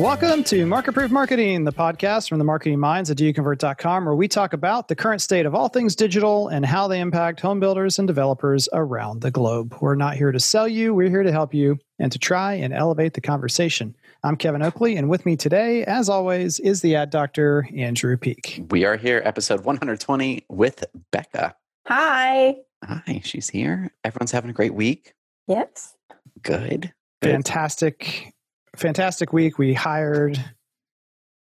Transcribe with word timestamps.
Welcome 0.00 0.44
to 0.44 0.64
Market 0.64 0.94
Proof 0.94 1.10
Marketing, 1.10 1.64
the 1.64 1.74
podcast 1.74 2.30
from 2.30 2.38
the 2.38 2.44
marketing 2.44 2.80
minds 2.80 3.10
at 3.10 3.18
doyouconvert.com, 3.18 4.06
where 4.06 4.14
we 4.14 4.28
talk 4.28 4.54
about 4.54 4.88
the 4.88 4.96
current 4.96 5.20
state 5.20 5.44
of 5.44 5.54
all 5.54 5.68
things 5.68 5.94
digital 5.94 6.48
and 6.48 6.64
how 6.64 6.88
they 6.88 7.00
impact 7.00 7.40
home 7.40 7.60
builders 7.60 7.98
and 7.98 8.08
developers 8.08 8.66
around 8.72 9.20
the 9.20 9.30
globe. 9.30 9.76
We're 9.82 9.96
not 9.96 10.16
here 10.16 10.32
to 10.32 10.40
sell 10.40 10.66
you, 10.66 10.94
we're 10.94 11.10
here 11.10 11.22
to 11.22 11.30
help 11.30 11.52
you 11.52 11.78
and 11.98 12.10
to 12.12 12.18
try 12.18 12.54
and 12.54 12.72
elevate 12.72 13.12
the 13.12 13.20
conversation. 13.20 13.94
I'm 14.24 14.36
Kevin 14.36 14.62
Oakley, 14.62 14.96
and 14.96 15.10
with 15.10 15.26
me 15.26 15.36
today, 15.36 15.84
as 15.84 16.08
always, 16.08 16.58
is 16.60 16.80
the 16.80 16.96
ad 16.96 17.10
doctor, 17.10 17.68
Andrew 17.76 18.16
Peek. 18.16 18.64
We 18.70 18.86
are 18.86 18.96
here, 18.96 19.20
episode 19.26 19.66
120 19.66 20.46
with 20.48 20.82
Becca. 21.12 21.54
Hi. 21.88 22.56
Hi, 22.82 23.20
she's 23.22 23.50
here. 23.50 23.92
Everyone's 24.02 24.32
having 24.32 24.48
a 24.48 24.54
great 24.54 24.72
week. 24.72 25.12
Yes. 25.46 25.94
Good. 26.42 26.94
Good. 27.20 27.32
Fantastic 27.32 28.32
fantastic 28.76 29.32
week. 29.32 29.58
We 29.58 29.74
hired 29.74 30.42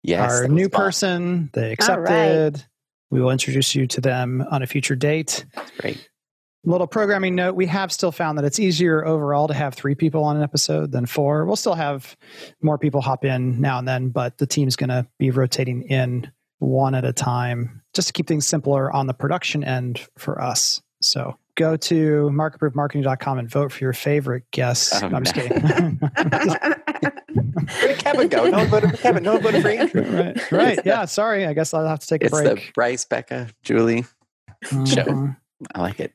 yes, 0.04 0.32
our 0.32 0.48
new 0.48 0.70
person. 0.70 1.50
They 1.54 1.72
accepted. 1.72 2.56
Right. 2.56 2.68
We 3.10 3.22
will 3.22 3.32
introduce 3.32 3.74
you 3.74 3.88
to 3.88 4.02
them 4.02 4.46
on 4.52 4.62
a 4.62 4.68
future 4.68 4.96
date. 4.96 5.46
That's 5.56 5.72
great. 5.72 6.10
Little 6.66 6.88
programming 6.88 7.36
note 7.36 7.56
we 7.56 7.66
have 7.68 7.94
still 7.94 8.12
found 8.12 8.38
that 8.38 8.44
it's 8.44 8.60
easier 8.60 9.06
overall 9.06 9.48
to 9.48 9.54
have 9.54 9.74
three 9.74 9.96
people 9.96 10.26
on 10.26 10.36
an 10.36 10.44
episode 10.44 10.92
than 10.92 11.06
four. 11.06 11.46
We'll 11.46 11.56
still 11.56 11.76
have 11.76 12.18
more 12.62 12.78
people 12.78 13.00
hop 13.00 13.24
in 13.24 13.62
now 13.62 13.80
and 13.80 13.88
then, 13.88 14.10
but 14.10 14.38
the 14.38 14.48
team's 14.48 14.76
going 14.76 14.90
to 14.90 15.08
be 15.18 15.32
rotating 15.32 15.84
in 15.84 16.30
one 16.60 16.96
at 16.96 17.06
a 17.06 17.14
time 17.14 17.82
just 17.94 18.08
to 18.08 18.14
keep 18.14 18.28
things 18.28 18.46
simpler 18.46 18.92
on 18.92 19.08
the 19.08 19.14
production 19.14 19.64
end 19.64 20.06
for 20.18 20.42
us. 20.42 20.82
So 21.02 21.38
go 21.56 21.78
to 21.78 22.30
marketproofmarketing.com 22.34 23.40
and 23.40 23.50
vote 23.50 23.72
for 23.72 23.84
your 23.84 23.94
favorite 23.94 24.44
guests. 24.52 25.02
Oh, 25.02 25.08
no, 25.08 25.18
I'm 25.18 25.24
just 25.24 25.36
kidding. 25.36 26.00
Where 27.38 27.88
did 27.88 28.00
Kevin 28.00 28.28
go? 28.28 28.50
No 28.50 28.58
one 28.58 28.68
voted 28.68 28.92
for 28.92 28.98
Kevin. 28.98 29.24
No 29.24 29.34
one 29.34 29.44
voted 29.44 29.62
for 29.62 29.70
Andrew. 29.70 30.04
Right. 30.04 30.52
Right. 30.52 30.80
Yeah. 30.86 31.06
Sorry. 31.06 31.46
I 31.46 31.54
guess 31.54 31.74
I'll 31.74 31.88
have 31.88 32.00
to 32.00 32.08
take 32.08 32.24
it's 32.24 32.34
a 32.34 32.36
break. 32.36 32.58
It's 32.58 32.66
the 32.68 32.72
Bryce, 32.74 33.06
Becca, 33.06 33.50
Julie 33.64 34.06
mm-hmm. 34.66 34.86
show. 34.86 35.36
I 35.74 35.82
like 35.82 36.00
it. 36.00 36.14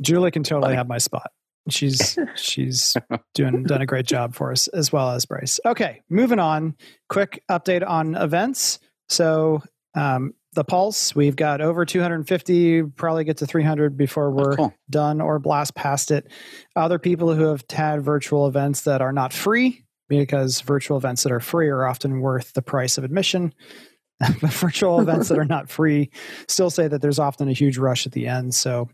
Julie 0.00 0.30
can 0.30 0.42
totally 0.42 0.74
have 0.74 0.88
my 0.88 0.98
spot. 0.98 1.30
She's 1.68 2.18
she's 2.34 2.96
doing 3.34 3.64
done 3.64 3.82
a 3.82 3.86
great 3.86 4.06
job 4.06 4.34
for 4.34 4.50
us 4.50 4.66
as 4.68 4.92
well 4.92 5.10
as 5.10 5.24
Bryce. 5.24 5.60
Okay, 5.64 6.02
moving 6.08 6.38
on. 6.38 6.76
Quick 7.08 7.42
update 7.50 7.86
on 7.86 8.14
events. 8.14 8.78
So 9.08 9.62
um, 9.94 10.34
the 10.54 10.64
Pulse. 10.64 11.14
We've 11.14 11.36
got 11.36 11.60
over 11.60 11.84
250, 11.84 12.82
probably 12.82 13.24
get 13.24 13.38
to 13.38 13.46
300 13.46 13.96
before 13.96 14.30
we're 14.30 14.52
oh, 14.52 14.56
cool. 14.56 14.74
done 14.90 15.20
or 15.20 15.38
blast 15.38 15.74
past 15.74 16.10
it. 16.10 16.30
Other 16.76 16.98
people 16.98 17.34
who 17.34 17.44
have 17.44 17.64
had 17.70 18.02
virtual 18.02 18.46
events 18.46 18.82
that 18.82 19.00
are 19.00 19.12
not 19.12 19.32
free, 19.32 19.84
because 20.20 20.60
virtual 20.60 20.96
events 20.96 21.22
that 21.22 21.32
are 21.32 21.40
free 21.40 21.68
are 21.68 21.86
often 21.86 22.20
worth 22.20 22.52
the 22.52 22.62
price 22.62 22.98
of 22.98 23.04
admission. 23.04 23.54
but 24.20 24.52
virtual 24.52 25.00
events 25.00 25.28
that 25.28 25.38
are 25.38 25.44
not 25.44 25.68
free 25.68 26.10
still 26.48 26.70
say 26.70 26.86
that 26.86 27.02
there's 27.02 27.18
often 27.18 27.48
a 27.48 27.52
huge 27.52 27.78
rush 27.78 28.06
at 28.06 28.12
the 28.12 28.28
end. 28.28 28.54
So 28.54 28.88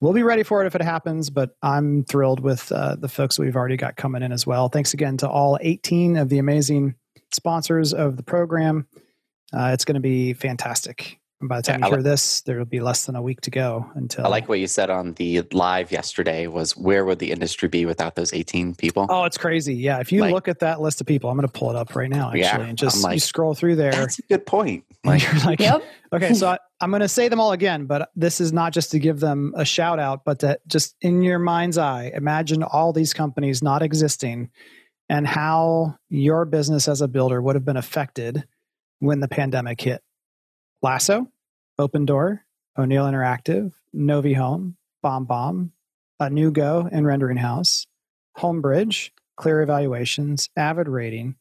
we'll 0.00 0.12
be 0.12 0.22
ready 0.22 0.42
for 0.42 0.62
it 0.62 0.66
if 0.66 0.74
it 0.74 0.82
happens, 0.82 1.30
but 1.30 1.56
I'm 1.62 2.04
thrilled 2.04 2.40
with 2.40 2.70
uh, 2.70 2.96
the 2.96 3.08
folks 3.08 3.38
we've 3.38 3.56
already 3.56 3.76
got 3.76 3.96
coming 3.96 4.22
in 4.22 4.32
as 4.32 4.46
well. 4.46 4.68
Thanks 4.68 4.92
again 4.92 5.16
to 5.18 5.28
all 5.28 5.58
18 5.60 6.16
of 6.16 6.28
the 6.28 6.38
amazing 6.38 6.94
sponsors 7.32 7.94
of 7.94 8.16
the 8.16 8.22
program. 8.22 8.86
Uh, 9.52 9.70
it's 9.72 9.84
going 9.84 9.94
to 9.94 10.00
be 10.00 10.32
fantastic. 10.34 11.20
And 11.40 11.48
by 11.48 11.58
the 11.58 11.62
time 11.62 11.80
yeah, 11.80 11.86
you 11.86 11.90
hear 11.92 11.98
like, 11.98 12.04
this, 12.04 12.40
there 12.42 12.58
will 12.58 12.64
be 12.64 12.80
less 12.80 13.06
than 13.06 13.16
a 13.16 13.22
week 13.22 13.40
to 13.42 13.50
go 13.50 13.90
until. 13.94 14.24
I 14.24 14.28
like 14.28 14.48
what 14.48 14.60
you 14.60 14.66
said 14.66 14.88
on 14.88 15.14
the 15.14 15.42
live 15.52 15.90
yesterday. 15.92 16.46
Was 16.46 16.76
where 16.76 17.04
would 17.04 17.18
the 17.18 17.32
industry 17.32 17.68
be 17.68 17.84
without 17.86 18.14
those 18.14 18.32
eighteen 18.32 18.74
people? 18.74 19.06
Oh, 19.10 19.24
it's 19.24 19.36
crazy. 19.36 19.74
Yeah, 19.74 19.98
if 19.98 20.12
you 20.12 20.20
like, 20.20 20.32
look 20.32 20.48
at 20.48 20.60
that 20.60 20.80
list 20.80 21.00
of 21.00 21.06
people, 21.06 21.30
I'm 21.30 21.36
going 21.36 21.46
to 21.46 21.52
pull 21.52 21.70
it 21.70 21.76
up 21.76 21.94
right 21.96 22.08
now. 22.08 22.28
Actually, 22.28 22.40
yeah, 22.40 22.60
and 22.60 22.78
just 22.78 23.02
like, 23.02 23.14
you 23.14 23.20
scroll 23.20 23.54
through 23.54 23.76
there. 23.76 23.92
That's 23.92 24.18
a 24.18 24.22
good 24.22 24.46
point. 24.46 24.84
Like, 25.04 25.22
you're 25.22 25.44
like, 25.44 25.60
yep. 25.60 25.84
okay, 26.14 26.32
so 26.32 26.48
I, 26.48 26.58
I'm 26.80 26.88
going 26.88 27.02
to 27.02 27.08
say 27.08 27.28
them 27.28 27.38
all 27.38 27.52
again, 27.52 27.84
but 27.84 28.08
this 28.16 28.40
is 28.40 28.54
not 28.54 28.72
just 28.72 28.90
to 28.92 28.98
give 28.98 29.20
them 29.20 29.52
a 29.54 29.66
shout 29.66 29.98
out, 29.98 30.24
but 30.24 30.38
that 30.38 30.66
just 30.66 30.96
in 31.02 31.22
your 31.22 31.38
mind's 31.38 31.76
eye, 31.76 32.10
imagine 32.14 32.62
all 32.62 32.94
these 32.94 33.12
companies 33.12 33.62
not 33.62 33.82
existing, 33.82 34.48
and 35.10 35.26
how 35.26 35.98
your 36.08 36.46
business 36.46 36.88
as 36.88 37.02
a 37.02 37.08
builder 37.08 37.42
would 37.42 37.54
have 37.54 37.66
been 37.66 37.76
affected 37.76 38.44
when 39.00 39.20
the 39.20 39.28
pandemic 39.28 39.78
hit. 39.78 40.02
Lasso, 40.84 41.28
Opendoor, 41.80 42.40
O'Neill 42.78 43.06
Interactive, 43.06 43.72
NoviHome, 43.96 44.74
Bomb 45.02 45.24
Bomb, 45.24 45.72
Anewgo 46.20 46.86
and 46.92 47.06
Rendering 47.06 47.38
House, 47.38 47.86
Homebridge, 48.36 49.10
Clear 49.34 49.62
Evaluations, 49.62 50.50
Avid 50.58 50.86
Rating, 50.86 51.36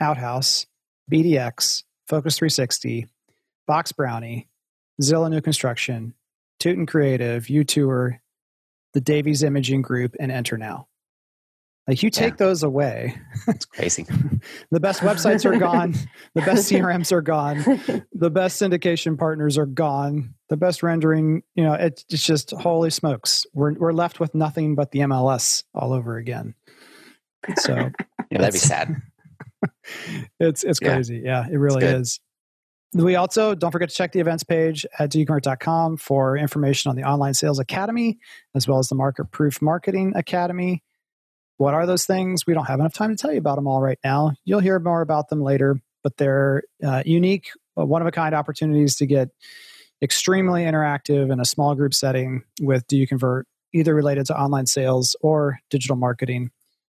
Outhouse, 0.00 0.66
BDX, 1.08 1.84
Focus 2.08 2.36
360, 2.36 3.06
Box 3.68 3.92
Brownie, 3.92 4.48
Zillow 5.00 5.30
New 5.30 5.40
Construction, 5.40 6.12
Tootin 6.58 6.84
Creative, 6.84 7.44
UTour, 7.44 8.18
the 8.92 9.00
Davies 9.00 9.44
Imaging 9.44 9.82
Group, 9.82 10.16
and 10.18 10.32
Enter 10.32 10.58
Now. 10.58 10.88
Like 11.86 12.02
you 12.02 12.08
take 12.08 12.32
yeah. 12.32 12.46
those 12.46 12.62
away. 12.62 13.14
It's 13.46 13.66
crazy. 13.66 14.06
the 14.70 14.80
best 14.80 15.02
websites 15.02 15.44
are 15.44 15.58
gone. 15.58 15.94
The 16.34 16.40
best 16.40 16.70
CRMs 16.72 17.12
are 17.12 17.20
gone. 17.20 17.58
The 18.12 18.30
best 18.30 18.60
syndication 18.60 19.18
partners 19.18 19.58
are 19.58 19.66
gone. 19.66 20.34
The 20.48 20.56
best 20.56 20.82
rendering, 20.82 21.42
you 21.54 21.62
know, 21.62 21.74
it's 21.74 22.04
just 22.04 22.52
holy 22.52 22.88
smokes. 22.88 23.44
We're 23.52 23.74
we're 23.74 23.92
left 23.92 24.18
with 24.18 24.34
nothing 24.34 24.74
but 24.74 24.92
the 24.92 25.00
MLS 25.00 25.64
all 25.74 25.92
over 25.92 26.16
again. 26.16 26.54
So 27.56 27.74
yeah, 28.30 28.38
that'd 28.38 28.52
be 28.54 28.58
sad. 28.58 28.96
it's 30.40 30.64
it's 30.64 30.80
crazy. 30.80 31.20
Yeah, 31.22 31.46
yeah 31.46 31.54
it 31.54 31.58
really 31.58 31.84
is. 31.84 32.18
We 32.94 33.16
also 33.16 33.54
don't 33.54 33.72
forget 33.72 33.88
to 33.88 33.94
check 33.94 34.12
the 34.12 34.20
events 34.20 34.44
page 34.44 34.86
at 34.98 35.10
doyouconvert.com 35.10 35.96
for 35.96 36.38
information 36.38 36.90
on 36.90 36.96
the 36.96 37.02
Online 37.02 37.34
Sales 37.34 37.58
Academy 37.58 38.18
as 38.54 38.68
well 38.68 38.78
as 38.78 38.88
the 38.88 38.94
Market 38.94 39.32
Proof 39.32 39.60
Marketing 39.60 40.12
Academy. 40.14 40.82
What 41.56 41.74
are 41.74 41.86
those 41.86 42.04
things? 42.04 42.46
We 42.46 42.54
don't 42.54 42.66
have 42.66 42.80
enough 42.80 42.94
time 42.94 43.10
to 43.10 43.16
tell 43.16 43.32
you 43.32 43.38
about 43.38 43.56
them 43.56 43.68
all 43.68 43.80
right 43.80 43.98
now. 44.04 44.32
You'll 44.44 44.60
hear 44.60 44.78
more 44.78 45.02
about 45.02 45.28
them 45.28 45.40
later, 45.40 45.80
but 46.02 46.16
they're 46.16 46.62
uh, 46.82 47.02
unique, 47.06 47.50
uh, 47.78 47.84
one 47.84 48.02
of 48.02 48.08
a 48.08 48.12
kind 48.12 48.34
opportunities 48.34 48.96
to 48.96 49.06
get 49.06 49.28
extremely 50.02 50.64
interactive 50.64 51.32
in 51.32 51.40
a 51.40 51.44
small 51.44 51.74
group 51.74 51.94
setting 51.94 52.42
with 52.60 52.86
Do 52.88 52.96
You 52.96 53.06
Convert, 53.06 53.46
either 53.72 53.94
related 53.94 54.26
to 54.26 54.38
online 54.38 54.66
sales 54.66 55.16
or 55.20 55.60
digital 55.70 55.96
marketing. 55.96 56.50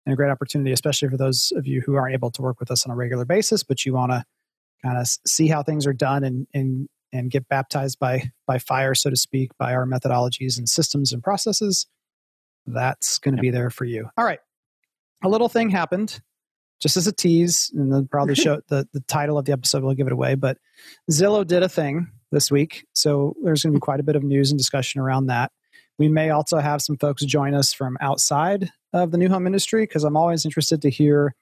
And 0.05 0.13
a 0.13 0.15
great 0.15 0.31
opportunity, 0.31 0.71
especially 0.71 1.09
for 1.09 1.17
those 1.17 1.51
of 1.55 1.67
you 1.67 1.81
who 1.85 1.95
aren't 1.95 2.13
able 2.13 2.31
to 2.31 2.41
work 2.41 2.59
with 2.59 2.71
us 2.71 2.85
on 2.85 2.91
a 2.91 2.95
regular 2.95 3.25
basis, 3.25 3.63
but 3.63 3.85
you 3.85 3.93
want 3.93 4.11
to 4.11 4.23
kind 4.83 4.97
of 4.97 5.07
see 5.27 5.47
how 5.47 5.63
things 5.63 5.85
are 5.85 5.93
done 5.93 6.23
and, 6.23 6.47
and 6.53 6.87
and 7.13 7.31
get 7.31 7.47
baptized 7.47 7.99
by 7.99 8.31
by 8.45 8.57
fire, 8.57 8.95
so 8.95 9.09
to 9.09 9.15
speak, 9.15 9.51
by 9.57 9.73
our 9.73 9.85
methodologies 9.85 10.57
and 10.57 10.69
systems 10.69 11.11
and 11.11 11.23
processes. 11.23 11.87
That's 12.65 13.17
going 13.17 13.35
to 13.35 13.41
be 13.41 13.49
there 13.49 13.69
for 13.69 13.85
you. 13.85 14.09
All 14.17 14.25
right 14.25 14.39
a 15.23 15.29
little 15.29 15.49
thing 15.49 15.69
happened 15.69 16.21
just 16.79 16.97
as 16.97 17.07
a 17.07 17.11
tease, 17.11 17.71
and 17.75 17.91
then 17.91 18.07
probably 18.07 18.35
show 18.35 18.61
the, 18.67 18.87
the 18.93 19.01
title 19.01 19.37
of 19.37 19.45
the 19.45 19.51
episode 19.51 19.83
will 19.83 19.93
give 19.93 20.07
it 20.07 20.13
away. 20.13 20.35
But 20.35 20.57
Zillow 21.11 21.45
did 21.45 21.63
a 21.63 21.69
thing 21.69 22.11
this 22.31 22.51
week. 22.51 22.85
So 22.93 23.35
there's 23.43 23.63
going 23.63 23.73
to 23.73 23.77
be 23.77 23.81
quite 23.81 23.99
a 23.99 24.03
bit 24.03 24.15
of 24.15 24.23
news 24.23 24.51
and 24.51 24.57
discussion 24.57 25.01
around 25.01 25.27
that. 25.27 25.51
We 25.97 26.07
may 26.07 26.29
also 26.29 26.59
have 26.59 26.81
some 26.81 26.97
folks 26.97 27.23
join 27.23 27.53
us 27.53 27.73
from 27.73 27.97
outside 28.01 28.71
of 28.93 29.11
the 29.11 29.17
new 29.17 29.29
home 29.29 29.47
industry 29.47 29.83
because 29.83 30.03
I'm 30.03 30.17
always 30.17 30.45
interested 30.45 30.81
to 30.83 30.89
hear 30.89 31.33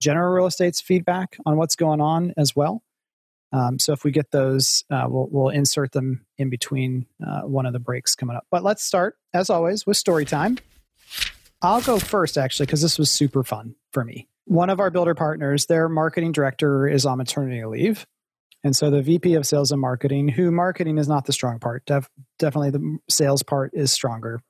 general 0.00 0.32
real 0.32 0.46
estate's 0.46 0.80
feedback 0.80 1.36
on 1.44 1.56
what's 1.56 1.76
going 1.76 2.00
on 2.00 2.32
as 2.36 2.56
well. 2.56 2.82
Um, 3.52 3.78
so 3.78 3.92
if 3.92 4.04
we 4.04 4.10
get 4.10 4.30
those, 4.30 4.84
uh, 4.90 5.06
we'll, 5.08 5.28
we'll, 5.30 5.48
insert 5.48 5.92
them 5.92 6.26
in 6.36 6.50
between 6.50 7.06
uh, 7.26 7.40
one 7.42 7.64
of 7.64 7.72
the 7.72 7.78
breaks 7.78 8.14
coming 8.14 8.36
up. 8.36 8.46
But 8.50 8.62
let's 8.62 8.84
start, 8.84 9.16
as 9.32 9.48
always, 9.48 9.86
with 9.86 9.96
story 9.96 10.26
time. 10.26 10.58
I'll 11.60 11.80
go 11.80 11.98
first, 11.98 12.38
actually, 12.38 12.66
because 12.66 12.82
this 12.82 12.98
was 12.98 13.10
super 13.10 13.42
fun 13.42 13.74
for 13.92 14.04
me. 14.04 14.28
One 14.44 14.70
of 14.70 14.80
our 14.80 14.90
builder 14.90 15.14
partners, 15.14 15.66
their 15.66 15.88
marketing 15.88 16.32
director 16.32 16.86
is 16.86 17.04
on 17.04 17.18
maternity 17.18 17.64
leave. 17.64 18.06
And 18.64 18.74
so 18.74 18.90
the 18.90 19.02
VP 19.02 19.34
of 19.34 19.46
sales 19.46 19.72
and 19.72 19.80
marketing, 19.80 20.28
who 20.28 20.50
marketing 20.50 20.98
is 20.98 21.08
not 21.08 21.26
the 21.26 21.32
strong 21.32 21.58
part, 21.58 21.84
def, 21.86 22.08
definitely 22.38 22.70
the 22.70 22.98
sales 23.08 23.42
part 23.42 23.72
is 23.74 23.92
stronger. 23.92 24.40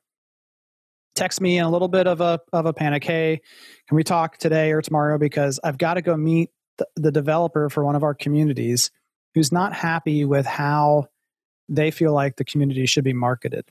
Text 1.14 1.40
me 1.40 1.58
in 1.58 1.64
a 1.64 1.70
little 1.70 1.88
bit 1.88 2.06
of 2.06 2.20
a 2.20 2.38
of 2.52 2.66
a 2.66 2.72
panic. 2.72 3.02
Hey, 3.02 3.40
can 3.88 3.96
we 3.96 4.04
talk 4.04 4.38
today 4.38 4.70
or 4.72 4.80
tomorrow? 4.80 5.18
Because 5.18 5.58
I've 5.64 5.76
got 5.76 5.94
to 5.94 6.02
go 6.02 6.16
meet 6.16 6.50
the, 6.78 6.86
the 6.94 7.10
developer 7.10 7.68
for 7.68 7.84
one 7.84 7.96
of 7.96 8.04
our 8.04 8.14
communities 8.14 8.90
who's 9.34 9.50
not 9.50 9.74
happy 9.74 10.24
with 10.24 10.46
how 10.46 11.06
they 11.68 11.90
feel 11.90 12.14
like 12.14 12.36
the 12.36 12.44
community 12.44 12.86
should 12.86 13.04
be 13.04 13.12
marketed. 13.12 13.64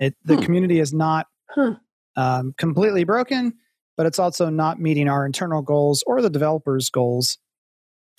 It, 0.00 0.16
the 0.24 0.36
hmm. 0.36 0.42
community 0.42 0.80
is 0.80 0.94
not 0.94 1.26
huh 1.50 1.74
um, 2.16 2.54
completely 2.56 3.04
broken, 3.04 3.54
but 3.96 4.06
it's 4.06 4.18
also 4.18 4.50
not 4.50 4.80
meeting 4.80 5.08
our 5.08 5.26
internal 5.26 5.62
goals 5.62 6.02
or 6.06 6.22
the 6.22 6.30
developer's 6.30 6.90
goals. 6.90 7.38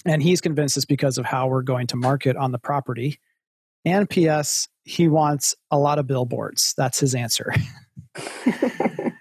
And 0.05 0.21
he's 0.21 0.41
convinced 0.41 0.77
it's 0.77 0.85
because 0.85 1.17
of 1.17 1.25
how 1.25 1.47
we're 1.47 1.63
going 1.63 1.87
to 1.87 1.95
market 1.95 2.35
on 2.35 2.51
the 2.51 2.59
property. 2.59 3.19
And 3.85 4.09
P.S., 4.09 4.67
he 4.83 5.07
wants 5.07 5.55
a 5.71 5.77
lot 5.77 5.99
of 5.99 6.07
billboards. 6.07 6.73
That's 6.77 6.99
his 6.99 7.15
answer. 7.15 7.53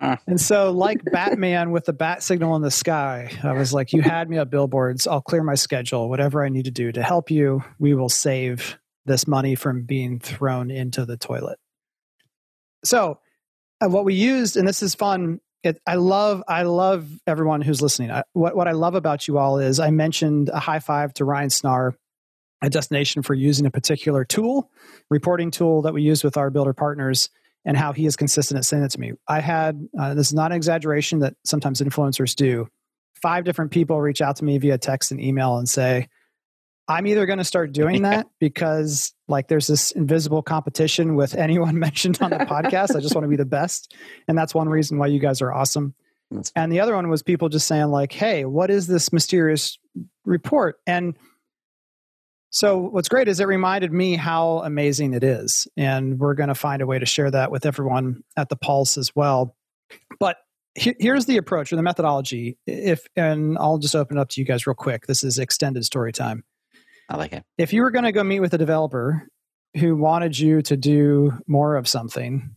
And 0.26 0.40
so, 0.40 0.72
like 0.72 1.02
Batman 1.04 1.70
with 1.70 1.86
the 1.86 1.92
bat 1.92 2.22
signal 2.22 2.54
in 2.56 2.62
the 2.62 2.70
sky, 2.70 3.30
I 3.42 3.52
was 3.52 3.72
like, 3.72 3.92
You 3.92 4.02
had 4.02 4.28
me 4.28 4.38
at 4.38 4.50
billboards. 4.50 5.06
I'll 5.06 5.22
clear 5.22 5.42
my 5.42 5.54
schedule, 5.54 6.08
whatever 6.08 6.44
I 6.44 6.48
need 6.48 6.66
to 6.66 6.70
do 6.70 6.92
to 6.92 7.02
help 7.02 7.30
you. 7.30 7.64
We 7.78 7.94
will 7.94 8.08
save 8.08 8.78
this 9.06 9.26
money 9.26 9.54
from 9.54 9.84
being 9.84 10.18
thrown 10.20 10.70
into 10.70 11.06
the 11.06 11.16
toilet. 11.16 11.58
So, 12.84 13.20
what 13.80 14.04
we 14.04 14.14
used, 14.14 14.56
and 14.56 14.66
this 14.66 14.82
is 14.82 14.94
fun. 14.94 15.40
It, 15.62 15.80
I 15.86 15.96
love, 15.96 16.42
I 16.46 16.62
love 16.62 17.08
everyone 17.26 17.60
who's 17.60 17.82
listening. 17.82 18.10
I, 18.10 18.22
what 18.32 18.54
what 18.54 18.68
I 18.68 18.72
love 18.72 18.94
about 18.94 19.26
you 19.26 19.38
all 19.38 19.58
is 19.58 19.80
I 19.80 19.90
mentioned 19.90 20.48
a 20.48 20.58
high 20.58 20.78
five 20.78 21.12
to 21.14 21.24
Ryan 21.24 21.48
Snar, 21.48 21.94
a 22.62 22.70
destination 22.70 23.22
for 23.22 23.34
using 23.34 23.66
a 23.66 23.70
particular 23.70 24.24
tool, 24.24 24.70
reporting 25.10 25.50
tool 25.50 25.82
that 25.82 25.94
we 25.94 26.02
use 26.02 26.22
with 26.22 26.36
our 26.36 26.50
builder 26.50 26.72
partners 26.72 27.30
and 27.64 27.76
how 27.76 27.92
he 27.92 28.06
is 28.06 28.14
consistent 28.14 28.58
at 28.58 28.64
sending 28.64 28.86
it 28.86 28.90
to 28.92 29.00
me. 29.00 29.12
I 29.26 29.40
had 29.40 29.88
uh, 29.98 30.14
this 30.14 30.28
is 30.28 30.34
not 30.34 30.52
an 30.52 30.56
exaggeration 30.56 31.18
that 31.20 31.34
sometimes 31.44 31.80
influencers 31.80 32.36
do. 32.36 32.68
Five 33.20 33.44
different 33.44 33.72
people 33.72 34.00
reach 34.00 34.20
out 34.20 34.36
to 34.36 34.44
me 34.44 34.58
via 34.58 34.78
text 34.78 35.10
and 35.10 35.20
email 35.20 35.56
and 35.56 35.68
say, 35.68 36.08
I'm 36.88 37.06
either 37.06 37.26
going 37.26 37.38
to 37.38 37.44
start 37.44 37.72
doing 37.72 38.02
that 38.02 38.26
because 38.38 39.12
like 39.28 39.48
there's 39.48 39.66
this 39.66 39.90
invisible 39.90 40.42
competition 40.42 41.16
with 41.16 41.34
anyone 41.34 41.78
mentioned 41.78 42.18
on 42.20 42.30
the 42.30 42.36
podcast. 42.50 42.96
I 42.96 43.00
just 43.00 43.14
want 43.14 43.24
to 43.24 43.28
be 43.28 43.36
the 43.36 43.44
best. 43.44 43.94
And 44.28 44.38
that's 44.38 44.54
one 44.54 44.68
reason 44.68 44.98
why 44.98 45.08
you 45.08 45.18
guys 45.18 45.42
are 45.42 45.52
awesome. 45.52 45.94
And 46.54 46.72
the 46.72 46.80
other 46.80 46.94
one 46.94 47.08
was 47.08 47.22
people 47.22 47.48
just 47.48 47.68
saying 47.68 47.86
like, 47.86 48.12
"Hey, 48.12 48.44
what 48.44 48.68
is 48.68 48.88
this 48.88 49.12
mysterious 49.12 49.78
report?" 50.24 50.76
And 50.84 51.16
so, 52.50 52.78
what's 52.78 53.08
great 53.08 53.28
is 53.28 53.38
it 53.38 53.46
reminded 53.46 53.92
me 53.92 54.16
how 54.16 54.60
amazing 54.60 55.12
it 55.12 55.22
is. 55.22 55.68
And 55.76 56.18
we're 56.18 56.34
going 56.34 56.48
to 56.48 56.54
find 56.54 56.82
a 56.82 56.86
way 56.86 56.98
to 56.98 57.06
share 57.06 57.30
that 57.30 57.50
with 57.50 57.66
everyone 57.66 58.24
at 58.36 58.48
the 58.48 58.56
Pulse 58.56 58.96
as 58.96 59.14
well. 59.14 59.54
But 60.18 60.38
here's 60.74 61.26
the 61.26 61.36
approach 61.36 61.72
or 61.72 61.76
the 61.76 61.82
methodology. 61.82 62.58
If, 62.66 63.06
and 63.14 63.58
I'll 63.58 63.78
just 63.78 63.94
open 63.94 64.16
it 64.16 64.20
up 64.20 64.30
to 64.30 64.40
you 64.40 64.46
guys 64.46 64.66
real 64.66 64.74
quick. 64.74 65.06
This 65.06 65.22
is 65.22 65.38
extended 65.38 65.84
story 65.84 66.12
time. 66.12 66.44
I 67.08 67.16
like 67.16 67.32
it. 67.32 67.44
If 67.58 67.72
you 67.72 67.82
were 67.82 67.90
going 67.90 68.04
to 68.04 68.12
go 68.12 68.24
meet 68.24 68.40
with 68.40 68.54
a 68.54 68.58
developer 68.58 69.28
who 69.78 69.96
wanted 69.96 70.38
you 70.38 70.62
to 70.62 70.76
do 70.76 71.32
more 71.46 71.76
of 71.76 71.86
something, 71.88 72.54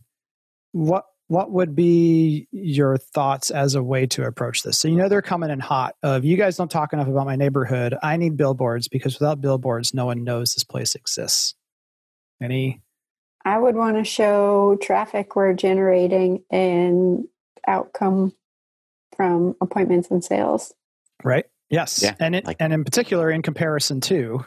what 0.72 1.04
what 1.28 1.52
would 1.52 1.76
be 1.76 2.48
your 2.50 2.96
thoughts 2.96 3.52
as 3.52 3.76
a 3.76 3.82
way 3.82 4.04
to 4.04 4.24
approach 4.24 4.64
this? 4.64 4.80
So 4.80 4.88
you 4.88 4.96
know 4.96 5.08
they're 5.08 5.22
coming 5.22 5.50
in 5.50 5.60
hot 5.60 5.94
of 6.02 6.24
you 6.24 6.36
guys 6.36 6.56
don't 6.56 6.70
talk 6.70 6.92
enough 6.92 7.06
about 7.06 7.26
my 7.26 7.36
neighborhood. 7.36 7.94
I 8.02 8.16
need 8.16 8.36
billboards 8.36 8.88
because 8.88 9.18
without 9.20 9.40
billboards, 9.40 9.94
no 9.94 10.06
one 10.06 10.24
knows 10.24 10.54
this 10.54 10.64
place 10.64 10.96
exists. 10.96 11.54
Any? 12.42 12.82
I 13.44 13.58
would 13.58 13.76
want 13.76 13.96
to 13.96 14.04
show 14.04 14.76
traffic 14.82 15.36
we're 15.36 15.54
generating 15.54 16.42
and 16.50 17.28
outcome 17.66 18.34
from 19.16 19.54
appointments 19.60 20.10
and 20.10 20.24
sales. 20.24 20.74
Right. 21.22 21.46
Yes. 21.70 22.02
Yeah, 22.02 22.14
and 22.18 22.34
it, 22.34 22.44
like, 22.44 22.56
and 22.60 22.72
in 22.72 22.84
particular 22.84 23.30
in 23.30 23.42
comparison 23.42 24.00
to 24.02 24.44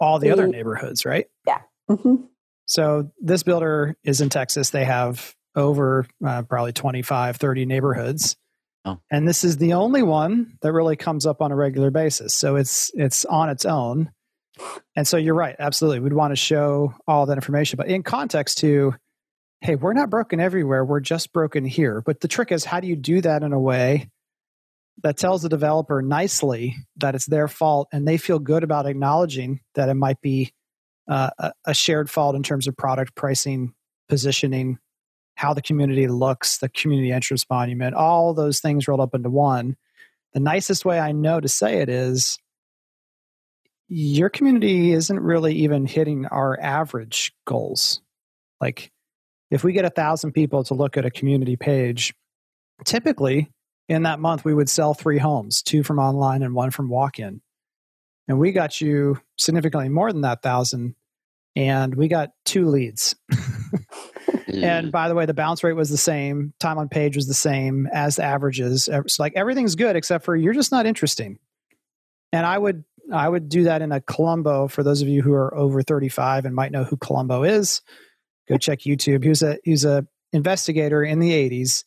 all 0.00 0.18
the, 0.18 0.28
the 0.28 0.32
other 0.32 0.48
neighborhoods, 0.48 1.04
right? 1.04 1.26
Yeah. 1.46 1.60
Mm-hmm. 1.88 2.24
So 2.66 3.10
this 3.20 3.42
builder 3.42 3.96
is 4.02 4.20
in 4.20 4.28
Texas. 4.28 4.70
They 4.70 4.84
have 4.84 5.34
over 5.54 6.06
uh, 6.26 6.42
probably 6.42 6.72
25, 6.72 7.36
30 7.36 7.66
neighborhoods. 7.66 8.36
Oh. 8.84 8.98
And 9.10 9.28
this 9.28 9.44
is 9.44 9.58
the 9.58 9.74
only 9.74 10.02
one 10.02 10.58
that 10.62 10.72
really 10.72 10.96
comes 10.96 11.24
up 11.24 11.40
on 11.40 11.52
a 11.52 11.56
regular 11.56 11.90
basis. 11.90 12.34
So 12.34 12.56
it's 12.56 12.90
it's 12.94 13.24
on 13.24 13.48
its 13.48 13.64
own. 13.64 14.10
And 14.96 15.06
so 15.06 15.16
you're 15.16 15.34
right, 15.34 15.54
absolutely. 15.58 16.00
We'd 16.00 16.12
want 16.12 16.32
to 16.32 16.36
show 16.36 16.94
all 17.06 17.26
that 17.26 17.38
information, 17.38 17.76
but 17.76 17.88
in 17.88 18.02
context 18.02 18.58
to 18.58 18.94
hey, 19.60 19.76
we're 19.76 19.92
not 19.92 20.10
broken 20.10 20.40
everywhere, 20.40 20.84
we're 20.84 20.98
just 20.98 21.32
broken 21.32 21.64
here. 21.64 22.02
But 22.04 22.18
the 22.18 22.26
trick 22.26 22.50
is 22.50 22.64
how 22.64 22.80
do 22.80 22.88
you 22.88 22.96
do 22.96 23.20
that 23.20 23.44
in 23.44 23.52
a 23.52 23.60
way 23.60 24.10
that 25.02 25.16
tells 25.16 25.42
the 25.42 25.48
developer 25.48 26.00
nicely 26.00 26.76
that 26.96 27.14
it's 27.14 27.26
their 27.26 27.48
fault 27.48 27.88
and 27.92 28.06
they 28.06 28.16
feel 28.16 28.38
good 28.38 28.62
about 28.62 28.86
acknowledging 28.86 29.60
that 29.74 29.88
it 29.88 29.94
might 29.94 30.20
be 30.20 30.52
uh, 31.08 31.30
a, 31.64 31.74
shared 31.74 32.08
fault 32.08 32.36
in 32.36 32.42
terms 32.42 32.68
of 32.68 32.76
product 32.76 33.14
pricing, 33.14 33.74
positioning, 34.08 34.78
how 35.34 35.52
the 35.52 35.62
community 35.62 36.06
looks, 36.06 36.58
the 36.58 36.68
community 36.68 37.10
interest 37.10 37.46
monument, 37.50 37.94
all 37.94 38.34
those 38.34 38.60
things 38.60 38.86
rolled 38.86 39.00
up 39.00 39.14
into 39.14 39.30
one. 39.30 39.76
The 40.32 40.40
nicest 40.40 40.84
way 40.84 41.00
I 41.00 41.12
know 41.12 41.40
to 41.40 41.48
say 41.48 41.80
it 41.80 41.88
is 41.88 42.38
your 43.88 44.30
community 44.30 44.92
isn't 44.92 45.20
really 45.20 45.54
even 45.56 45.86
hitting 45.86 46.26
our 46.26 46.58
average 46.60 47.32
goals. 47.44 48.00
Like 48.60 48.92
if 49.50 49.64
we 49.64 49.72
get 49.72 49.84
a 49.84 49.90
thousand 49.90 50.32
people 50.32 50.64
to 50.64 50.74
look 50.74 50.96
at 50.96 51.04
a 51.04 51.10
community 51.10 51.56
page, 51.56 52.14
typically 52.84 53.50
in 53.88 54.04
that 54.04 54.20
month 54.20 54.44
we 54.44 54.54
would 54.54 54.68
sell 54.68 54.94
three 54.94 55.18
homes, 55.18 55.62
two 55.62 55.82
from 55.82 55.98
online 55.98 56.42
and 56.42 56.54
one 56.54 56.70
from 56.70 56.88
walk-in. 56.88 57.40
And 58.28 58.38
we 58.38 58.52
got 58.52 58.80
you 58.80 59.20
significantly 59.36 59.88
more 59.88 60.12
than 60.12 60.22
that 60.22 60.42
thousand 60.42 60.94
and 61.56 61.94
we 61.94 62.08
got 62.08 62.30
two 62.44 62.68
leads. 62.68 63.14
And 64.52 64.92
by 64.92 65.08
the 65.08 65.14
way 65.14 65.26
the 65.26 65.34
bounce 65.34 65.64
rate 65.64 65.72
was 65.72 65.88
the 65.88 65.96
same 65.96 66.52
time 66.60 66.78
on 66.78 66.88
page 66.88 67.16
was 67.16 67.26
the 67.26 67.34
same 67.34 67.88
as 67.92 68.16
the 68.16 68.24
averages. 68.24 68.88
It's 68.88 69.18
like 69.18 69.32
everything's 69.34 69.74
good 69.74 69.96
except 69.96 70.24
for 70.24 70.36
you're 70.36 70.52
just 70.52 70.72
not 70.72 70.86
interesting. 70.86 71.38
And 72.32 72.46
i 72.46 72.56
would 72.56 72.84
i 73.12 73.28
would 73.28 73.48
do 73.48 73.64
that 73.64 73.82
in 73.82 73.92
a 73.92 74.00
Columbo 74.00 74.68
for 74.68 74.82
those 74.82 75.02
of 75.02 75.08
you 75.08 75.22
who 75.22 75.32
are 75.32 75.54
over 75.54 75.82
35 75.82 76.44
and 76.44 76.54
might 76.54 76.72
know 76.72 76.84
who 76.84 76.96
Columbo 76.96 77.42
is. 77.44 77.82
Go 78.48 78.58
check 78.58 78.80
youtube. 78.80 79.22
He 79.22 79.28
was 79.28 79.42
a 79.42 79.58
he's 79.64 79.84
a 79.84 80.06
investigator 80.32 81.02
in 81.02 81.18
the 81.18 81.30
80s 81.30 81.84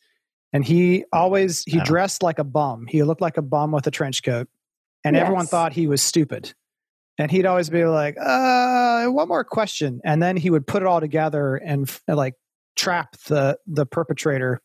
and 0.56 0.64
he 0.64 1.04
always 1.12 1.62
he 1.64 1.78
dressed 1.80 2.22
like 2.22 2.38
a 2.38 2.44
bum 2.44 2.86
he 2.88 3.02
looked 3.02 3.20
like 3.20 3.36
a 3.36 3.42
bum 3.42 3.70
with 3.70 3.86
a 3.86 3.90
trench 3.90 4.22
coat 4.22 4.48
and 5.06 5.14
yes. 5.14 5.22
everyone 5.22 5.46
thought 5.46 5.72
he 5.72 5.86
was 5.86 6.02
stupid. 6.02 6.52
And 7.16 7.30
he'd 7.30 7.46
always 7.46 7.70
be 7.70 7.84
like, 7.84 8.16
uh, 8.20 9.06
one 9.06 9.28
more 9.28 9.44
question. 9.44 10.00
And 10.04 10.20
then 10.20 10.36
he 10.36 10.50
would 10.50 10.66
put 10.66 10.82
it 10.82 10.86
all 10.88 10.98
together 10.98 11.54
and 11.54 11.88
like 12.08 12.34
trap 12.74 13.16
the, 13.28 13.56
the 13.68 13.86
perpetrator 13.86 14.60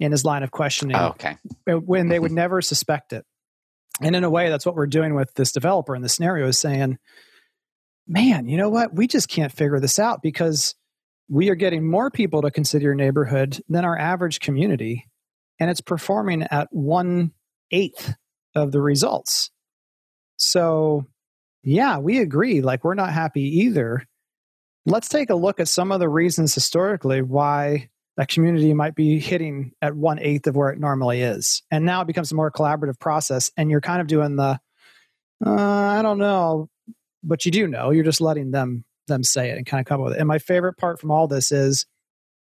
in 0.00 0.10
his 0.10 0.24
line 0.24 0.42
of 0.42 0.50
questioning. 0.50 0.96
Oh, 0.96 1.08
okay. 1.08 1.36
When 1.66 2.08
they 2.08 2.18
would 2.18 2.32
never 2.32 2.62
suspect 2.62 3.12
it. 3.12 3.26
And 4.00 4.16
in 4.16 4.24
a 4.24 4.30
way, 4.30 4.48
that's 4.48 4.64
what 4.64 4.74
we're 4.74 4.86
doing 4.86 5.14
with 5.14 5.34
this 5.34 5.52
developer 5.52 5.94
in 5.94 6.00
the 6.00 6.08
scenario 6.08 6.48
is 6.48 6.58
saying, 6.58 6.96
man, 8.08 8.48
you 8.48 8.56
know 8.56 8.70
what? 8.70 8.94
We 8.94 9.06
just 9.06 9.28
can't 9.28 9.52
figure 9.52 9.80
this 9.80 9.98
out 9.98 10.22
because 10.22 10.74
we 11.28 11.50
are 11.50 11.54
getting 11.54 11.88
more 11.88 12.10
people 12.10 12.40
to 12.40 12.50
consider 12.50 12.84
your 12.84 12.94
neighborhood 12.94 13.60
than 13.68 13.84
our 13.84 13.98
average 13.98 14.40
community. 14.40 15.04
And 15.60 15.70
it's 15.70 15.80
performing 15.80 16.42
at 16.50 16.68
one 16.70 17.32
eighth 17.70 18.14
of 18.54 18.72
the 18.72 18.80
results. 18.80 19.50
So, 20.36 21.06
yeah, 21.62 21.98
we 21.98 22.18
agree. 22.18 22.60
Like, 22.60 22.84
we're 22.84 22.94
not 22.94 23.12
happy 23.12 23.60
either. 23.60 24.04
Let's 24.86 25.08
take 25.08 25.30
a 25.30 25.34
look 25.34 25.60
at 25.60 25.68
some 25.68 25.92
of 25.92 26.00
the 26.00 26.08
reasons 26.08 26.54
historically 26.54 27.22
why 27.22 27.88
a 28.16 28.26
community 28.26 28.74
might 28.74 28.94
be 28.94 29.18
hitting 29.18 29.72
at 29.80 29.96
one 29.96 30.18
eighth 30.18 30.46
of 30.46 30.54
where 30.54 30.70
it 30.70 30.78
normally 30.78 31.22
is. 31.22 31.62
And 31.70 31.84
now 31.84 32.02
it 32.02 32.06
becomes 32.06 32.30
a 32.30 32.36
more 32.36 32.50
collaborative 32.50 32.98
process. 33.00 33.50
And 33.56 33.70
you're 33.70 33.80
kind 33.80 34.00
of 34.00 34.06
doing 34.06 34.36
the, 34.36 34.60
uh, 35.44 35.50
I 35.50 36.02
don't 36.02 36.18
know, 36.18 36.68
but 37.22 37.44
you 37.44 37.50
do 37.50 37.66
know. 37.66 37.90
You're 37.90 38.04
just 38.04 38.20
letting 38.20 38.50
them 38.50 38.84
them 39.06 39.22
say 39.22 39.50
it 39.50 39.56
and 39.56 39.66
kind 39.66 39.80
of 39.80 39.86
come 39.86 40.00
up 40.00 40.06
with 40.06 40.14
it. 40.14 40.20
And 40.20 40.28
my 40.28 40.38
favorite 40.38 40.78
part 40.78 41.00
from 41.00 41.10
all 41.10 41.28
this 41.28 41.52
is 41.52 41.86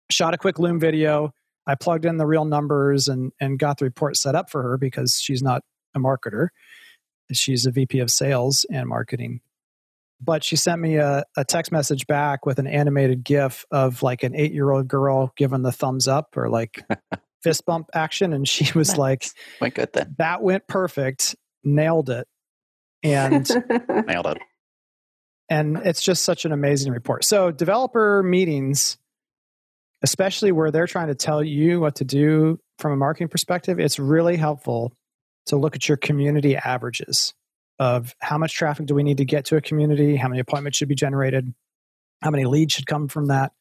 shot 0.09 0.33
a 0.33 0.37
quick 0.37 0.59
Loom 0.59 0.79
video. 0.79 1.31
I 1.69 1.75
plugged 1.75 2.05
in 2.05 2.17
the 2.17 2.25
real 2.25 2.45
numbers 2.45 3.07
and 3.07 3.31
and 3.39 3.59
got 3.59 3.77
the 3.77 3.85
report 3.85 4.17
set 4.17 4.33
up 4.33 4.49
for 4.49 4.63
her 4.63 4.77
because 4.79 5.19
she's 5.21 5.43
not 5.43 5.61
a 5.95 5.99
marketer. 5.99 6.47
She's 7.31 7.67
a 7.67 7.71
VP 7.71 7.99
of 7.99 8.09
sales 8.09 8.65
and 8.71 8.89
marketing. 8.89 9.41
But 10.19 10.43
she 10.43 10.55
sent 10.55 10.81
me 10.81 10.95
a, 10.95 11.23
a 11.37 11.45
text 11.45 11.71
message 11.71 12.07
back 12.07 12.45
with 12.47 12.57
an 12.57 12.65
animated 12.65 13.23
GIF 13.23 13.65
of 13.69 14.01
like 14.01 14.23
an 14.23 14.35
eight 14.35 14.51
year 14.51 14.71
old 14.71 14.87
girl 14.87 15.31
giving 15.37 15.61
the 15.61 15.71
thumbs 15.71 16.07
up 16.07 16.35
or 16.35 16.49
like 16.49 16.83
fist 17.43 17.67
bump 17.67 17.89
action. 17.93 18.33
And 18.33 18.47
she 18.47 18.75
was 18.75 18.97
like, 18.97 19.27
Went 19.61 19.75
good 19.75 19.93
then. 19.93 20.15
That 20.17 20.41
went 20.41 20.67
perfect. 20.67 21.35
Nailed 21.63 22.09
it. 22.09 22.27
And 23.03 23.47
nailed 24.07 24.25
it. 24.25 24.39
And 25.51 25.77
it's 25.85 26.01
just 26.01 26.23
such 26.23 26.45
an 26.45 26.51
amazing 26.51 26.93
report. 26.93 27.25
So, 27.25 27.51
developer 27.51 28.23
meetings, 28.23 28.97
especially 30.01 30.51
where 30.51 30.71
they're 30.71 30.87
trying 30.87 31.07
to 31.07 31.15
tell 31.15 31.43
you 31.43 31.79
what 31.79 31.95
to 31.95 32.05
do 32.05 32.59
from 32.77 32.93
a 32.93 32.97
marketing 32.97 33.27
perspective, 33.27 33.79
it's 33.79 33.99
really 33.99 34.37
helpful 34.37 34.93
to 35.47 35.57
look 35.57 35.75
at 35.75 35.87
your 35.87 35.97
community 35.97 36.55
averages 36.55 37.33
of 37.79 38.13
how 38.19 38.37
much 38.37 38.53
traffic 38.53 38.85
do 38.85 38.93
we 38.93 39.03
need 39.03 39.17
to 39.17 39.25
get 39.25 39.45
to 39.45 39.55
a 39.55 39.61
community, 39.61 40.15
how 40.15 40.27
many 40.27 40.39
appointments 40.39 40.77
should 40.77 40.89
be 40.89 40.95
generated, 40.95 41.53
how 42.21 42.29
many 42.29 42.45
leads 42.45 42.73
should 42.73 42.85
come 42.85 43.07
from 43.07 43.27
that, 43.27 43.51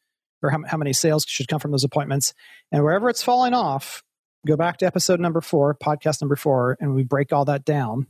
or 0.43 0.51
how, 0.51 0.59
how 0.67 0.77
many 0.77 0.93
sales 0.93 1.25
should 1.27 1.49
come 1.49 1.61
from 1.61 1.71
those 1.71 1.85
appointments. 1.85 2.35
And 2.73 2.83
wherever 2.83 3.09
it's 3.09 3.23
falling 3.23 3.55
off, 3.55 4.03
go 4.47 4.57
back 4.57 4.79
to 4.79 4.87
episode 4.87 5.21
number 5.21 5.41
four, 5.41 5.75
podcast 5.75 6.21
number 6.21 6.37
four, 6.37 6.77
and 6.81 6.95
we 6.95 7.05
break 7.05 7.33
all 7.33 7.45
that 7.47 7.65
down. 7.65 8.07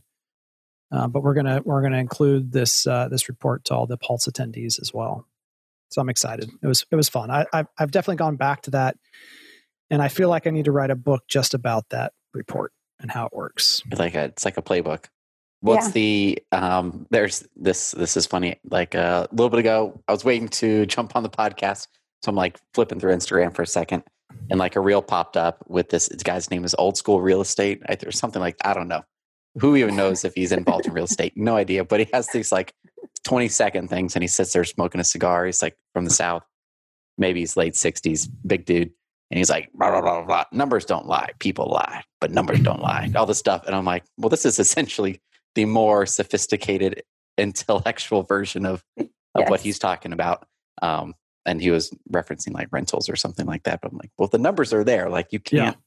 Uh, 0.90 1.06
but 1.06 1.22
we're 1.22 1.34
gonna 1.34 1.60
we're 1.64 1.82
gonna 1.82 1.98
include 1.98 2.50
this 2.50 2.86
uh, 2.86 3.08
this 3.08 3.28
report 3.28 3.66
to 3.66 3.74
all 3.74 3.86
the 3.86 3.98
Pulse 3.98 4.26
attendees 4.26 4.80
as 4.80 4.90
well. 4.94 5.26
So 5.90 6.00
I'm 6.00 6.08
excited. 6.08 6.50
It 6.62 6.66
was 6.66 6.84
it 6.90 6.96
was 6.96 7.08
fun. 7.08 7.30
I, 7.30 7.46
I've, 7.52 7.66
I've 7.78 7.90
definitely 7.90 8.16
gone 8.16 8.36
back 8.36 8.62
to 8.62 8.70
that 8.72 8.96
and 9.90 10.02
I 10.02 10.08
feel 10.08 10.28
like 10.28 10.46
I 10.46 10.50
need 10.50 10.66
to 10.66 10.72
write 10.72 10.90
a 10.90 10.96
book 10.96 11.24
just 11.28 11.54
about 11.54 11.88
that 11.90 12.12
report 12.34 12.72
and 13.00 13.10
how 13.10 13.26
it 13.26 13.32
works. 13.32 13.82
Like 13.96 14.14
a, 14.14 14.24
it's 14.24 14.44
like 14.44 14.56
a 14.56 14.62
playbook. 14.62 15.06
What's 15.60 15.86
yeah. 15.88 15.92
the 15.92 16.42
um 16.52 17.06
there's 17.10 17.46
this 17.56 17.92
this 17.92 18.16
is 18.16 18.26
funny. 18.26 18.60
Like 18.70 18.94
uh, 18.94 19.26
a 19.30 19.34
little 19.34 19.50
bit 19.50 19.60
ago, 19.60 20.00
I 20.06 20.12
was 20.12 20.24
waiting 20.24 20.48
to 20.48 20.86
jump 20.86 21.16
on 21.16 21.22
the 21.22 21.30
podcast. 21.30 21.88
So 22.22 22.30
I'm 22.30 22.36
like 22.36 22.58
flipping 22.74 23.00
through 23.00 23.14
Instagram 23.14 23.54
for 23.54 23.62
a 23.62 23.66
second 23.66 24.04
and 24.50 24.58
like 24.58 24.76
a 24.76 24.80
reel 24.80 25.02
popped 25.02 25.36
up 25.36 25.64
with 25.68 25.88
this, 25.90 26.08
this 26.08 26.22
guy's 26.22 26.50
name 26.50 26.64
is 26.64 26.74
old 26.78 26.96
school 26.96 27.20
real 27.20 27.40
estate 27.40 27.82
or 28.04 28.12
something 28.12 28.40
like 28.40 28.56
I 28.64 28.74
don't 28.74 28.88
know. 28.88 29.02
Who 29.60 29.74
even 29.76 29.96
knows 29.96 30.24
if 30.24 30.34
he's 30.34 30.52
involved 30.52 30.86
in 30.86 30.92
real 30.92 31.04
estate? 31.04 31.32
No 31.34 31.56
idea. 31.56 31.84
But 31.84 32.00
he 32.00 32.08
has 32.12 32.28
these 32.28 32.52
like 32.52 32.72
20 33.28 33.48
second 33.48 33.88
things 33.88 34.16
and 34.16 34.22
he 34.22 34.26
sits 34.26 34.54
there 34.54 34.64
smoking 34.64 35.02
a 35.02 35.04
cigar. 35.04 35.44
He's 35.44 35.60
like 35.60 35.76
from 35.92 36.06
the 36.06 36.10
South. 36.10 36.42
Maybe 37.18 37.40
he's 37.40 37.58
late 37.58 37.74
60s, 37.74 38.26
big 38.46 38.64
dude. 38.64 38.90
And 39.30 39.36
he's 39.36 39.50
like, 39.50 39.68
blah, 39.74 39.90
blah, 39.90 40.00
blah, 40.00 40.24
blah. 40.24 40.44
numbers 40.50 40.86
don't 40.86 41.06
lie. 41.06 41.32
People 41.38 41.66
lie, 41.66 42.04
but 42.22 42.30
numbers 42.30 42.60
don't 42.60 42.80
lie. 42.80 43.12
All 43.14 43.26
this 43.26 43.38
stuff. 43.38 43.64
And 43.66 43.76
I'm 43.76 43.84
like, 43.84 44.04
well, 44.16 44.30
this 44.30 44.46
is 44.46 44.58
essentially 44.58 45.20
the 45.54 45.66
more 45.66 46.06
sophisticated 46.06 47.02
intellectual 47.36 48.22
version 48.22 48.64
of, 48.64 48.82
of 48.96 49.06
yes. 49.36 49.50
what 49.50 49.60
he's 49.60 49.78
talking 49.78 50.14
about. 50.14 50.46
Um, 50.80 51.14
and 51.44 51.60
he 51.60 51.70
was 51.70 51.94
referencing 52.10 52.54
like 52.54 52.68
rentals 52.70 53.10
or 53.10 53.16
something 53.16 53.44
like 53.44 53.64
that. 53.64 53.82
But 53.82 53.92
I'm 53.92 53.98
like, 53.98 54.10
well, 54.16 54.28
the 54.28 54.38
numbers 54.38 54.72
are 54.72 54.84
there. 54.84 55.10
Like 55.10 55.32
you 55.32 55.40
can't 55.40 55.76
yeah. 55.76 55.82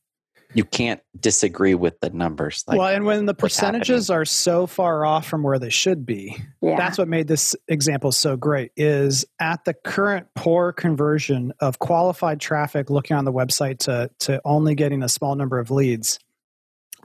You 0.53 0.65
can't 0.65 1.01
disagree 1.19 1.75
with 1.75 1.99
the 2.01 2.09
numbers. 2.09 2.63
Like, 2.67 2.77
well, 2.77 2.87
and 2.87 3.05
when 3.05 3.25
the 3.25 3.33
percentages 3.33 4.09
are 4.09 4.25
so 4.25 4.67
far 4.67 5.05
off 5.05 5.27
from 5.27 5.43
where 5.43 5.59
they 5.59 5.69
should 5.69 6.05
be, 6.05 6.37
yeah. 6.61 6.75
that's 6.77 6.97
what 6.97 7.07
made 7.07 7.27
this 7.27 7.55
example 7.67 8.11
so 8.11 8.35
great. 8.35 8.71
Is 8.75 9.25
at 9.39 9.63
the 9.65 9.73
current 9.73 10.27
poor 10.35 10.73
conversion 10.73 11.53
of 11.59 11.79
qualified 11.79 12.39
traffic 12.39 12.89
looking 12.89 13.15
on 13.15 13.25
the 13.25 13.33
website 13.33 13.79
to 13.79 14.09
to 14.19 14.41
only 14.43 14.75
getting 14.75 15.03
a 15.03 15.09
small 15.09 15.35
number 15.35 15.59
of 15.59 15.71
leads, 15.71 16.19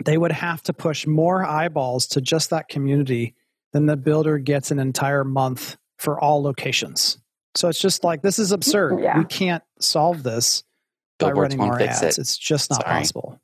they 0.05 0.19
would 0.19 0.33
have 0.33 0.63
to 0.65 0.73
push 0.73 1.07
more 1.07 1.45
eyeballs 1.45 2.07
to 2.09 2.21
just 2.21 2.51
that 2.51 2.69
community 2.69 3.35
than 3.73 3.87
the 3.87 3.97
builder 3.97 4.39
gets 4.39 4.71
an 4.71 4.79
entire 4.79 5.25
month 5.25 5.77
for 5.99 6.21
all 6.21 6.43
locations. 6.43 7.19
So 7.55 7.69
it's 7.69 7.81
just 7.81 8.05
like 8.05 8.23
this 8.23 8.39
is 8.39 8.53
absurd. 8.53 9.01
Yeah. 9.01 9.19
We 9.19 9.25
can't 9.25 9.63
solve 9.81 10.23
this 10.23 10.63
by 11.19 11.33
running 11.33 11.59
more 11.59 11.81
ads. 11.81 12.03
It. 12.03 12.19
It's 12.19 12.37
just 12.37 12.71
not 12.71 12.83
Sorry. 12.83 12.99
possible. 12.99 13.41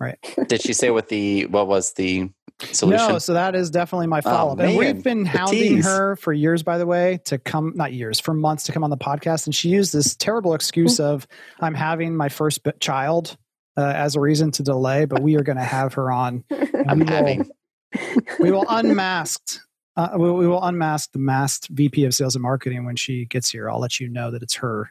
Right. 0.00 0.18
Did 0.48 0.62
she 0.62 0.72
say 0.72 0.90
what 0.90 1.08
the 1.08 1.46
what 1.46 1.66
was 1.66 1.92
the 1.94 2.30
solution? 2.72 3.08
No, 3.08 3.18
so 3.18 3.34
that 3.34 3.56
is 3.56 3.70
definitely 3.70 4.06
my 4.06 4.20
follow 4.20 4.52
up. 4.52 4.60
Oh, 4.60 4.62
and 4.62 4.76
we've 4.76 5.02
been 5.02 5.24
hounding 5.24 5.82
her 5.82 6.16
for 6.16 6.32
years, 6.32 6.62
by 6.62 6.78
the 6.78 6.86
way, 6.86 7.18
to 7.24 7.38
come 7.38 7.72
not 7.74 7.92
years, 7.92 8.20
for 8.20 8.32
months 8.32 8.64
to 8.64 8.72
come 8.72 8.84
on 8.84 8.90
the 8.90 8.96
podcast. 8.96 9.46
And 9.46 9.54
she 9.54 9.70
used 9.70 9.92
this 9.92 10.14
terrible 10.14 10.54
excuse 10.54 11.00
of 11.00 11.26
I'm 11.60 11.74
having 11.74 12.16
my 12.16 12.28
first 12.28 12.60
child 12.78 13.36
uh, 13.76 13.92
as 13.94 14.14
a 14.14 14.20
reason 14.20 14.52
to 14.52 14.62
delay, 14.62 15.04
but 15.04 15.20
we 15.20 15.36
are 15.36 15.42
going 15.42 15.58
to 15.58 15.64
have 15.64 15.94
her 15.94 16.12
on. 16.12 16.44
I'm 16.88 17.00
having. 17.00 17.50
we 18.38 18.52
will 18.52 18.66
unmasked 18.68 19.60
uh, 19.98 20.10
we, 20.16 20.30
we, 20.30 20.46
will 20.46 20.62
unmask 20.62 21.10
the 21.10 21.18
masked 21.18 21.66
VP 21.70 22.04
of 22.04 22.14
Sales 22.14 22.36
and 22.36 22.42
Marketing 22.42 22.84
when 22.84 22.94
she 22.94 23.24
gets 23.24 23.50
here. 23.50 23.68
I'll 23.68 23.80
let 23.80 23.98
you 23.98 24.08
know 24.08 24.30
that 24.30 24.44
it's 24.44 24.54
her. 24.54 24.90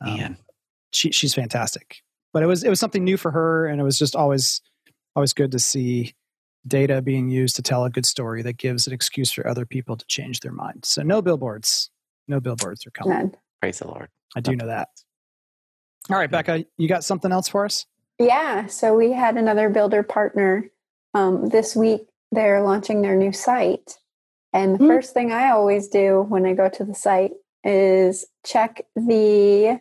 Um, 0.00 0.16
Man, 0.16 0.36
she 0.92 1.10
she's 1.10 1.34
fantastic. 1.34 2.02
But 2.32 2.42
it 2.42 2.46
was 2.46 2.62
it 2.62 2.70
was 2.70 2.80
something 2.80 3.04
new 3.04 3.16
for 3.16 3.32
her, 3.32 3.66
and 3.66 3.80
it 3.80 3.84
was 3.84 3.98
just 3.98 4.14
always 4.14 4.60
always 5.16 5.32
good 5.32 5.50
to 5.52 5.58
see 5.58 6.14
data 6.66 7.02
being 7.02 7.28
used 7.28 7.56
to 7.56 7.62
tell 7.62 7.84
a 7.84 7.90
good 7.90 8.06
story 8.06 8.42
that 8.42 8.56
gives 8.56 8.86
an 8.86 8.92
excuse 8.92 9.32
for 9.32 9.46
other 9.46 9.66
people 9.66 9.96
to 9.96 10.06
change 10.06 10.40
their 10.40 10.52
mind. 10.52 10.84
So 10.84 11.02
no 11.02 11.20
billboards, 11.20 11.90
no 12.28 12.40
billboards 12.40 12.86
are 12.86 12.90
coming. 12.90 13.18
None. 13.18 13.34
Praise 13.60 13.80
the 13.80 13.88
Lord. 13.88 14.08
I 14.36 14.40
do 14.40 14.54
know 14.54 14.66
that. 14.66 14.88
All 16.10 16.16
right, 16.16 16.30
Becca, 16.30 16.64
you 16.78 16.88
got 16.88 17.04
something 17.04 17.30
else 17.30 17.48
for 17.48 17.64
us? 17.64 17.86
Yeah. 18.18 18.66
So 18.66 18.94
we 18.94 19.12
had 19.12 19.36
another 19.36 19.68
builder 19.68 20.02
partner 20.02 20.70
um, 21.14 21.48
this 21.48 21.76
week. 21.76 22.02
They're 22.30 22.62
launching 22.62 23.02
their 23.02 23.16
new 23.16 23.32
site, 23.32 23.98
and 24.52 24.74
the 24.74 24.78
mm-hmm. 24.78 24.88
first 24.88 25.12
thing 25.12 25.32
I 25.32 25.50
always 25.50 25.88
do 25.88 26.22
when 26.28 26.46
I 26.46 26.54
go 26.54 26.68
to 26.68 26.84
the 26.84 26.94
site 26.94 27.32
is 27.62 28.24
check 28.44 28.86
the 28.96 29.80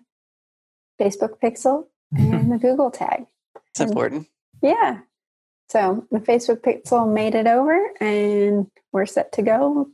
Facebook 1.02 1.40
pixel 1.44 1.86
and 2.12 2.52
the 2.52 2.58
Google 2.62 2.92
tag. 2.92 3.26
It's 3.72 3.80
and, 3.80 3.90
important. 3.90 4.28
Yeah. 4.62 5.00
So 5.70 6.06
the 6.12 6.20
Facebook 6.20 6.62
pixel 6.62 7.12
made 7.12 7.34
it 7.34 7.48
over 7.48 7.92
and 8.00 8.68
we're 8.92 9.06
set 9.06 9.32
to 9.34 9.42
go. 9.42 9.88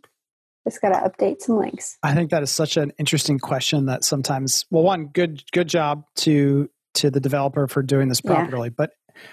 Just 0.67 0.81
got 0.81 0.89
to 0.89 1.09
update 1.09 1.41
some 1.41 1.57
links. 1.57 1.97
I 2.03 2.13
think 2.13 2.31
that 2.31 2.43
is 2.43 2.51
such 2.51 2.75
an 2.75 2.91
interesting 2.97 3.39
question 3.39 3.85
that 3.85 4.03
sometimes, 4.03 4.65
well, 4.69 4.83
one, 4.83 5.07
good, 5.07 5.43
good 5.51 5.69
job 5.69 6.03
to 6.17 6.69
to 6.95 7.11
the 7.11 7.19
developer 7.19 7.67
for 7.67 7.83
doing 7.83 8.09
this 8.09 8.21
properly. 8.21 8.69
Yeah. 8.69 8.75
But 8.75 8.91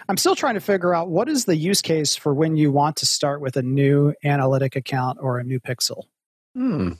I'm 0.09 0.17
still 0.17 0.37
trying 0.37 0.55
to 0.55 0.61
figure 0.61 0.95
out 0.95 1.09
what 1.09 1.29
is 1.29 1.47
the 1.47 1.57
use 1.57 1.81
case 1.81 2.15
for 2.15 2.35
when 2.35 2.57
you 2.57 2.71
want 2.71 2.97
to 2.97 3.07
start 3.07 3.41
with 3.41 3.57
a 3.57 3.63
new 3.63 4.15
analytic 4.23 4.77
account 4.77 5.19
or 5.21 5.39
a 5.39 5.45
new 5.45 5.61
pixel. 5.61 6.03
Hmm. 6.55 6.93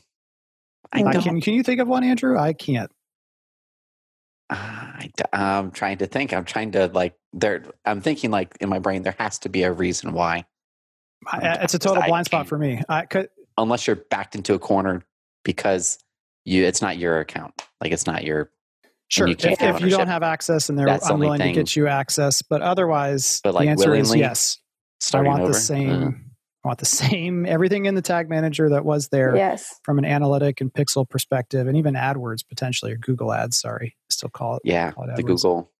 I, 0.93 1.05
I 1.05 1.15
can. 1.17 1.41
Can 1.41 1.55
you 1.55 1.63
think 1.63 1.81
of 1.81 1.89
one, 1.89 2.05
Andrew? 2.05 2.39
I 2.39 2.53
can't. 2.53 2.91
Uh, 4.51 4.57
I, 4.57 5.11
am 5.33 5.71
trying 5.71 5.99
to 5.99 6.07
think. 6.07 6.33
I'm 6.33 6.45
trying 6.45 6.73
to 6.73 6.89
like. 6.89 7.15
There. 7.33 7.65
I'm 7.85 8.01
thinking 8.01 8.31
like 8.31 8.57
in 8.61 8.69
my 8.69 8.79
brain. 8.79 9.03
There 9.03 9.17
has 9.19 9.39
to 9.41 9.49
be 9.49 9.63
a 9.63 9.73
reason 9.73 10.13
why. 10.13 10.45
I, 11.27 11.59
it's 11.63 11.75
a 11.75 11.79
total 11.79 12.03
blind 12.03 12.27
spot 12.27 12.47
for 12.47 12.59
me. 12.59 12.83
I 12.89 13.07
could, 13.07 13.31
unless 13.57 13.87
you're 13.87 13.97
backed 13.97 14.35
into 14.35 14.55
a 14.55 14.59
corner 14.59 15.03
because 15.45 15.99
you. 16.45 16.65
It's 16.65 16.83
not 16.83 16.99
your 16.99 17.21
account. 17.21 17.63
Like 17.81 17.93
it's 17.93 18.07
not 18.07 18.25
your 18.25 18.51
Sure. 19.09 19.29
If, 19.29 19.45
if 19.45 19.81
you 19.81 19.91
don't 19.91 20.09
have 20.09 20.23
access 20.23 20.69
and 20.69 20.79
they're 20.79 20.87
That's 20.87 21.09
unwilling 21.09 21.39
the 21.39 21.49
to 21.49 21.53
get 21.53 21.77
you 21.77 21.87
access, 21.87 22.43
but 22.43 22.63
otherwise, 22.63 23.41
but 23.45 23.55
like 23.55 23.67
the 23.67 23.71
answer 23.71 23.95
is 23.95 24.15
yes. 24.15 24.59
I 25.13 25.21
want 25.21 25.43
over? 25.43 25.53
the 25.53 25.59
same. 25.59 26.03
Uh. 26.03 26.11
I 26.65 26.69
want 26.69 26.79
the 26.79 26.85
same 26.87 27.47
everything 27.47 27.87
in 27.87 27.95
the 27.95 28.03
tag 28.03 28.29
manager 28.29 28.71
that 28.71 28.85
was 28.85 29.09
there. 29.09 29.37
Yes. 29.37 29.79
From 29.83 29.99
an 29.99 30.05
analytic 30.05 30.61
and 30.61 30.73
pixel 30.73 31.09
perspective, 31.09 31.67
and 31.67 31.77
even 31.77 31.95
AdWords 31.95 32.47
potentially 32.49 32.93
or 32.93 32.97
Google 32.97 33.33
Ads. 33.33 33.59
Sorry, 33.59 33.97
still 34.11 34.31
call 34.31 34.57
it. 34.57 34.63
Yeah, 34.65 34.93
call 34.93 35.09
it 35.09 35.17
the 35.17 35.23
Google. 35.23 35.71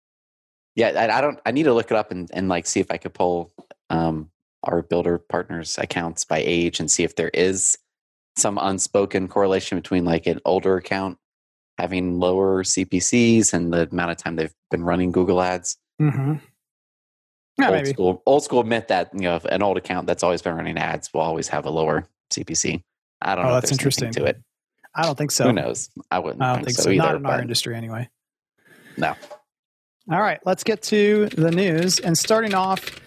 Yeah, 0.77 0.89
I, 0.89 1.19
I, 1.19 1.21
don't. 1.21 1.39
I 1.47 1.53
need 1.53 1.65
to 1.65 1.75
look 1.75 1.91
it 1.91 1.97
up 1.97 2.11
and, 2.11 2.29
and 2.33 2.49
like 2.49 2.67
see 2.67 2.81
if 2.81 2.91
I 2.91 2.97
could 2.97 3.15
pull 3.15 3.53
um, 3.91 4.31
our 4.65 4.83
builder 4.83 5.19
partners 5.19 5.79
accounts 5.79 6.25
by 6.25 6.39
age 6.39 6.81
and 6.81 6.91
see 6.91 7.05
if 7.05 7.17
there 7.17 7.31
is 7.33 7.79
some 8.37 8.59
unspoken 8.61 9.29
correlation 9.29 9.79
between 9.79 10.05
like 10.05 10.27
an 10.27 10.41
older 10.45 10.77
account 10.77 11.19
having 11.79 12.19
lower 12.19 12.63
CPCs 12.63 13.53
and 13.53 13.73
the 13.73 13.89
amount 13.91 14.11
of 14.11 14.17
time 14.17 14.37
they've 14.37 14.55
been 14.71 14.83
running 14.83 15.13
Google 15.13 15.41
Ads. 15.41 15.77
Mm-hmm. 16.01 16.35
Yeah, 17.59 17.67
old 17.67 17.75
maybe. 17.75 17.91
school, 17.91 18.23
old 18.27 18.43
school 18.43 18.61
admit 18.61 18.89
that 18.89 19.11
you 19.15 19.23
know 19.23 19.41
an 19.49 19.63
old 19.63 19.77
account 19.77 20.07
that's 20.07 20.23
always 20.23 20.43
been 20.43 20.55
running 20.55 20.77
ads 20.79 21.13
will 21.13 21.21
always 21.21 21.49
have 21.49 21.67
a 21.67 21.71
lower 21.71 22.09
CPC. 22.31 22.83
I 23.23 23.35
don't 23.35 23.45
oh, 23.45 23.49
know. 23.49 23.55
that's 23.55 23.71
interesting. 23.71 24.13
To 24.13 24.25
it, 24.25 24.41
I 24.95 25.03
don't 25.03 25.17
think 25.17 25.31
so. 25.31 25.45
Who 25.45 25.53
knows? 25.53 25.91
I 26.11 26.19
wouldn't. 26.19 26.43
I 26.43 26.55
don't 26.55 26.65
think, 26.65 26.69
think 26.69 26.77
so, 26.77 26.83
so, 26.85 26.91
either, 26.91 27.03
Not 27.03 27.15
in 27.17 27.27
our 27.27 27.41
industry, 27.41 27.77
anyway. 27.77 28.09
No. 28.97 29.15
All 30.11 30.21
right, 30.21 30.39
let's 30.45 30.65
get 30.65 30.83
to 30.83 31.29
the 31.31 31.51
news. 31.51 31.99
And 31.99 32.19
starting 32.19 32.55
off, 32.55 33.01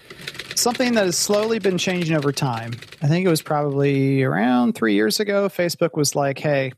something 0.56 0.94
that 0.94 1.06
has 1.06 1.18
slowly 1.18 1.60
been 1.60 1.77
changing 1.77 2.16
over 2.16 2.32
time. 2.32 2.74
I 3.04 3.08
think 3.08 3.25
it 3.25 3.30
was 3.30 3.42
probably 3.42 4.24
around 4.24 4.74
three 4.74 4.96
years 4.96 5.20
ago. 5.20 5.48
Facebook 5.50 5.96
was 5.96 6.16
like, 6.16 6.39
"Hey, 6.39 6.72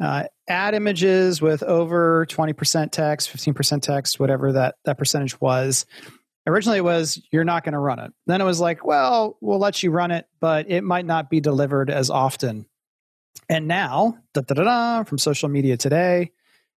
uh, 0.00 0.24
add 0.48 0.74
images 0.74 1.42
with 1.42 1.62
over 1.62 2.26
20% 2.26 2.90
text, 2.90 3.30
15% 3.30 3.82
text, 3.82 4.18
whatever 4.18 4.52
that, 4.52 4.76
that 4.84 4.96
percentage 4.96 5.38
was. 5.40 5.84
Originally, 6.50 6.78
it 6.78 6.84
was 6.84 7.22
you're 7.30 7.44
not 7.44 7.64
going 7.64 7.72
to 7.74 7.78
run 7.78 8.00
it. 8.00 8.12
Then 8.26 8.40
it 8.40 8.44
was 8.44 8.60
like, 8.60 8.84
well, 8.84 9.38
we'll 9.40 9.58
let 9.58 9.82
you 9.82 9.90
run 9.90 10.10
it, 10.10 10.26
but 10.40 10.70
it 10.70 10.82
might 10.82 11.06
not 11.06 11.30
be 11.30 11.40
delivered 11.40 11.90
as 11.90 12.10
often. 12.10 12.66
And 13.48 13.68
now, 13.68 14.18
da, 14.34 14.42
da, 14.42 14.54
da, 14.54 15.04
from 15.04 15.18
social 15.18 15.48
media 15.48 15.76
today, 15.76 16.32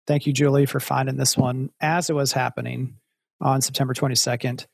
thank 0.08 0.28
you, 0.28 0.34
Julie, 0.34 0.66
for 0.66 0.80
finding 0.80 1.16
this 1.16 1.38
one 1.38 1.70
as 1.80 2.10
it 2.10 2.14
was 2.14 2.34
happening 2.34 2.98
on 3.40 3.62
September 3.62 3.94
22nd. 3.94 4.68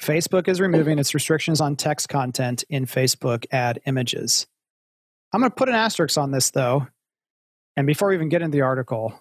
Facebook 0.00 0.48
is 0.48 0.60
removing 0.60 0.98
its 0.98 1.14
restrictions 1.14 1.60
on 1.60 1.76
text 1.76 2.08
content 2.08 2.64
in 2.68 2.86
Facebook 2.86 3.46
ad 3.52 3.80
images. 3.86 4.46
I'm 5.32 5.40
going 5.40 5.50
to 5.50 5.56
put 5.56 5.68
an 5.68 5.74
asterisk 5.74 6.16
on 6.16 6.30
this, 6.30 6.50
though, 6.50 6.86
and 7.76 7.86
before 7.86 8.08
we 8.08 8.14
even 8.14 8.28
get 8.28 8.42
into 8.42 8.56
the 8.56 8.62
article, 8.62 9.20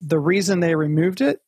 the 0.00 0.18
reason 0.18 0.60
they 0.60 0.74
removed 0.74 1.20
it 1.20 1.40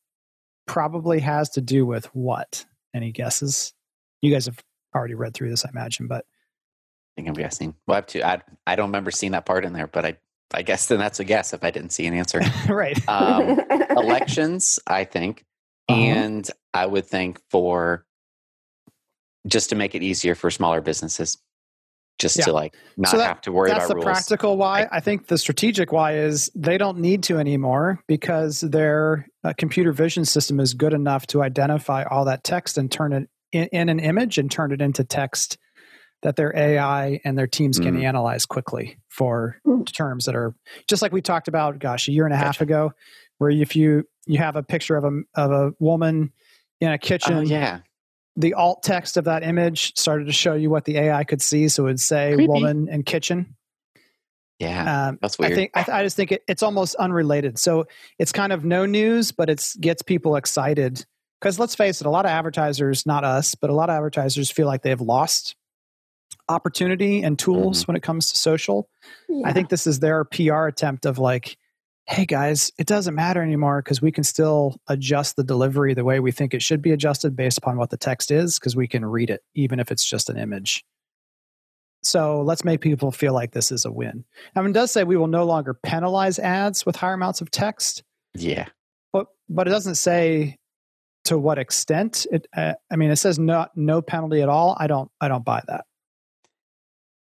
probably 0.67 1.21
has 1.21 1.51
to 1.51 1.61
do 1.61 1.87
with 1.87 2.07
what? 2.15 2.65
Any 2.95 3.13
guesses? 3.13 3.73
You 4.21 4.33
guys 4.33 4.47
have 4.47 4.63
already 4.95 5.15
read 5.15 5.35
through 5.35 5.51
this, 5.51 5.65
I 5.65 5.71
imagine, 5.71 6.07
but 6.07 6.25
I 6.25 7.13
think 7.17 7.29
I'm 7.29 7.35
guessing. 7.35 7.75
Well, 7.87 7.95
I 7.95 7.99
have 7.99 8.07
to. 8.07 8.27
I 8.27 8.43
I 8.67 8.77
don't 8.77 8.89
remember 8.89 9.11
seeing 9.11 9.33
that 9.33 9.47
part 9.47 9.65
in 9.65 9.73
there, 9.73 9.87
but 9.87 10.05
I 10.05 10.17
I 10.55 10.63
guess 10.63 10.87
then 10.87 10.99
that's 10.99 11.21
a 11.21 11.25
guess 11.25 11.53
if 11.53 11.65
I 11.65 11.71
didn't 11.71 11.91
see 11.91 12.07
an 12.07 12.15
answer. 12.15 12.41
right. 12.69 12.99
Um, 13.09 13.61
elections, 13.91 14.79
I 14.87 15.05
think, 15.05 15.45
uh-huh. 15.89 16.01
and 16.01 16.51
I 16.73 16.87
would 16.87 17.07
think 17.07 17.41
for 17.51 18.05
just 19.47 19.71
to 19.71 19.77
make 19.77 19.95
it 19.95 20.03
easier 20.03 20.35
for 20.35 20.51
smaller 20.51 20.81
businesses 20.81 21.39
just 22.23 22.39
yeah. 22.39 22.45
to 22.45 22.53
like 22.53 22.75
not 22.97 23.11
so 23.11 23.19
that, 23.19 23.27
have 23.27 23.41
to 23.43 23.53
worry 23.53 23.71
about 23.71 23.81
that's 23.81 23.91
about 23.91 24.01
the 24.01 24.05
practical 24.05 24.57
why. 24.57 24.87
I 24.91 25.01
think 25.01 25.27
the 25.27 25.37
strategic 25.37 25.93
why 25.93 26.17
is 26.17 26.51
they 26.55 26.79
don't 26.79 26.99
need 26.99 27.25
to 27.25 27.37
anymore 27.37 28.03
because 28.07 28.61
their 28.61 29.27
uh, 29.45 29.53
computer 29.59 29.93
vision 29.93 30.25
system 30.25 30.61
is 30.61 30.73
good 30.73 30.95
enough 30.95 31.27
to 31.29 31.43
identify 31.43 32.05
all 32.05 32.25
that 32.27 32.45
text 32.45 32.79
and 32.79 32.91
turn 32.91 33.13
it 33.13 33.29
in, 33.51 33.65
in 33.73 33.89
an 33.89 33.99
image 33.99 34.39
and 34.39 34.51
turn 34.51 34.73
it 34.73 34.81
into 34.81 35.05
text 35.05 35.59
that 36.23 36.37
their 36.37 36.57
AI 36.57 37.21
and 37.25 37.37
their 37.37 37.49
teams 37.49 37.79
can 37.79 37.97
mm. 37.97 38.05
analyze 38.05 38.47
quickly 38.47 38.97
for 39.09 39.57
mm. 39.67 39.85
terms 39.93 40.27
that 40.27 40.37
are 40.37 40.55
just 40.89 41.03
like 41.03 41.13
we 41.13 41.21
talked 41.21 41.49
about, 41.49 41.81
gosh, 41.81 42.07
a 42.09 42.13
year 42.13 42.25
and 42.25 42.33
a 42.33 42.37
gotcha. 42.37 42.47
half 42.47 42.61
ago, 42.61 42.93
where 43.39 43.51
if 43.51 43.75
you 43.75 44.05
you 44.27 44.39
have 44.39 44.55
a 44.55 44.63
picture 44.63 44.97
of 44.97 45.05
a 45.05 45.21
of 45.35 45.51
a 45.51 45.73
woman 45.81 46.33
in 46.81 46.93
a 46.93 46.99
kitchen, 46.99 47.39
uh, 47.39 47.41
yeah, 47.41 47.81
the 48.37 48.55
alt 48.55 48.83
text 48.83 49.17
of 49.17 49.25
that 49.25 49.43
image 49.43 49.97
started 49.97 50.27
to 50.27 50.33
show 50.33 50.55
you 50.55 50.71
what 50.71 50.85
the 50.85 50.97
AI 50.99 51.25
could 51.25 51.43
see, 51.43 51.69
so 51.69 51.85
it 51.85 51.87
would 51.87 52.01
say 52.01 52.35
Creepy. 52.35 52.49
"woman 52.49 52.89
in 52.89 53.03
kitchen." 53.03 53.57
Yeah, 54.59 55.09
um, 55.09 55.19
that's 55.21 55.39
weird. 55.39 55.53
I 55.53 55.55
think 55.55 55.71
I, 55.75 55.87
I 55.93 56.03
just 56.03 56.17
think 56.17 56.33
it, 56.33 56.43
it's 56.47 56.63
almost 56.63 56.95
unrelated. 56.95 57.59
So 57.59 57.87
it's 58.19 58.33
kind 58.33 58.53
of 58.53 58.65
no 58.65 58.87
news, 58.87 59.33
but 59.33 59.51
it 59.51 59.67
gets 59.81 60.03
people 60.03 60.37
excited 60.37 61.05
because 61.41 61.59
let's 61.59 61.75
face 61.75 62.01
it, 62.01 62.07
a 62.07 62.11
lot 62.11 62.25
of 62.25 62.31
advertisers, 62.31 63.05
not 63.05 63.25
us, 63.25 63.57
but 63.57 63.69
a 63.69 63.75
lot 63.75 63.91
of 63.91 63.97
advertisers 63.97 64.51
feel 64.51 64.67
like 64.67 64.83
they 64.83 64.91
have 64.91 65.01
lost 65.01 65.57
opportunity 66.49 67.23
and 67.23 67.39
tools 67.39 67.81
mm-hmm. 67.81 67.91
when 67.91 67.97
it 67.97 68.03
comes 68.03 68.31
to 68.31 68.39
social. 68.39 68.89
Yeah. 69.29 69.49
I 69.49 69.53
think 69.53 69.69
this 69.69 69.87
is 69.87 69.99
their 69.99 70.25
PR 70.25 70.67
attempt 70.67 71.05
of 71.05 71.19
like, 71.19 71.57
hey 72.13 72.27
guys, 72.27 72.71
it 72.79 72.87
doesn't 72.87 73.15
matter 73.15 73.43
anymore 73.43 73.81
because 73.81 74.03
we 74.03 74.13
can 74.13 74.23
still 74.23 74.77
adjust 74.87 75.37
the 75.37 75.43
delivery 75.43 75.95
the 75.95 76.05
way 76.05 76.21
we 76.21 76.31
think 76.31 76.53
it 76.53 76.61
should 76.61 76.83
be 76.83 76.91
adjusted 76.93 77.35
based 77.35 77.57
upon 77.57 77.79
what 77.79 77.89
the 77.89 77.97
text 77.97 78.31
is 78.31 78.59
because 78.59 78.77
we 78.77 78.87
can 78.87 79.03
read 79.03 79.31
it, 79.31 79.43
even 79.55 79.81
if 79.81 79.91
it's 79.91 80.05
just 80.05 80.29
an 80.29 80.37
image. 80.37 80.85
So 82.03 82.43
let's 82.43 82.65
make 82.65 82.83
people 82.83 83.13
feel 83.13 83.33
like 83.33 83.53
this 83.53 83.73
is 83.73 83.87
a 83.87 83.91
win. 83.91 84.25
I 84.55 84.61
mean, 84.61 84.73
it 84.73 84.75
does 84.75 84.91
say 84.91 85.05
we 85.05 85.17
will 85.17 85.27
no 85.27 85.47
longer 85.47 85.73
penalize 85.73 86.39
ads 86.39 86.85
with 86.85 86.97
higher 86.97 87.15
amounts 87.15 87.41
of 87.41 87.51
text. 87.51 88.03
Yeah. 88.35 88.67
But, 89.15 89.29
but 89.49 89.67
it 89.67 89.71
doesn't 89.71 89.95
say 89.95 90.59
to 91.25 91.39
what 91.39 91.57
extent 91.57 92.27
it 92.33 92.49
uh, 92.57 92.73
i 92.91 92.97
mean 92.97 93.09
it 93.09 93.15
says 93.15 93.39
no 93.39 93.65
no 93.77 94.03
penalty 94.03 94.43
at 94.43 94.49
all 94.49 94.77
i 94.81 94.89
don't 94.89 95.09
i 95.21 95.29
don't 95.29 95.45
buy 95.45 95.63
that 95.69 95.85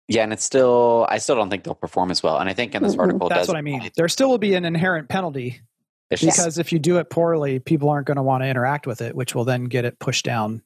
yeah, 0.10 0.24
and 0.24 0.34
it's 0.34 0.44
still 0.44 1.06
I 1.08 1.20
still 1.20 1.36
don't 1.36 1.52
think 1.52 1.64
they'll 1.64 1.76
perform 1.76 2.10
as 2.10 2.24
well. 2.24 2.40
And 2.40 2.50
I 2.50 2.54
think 2.54 2.74
in 2.74 2.82
this 2.82 2.98
article, 2.98 3.30
that's 3.30 3.48
what 3.48 3.56
I 3.56 3.62
mean. 3.62 3.90
There 3.96 4.08
still 4.10 4.28
will 4.28 4.40
be 4.40 4.56
an 4.56 4.66
inherent 4.66 5.08
penalty 5.08 5.62
because 6.10 6.58
if 6.58 6.74
you 6.74 6.80
do 6.80 6.98
it 6.98 7.12
poorly, 7.12 7.60
people 7.60 7.90
aren't 7.90 8.08
going 8.08 8.18
to 8.18 8.24
want 8.24 8.44
to 8.44 8.48
interact 8.48 8.88
with 8.88 9.02
it, 9.02 9.16
which 9.16 9.36
will 9.36 9.46
then 9.46 9.66
get 9.66 9.86
it 9.86 10.00
pushed 10.00 10.26
down 10.26 10.64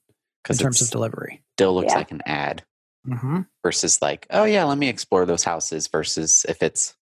in 0.50 0.55
terms 0.55 0.81
of 0.81 0.89
delivery. 0.89 1.43
Still 1.57 1.75
looks 1.75 1.91
yeah. 1.91 1.97
like 1.97 2.12
an 2.12 2.21
ad 2.25 2.63
mm-hmm. 3.05 3.41
versus 3.63 4.01
like, 4.01 4.25
oh 4.29 4.45
yeah, 4.45 4.63
let 4.63 4.77
me 4.77 4.88
explore 4.88 5.25
those 5.25 5.43
houses. 5.43 5.88
Versus 5.88 6.45
if 6.47 6.63
it's, 6.63 6.95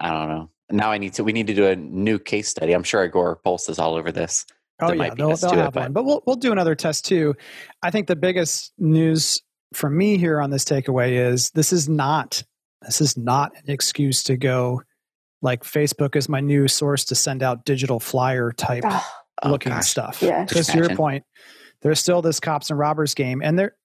I 0.00 0.10
don't 0.10 0.28
know. 0.28 0.50
Now 0.68 0.90
I 0.90 0.98
need 0.98 1.14
to. 1.14 1.24
We 1.24 1.32
need 1.32 1.46
to 1.46 1.54
do 1.54 1.66
a 1.66 1.76
new 1.76 2.18
case 2.18 2.48
study. 2.48 2.72
I'm 2.72 2.82
sure 2.82 3.08
Agorapulse 3.08 3.70
is 3.70 3.78
all 3.78 3.94
over 3.94 4.10
this. 4.10 4.46
Oh 4.80 4.88
there 4.88 4.96
yeah, 4.96 5.14
they'll, 5.14 5.36
they'll 5.36 5.54
have 5.54 5.76
it, 5.76 5.80
one, 5.80 5.92
but 5.92 6.04
we'll 6.04 6.24
we'll 6.26 6.34
do 6.34 6.50
another 6.50 6.74
test 6.74 7.04
too. 7.04 7.36
I 7.84 7.92
think 7.92 8.08
the 8.08 8.16
biggest 8.16 8.72
news 8.78 9.42
for 9.72 9.90
me 9.90 10.18
here 10.18 10.40
on 10.40 10.50
this 10.50 10.64
takeaway 10.64 11.12
is 11.12 11.50
this 11.50 11.72
is 11.72 11.88
not 11.88 12.42
this 12.82 13.00
is 13.00 13.16
not 13.16 13.52
an 13.56 13.70
excuse 13.70 14.24
to 14.24 14.36
go 14.36 14.82
like 15.42 15.64
Facebook 15.64 16.16
is 16.16 16.28
my 16.28 16.40
new 16.40 16.68
source 16.68 17.04
to 17.06 17.14
send 17.14 17.42
out 17.42 17.64
digital 17.64 18.00
flyer 18.00 18.52
type 18.52 18.84
oh, 18.86 19.50
looking 19.50 19.72
gosh. 19.72 19.88
stuff. 19.88 20.22
Yeah. 20.22 20.44
Because 20.44 20.68
to 20.68 20.78
your 20.78 20.94
point, 20.94 21.24
there's 21.82 21.98
still 22.00 22.22
this 22.22 22.40
cops 22.40 22.70
and 22.70 22.78
robbers 22.78 23.14
game. 23.14 23.42
And 23.42 23.58
there 23.58 23.76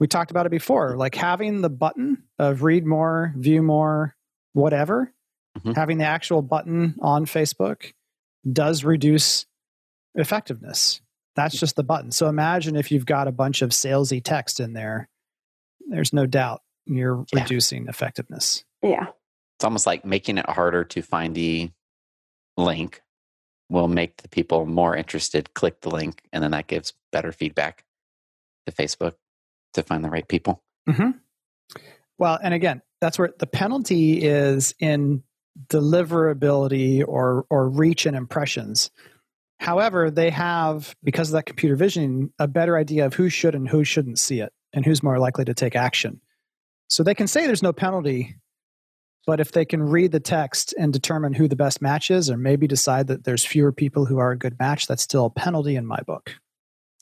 we 0.00 0.06
talked 0.06 0.30
about 0.30 0.46
it 0.46 0.50
before, 0.50 0.96
like 0.96 1.14
having 1.14 1.60
the 1.60 1.70
button 1.70 2.24
of 2.38 2.62
read 2.62 2.84
more, 2.84 3.32
view 3.36 3.62
more, 3.62 4.14
whatever, 4.52 5.12
mm-hmm. 5.58 5.72
having 5.72 5.98
the 5.98 6.04
actual 6.04 6.42
button 6.42 6.96
on 7.00 7.24
Facebook 7.24 7.92
does 8.50 8.84
reduce 8.84 9.46
effectiveness. 10.14 11.00
That's 11.34 11.58
just 11.58 11.76
the 11.76 11.84
button. 11.84 12.10
So 12.10 12.28
imagine 12.28 12.76
if 12.76 12.90
you've 12.90 13.06
got 13.06 13.28
a 13.28 13.32
bunch 13.32 13.60
of 13.62 13.70
salesy 13.70 14.22
text 14.22 14.60
in 14.60 14.72
there 14.72 15.08
there's 15.88 16.12
no 16.12 16.26
doubt 16.26 16.62
you're 16.86 17.24
yeah. 17.32 17.42
reducing 17.42 17.88
effectiveness. 17.88 18.64
Yeah. 18.82 19.06
It's 19.56 19.64
almost 19.64 19.86
like 19.86 20.04
making 20.04 20.38
it 20.38 20.48
harder 20.48 20.84
to 20.84 21.02
find 21.02 21.34
the 21.34 21.70
link 22.56 23.02
will 23.68 23.88
make 23.88 24.18
the 24.18 24.28
people 24.28 24.66
more 24.66 24.96
interested 24.96 25.52
click 25.54 25.80
the 25.80 25.90
link 25.90 26.22
and 26.32 26.42
then 26.42 26.52
that 26.52 26.66
gives 26.66 26.92
better 27.10 27.32
feedback 27.32 27.84
to 28.66 28.72
Facebook 28.72 29.14
to 29.74 29.82
find 29.82 30.04
the 30.04 30.10
right 30.10 30.26
people. 30.26 30.62
Mm-hmm. 30.88 31.10
Well, 32.18 32.38
and 32.42 32.54
again, 32.54 32.82
that's 33.00 33.18
where 33.18 33.32
the 33.38 33.46
penalty 33.46 34.22
is 34.22 34.74
in 34.78 35.22
deliverability 35.68 37.02
or 37.06 37.44
or 37.50 37.68
reach 37.68 38.06
and 38.06 38.16
impressions. 38.16 38.90
However, 39.58 40.10
they 40.10 40.30
have 40.30 40.94
because 41.02 41.30
of 41.30 41.32
that 41.32 41.46
computer 41.46 41.76
vision 41.76 42.32
a 42.38 42.46
better 42.46 42.76
idea 42.76 43.06
of 43.06 43.14
who 43.14 43.28
should 43.28 43.54
and 43.54 43.68
who 43.68 43.84
shouldn't 43.84 44.18
see 44.18 44.40
it 44.40 44.52
and 44.76 44.84
who's 44.84 45.02
more 45.02 45.18
likely 45.18 45.44
to 45.46 45.54
take 45.54 45.74
action. 45.74 46.20
So 46.88 47.02
they 47.02 47.14
can 47.14 47.26
say 47.26 47.46
there's 47.46 47.62
no 47.62 47.72
penalty, 47.72 48.36
but 49.26 49.40
if 49.40 49.50
they 49.50 49.64
can 49.64 49.82
read 49.82 50.12
the 50.12 50.20
text 50.20 50.74
and 50.78 50.92
determine 50.92 51.32
who 51.32 51.48
the 51.48 51.56
best 51.56 51.82
match 51.82 52.12
is, 52.12 52.30
or 52.30 52.36
maybe 52.36 52.68
decide 52.68 53.08
that 53.08 53.24
there's 53.24 53.44
fewer 53.44 53.72
people 53.72 54.04
who 54.04 54.18
are 54.18 54.30
a 54.30 54.38
good 54.38 54.56
match, 54.60 54.86
that's 54.86 55.02
still 55.02 55.26
a 55.26 55.30
penalty 55.30 55.74
in 55.74 55.86
my 55.86 56.00
book. 56.06 56.36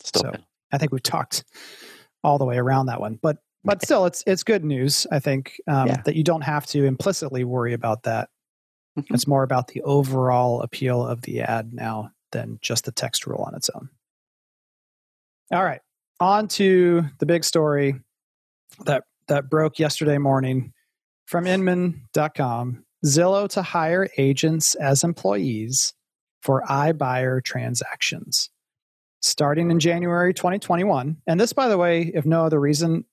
Still 0.02 0.22
so 0.22 0.32
I 0.72 0.78
think 0.78 0.92
we've 0.92 1.02
talked 1.02 1.44
all 2.22 2.38
the 2.38 2.46
way 2.46 2.56
around 2.56 2.86
that 2.86 3.00
one, 3.00 3.18
but 3.20 3.38
but 3.66 3.82
still, 3.82 4.04
it's 4.04 4.22
it's 4.26 4.42
good 4.42 4.62
news. 4.62 5.06
I 5.10 5.20
think 5.20 5.58
um, 5.66 5.88
yeah. 5.88 6.02
that 6.04 6.16
you 6.16 6.22
don't 6.22 6.42
have 6.42 6.66
to 6.66 6.84
implicitly 6.84 7.44
worry 7.44 7.72
about 7.72 8.02
that. 8.02 8.28
Mm-hmm. 8.98 9.14
It's 9.14 9.26
more 9.26 9.42
about 9.42 9.68
the 9.68 9.80
overall 9.82 10.60
appeal 10.60 11.04
of 11.06 11.22
the 11.22 11.40
ad 11.40 11.72
now 11.72 12.10
than 12.30 12.58
just 12.60 12.84
the 12.84 12.92
text 12.92 13.26
rule 13.26 13.42
on 13.42 13.54
its 13.54 13.70
own. 13.70 13.88
All 15.50 15.64
right 15.64 15.80
on 16.20 16.48
to 16.48 17.04
the 17.18 17.26
big 17.26 17.44
story 17.44 18.00
that 18.86 19.04
that 19.28 19.48
broke 19.48 19.78
yesterday 19.78 20.18
morning 20.18 20.72
from 21.26 21.46
inman.com 21.46 22.84
zillow 23.04 23.48
to 23.48 23.62
hire 23.62 24.08
agents 24.16 24.74
as 24.74 25.04
employees 25.04 25.94
for 26.42 26.62
ibuyer 26.68 27.42
transactions. 27.42 28.50
Starting 29.22 29.70
in 29.70 29.80
january 29.80 30.34
2021 30.34 31.16
and 31.26 31.40
this 31.40 31.52
by 31.52 31.68
the 31.68 31.78
way 31.78 32.02
if 32.14 32.26
no 32.26 32.44
other 32.44 32.60
reason 32.60 33.04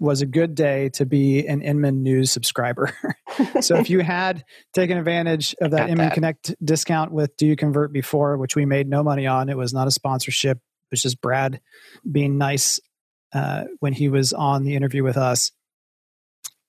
was 0.00 0.22
a 0.22 0.26
good 0.26 0.54
day 0.54 0.88
to 0.88 1.04
be 1.04 1.46
an 1.46 1.60
inman 1.60 2.02
news 2.02 2.30
subscriber. 2.30 2.92
So 3.60 3.76
if 3.76 3.88
you 3.88 4.00
had 4.00 4.44
taken 4.74 4.98
advantage 4.98 5.54
of 5.60 5.70
that 5.70 5.88
inman 5.88 6.08
that. 6.08 6.14
connect 6.14 6.54
discount 6.62 7.12
with 7.12 7.34
do 7.36 7.46
you 7.46 7.54
convert 7.56 7.92
before 7.92 8.36
which 8.36 8.56
we 8.56 8.66
made 8.66 8.88
no 8.88 9.04
money 9.04 9.26
on 9.26 9.48
it 9.48 9.56
was 9.56 9.72
not 9.72 9.86
a 9.86 9.90
sponsorship 9.90 10.58
was 10.90 11.02
just 11.02 11.20
Brad 11.20 11.60
being 12.10 12.38
nice 12.38 12.80
uh, 13.32 13.64
when 13.78 13.92
he 13.92 14.08
was 14.08 14.32
on 14.32 14.64
the 14.64 14.74
interview 14.74 15.02
with 15.02 15.16
us. 15.16 15.52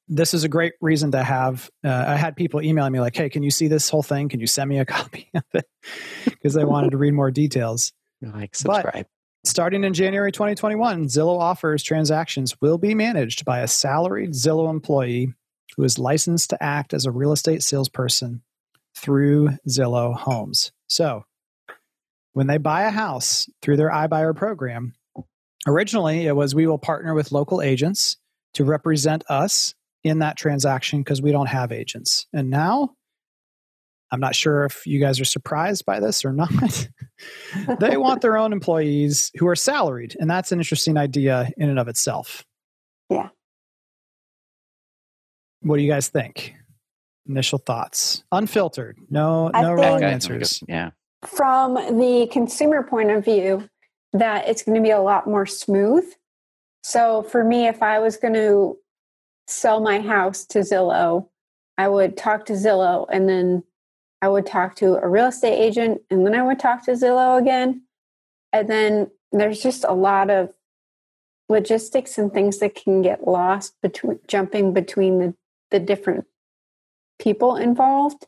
This 0.07 0.33
is 0.33 0.43
a 0.43 0.49
great 0.49 0.73
reason 0.81 1.11
to 1.11 1.23
have. 1.23 1.69
Uh, 1.83 2.05
I 2.07 2.15
had 2.15 2.35
people 2.35 2.61
emailing 2.61 2.91
me 2.91 2.99
like, 2.99 3.15
"Hey, 3.15 3.29
can 3.29 3.43
you 3.43 3.51
see 3.51 3.67
this 3.67 3.89
whole 3.89 4.03
thing? 4.03 4.29
Can 4.29 4.39
you 4.39 4.47
send 4.47 4.69
me 4.69 4.79
a 4.79 4.85
copy 4.97 5.29
of 5.33 5.43
it?" 5.53 5.65
Because 6.25 6.53
they 6.53 6.65
wanted 6.65 6.91
to 6.91 6.97
read 6.97 7.13
more 7.13 7.31
details. 7.31 7.93
Like, 8.21 8.55
subscribe. 8.55 8.93
But 8.93 9.07
starting 9.43 9.83
in 9.83 9.93
January 9.93 10.31
2021, 10.31 11.05
Zillow 11.05 11.39
offers 11.39 11.81
transactions 11.81 12.59
will 12.61 12.77
be 12.77 12.93
managed 12.93 13.45
by 13.45 13.59
a 13.59 13.67
salaried 13.67 14.31
Zillow 14.31 14.69
employee 14.69 15.33
who 15.75 15.83
is 15.83 15.97
licensed 15.97 16.49
to 16.51 16.61
act 16.61 16.93
as 16.93 17.05
a 17.05 17.11
real 17.11 17.31
estate 17.31 17.63
salesperson 17.63 18.43
through 18.95 19.49
Zillow 19.67 20.15
Homes. 20.15 20.71
So 20.87 21.23
when 22.33 22.47
they 22.47 22.57
buy 22.57 22.83
a 22.83 22.89
house 22.89 23.49
through 23.61 23.77
their 23.77 23.89
iBuyer 23.89 24.35
program, 24.35 24.93
originally 25.67 26.25
it 26.25 26.35
was 26.35 26.55
we 26.55 26.67
will 26.67 26.77
partner 26.77 27.13
with 27.13 27.31
local 27.31 27.61
agents 27.61 28.17
to 28.53 28.65
represent 28.65 29.23
us 29.29 29.73
in 30.03 30.19
that 30.19 30.37
transaction 30.37 31.01
because 31.01 31.21
we 31.21 31.31
don't 31.31 31.47
have 31.47 31.71
agents. 31.71 32.27
And 32.33 32.49
now, 32.49 32.95
I'm 34.11 34.19
not 34.19 34.35
sure 34.35 34.65
if 34.65 34.85
you 34.85 34.99
guys 34.99 35.21
are 35.21 35.25
surprised 35.25 35.85
by 35.85 35.99
this 35.99 36.25
or 36.25 36.33
not. 36.33 36.89
they 37.79 37.97
want 37.97 38.21
their 38.21 38.37
own 38.37 38.51
employees 38.51 39.31
who 39.37 39.47
are 39.47 39.55
salaried, 39.55 40.15
and 40.19 40.29
that's 40.29 40.51
an 40.51 40.59
interesting 40.59 40.97
idea 40.97 41.49
in 41.57 41.69
and 41.69 41.79
of 41.79 41.87
itself. 41.87 42.45
Yeah. 43.09 43.29
What 45.61 45.77
do 45.77 45.83
you 45.83 45.91
guys 45.91 46.09
think? 46.09 46.55
Initial 47.27 47.59
thoughts, 47.59 48.23
unfiltered, 48.31 48.97
no, 49.09 49.51
I 49.53 49.61
no 49.61 49.73
wrong 49.73 50.03
answers. 50.03 50.63
Yeah 50.67 50.89
from 51.25 51.75
the 51.75 52.27
consumer 52.31 52.83
point 52.83 53.11
of 53.11 53.23
view 53.23 53.67
that 54.13 54.47
it's 54.47 54.63
going 54.63 54.75
to 54.75 54.81
be 54.81 54.91
a 54.91 55.01
lot 55.01 55.27
more 55.27 55.45
smooth. 55.45 56.05
So 56.83 57.23
for 57.23 57.43
me, 57.43 57.67
if 57.67 57.83
I 57.83 57.99
was 57.99 58.17
going 58.17 58.33
to 58.33 58.77
sell 59.47 59.79
my 59.81 59.99
house 59.99 60.45
to 60.47 60.59
Zillow, 60.59 61.27
I 61.77 61.87
would 61.87 62.17
talk 62.17 62.45
to 62.45 62.53
Zillow 62.53 63.05
and 63.11 63.29
then 63.29 63.63
I 64.21 64.27
would 64.27 64.45
talk 64.45 64.75
to 64.77 64.95
a 64.95 65.07
real 65.07 65.27
estate 65.27 65.57
agent 65.57 66.01
and 66.09 66.25
then 66.25 66.35
I 66.35 66.43
would 66.43 66.59
talk 66.59 66.85
to 66.85 66.91
Zillow 66.91 67.39
again. 67.39 67.83
And 68.53 68.69
then 68.69 69.11
there's 69.31 69.61
just 69.61 69.83
a 69.83 69.93
lot 69.93 70.29
of 70.29 70.53
logistics 71.49 72.17
and 72.17 72.31
things 72.31 72.59
that 72.59 72.75
can 72.75 73.01
get 73.01 73.27
lost 73.27 73.75
between 73.81 74.19
jumping 74.27 74.73
between 74.73 75.19
the, 75.19 75.35
the 75.69 75.79
different 75.79 76.25
people 77.19 77.55
involved. 77.55 78.25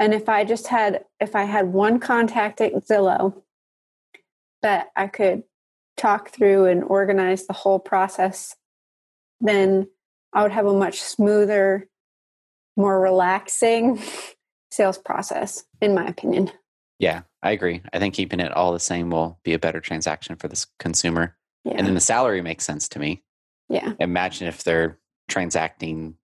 And 0.00 0.14
if 0.14 0.30
I 0.30 0.44
just 0.44 0.66
had 0.66 1.04
if 1.20 1.36
I 1.36 1.44
had 1.44 1.74
one 1.74 2.00
contact 2.00 2.62
at 2.62 2.72
Zillow 2.72 3.42
that 4.62 4.88
I 4.96 5.06
could 5.06 5.44
talk 5.98 6.30
through 6.30 6.64
and 6.64 6.82
organize 6.82 7.46
the 7.46 7.52
whole 7.52 7.78
process, 7.78 8.56
then 9.42 9.88
I 10.32 10.42
would 10.42 10.52
have 10.52 10.64
a 10.64 10.72
much 10.72 11.02
smoother, 11.02 11.86
more 12.78 12.98
relaxing 12.98 14.00
sales 14.70 14.96
process, 14.96 15.64
in 15.82 15.94
my 15.94 16.06
opinion. 16.06 16.50
Yeah, 16.98 17.22
I 17.42 17.50
agree. 17.50 17.82
I 17.92 17.98
think 17.98 18.14
keeping 18.14 18.40
it 18.40 18.52
all 18.52 18.72
the 18.72 18.80
same 18.80 19.10
will 19.10 19.38
be 19.44 19.52
a 19.52 19.58
better 19.58 19.80
transaction 19.80 20.36
for 20.36 20.48
this 20.48 20.66
consumer. 20.78 21.36
Yeah. 21.64 21.74
And 21.76 21.86
then 21.86 21.94
the 21.94 22.00
salary 22.00 22.40
makes 22.40 22.64
sense 22.64 22.88
to 22.90 22.98
me. 22.98 23.22
yeah. 23.68 23.92
Imagine 24.00 24.48
if 24.48 24.64
they're 24.64 24.98
transacting 25.28 26.16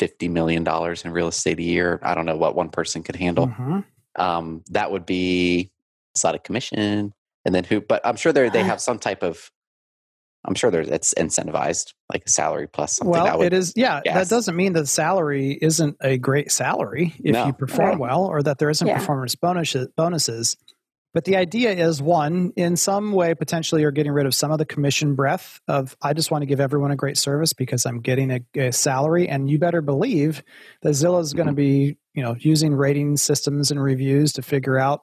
$50 0.00 0.30
million 0.30 0.66
in 1.04 1.12
real 1.12 1.28
estate 1.28 1.58
a 1.58 1.62
year. 1.62 2.00
I 2.02 2.14
don't 2.14 2.26
know 2.26 2.36
what 2.36 2.54
one 2.54 2.70
person 2.70 3.02
could 3.02 3.16
handle. 3.16 3.48
Mhm. 3.48 3.84
Um, 4.16 4.62
that 4.70 4.90
would 4.90 5.06
be 5.06 5.70
a 6.22 6.26
lot 6.26 6.34
of 6.34 6.42
commission. 6.42 7.12
And 7.44 7.54
then 7.54 7.64
who, 7.64 7.80
but 7.80 8.00
I'm 8.04 8.16
sure 8.16 8.32
they 8.32 8.48
they 8.48 8.62
have 8.62 8.80
some 8.80 8.98
type 8.98 9.22
of, 9.22 9.50
I'm 10.44 10.54
sure 10.54 10.70
there's, 10.70 10.88
it's 10.88 11.14
incentivized, 11.14 11.92
like 12.12 12.24
a 12.26 12.28
salary 12.30 12.66
plus 12.68 12.96
something. 12.96 13.10
Well, 13.12 13.24
that 13.24 13.38
would, 13.38 13.46
it 13.48 13.52
is. 13.52 13.72
Yeah, 13.76 14.00
Yes. 14.04 14.14
that 14.28 14.34
doesn't 14.34 14.56
mean 14.56 14.72
that 14.74 14.80
the 14.82 14.86
salary 14.86 15.58
isn't 15.60 15.96
a 16.00 16.18
great 16.18 16.50
salary 16.50 17.14
if 17.22 17.32
No. 17.32 17.46
you 17.46 17.52
perform 17.52 17.90
Right. 17.90 17.98
well, 17.98 18.24
or 18.24 18.42
that 18.42 18.58
there 18.58 18.70
isn't 18.70 18.86
Yeah. 18.86 18.98
performance 18.98 19.34
bonuses. 19.36 19.88
Bonuses, 19.96 20.56
but 21.14 21.24
the 21.24 21.36
idea 21.36 21.70
is 21.72 22.00
one, 22.00 22.52
in 22.56 22.76
some 22.76 23.12
way, 23.12 23.34
potentially, 23.34 23.82
you're 23.82 23.90
getting 23.90 24.12
rid 24.12 24.26
of 24.26 24.34
some 24.34 24.50
of 24.50 24.58
the 24.58 24.64
commission 24.64 25.14
breath 25.14 25.60
of 25.68 25.96
I 26.00 26.14
just 26.14 26.30
want 26.30 26.42
to 26.42 26.46
give 26.46 26.60
everyone 26.60 26.90
a 26.90 26.96
great 26.96 27.18
service 27.18 27.52
because 27.52 27.84
I'm 27.84 28.00
getting 28.00 28.30
a, 28.30 28.40
a 28.56 28.72
salary, 28.72 29.28
and 29.28 29.50
you 29.50 29.58
better 29.58 29.82
believe 29.82 30.42
that 30.82 30.90
Zillow 30.90 31.20
is 31.20 31.34
going 31.34 31.46
to 31.46 31.52
mm-hmm. 31.52 31.56
be, 31.56 31.96
you 32.14 32.22
know, 32.22 32.34
using 32.38 32.74
rating 32.74 33.16
systems 33.16 33.70
and 33.70 33.82
reviews 33.82 34.32
to 34.34 34.42
figure 34.42 34.78
out 34.78 35.02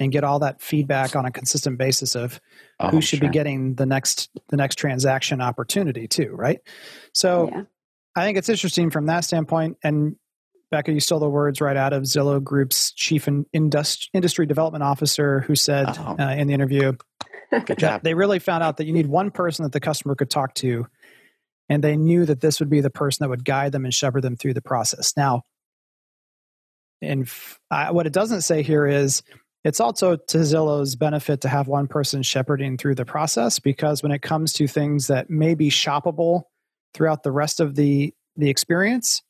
and 0.00 0.10
get 0.10 0.24
all 0.24 0.38
that 0.38 0.60
feedback 0.60 1.14
on 1.14 1.26
a 1.26 1.30
consistent 1.30 1.78
basis 1.78 2.16
of 2.16 2.40
oh, 2.80 2.88
who 2.88 3.00
should 3.00 3.18
sure. 3.18 3.28
be 3.28 3.32
getting 3.32 3.74
the 3.74 3.86
next 3.86 4.30
the 4.48 4.56
next 4.56 4.76
transaction 4.76 5.40
opportunity 5.40 6.08
too 6.08 6.30
right 6.32 6.58
so 7.12 7.50
yeah. 7.52 7.62
i 8.16 8.24
think 8.24 8.38
it's 8.38 8.48
interesting 8.48 8.90
from 8.90 9.06
that 9.06 9.24
standpoint 9.24 9.76
and 9.84 10.16
becca 10.70 10.92
you 10.92 11.00
stole 11.00 11.18
the 11.18 11.28
words 11.28 11.60
right 11.60 11.76
out 11.76 11.92
of 11.92 12.04
zillow 12.04 12.42
group's 12.42 12.92
chief 12.92 13.26
in, 13.28 13.44
indust, 13.54 14.08
industry 14.14 14.46
development 14.46 14.84
officer 14.84 15.40
who 15.40 15.54
said 15.54 15.86
Oh. 15.98 16.16
uh, 16.18 16.30
in 16.36 16.46
the 16.46 16.54
interview 16.54 16.92
Good 17.50 17.78
job. 17.78 18.02
they 18.04 18.14
really 18.14 18.38
found 18.38 18.62
out 18.62 18.76
that 18.76 18.84
you 18.86 18.92
need 18.92 19.06
one 19.08 19.30
person 19.32 19.64
that 19.64 19.72
the 19.72 19.80
customer 19.80 20.14
could 20.14 20.30
talk 20.30 20.54
to 20.54 20.86
and 21.68 21.82
they 21.84 21.96
knew 21.96 22.24
that 22.24 22.40
this 22.40 22.60
would 22.60 22.70
be 22.70 22.80
the 22.80 22.90
person 22.90 23.24
that 23.24 23.28
would 23.30 23.44
guide 23.44 23.72
them 23.72 23.84
and 23.84 23.92
shepherd 23.94 24.22
them 24.22 24.36
through 24.36 24.54
the 24.54 24.62
process 24.62 25.12
now 25.16 25.42
and 27.02 27.22
f- 27.22 27.58
I, 27.70 27.90
what 27.92 28.06
it 28.06 28.12
doesn't 28.12 28.42
say 28.42 28.62
here 28.62 28.86
is 28.86 29.22
it's 29.64 29.80
also 29.80 30.16
to 30.16 30.38
Zillow's 30.38 30.96
benefit 30.96 31.40
to 31.42 31.48
have 31.48 31.66
one 31.68 31.86
person 31.86 32.22
shepherding 32.22 32.76
through 32.78 32.94
the 32.94 33.04
process 33.04 33.58
because 33.58 34.02
when 34.02 34.12
it 34.12 34.22
comes 34.22 34.52
to 34.54 34.66
things 34.66 35.08
that 35.08 35.28
may 35.28 35.54
be 35.54 35.70
shoppable 35.70 36.42
throughout 36.94 37.22
the 37.22 37.32
rest 37.32 37.60
of 37.60 37.74
the 37.74 38.14
the 38.36 38.48
experience, 38.48 39.22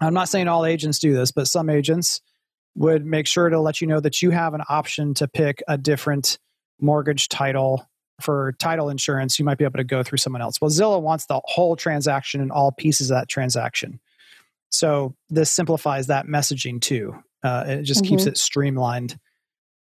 I'm 0.00 0.14
not 0.14 0.28
saying 0.28 0.48
all 0.48 0.64
agents 0.64 0.98
do 0.98 1.14
this, 1.14 1.30
but 1.32 1.46
some 1.46 1.70
agents 1.70 2.20
would 2.74 3.06
make 3.06 3.26
sure 3.26 3.48
to 3.48 3.58
let 3.60 3.80
you 3.80 3.86
know 3.86 4.00
that 4.00 4.20
you 4.20 4.30
have 4.30 4.52
an 4.54 4.62
option 4.68 5.14
to 5.14 5.26
pick 5.28 5.62
a 5.66 5.78
different 5.78 6.38
mortgage 6.80 7.28
title 7.28 7.88
for 8.20 8.52
title 8.58 8.90
insurance. 8.90 9.38
You 9.38 9.44
might 9.44 9.58
be 9.58 9.64
able 9.64 9.78
to 9.78 9.84
go 9.84 10.02
through 10.02 10.18
someone 10.18 10.42
else. 10.42 10.60
Well, 10.60 10.70
Zillow 10.70 11.00
wants 11.00 11.26
the 11.26 11.40
whole 11.44 11.76
transaction 11.76 12.40
and 12.40 12.50
all 12.52 12.72
pieces 12.72 13.10
of 13.10 13.16
that 13.16 13.28
transaction. 13.28 14.00
So 14.70 15.14
this 15.30 15.50
simplifies 15.50 16.08
that 16.08 16.26
messaging 16.26 16.80
too. 16.80 17.14
Uh, 17.42 17.64
it 17.66 17.82
just 17.82 18.04
keeps 18.04 18.26
it 18.26 18.36
streamlined. 18.36 19.18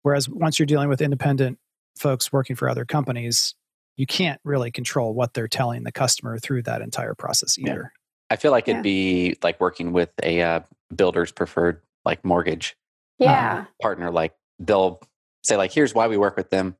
Whereas 0.02 0.28
once 0.28 0.58
you're 0.58 0.66
dealing 0.66 0.88
with 0.88 1.00
independent 1.00 1.58
folks 1.96 2.32
working 2.32 2.54
for 2.56 2.68
other 2.68 2.84
companies, 2.84 3.54
you 3.96 4.06
can't 4.06 4.40
really 4.44 4.70
control 4.70 5.14
what 5.14 5.32
they're 5.34 5.48
telling 5.48 5.82
the 5.84 5.92
customer 5.92 6.38
through 6.38 6.62
that 6.64 6.82
entire 6.82 7.14
process 7.14 7.56
Yeah. 7.58 7.70
either. 7.70 7.92
I 8.34 8.36
feel 8.36 8.50
like 8.50 8.66
Yeah. 8.66 8.74
it'd 8.74 8.82
be 8.82 9.36
like 9.44 9.60
working 9.60 9.92
with 9.92 10.10
a 10.24 10.42
uh, 10.42 10.60
builder's 10.94 11.30
preferred 11.30 11.80
like 12.04 12.24
mortgage 12.24 12.76
Yeah. 13.20 13.66
partner. 13.80 14.10
Like 14.10 14.34
they'll 14.58 15.00
say 15.44 15.56
like, 15.56 15.70
here's 15.72 15.94
why 15.94 16.08
we 16.08 16.16
work 16.16 16.36
with 16.36 16.50
them. 16.50 16.76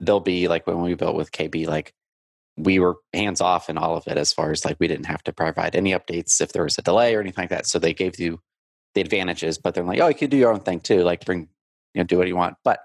They'll 0.00 0.18
be 0.18 0.48
like 0.48 0.66
when 0.66 0.80
we 0.82 0.94
built 0.94 1.14
with 1.14 1.30
KB, 1.30 1.68
like 1.68 1.94
we 2.56 2.80
were 2.80 2.96
hands 3.14 3.40
off 3.40 3.70
in 3.70 3.78
all 3.78 3.96
of 3.96 4.08
it 4.08 4.16
as 4.18 4.32
far 4.32 4.50
as 4.50 4.64
like 4.64 4.76
we 4.80 4.88
didn't 4.88 5.06
have 5.06 5.22
to 5.22 5.32
provide 5.32 5.76
any 5.76 5.92
updates 5.92 6.40
if 6.40 6.52
there 6.52 6.64
was 6.64 6.78
a 6.78 6.82
delay 6.82 7.14
or 7.14 7.20
anything 7.20 7.42
like 7.44 7.50
that. 7.50 7.68
So 7.68 7.78
they 7.78 7.94
gave 7.94 8.18
you 8.18 8.40
the 8.96 9.00
advantages, 9.00 9.56
but 9.56 9.74
they're 9.74 9.84
like, 9.84 10.00
oh, 10.00 10.08
you 10.08 10.14
could 10.16 10.30
do 10.30 10.36
your 10.36 10.52
own 10.52 10.58
thing 10.60 10.80
too. 10.80 11.04
Like 11.04 11.24
bring, 11.24 11.48
you 11.94 12.00
know, 12.00 12.04
do 12.04 12.18
what 12.18 12.26
you 12.26 12.34
want, 12.34 12.56
but 12.64 12.80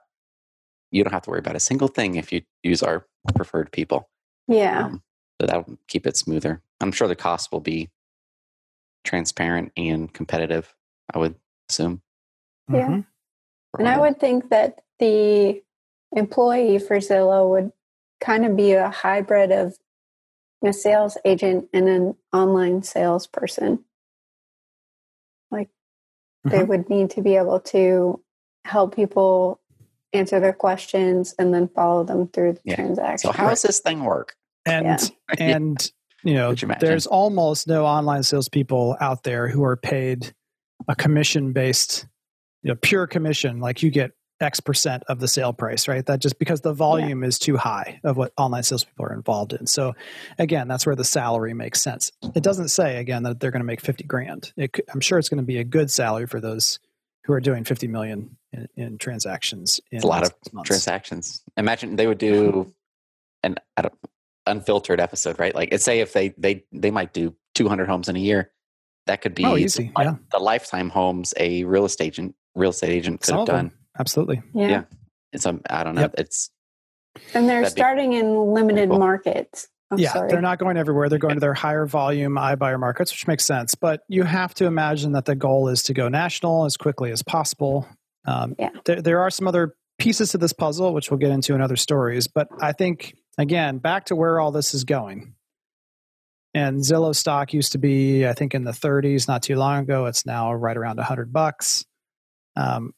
you 0.92 1.04
don't 1.04 1.14
have 1.14 1.24
to 1.24 1.32
worry 1.32 1.40
about 1.40 1.56
a 1.56 1.60
single 1.60 1.88
thing 1.88 2.14
if 2.16 2.32
you 2.32 2.44
use 2.62 2.84
our 2.84 3.08
preferred 3.34 3.72
people. 3.72 4.08
yeah. 4.48 4.86
Um, 4.86 5.02
so 5.42 5.48
that'll 5.48 5.80
keep 5.88 6.06
it 6.06 6.16
smoother. 6.16 6.62
I'm 6.80 6.92
sure 6.92 7.08
the 7.08 7.16
cost 7.16 7.52
will 7.52 7.60
be 7.60 7.90
transparent 9.04 9.72
and 9.78 10.12
competitive. 10.14 10.74
I 11.14 11.20
would 11.20 11.36
assume. 11.70 12.02
Yeah. 12.72 12.88
Mhm. 12.88 13.06
And 13.80 13.88
I 13.90 13.98
would 14.00 14.20
think 14.20 14.50
that 14.50 14.84
the 15.00 15.64
employee 16.16 16.80
for 16.80 16.98
Zillow 16.98 17.50
would 17.50 17.72
kind 18.22 18.46
of 18.46 18.56
be 18.56 18.74
a 18.74 18.90
hybrid 18.90 19.52
of 19.52 19.78
a 20.64 20.72
sales 20.72 21.18
agent 21.26 21.70
and 21.74 21.90
an 21.90 22.16
online 22.32 22.84
salesperson. 22.84 23.84
Like 25.52 25.70
they 26.46 26.60
Mhm. 26.60 26.68
would 26.68 26.90
need 26.90 27.10
to 27.12 27.22
be 27.22 27.36
able 27.36 27.60
to 27.60 28.24
help 28.66 28.96
people 28.96 29.60
answer 30.14 30.40
their 30.40 30.54
questions 30.54 31.34
and 31.38 31.54
then 31.54 31.68
follow 31.68 32.04
them 32.04 32.28
through 32.28 32.54
the 32.54 32.62
Yeah. 32.64 32.76
transaction. 32.76 33.32
So 33.32 33.38
how 33.38 33.50
does 33.50 33.64
this 33.64 33.80
thing 33.80 34.06
work? 34.06 34.38
And 34.66 34.86
Yeah. 34.86 34.98
and 35.40 35.92
you 36.24 36.34
know, 36.34 36.52
you 36.52 36.68
there's 36.80 37.08
almost 37.08 37.68
no 37.68 37.86
online 37.86 38.24
salespeople 38.24 38.98
out 39.00 39.24
there 39.24 39.48
who 39.48 39.64
are 39.64 39.76
paid 39.76 40.34
a 40.88 40.96
commission 40.96 41.54
based, 41.54 42.06
you 42.62 42.70
know, 42.70 42.76
pure 42.82 43.08
commission, 43.08 43.60
like 43.60 43.84
you 43.84 43.90
get 43.92 44.12
X 44.42 44.60
percent 44.60 45.04
of 45.08 45.20
the 45.20 45.28
sale 45.28 45.54
price, 45.54 45.88
right? 45.88 46.06
That 46.06 46.20
just 46.20 46.40
because 46.40 46.62
the 46.62 46.74
volume 46.74 47.24
is 47.24 47.40
too 47.40 47.58
high 47.58 48.00
of 48.04 48.18
what 48.18 48.34
online 48.38 48.64
salespeople 48.64 49.06
are 49.06 49.14
involved 49.14 49.54
in. 49.54 49.68
So 49.68 49.94
again, 50.38 50.68
that's 50.68 50.86
where 50.86 50.96
the 50.96 51.04
salary 51.04 51.54
makes 51.54 51.82
sense. 51.82 52.12
It 52.36 52.44
doesn't 52.44 52.70
say 52.70 52.98
again 52.98 53.24
that 53.24 53.40
they're 53.40 53.52
going 53.52 53.62
to 53.62 53.66
make 53.66 53.82
50 53.82 54.04
grand. 54.06 54.52
It, 54.58 54.78
I'm 54.94 55.00
sure 55.00 55.18
it's 55.20 55.30
going 55.30 55.38
to 55.40 55.46
be 55.46 55.60
a 55.60 55.64
good 55.64 55.90
salary 55.90 56.28
for 56.28 56.42
those 56.42 56.80
who 57.26 57.34
are 57.34 57.40
doing 57.40 57.64
50 57.64 57.88
million 57.88 58.38
in, 58.52 58.68
in 58.76 58.98
transactions. 58.98 59.80
In 59.92 60.04
a 60.04 60.08
lot 60.08 60.24
of 60.24 60.34
months. 60.52 60.68
transactions. 60.68 61.42
Imagine 61.56 61.96
they 61.96 62.08
would 62.08 62.18
do 62.18 62.74
an 63.44 63.56
I 63.78 63.84
don't- 63.84 63.94
unfiltered 64.46 65.00
episode, 65.00 65.40
right? 65.40 65.54
Like, 65.56 65.78
say 65.80 66.00
if 66.00 66.14
they 66.14 66.30
they 66.38 66.66
they 66.72 66.92
might 66.92 67.14
do 67.14 67.36
200 67.56 67.88
homes 67.88 68.10
in 68.10 68.16
a 68.16 68.20
year. 68.20 68.52
That 69.06 69.22
could 69.22 69.36
be 69.36 69.44
Oh, 69.44 69.58
easy. 69.58 69.92
like 69.98 70.06
Yeah. 70.06 70.16
the 70.32 70.40
lifetime 70.40 70.90
homes 70.90 71.34
a 71.38 71.66
real 71.66 71.84
estate 71.86 72.06
agent 72.06 72.36
real 72.56 72.70
estate 72.70 72.92
agent 72.92 73.20
could 73.20 73.28
Some 73.28 73.40
have 73.40 73.50
of 73.50 73.56
them. 73.56 73.68
done. 73.68 73.78
Absolutely. 74.00 74.42
yeah. 74.54 74.68
yeah. 74.68 74.84
It's 75.34 75.46
um, 75.46 75.62
I 75.70 75.84
don't 75.84 75.96
know. 75.96 76.02
Yep. 76.02 76.16
It's 76.20 76.50
And 77.34 77.50
they're 77.50 77.62
That'd 77.64 77.76
be 77.76 77.82
starting 77.82 78.14
in 78.14 78.36
limited 78.54 78.90
cool. 78.90 79.00
markets. 79.00 79.68
I'm 79.92 80.00
yeah, 80.00 80.14
sorry. 80.14 80.30
they're 80.30 80.42
not 80.42 80.58
going 80.58 80.78
everywhere. 80.78 81.10
They're 81.10 81.20
going 81.20 81.36
to 81.36 81.40
their 81.42 81.54
higher 81.54 81.86
volume 81.86 82.34
iBuyer 82.36 82.80
markets, 82.80 83.12
which 83.12 83.28
makes 83.28 83.46
sense. 83.46 83.76
But 83.76 84.02
you 84.08 84.24
have 84.24 84.54
to 84.56 84.66
imagine 84.66 85.12
that 85.12 85.26
the 85.26 85.36
goal 85.36 85.68
is 85.68 85.84
to 85.84 85.94
go 85.94 86.08
national 86.08 86.66
as 86.66 86.78
quickly 86.78 87.12
as 87.12 87.22
possible. 87.22 87.88
Um, 88.26 88.56
Yeah. 88.58 88.70
there, 88.86 89.02
there 89.02 89.20
are 89.20 89.30
some 89.30 89.48
other 89.48 89.76
pieces 90.00 90.32
to 90.32 90.38
this 90.38 90.54
puzzle, 90.54 90.94
which 90.94 91.12
we'll 91.12 91.20
get 91.20 91.30
into 91.32 91.54
in 91.54 91.62
other 91.62 91.76
stories. 91.76 92.28
But 92.28 92.48
I 92.62 92.72
think, 92.72 93.16
again, 93.38 93.78
back 93.78 94.06
to 94.06 94.16
where 94.16 94.40
all 94.40 94.52
this 94.52 94.74
is 94.74 94.84
going. 94.84 95.36
And 96.54 96.82
Zillow 96.82 97.16
stock 97.16 97.54
used 97.54 97.72
to 97.72 97.80
be, 97.80 98.28
I 98.28 98.34
think, 98.34 98.54
in 98.54 98.64
the 98.64 98.72
30s 98.72 99.28
not 99.28 99.42
too 99.42 99.56
long 99.56 99.80
ago. 99.80 100.06
It's 100.06 100.26
now 100.26 100.54
right 100.54 100.78
around 100.78 100.98
100 100.98 101.34
bucks. 101.34 101.86
Um, 102.56 102.94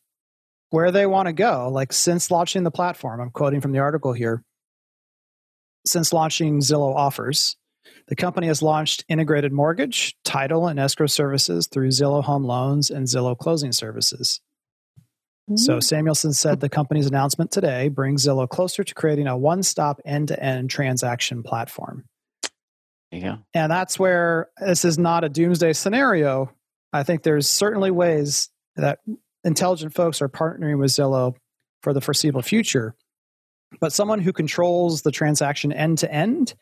where 0.71 0.91
they 0.91 1.06
want 1.06 1.28
to 1.28 1.34
go, 1.34 1.69
like 1.71 1.93
since 1.93 2.30
launching 2.30 2.63
the 2.63 2.71
platform, 2.71 3.21
I'm 3.21 3.30
quoting 3.30 3.62
from 3.62 3.71
the 3.71 3.80
article 3.80 4.12
here. 4.12 4.43
Since 5.86 6.12
launching 6.12 6.60
Zillow 6.60 6.93
offers, 6.93 7.56
the 8.08 8.15
company 8.15 8.48
has 8.48 8.62
launched 8.62 9.06
integrated 9.08 9.54
mortgage, 9.54 10.17
title, 10.26 10.67
and 10.67 10.80
escrow 10.80 11.08
services 11.08 11.67
through 11.67 11.89
Zillow 11.89 12.24
Home 12.24 12.43
Loans 12.43 12.89
and 12.89 13.08
Zillow 13.08 13.38
Closing 13.38 13.71
Services. 13.71 14.41
So 15.54 15.78
Mm. 15.78 15.84
Samuelson 15.84 16.34
said 16.34 16.60
the 16.60 16.70
company's 16.70 17.06
announcement 17.06 17.52
today 17.52 17.88
brings 17.88 18.26
Zillow 18.26 18.50
closer 18.50 18.84
to 18.84 18.94
creating 18.96 19.28
a 19.28 19.38
one-stop 19.38 20.02
end-to-end 20.04 20.70
transaction 20.70 21.44
platform. 21.44 22.06
go. 23.12 23.38
And 23.54 23.72
that's 23.72 24.00
where 24.00 24.50
this 24.60 24.84
is 24.84 24.98
not 24.98 25.24
a 25.24 25.30
doomsday 25.30 25.74
scenario. 25.74 26.52
I 26.92 27.04
think 27.04 27.24
there's 27.24 27.48
certainly 27.48 27.92
ways 27.92 28.50
that 28.76 29.00
intelligent 29.44 29.94
folks 29.94 30.22
are 30.22 30.30
partnering 30.30 30.80
with 30.80 30.90
Zillow 30.90 31.36
for 31.82 31.94
the 31.94 32.02
foreseeable 32.02 32.42
future. 32.42 32.96
But 33.80 33.94
someone 33.94 34.20
who 34.20 34.34
controls 34.34 35.04
the 35.04 35.12
transaction 35.12 35.72
end 35.72 36.00
to 36.00 36.12
end 36.12 36.56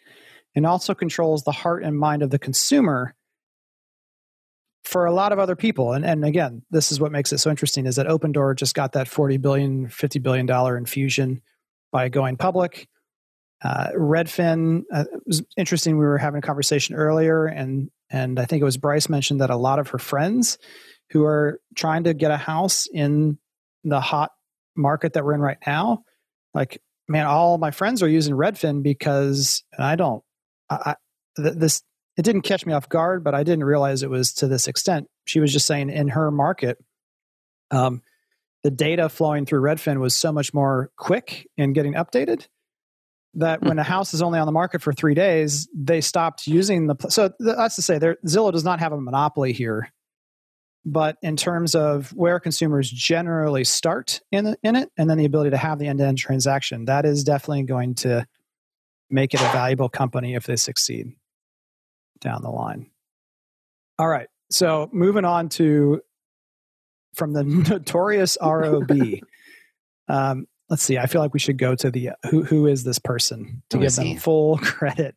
and 0.56 0.66
also 0.66 0.94
controls 0.94 1.44
the 1.44 1.52
heart 1.52 1.84
and 1.84 1.98
mind 1.98 2.22
of 2.22 2.30
the 2.30 2.40
consumer 2.40 3.16
for 4.84 5.06
a 5.06 5.14
lot 5.14 5.32
of 5.32 5.40
other 5.40 5.56
people. 5.56 5.94
And, 5.94 6.06
and 6.06 6.26
again, 6.26 6.64
this 6.70 6.92
is 6.92 7.00
what 7.00 7.12
makes 7.12 7.32
it 7.32 7.38
so 7.38 7.50
interesting 7.50 7.86
is 7.86 7.96
that 7.96 8.08
Opendoor 8.08 8.56
just 8.56 8.76
got 8.76 8.94
that 8.94 9.08
40 9.08 9.38
billion, 9.38 9.88
50 9.88 10.20
billion 10.20 10.46
dollar 10.46 10.78
infusion 10.78 11.42
by 11.92 12.10
going 12.10 12.38
public. 12.38 12.88
Uh, 13.64 13.92
Redfin 13.96 14.84
uh, 14.92 15.06
was 15.26 15.42
interesting. 15.56 15.98
We 15.98 16.04
were 16.04 16.18
having 16.18 16.40
a 16.40 16.42
conversation 16.42 16.96
earlier, 16.96 17.46
and 17.46 17.90
and 18.10 18.38
I 18.38 18.44
think 18.44 18.62
it 18.62 18.66
was 18.66 18.76
Bryce 18.76 19.08
mentioned 19.08 19.40
that 19.40 19.50
a 19.50 19.56
lot 19.56 19.80
of 19.80 19.88
her 19.90 19.98
friends 19.98 20.58
who 21.12 21.24
are 21.24 21.62
trying 21.74 22.04
to 22.04 22.14
get 22.14 22.30
a 22.32 22.38
house 22.38 22.88
in 22.92 23.38
the 23.86 24.02
hot 24.02 24.32
market 24.76 25.14
that 25.14 25.24
we're 25.24 25.34
in 25.34 25.40
right 25.40 25.58
now, 25.66 26.04
like 26.54 26.82
man, 27.08 27.26
all 27.26 27.58
my 27.58 27.72
friends 27.72 28.04
are 28.04 28.10
using 28.10 28.36
Redfin 28.36 28.84
because 28.84 29.64
I 29.80 29.96
don't. 29.96 30.24
I, 30.70 30.96
this 31.38 31.84
it 32.18 32.24
didn't 32.24 32.42
catch 32.42 32.66
me 32.66 32.74
off 32.74 32.90
guard, 32.90 33.24
but 33.24 33.34
I 33.34 33.44
didn't 33.44 33.64
realize 33.64 34.04
it 34.04 34.10
was 34.10 34.34
to 34.36 34.48
this 34.48 34.68
extent. 34.68 35.08
She 35.26 35.40
was 35.40 35.52
just 35.52 35.66
saying 35.66 35.90
in 35.90 36.10
her 36.10 36.30
market, 36.32 36.78
um, 37.72 38.02
the 38.64 38.72
data 38.72 39.10
flowing 39.10 39.46
through 39.46 39.62
Redfin 39.62 40.00
was 40.00 40.16
so 40.16 40.32
much 40.32 40.54
more 40.54 40.92
quick 40.96 41.50
in 41.58 41.74
getting 41.74 41.94
updated 41.94 42.48
that 43.36 43.62
when 43.62 43.80
a 43.80 43.84
house 43.84 44.14
is 44.14 44.22
only 44.22 44.38
on 44.38 44.46
the 44.46 44.52
market 44.52 44.82
for 44.82 44.94
three 44.94 45.16
days, 45.16 45.68
they 45.74 46.02
stopped 46.02 46.46
using 46.46 46.88
the. 46.88 46.96
So 47.10 47.32
that's 47.40 47.76
to 47.76 47.82
say, 47.82 48.00
Zillow 48.00 48.52
does 48.52 48.64
not 48.64 48.80
have 48.80 48.94
a 48.94 49.02
monopoly 49.02 49.54
here, 49.54 49.92
but 50.86 51.18
in 51.24 51.36
terms 51.36 51.74
of 51.74 52.12
where 52.12 52.40
consumers 52.40 52.92
generally 52.92 53.64
start 53.64 54.22
in 54.32 54.56
in 54.62 54.76
it, 54.76 54.92
and 54.98 55.10
then 55.10 55.18
the 55.18 55.26
ability 55.26 55.50
to 55.50 55.58
have 55.58 55.80
the 55.80 55.88
end 55.88 55.98
to 55.98 56.06
end 56.06 56.20
transaction, 56.20 56.86
that 56.86 57.06
is 57.06 57.24
definitely 57.24 57.64
going 57.64 57.96
to 57.96 58.26
make 59.10 59.34
it 59.34 59.42
a 59.42 59.46
valuable 59.46 59.90
company 59.90 60.36
if 60.36 60.46
they 60.46 60.56
succeed 60.56 61.16
down 62.24 62.42
the 62.42 62.50
line. 62.50 62.88
All 64.00 64.08
right. 64.08 64.28
So 64.50 64.90
moving 64.92 65.26
on 65.26 65.50
to 65.50 66.02
from 67.14 67.34
the 67.34 67.44
notorious 67.70 68.38
ROB. 68.42 68.92
um, 70.08 70.48
let's 70.70 70.84
see. 70.84 70.98
I 70.98 71.06
feel 71.06 71.22
like 71.22 71.34
we 71.34 71.40
should 71.40 71.58
go 71.58 71.76
to 71.76 71.92
the 71.92 72.12
who 72.30 72.44
who 72.44 72.68
is 72.68 72.84
this 72.84 73.00
person 73.00 73.62
to 73.70 73.78
give 73.78 73.96
them 73.96 74.18
full 74.18 74.58
credit. 74.64 75.16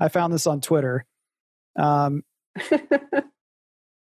I 0.00 0.08
found 0.08 0.32
this 0.32 0.46
on 0.46 0.60
Twitter. 0.60 1.06
Um, 1.78 2.24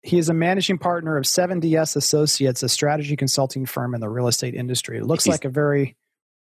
he 0.02 0.18
is 0.18 0.28
a 0.28 0.34
managing 0.34 0.78
partner 0.78 1.16
of 1.16 1.24
7DS 1.24 1.94
Associates, 1.94 2.62
a 2.64 2.68
strategy 2.68 3.16
consulting 3.16 3.66
firm 3.66 3.94
in 3.94 4.00
the 4.00 4.08
real 4.08 4.26
estate 4.26 4.54
industry. 4.54 4.98
It 4.98 5.04
looks 5.04 5.24
He's, 5.24 5.32
like 5.32 5.44
a 5.44 5.48
very 5.48 5.96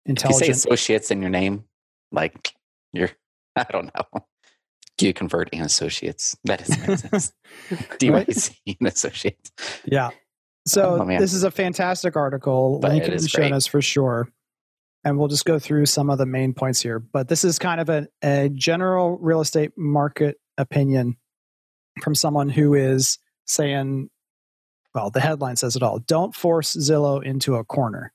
intelligent. 0.06 0.48
you 0.48 0.54
say 0.54 0.68
associates 0.70 1.10
in 1.10 1.20
your 1.20 1.30
name, 1.30 1.64
like 2.12 2.54
you're, 2.92 3.10
I 3.56 3.64
don't 3.64 3.86
know. 3.92 4.24
Convert 5.14 5.48
and 5.52 5.62
associates? 5.62 6.36
That 6.44 6.62
is. 6.62 7.32
DYC 7.98 8.76
and 8.78 8.88
associates. 8.88 9.52
Yeah. 9.84 10.10
Oh, 10.12 10.16
so 10.66 10.98
oh, 11.02 11.06
this 11.06 11.32
is 11.32 11.42
a 11.42 11.50
fantastic 11.50 12.16
article. 12.16 12.78
But 12.80 12.92
Link 12.92 13.28
show 13.28 13.48
notes 13.48 13.66
for 13.66 13.82
sure. 13.82 14.28
And 15.02 15.18
we'll 15.18 15.28
just 15.28 15.46
go 15.46 15.58
through 15.58 15.86
some 15.86 16.10
of 16.10 16.18
the 16.18 16.26
main 16.26 16.52
points 16.52 16.82
here. 16.82 16.98
But 16.98 17.28
this 17.28 17.44
is 17.44 17.58
kind 17.58 17.80
of 17.80 17.88
a, 17.88 18.08
a 18.22 18.50
general 18.50 19.18
real 19.18 19.40
estate 19.40 19.72
market 19.76 20.36
opinion 20.58 21.16
from 22.02 22.14
someone 22.14 22.50
who 22.50 22.74
is 22.74 23.18
saying, 23.46 24.10
well, 24.94 25.10
the 25.10 25.20
headline 25.20 25.56
says 25.56 25.76
it 25.76 25.82
all. 25.82 26.00
Don't 26.00 26.34
force 26.34 26.76
Zillow 26.76 27.22
into 27.22 27.54
a 27.54 27.64
corner. 27.64 28.12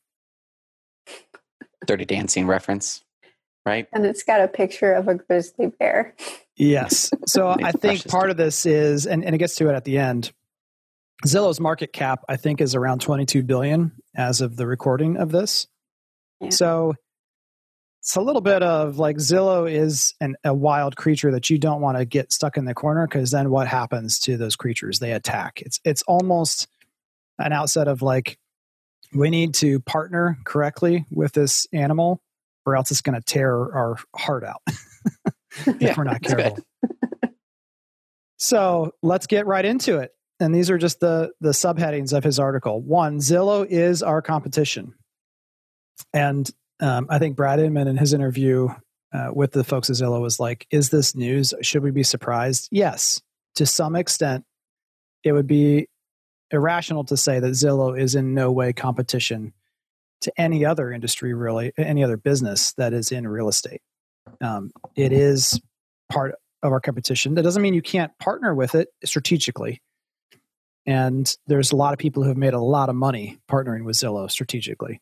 Dirty 1.86 2.06
Dancing 2.06 2.48
reference, 2.48 3.04
right? 3.66 3.88
And 3.92 4.06
it's 4.06 4.24
got 4.24 4.42
a 4.42 4.48
picture 4.48 4.94
of 4.94 5.08
a 5.08 5.16
grizzly 5.16 5.68
bear. 5.68 6.16
Yes. 6.56 7.12
So 7.26 7.50
I 7.64 7.72
think 7.72 8.08
part 8.08 8.30
of 8.30 8.38
this 8.38 8.66
is, 8.66 9.06
and, 9.06 9.24
and 9.24 9.34
it 9.34 9.40
gets 9.40 9.56
to 9.56 9.70
it 9.70 9.74
at 9.74 9.86
the 9.86 9.98
end. 9.98 10.32
Zillow's 11.26 11.60
market 11.60 11.94
cap, 11.94 12.24
I 12.30 12.36
think, 12.36 12.62
is 12.62 12.76
around 12.76 13.02
22 13.02 13.44
billion 13.44 13.94
as 14.16 14.42
of 14.42 14.58
the 14.58 14.68
recording 14.68 15.18
of 15.18 15.32
this. 15.32 15.68
Yeah. 16.42 16.50
So 16.50 16.94
it's 18.02 18.16
a 18.16 18.22
little 18.22 18.42
bit 18.42 18.62
of 18.62 19.00
like 19.00 19.18
Zillow 19.18 19.72
is 19.72 20.14
an, 20.22 20.36
a 20.44 20.54
wild 20.54 20.96
creature 20.96 21.32
that 21.32 21.50
you 21.50 21.58
don't 21.58 21.82
want 21.82 21.98
to 21.98 22.06
get 22.06 22.32
stuck 22.32 22.58
in 22.58 22.66
the 22.66 22.76
corner 22.76 23.08
because 23.08 23.32
then 23.32 23.50
what 23.50 23.68
happens 23.68 24.20
to 24.20 24.38
those 24.38 24.56
creatures? 24.56 25.00
They 25.00 25.14
attack. 25.14 25.62
It's 25.62 25.80
it's 25.84 26.04
almost 26.04 26.68
an 27.40 27.52
outset 27.52 27.88
of 27.88 28.04
like 28.04 28.38
we 29.12 29.32
need 29.32 29.56
to 29.56 29.80
partner 29.80 30.38
correctly 30.44 31.06
with 31.10 31.32
this 31.32 31.66
animal 31.74 32.22
or 32.66 32.76
else 32.76 32.92
it's 32.92 33.02
going 33.02 33.20
to 33.20 33.22
tear 33.22 33.54
our 33.54 33.98
heart 34.16 34.44
out. 34.44 34.62
if 35.66 35.82
yeah, 35.82 35.94
we're 35.98 36.04
not 36.04 36.22
careful. 36.22 36.58
so 38.38 38.94
let's 39.02 39.28
get 39.28 39.46
right 39.46 39.66
into 39.66 40.00
it. 40.00 40.12
And 40.40 40.54
these 40.54 40.70
are 40.70 40.78
just 40.78 41.00
the 41.00 41.32
the 41.40 41.52
subheadings 41.52 42.12
of 42.12 42.24
his 42.24 42.40
article. 42.40 42.82
One, 42.82 43.20
Zillow 43.20 43.66
is 43.66 44.04
our 44.04 44.22
competition, 44.22 44.94
and 46.14 46.50
um, 46.82 47.08
I 47.10 47.20
think 47.20 47.38
Brad 47.38 47.62
Inman 47.62 47.88
in 47.88 47.96
his 47.96 48.12
interview 48.12 48.68
uh, 49.14 49.30
with 49.34 49.54
the 49.54 49.64
folks 49.64 49.90
at 49.90 49.96
Zillow 49.96 50.20
was 50.20 50.38
like, 50.38 50.68
"Is 50.72 50.90
this 50.90 51.16
news? 51.16 51.54
Should 51.62 51.84
we 51.84 51.92
be 51.92 52.04
surprised?" 52.04 52.68
Yes, 52.70 53.22
to 53.56 53.66
some 53.66 53.96
extent, 53.96 54.44
it 55.24 55.32
would 55.32 55.48
be 55.48 55.88
irrational 56.52 57.06
to 57.06 57.16
say 57.16 57.40
that 57.40 57.52
Zillow 57.52 57.98
is 57.98 58.14
in 58.14 58.34
no 58.34 58.52
way 58.52 58.74
competition 58.74 59.54
to 60.26 60.42
any 60.42 60.66
other 60.66 60.92
industry, 60.92 61.34
really, 61.34 61.72
any 61.78 62.04
other 62.04 62.18
business 62.18 62.74
that 62.74 62.94
is 62.94 63.12
in 63.12 63.28
real 63.28 63.48
estate. 63.48 63.82
Um, 64.42 64.72
it 64.96 65.12
is 65.12 65.62
part 66.12 66.36
of 66.64 66.72
our 66.72 66.80
competition. 66.80 67.36
That 67.36 67.44
doesn't 67.44 67.62
mean 67.62 67.74
you 67.74 67.82
can't 67.82 68.18
partner 68.20 68.54
with 68.54 68.76
it 68.76 68.90
strategically. 69.04 69.82
And 70.86 71.32
there's 71.48 71.72
a 71.72 71.76
lot 71.76 71.94
of 71.94 72.00
people 72.00 72.24
who 72.24 72.30
have 72.30 72.38
made 72.38 72.54
a 72.54 72.60
lot 72.60 72.90
of 72.90 72.96
money 72.96 73.40
partnering 73.50 73.86
with 73.86 73.96
Zillow 73.96 74.30
strategically. 74.30 75.00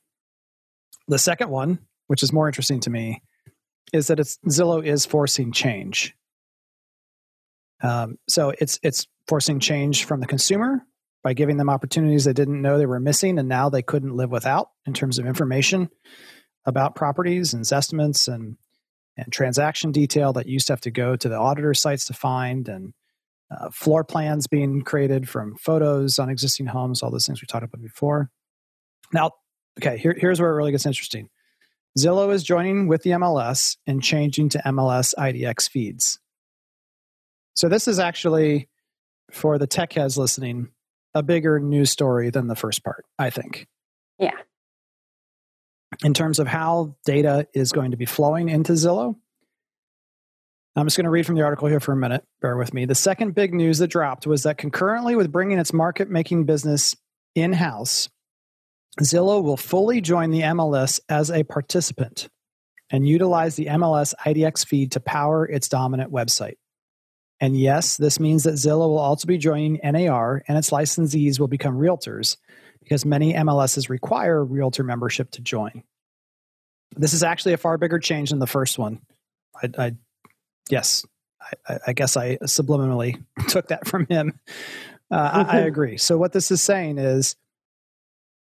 The 1.08 1.20
second 1.20 1.50
one, 1.50 1.80
which 2.08 2.22
is 2.24 2.32
more 2.32 2.48
interesting 2.48 2.80
to 2.82 2.90
me, 2.90 3.22
is 3.92 4.08
that 4.08 4.20
it's 4.20 4.38
Zillow 4.48 4.86
is 4.86 5.06
forcing 5.06 5.52
change. 5.52 6.16
Um, 7.82 8.18
so 8.30 8.54
it's 8.60 8.80
it's 8.82 9.08
forcing 9.28 9.60
change 9.60 10.06
from 10.06 10.20
the 10.22 10.28
consumer 10.28 10.86
by 11.24 11.34
giving 11.34 11.58
them 11.58 11.70
opportunities 11.70 12.26
they 12.26 12.34
didn't 12.34 12.62
know 12.62 12.78
they 12.78 12.86
were 12.86 13.00
missing 13.00 13.40
and 13.40 13.48
now 13.48 13.70
they 13.70 13.82
couldn't 13.82 14.16
live 14.16 14.30
without 14.30 14.70
in 14.86 14.94
terms 14.94 15.18
of 15.18 15.26
information 15.26 15.90
about 16.66 16.96
properties 16.96 17.54
and 17.54 17.70
estimates 17.72 18.28
and 18.28 18.58
and 19.16 19.32
transaction 19.32 19.92
detail 19.92 20.34
that 20.34 20.48
used 20.48 20.68
to 20.68 20.74
have 20.74 20.82
to 20.82 20.92
go 20.92 21.16
to 21.16 21.30
the 21.30 21.38
auditor 21.38 21.74
sites 21.74 22.06
to 22.06 22.14
find 22.14 22.68
and 22.68 22.94
uh, 23.52 23.70
floor 23.70 24.04
plans 24.04 24.48
being 24.48 24.82
created 24.82 25.30
from 25.30 25.56
photos 25.56 26.18
on 26.18 26.30
existing 26.30 26.66
homes 26.66 27.02
all 27.02 27.12
those 27.12 27.26
things 27.26 27.42
we 27.42 27.46
talked 27.46 27.64
about 27.64 27.82
before. 27.82 28.30
Now 29.12 29.32
okay 29.80 29.98
here, 29.98 30.16
here's 30.18 30.42
where 30.42 30.50
it 30.50 30.56
really 30.56 30.72
gets 30.72 30.86
interesting. 30.86 31.30
Zillow 31.98 32.34
is 32.34 32.44
joining 32.44 32.88
with 32.88 33.04
the 33.04 33.12
mls 33.12 33.78
and 33.86 34.02
changing 34.02 34.50
to 34.50 34.62
mls 34.66 35.14
idx 35.18 35.70
feeds. 35.70 36.20
So 37.56 37.70
this 37.70 37.88
is 37.88 38.00
actually 38.00 38.68
for 39.32 39.58
the 39.58 39.68
tech 39.68 39.94
heads 39.94 40.18
listening 40.18 40.70
a 41.14 41.24
bigger 41.24 41.60
news 41.60 41.92
story 41.92 42.30
than 42.30 42.48
the 42.48 42.56
first 42.56 42.84
part 42.84 43.06
i 43.20 43.30
think 43.30 43.68
yeah 44.20 44.32
in 46.04 46.14
terms 46.14 46.40
of 46.40 46.48
how 46.48 46.96
data 47.06 47.48
is 47.54 47.72
going 47.72 47.92
to 47.92 47.98
be 47.98 48.06
flowing 48.06 48.50
into 48.50 48.74
Zillow. 48.74 49.16
I'm 50.76 50.88
just 50.88 50.98
going 50.98 51.06
to 51.06 51.12
read 51.12 51.26
from 51.26 51.36
the 51.36 51.44
article 51.44 51.68
here 51.68 51.80
for 51.80 51.92
a 51.92 51.98
minute. 51.98 52.24
Bear 52.42 52.58
with 52.58 52.74
me. 52.74 52.86
The 52.86 52.96
second 52.96 53.36
big 53.36 53.54
news 53.54 53.78
that 53.78 53.88
dropped 53.88 54.26
was 54.26 54.44
that 54.44 54.58
concurrently 54.58 55.16
with 55.16 55.32
bringing 55.32 55.60
its 55.60 55.72
market 55.72 56.10
making 56.10 56.46
business 56.46 56.96
in 57.36 57.54
house, 57.54 58.10
Zillow 59.00 59.44
will 59.44 59.58
fully 59.58 60.02
join 60.02 60.32
the 60.32 60.42
MLS 60.42 61.00
as 61.10 61.30
a 61.30 61.44
participant 61.44 62.28
and 62.90 63.08
utilize 63.08 63.56
the 63.56 63.68
MLS 63.68 64.14
IDX 64.26 64.66
feed 64.66 64.92
to 64.94 65.00
power 65.00 65.46
its 65.46 65.70
dominant 65.70 66.12
website. 66.12 66.56
And 67.44 67.60
yes, 67.60 67.98
this 67.98 68.22
means 68.22 68.44
that 68.44 68.54
Zillow 68.54 68.88
will 68.88 69.00
also 69.00 69.28
be 69.28 69.38
joining 69.38 69.78
NAR 69.84 70.42
and 70.48 70.58
its 70.58 70.70
licensees 70.70 71.42
will 71.42 71.50
become 71.50 71.78
realtors 71.78 72.38
because 72.80 73.04
many 73.04 73.34
MLSs 73.34 73.90
require 73.90 74.42
realtor 74.46 74.82
membership 74.82 75.30
to 75.32 75.42
join. 75.42 75.84
This 76.96 77.12
is 77.12 77.22
actually 77.22 77.52
a 77.52 77.58
far 77.58 77.78
bigger 77.78 78.00
change 78.00 78.30
than 78.30 78.40
the 78.40 78.48
first 78.48 78.80
one. 78.80 79.02
I, 79.62 79.70
I 79.78 79.96
yes, 80.70 81.06
I, 81.68 81.80
I, 81.88 81.92
guess 81.92 82.16
I 82.16 82.38
subliminally 82.38 83.22
took 83.50 83.68
that 83.68 83.90
from 83.90 84.06
him. 84.06 84.40
Uh, 85.12 85.46
I, 85.46 85.58
I 85.58 85.60
agree. 85.66 85.98
So 85.98 86.18
what 86.18 86.32
this 86.32 86.50
is 86.50 86.62
saying 86.62 86.98
is 86.98 87.36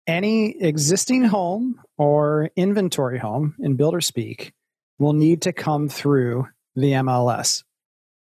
any 0.08 0.62
existing 0.62 1.24
home 1.24 1.80
or 1.98 2.50
inventory 2.58 3.18
home 3.18 3.56
in 3.60 3.78
builder 3.78 4.02
speak 4.02 4.52
will 4.98 5.14
need 5.14 5.44
to 5.44 5.54
come 5.54 5.88
through 5.88 6.50
the 6.76 6.92
MLS. 6.92 7.64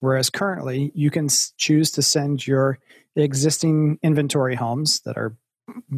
Whereas 0.00 0.30
currently, 0.30 0.92
you 0.94 1.10
can 1.10 1.28
choose 1.56 1.90
to 1.92 2.02
send 2.02 2.46
your 2.46 2.78
existing 3.14 3.98
inventory 4.02 4.54
homes 4.54 5.00
that 5.00 5.16
are 5.16 5.36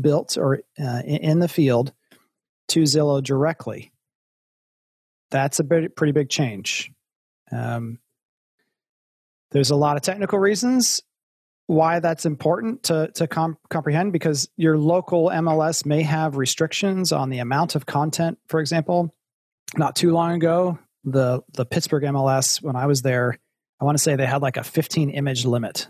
built 0.01 0.37
or 0.39 0.61
uh, 0.81 1.03
in 1.05 1.41
the 1.41 1.49
field 1.49 1.93
to 2.69 2.83
Zillow 2.83 3.23
directly. 3.23 3.93
That's 5.31 5.59
a 5.59 5.65
bit, 5.65 5.97
pretty 5.97 6.13
big 6.13 6.31
change. 6.31 6.93
Um, 7.51 7.99
there's 9.51 9.71
a 9.71 9.77
lot 9.77 9.97
of 9.97 10.03
technical 10.03 10.39
reasons 10.39 11.03
why 11.67 12.01
that's 12.01 12.25
important 12.25 12.83
to 12.85 13.11
to 13.15 13.27
com- 13.27 13.59
comprehend 13.69 14.13
because 14.13 14.49
your 14.57 14.79
local 14.79 15.27
MLS 15.27 15.85
may 15.85 16.03
have 16.03 16.37
restrictions 16.37 17.13
on 17.13 17.29
the 17.31 17.39
amount 17.39 17.75
of 17.75 17.87
content. 17.87 18.39
For 18.49 18.61
example, 18.61 19.15
not 19.77 19.95
too 19.95 20.11
long 20.11 20.33
ago, 20.33 20.79
the 21.05 21.43
the 21.53 21.67
Pittsburgh 21.67 22.05
MLS 22.05 22.63
when 22.63 22.75
I 22.75 22.87
was 22.87 23.03
there, 23.03 23.39
I 23.81 23.85
want 23.85 23.97
to 23.97 24.03
say 24.03 24.17
they 24.17 24.27
had 24.27 24.43
like 24.43 24.57
a 24.57 24.65
15 24.65 25.11
image 25.11 25.45
limit. 25.45 25.89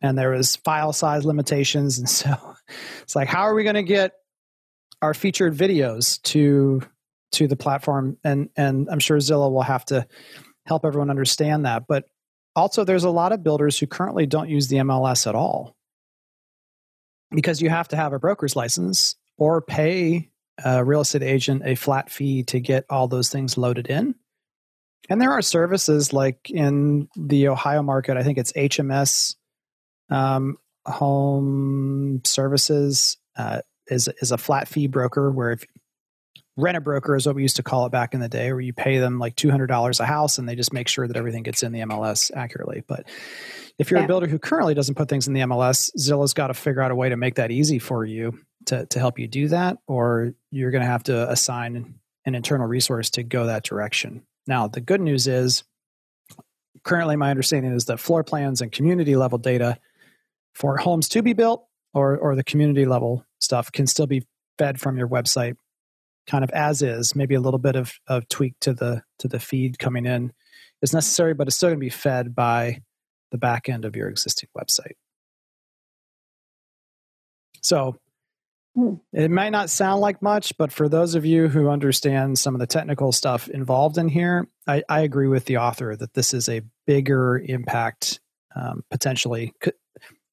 And 0.00 0.16
there 0.16 0.30
was 0.30 0.56
file 0.56 0.92
size 0.92 1.24
limitations 1.24 1.98
and 1.98 2.08
so 2.08 2.36
it's 3.02 3.16
like 3.16 3.28
how 3.28 3.42
are 3.42 3.54
we 3.54 3.62
going 3.62 3.74
to 3.74 3.82
get 3.82 4.12
our 5.00 5.14
featured 5.14 5.54
videos 5.54 6.20
to 6.22 6.82
to 7.32 7.46
the 7.46 7.56
platform? 7.56 8.16
And 8.24 8.50
and 8.56 8.88
I'm 8.90 9.00
sure 9.00 9.18
Zillow 9.18 9.50
will 9.50 9.62
have 9.62 9.84
to 9.86 10.06
help 10.66 10.84
everyone 10.84 11.10
understand 11.10 11.64
that. 11.64 11.86
But 11.88 12.04
also 12.54 12.84
there's 12.84 13.04
a 13.04 13.10
lot 13.10 13.32
of 13.32 13.42
builders 13.42 13.78
who 13.78 13.86
currently 13.86 14.26
don't 14.26 14.48
use 14.48 14.68
the 14.68 14.76
MLS 14.76 15.26
at 15.26 15.34
all. 15.34 15.76
Because 17.30 17.60
you 17.60 17.68
have 17.68 17.88
to 17.88 17.96
have 17.96 18.14
a 18.14 18.18
broker's 18.18 18.56
license 18.56 19.14
or 19.36 19.60
pay 19.60 20.30
a 20.64 20.84
real 20.84 21.02
estate 21.02 21.22
agent 21.22 21.62
a 21.64 21.74
flat 21.74 22.10
fee 22.10 22.42
to 22.44 22.58
get 22.58 22.84
all 22.90 23.06
those 23.06 23.28
things 23.28 23.58
loaded 23.58 23.86
in 23.86 24.14
and 25.08 25.20
there 25.20 25.32
are 25.32 25.42
services 25.42 26.12
like 26.12 26.50
in 26.50 27.08
the 27.16 27.48
Ohio 27.48 27.82
market 27.82 28.16
I 28.16 28.22
think 28.22 28.38
it's 28.38 28.52
HMS 28.52 29.36
um, 30.10 30.56
home 30.86 32.20
services 32.24 33.16
uh, 33.36 33.60
is 33.88 34.08
is 34.20 34.32
a 34.32 34.38
flat 34.38 34.68
fee 34.68 34.86
broker 34.86 35.30
where 35.30 35.52
if 35.52 35.64
rent 36.56 36.76
a 36.76 36.80
broker 36.80 37.14
is 37.14 37.24
what 37.24 37.36
we 37.36 37.42
used 37.42 37.56
to 37.56 37.62
call 37.62 37.86
it 37.86 37.92
back 37.92 38.14
in 38.14 38.20
the 38.20 38.28
day, 38.28 38.52
where 38.52 38.60
you 38.60 38.72
pay 38.72 38.98
them 38.98 39.18
like 39.18 39.36
two 39.36 39.50
hundred 39.50 39.68
dollars 39.68 40.00
a 40.00 40.06
house 40.06 40.38
and 40.38 40.48
they 40.48 40.56
just 40.56 40.72
make 40.72 40.88
sure 40.88 41.06
that 41.06 41.16
everything 41.16 41.42
gets 41.42 41.62
in 41.62 41.72
the 41.72 41.80
MLS 41.80 42.30
accurately. 42.34 42.82
But 42.86 43.08
if 43.78 43.90
you're 43.90 44.00
yeah. 44.00 44.04
a 44.04 44.08
builder 44.08 44.26
who 44.26 44.38
currently 44.38 44.74
doesn't 44.74 44.96
put 44.96 45.08
things 45.08 45.28
in 45.28 45.34
the 45.34 45.40
MLS, 45.42 45.90
Zillow's 45.96 46.34
got 46.34 46.48
to 46.48 46.54
figure 46.54 46.82
out 46.82 46.90
a 46.90 46.96
way 46.96 47.10
to 47.10 47.16
make 47.16 47.36
that 47.36 47.50
easy 47.50 47.78
for 47.78 48.04
you 48.04 48.38
to 48.66 48.86
to 48.86 48.98
help 48.98 49.18
you 49.18 49.28
do 49.28 49.48
that, 49.48 49.78
or 49.86 50.34
you're 50.50 50.70
going 50.70 50.82
to 50.82 50.90
have 50.90 51.04
to 51.04 51.30
assign 51.30 51.94
an 52.26 52.34
internal 52.34 52.66
resource 52.66 53.10
to 53.10 53.22
go 53.22 53.46
that 53.46 53.64
direction. 53.64 54.22
Now, 54.48 54.66
the 54.66 54.80
good 54.80 55.02
news 55.02 55.28
is 55.28 55.62
currently 56.82 57.16
my 57.16 57.30
understanding 57.30 57.72
is 57.72 57.84
that 57.84 58.00
floor 58.00 58.24
plans 58.24 58.62
and 58.62 58.72
community 58.72 59.14
level 59.14 59.38
data 59.38 59.78
for 60.54 60.78
homes 60.78 61.08
to 61.10 61.22
be 61.22 61.34
built 61.34 61.66
or 61.92 62.16
or 62.16 62.34
the 62.34 62.42
community 62.42 62.86
level 62.86 63.24
stuff 63.40 63.70
can 63.70 63.86
still 63.86 64.06
be 64.06 64.26
fed 64.58 64.80
from 64.80 64.96
your 64.96 65.08
website 65.08 65.56
kind 66.26 66.44
of 66.44 66.50
as 66.50 66.82
is 66.82 67.14
maybe 67.14 67.34
a 67.34 67.40
little 67.40 67.58
bit 67.58 67.76
of, 67.76 67.92
of 68.06 68.28
tweak 68.28 68.54
to 68.60 68.72
the 68.72 69.02
to 69.18 69.28
the 69.28 69.38
feed 69.38 69.78
coming 69.78 70.06
in 70.06 70.32
is 70.82 70.92
necessary 70.92 71.34
but 71.34 71.46
it's 71.46 71.56
still 71.56 71.68
going 71.68 71.78
to 71.78 71.80
be 71.80 71.90
fed 71.90 72.34
by 72.34 72.80
the 73.30 73.38
back 73.38 73.68
end 73.68 73.84
of 73.84 73.96
your 73.96 74.08
existing 74.08 74.48
website 74.56 74.96
so. 77.62 77.96
It 79.12 79.30
might 79.30 79.50
not 79.50 79.70
sound 79.70 80.00
like 80.00 80.22
much 80.22 80.56
but 80.56 80.72
for 80.72 80.88
those 80.88 81.14
of 81.14 81.24
you 81.24 81.48
who 81.48 81.68
understand 81.68 82.38
some 82.38 82.54
of 82.54 82.60
the 82.60 82.66
technical 82.66 83.12
stuff 83.12 83.48
involved 83.48 83.98
in 83.98 84.08
here 84.08 84.48
i, 84.66 84.82
I 84.88 85.00
agree 85.00 85.28
with 85.28 85.44
the 85.46 85.58
author 85.58 85.96
that 85.96 86.14
this 86.14 86.32
is 86.34 86.48
a 86.48 86.62
bigger 86.86 87.38
impact 87.38 88.20
um, 88.54 88.82
potentially 88.90 89.52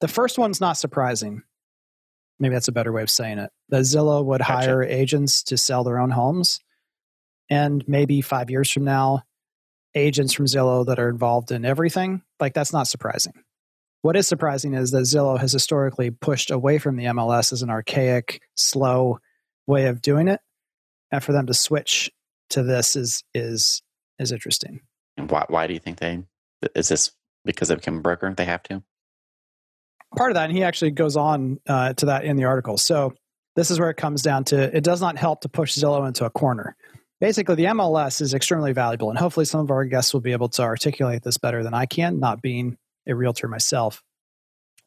the 0.01 0.07
first 0.07 0.37
one's 0.37 0.61
not 0.61 0.77
surprising 0.77 1.43
maybe 2.39 2.53
that's 2.53 2.67
a 2.67 2.73
better 2.73 2.91
way 2.91 3.01
of 3.01 3.09
saying 3.09 3.39
it. 3.39 3.51
That 3.69 3.81
Zillow 3.81 4.23
would 4.25 4.39
gotcha. 4.39 4.53
hire 4.53 4.83
agents 4.83 5.43
to 5.43 5.57
sell 5.57 5.83
their 5.83 5.99
own 5.99 6.11
homes. 6.11 6.59
And 7.49 7.83
maybe 7.87 8.21
five 8.21 8.49
years 8.49 8.71
from 8.71 8.85
now, 8.85 9.21
agents 9.93 10.33
from 10.33 10.45
Zillow 10.45 10.85
that 10.87 10.99
are 10.99 11.09
involved 11.09 11.51
in 11.51 11.63
everything. 11.63 12.23
Like, 12.39 12.53
that's 12.53 12.73
not 12.73 12.87
surprising. 12.87 13.33
What 14.05 14.15
is 14.15 14.27
surprising 14.27 14.75
is 14.75 14.91
that 14.91 14.99
Zillow 14.99 15.39
has 15.39 15.51
historically 15.51 16.11
pushed 16.11 16.51
away 16.51 16.77
from 16.77 16.95
the 16.95 17.05
MLS 17.05 17.51
as 17.51 17.63
an 17.63 17.71
archaic, 17.71 18.39
slow 18.53 19.17
way 19.65 19.87
of 19.87 19.99
doing 19.99 20.27
it. 20.27 20.41
And 21.11 21.23
for 21.23 21.31
them 21.31 21.47
to 21.47 21.55
switch 21.55 22.11
to 22.51 22.61
this 22.61 22.95
is 22.95 23.23
is 23.33 23.81
is 24.19 24.31
interesting. 24.31 24.81
Why 25.17 25.45
why 25.47 25.65
do 25.65 25.73
you 25.73 25.79
think 25.79 25.97
they 25.97 26.21
is 26.75 26.87
this 26.87 27.13
because 27.45 27.69
they 27.69 27.75
become 27.75 27.97
a 27.97 28.01
broker? 28.01 28.31
They 28.31 28.45
have 28.45 28.61
to? 28.65 28.83
part 30.15 30.29
of 30.29 30.35
that, 30.35 30.49
and 30.49 30.55
he 30.55 30.63
actually 30.63 30.91
goes 30.91 31.17
on 31.17 31.59
uh, 31.67 31.93
to 31.93 32.05
that 32.05 32.25
in 32.25 32.37
the 32.37 32.43
article. 32.43 32.77
So 32.77 33.15
this 33.55 33.71
is 33.71 33.79
where 33.79 33.89
it 33.89 33.97
comes 33.97 34.21
down 34.21 34.43
to 34.43 34.77
it 34.77 34.83
does 34.83 35.01
not 35.01 35.17
help 35.17 35.41
to 35.41 35.49
push 35.49 35.75
Zillow 35.75 36.07
into 36.07 36.25
a 36.25 36.29
corner. 36.29 36.75
Basically, 37.19 37.55
the 37.55 37.65
MLS 37.65 38.21
is 38.21 38.35
extremely 38.35 38.71
valuable, 38.71 39.09
and 39.09 39.17
hopefully, 39.17 39.47
some 39.47 39.61
of 39.61 39.71
our 39.71 39.83
guests 39.83 40.13
will 40.13 40.21
be 40.21 40.33
able 40.33 40.49
to 40.49 40.61
articulate 40.61 41.23
this 41.23 41.39
better 41.39 41.63
than 41.63 41.73
I 41.73 41.87
can, 41.87 42.19
not 42.19 42.43
being 42.43 42.77
a 43.07 43.15
realtor 43.15 43.47
myself. 43.47 44.03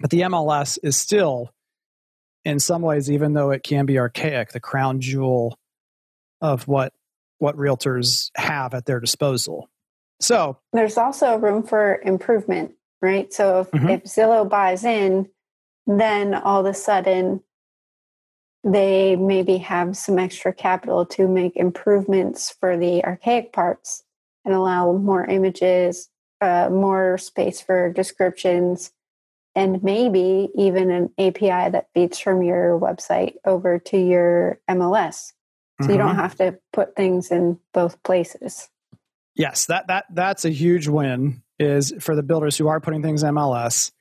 But 0.00 0.10
the 0.10 0.22
MLS 0.22 0.78
is 0.82 0.96
still, 0.96 1.50
in 2.44 2.60
some 2.60 2.82
ways, 2.82 3.10
even 3.10 3.32
though 3.32 3.50
it 3.50 3.62
can 3.62 3.86
be 3.86 3.98
archaic, 3.98 4.52
the 4.52 4.60
crown 4.60 5.00
jewel 5.00 5.58
of 6.40 6.68
what 6.68 6.92
what 7.38 7.56
realtors 7.56 8.30
have 8.36 8.74
at 8.74 8.84
their 8.84 8.98
disposal. 8.98 9.68
So 10.20 10.58
there's 10.72 10.98
also 10.98 11.36
room 11.36 11.62
for 11.62 12.00
improvement 12.04 12.74
right? 13.00 13.32
So 13.32 13.60
if, 13.60 13.70
mm-hmm. 13.70 13.88
if 13.88 14.04
Zillow 14.04 14.48
buys 14.48 14.84
in, 14.84 15.28
then 15.86 16.34
all 16.34 16.60
of 16.60 16.66
a 16.66 16.74
sudden 16.74 17.42
they 18.64 19.16
maybe 19.16 19.58
have 19.58 19.96
some 19.96 20.18
extra 20.18 20.52
capital 20.52 21.06
to 21.06 21.28
make 21.28 21.56
improvements 21.56 22.54
for 22.60 22.76
the 22.76 23.04
archaic 23.04 23.52
parts 23.52 24.02
and 24.44 24.52
allow 24.52 24.92
more 24.92 25.24
images, 25.24 26.08
uh, 26.40 26.68
more 26.70 27.18
space 27.18 27.60
for 27.60 27.92
descriptions, 27.92 28.92
and 29.54 29.82
maybe 29.82 30.50
even 30.54 30.90
an 30.90 31.10
API 31.18 31.70
that 31.70 31.88
feeds 31.94 32.18
from 32.18 32.42
your 32.42 32.78
website 32.78 33.34
over 33.44 33.78
to 33.78 33.98
your 33.98 34.60
MLS. 34.68 35.32
So 35.80 35.84
mm-hmm. 35.84 35.92
you 35.92 35.98
don't 35.98 36.10
mm-hmm. 36.10 36.18
have 36.20 36.36
to 36.36 36.58
put 36.72 36.96
things 36.96 37.30
in 37.30 37.58
both 37.72 38.02
places. 38.02 38.68
Yes, 39.34 39.66
that 39.66 39.86
that 39.86 40.06
that's 40.10 40.44
a 40.44 40.50
huge 40.50 40.88
win 40.88 41.42
is 41.58 41.92
for 42.00 42.16
the 42.16 42.22
builders 42.22 42.56
who 42.56 42.66
are 42.66 42.80
putting 42.80 43.02
things 43.02 43.22
in 43.22 43.34
MLS, 43.34 43.92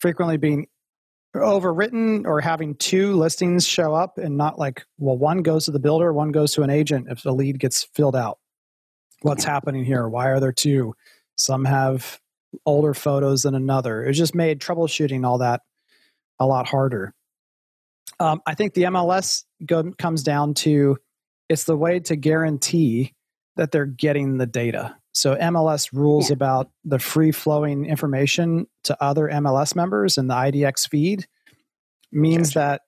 frequently 0.00 0.36
being 0.36 0.66
overwritten 1.34 2.26
or 2.26 2.40
having 2.40 2.74
two 2.74 3.14
listings 3.14 3.66
show 3.66 3.94
up 3.94 4.18
and 4.18 4.36
not 4.36 4.58
like, 4.58 4.84
well, 4.98 5.16
one 5.16 5.42
goes 5.42 5.64
to 5.64 5.70
the 5.70 5.78
builder, 5.78 6.12
one 6.12 6.30
goes 6.30 6.52
to 6.54 6.62
an 6.62 6.70
agent 6.70 7.06
if 7.10 7.22
the 7.22 7.32
lead 7.32 7.58
gets 7.58 7.84
filled 7.84 8.16
out. 8.16 8.38
What's 9.22 9.44
happening 9.44 9.84
here? 9.84 10.08
Why 10.08 10.28
are 10.28 10.40
there 10.40 10.52
two? 10.52 10.94
Some 11.36 11.64
have 11.64 12.20
older 12.66 12.94
photos 12.94 13.42
than 13.42 13.54
another. 13.54 14.04
It 14.04 14.12
just 14.12 14.34
made 14.34 14.60
troubleshooting 14.60 15.26
all 15.26 15.38
that 15.38 15.62
a 16.38 16.46
lot 16.46 16.68
harder. 16.68 17.14
Um, 18.20 18.40
I 18.46 18.54
think 18.54 18.74
the 18.74 18.82
MLS 18.84 19.44
go, 19.64 19.92
comes 19.98 20.22
down 20.22 20.54
to 20.54 20.98
it's 21.48 21.64
the 21.64 21.76
way 21.76 22.00
to 22.00 22.16
guarantee 22.16 23.14
that 23.56 23.70
they're 23.70 23.86
getting 23.86 24.38
the 24.38 24.46
data. 24.46 24.96
So 25.12 25.34
MLS 25.36 25.90
rules 25.92 26.30
yeah. 26.30 26.34
about 26.34 26.70
the 26.84 26.98
free 26.98 27.32
flowing 27.32 27.84
information 27.84 28.66
to 28.84 29.02
other 29.02 29.28
MLS 29.28 29.76
members 29.76 30.16
in 30.18 30.26
the 30.26 30.34
IDX 30.34 30.88
feed 30.88 31.26
means 32.10 32.54
gotcha. 32.54 32.58
that 32.58 32.82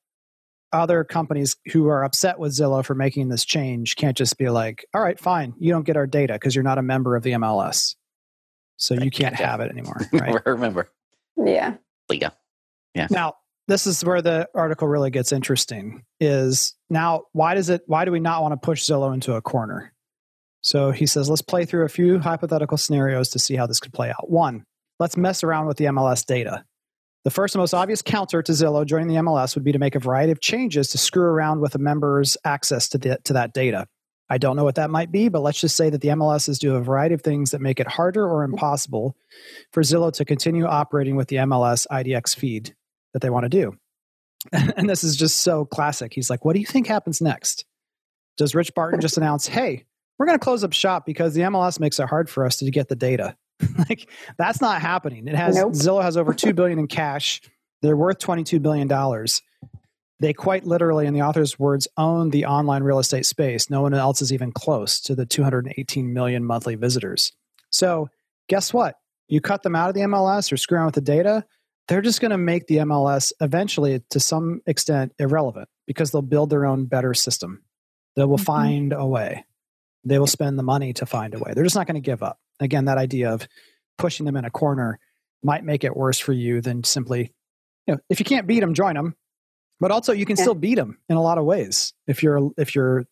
other 0.72 1.04
companies 1.04 1.56
who 1.72 1.86
are 1.86 2.02
upset 2.02 2.38
with 2.38 2.52
Zillow 2.52 2.84
for 2.84 2.94
making 2.94 3.28
this 3.28 3.44
change 3.44 3.96
can't 3.96 4.16
just 4.16 4.38
be 4.38 4.48
like, 4.48 4.86
all 4.94 5.02
right, 5.02 5.18
fine, 5.20 5.54
you 5.58 5.70
don't 5.70 5.86
get 5.86 5.96
our 5.96 6.06
data 6.06 6.32
because 6.32 6.54
you're 6.54 6.64
not 6.64 6.78
a 6.78 6.82
member 6.82 7.14
of 7.14 7.22
the 7.22 7.32
MLS. 7.32 7.94
So 8.76 8.94
you 8.94 9.10
can't 9.10 9.34
gotcha. 9.34 9.46
have 9.46 9.60
it 9.60 9.70
anymore. 9.70 10.00
Right? 10.12 10.46
Remember. 10.46 10.90
Yeah. 11.36 11.74
Yeah. 12.10 12.30
Yeah. 12.94 13.06
Now, 13.10 13.34
this 13.66 13.86
is 13.86 14.04
where 14.04 14.22
the 14.22 14.48
article 14.54 14.88
really 14.88 15.10
gets 15.10 15.32
interesting 15.32 16.04
is 16.20 16.74
now 16.90 17.22
why 17.32 17.54
does 17.54 17.70
it 17.70 17.82
why 17.86 18.04
do 18.04 18.12
we 18.12 18.20
not 18.20 18.42
want 18.42 18.52
to 18.52 18.64
push 18.64 18.82
Zillow 18.82 19.14
into 19.14 19.34
a 19.34 19.42
corner? 19.42 19.92
So 20.62 20.90
he 20.90 21.06
says, 21.06 21.28
let's 21.28 21.42
play 21.42 21.64
through 21.66 21.84
a 21.84 21.90
few 21.90 22.18
hypothetical 22.18 22.78
scenarios 22.78 23.28
to 23.30 23.38
see 23.38 23.54
how 23.54 23.66
this 23.66 23.80
could 23.80 23.92
play 23.92 24.10
out. 24.10 24.30
One, 24.30 24.64
let's 24.98 25.16
mess 25.16 25.44
around 25.44 25.66
with 25.66 25.76
the 25.76 25.84
MLS 25.86 26.24
data. 26.24 26.64
The 27.24 27.30
first 27.30 27.54
and 27.54 27.60
most 27.60 27.74
obvious 27.74 28.02
counter 28.02 28.42
to 28.42 28.52
Zillow 28.52 28.84
joining 28.86 29.08
the 29.08 29.14
MLS 29.16 29.54
would 29.54 29.64
be 29.64 29.72
to 29.72 29.78
make 29.78 29.94
a 29.94 29.98
variety 29.98 30.32
of 30.32 30.40
changes 30.40 30.88
to 30.88 30.98
screw 30.98 31.24
around 31.24 31.60
with 31.60 31.74
a 31.74 31.78
member's 31.78 32.36
access 32.44 32.88
to, 32.90 32.98
the, 32.98 33.18
to 33.24 33.34
that 33.34 33.52
data. 33.52 33.86
I 34.30 34.38
don't 34.38 34.56
know 34.56 34.64
what 34.64 34.76
that 34.76 34.90
might 34.90 35.12
be, 35.12 35.28
but 35.28 35.42
let's 35.42 35.60
just 35.60 35.76
say 35.76 35.90
that 35.90 36.00
the 36.00 36.08
MLSs 36.08 36.58
do 36.58 36.76
a 36.76 36.80
variety 36.80 37.14
of 37.14 37.22
things 37.22 37.50
that 37.50 37.60
make 37.60 37.78
it 37.78 37.86
harder 37.86 38.26
or 38.26 38.42
impossible 38.42 39.16
for 39.70 39.82
Zillow 39.82 40.12
to 40.14 40.24
continue 40.24 40.64
operating 40.64 41.16
with 41.16 41.28
the 41.28 41.36
MLS 41.36 41.86
IDX 41.90 42.34
feed 42.34 42.74
that 43.12 43.20
they 43.20 43.30
want 43.30 43.44
to 43.44 43.50
do. 43.50 43.76
and 44.52 44.88
this 44.88 45.04
is 45.04 45.16
just 45.16 45.40
so 45.40 45.64
classic. 45.64 46.12
He's 46.14 46.30
like, 46.30 46.44
What 46.44 46.54
do 46.54 46.60
you 46.60 46.66
think 46.66 46.86
happens 46.86 47.20
next? 47.20 47.64
Does 48.36 48.54
Rich 48.54 48.74
Barton 48.74 49.00
just 49.00 49.18
announce, 49.18 49.46
Hey, 49.46 49.84
we're 50.18 50.26
going 50.26 50.38
to 50.38 50.42
close 50.44 50.64
up 50.64 50.72
shop 50.72 51.06
because 51.06 51.34
the 51.34 51.42
MLS 51.42 51.80
makes 51.80 51.98
it 51.98 52.08
hard 52.08 52.30
for 52.30 52.46
us 52.46 52.56
to 52.58 52.70
get 52.70 52.88
the 52.88 52.96
data. 52.96 53.36
like 53.88 54.10
that's 54.36 54.60
not 54.60 54.80
happening. 54.80 55.28
It 55.28 55.34
has 55.34 55.56
nope. 55.56 55.72
Zillow 55.72 56.02
has 56.02 56.16
over 56.16 56.34
2 56.34 56.52
billion 56.54 56.78
in 56.78 56.86
cash. 56.86 57.40
They're 57.82 57.96
worth 57.96 58.18
22 58.18 58.60
billion 58.60 58.88
dollars. 58.88 59.42
They 60.20 60.32
quite 60.32 60.64
literally 60.64 61.06
in 61.06 61.14
the 61.14 61.22
author's 61.22 61.58
words 61.58 61.88
own 61.96 62.30
the 62.30 62.46
online 62.46 62.82
real 62.82 63.00
estate 63.00 63.26
space. 63.26 63.68
No 63.68 63.82
one 63.82 63.94
else 63.94 64.22
is 64.22 64.32
even 64.32 64.52
close 64.52 65.00
to 65.02 65.14
the 65.14 65.26
218 65.26 66.12
million 66.12 66.44
monthly 66.44 66.76
visitors. 66.76 67.32
So, 67.70 68.08
guess 68.48 68.72
what? 68.72 68.94
You 69.28 69.40
cut 69.40 69.62
them 69.62 69.74
out 69.74 69.88
of 69.88 69.94
the 69.94 70.02
MLS 70.02 70.52
or 70.52 70.56
screw 70.56 70.78
around 70.78 70.86
with 70.86 70.94
the 70.94 71.00
data, 71.00 71.44
they're 71.88 72.02
just 72.02 72.20
going 72.20 72.30
to 72.30 72.38
make 72.38 72.66
the 72.66 72.78
MLS 72.78 73.32
eventually, 73.40 74.02
to 74.10 74.20
some 74.20 74.62
extent, 74.66 75.12
irrelevant 75.18 75.68
because 75.86 76.10
they'll 76.10 76.22
build 76.22 76.50
their 76.50 76.64
own 76.64 76.86
better 76.86 77.12
system. 77.14 77.62
They 78.16 78.24
will 78.24 78.36
mm-hmm. 78.36 78.44
find 78.44 78.92
a 78.92 79.06
way. 79.06 79.44
They 80.04 80.18
will 80.18 80.26
spend 80.26 80.58
the 80.58 80.62
money 80.62 80.92
to 80.94 81.06
find 81.06 81.34
a 81.34 81.38
way. 81.38 81.52
They're 81.54 81.64
just 81.64 81.76
not 81.76 81.86
going 81.86 82.00
to 82.00 82.00
give 82.00 82.22
up. 82.22 82.38
Again, 82.60 82.86
that 82.86 82.98
idea 82.98 83.32
of 83.32 83.46
pushing 83.98 84.26
them 84.26 84.36
in 84.36 84.44
a 84.44 84.50
corner 84.50 84.98
might 85.42 85.64
make 85.64 85.84
it 85.84 85.96
worse 85.96 86.18
for 86.18 86.32
you 86.32 86.60
than 86.60 86.84
simply, 86.84 87.32
you 87.86 87.94
know, 87.94 88.00
if 88.08 88.18
you 88.18 88.24
can't 88.24 88.46
beat 88.46 88.60
them, 88.60 88.74
join 88.74 88.94
them. 88.94 89.14
But 89.80 89.90
also, 89.90 90.12
you 90.12 90.24
can 90.24 90.36
yeah. 90.36 90.42
still 90.42 90.54
beat 90.54 90.76
them 90.76 90.98
in 91.08 91.16
a 91.16 91.22
lot 91.22 91.38
of 91.38 91.44
ways 91.44 91.92
if 92.06 92.22
you're 92.22 92.50
if 92.56 92.74
you're 92.74 93.06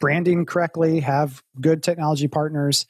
branding 0.00 0.46
correctly, 0.46 1.00
have 1.00 1.42
good 1.60 1.82
technology 1.82 2.26
partners. 2.26 2.86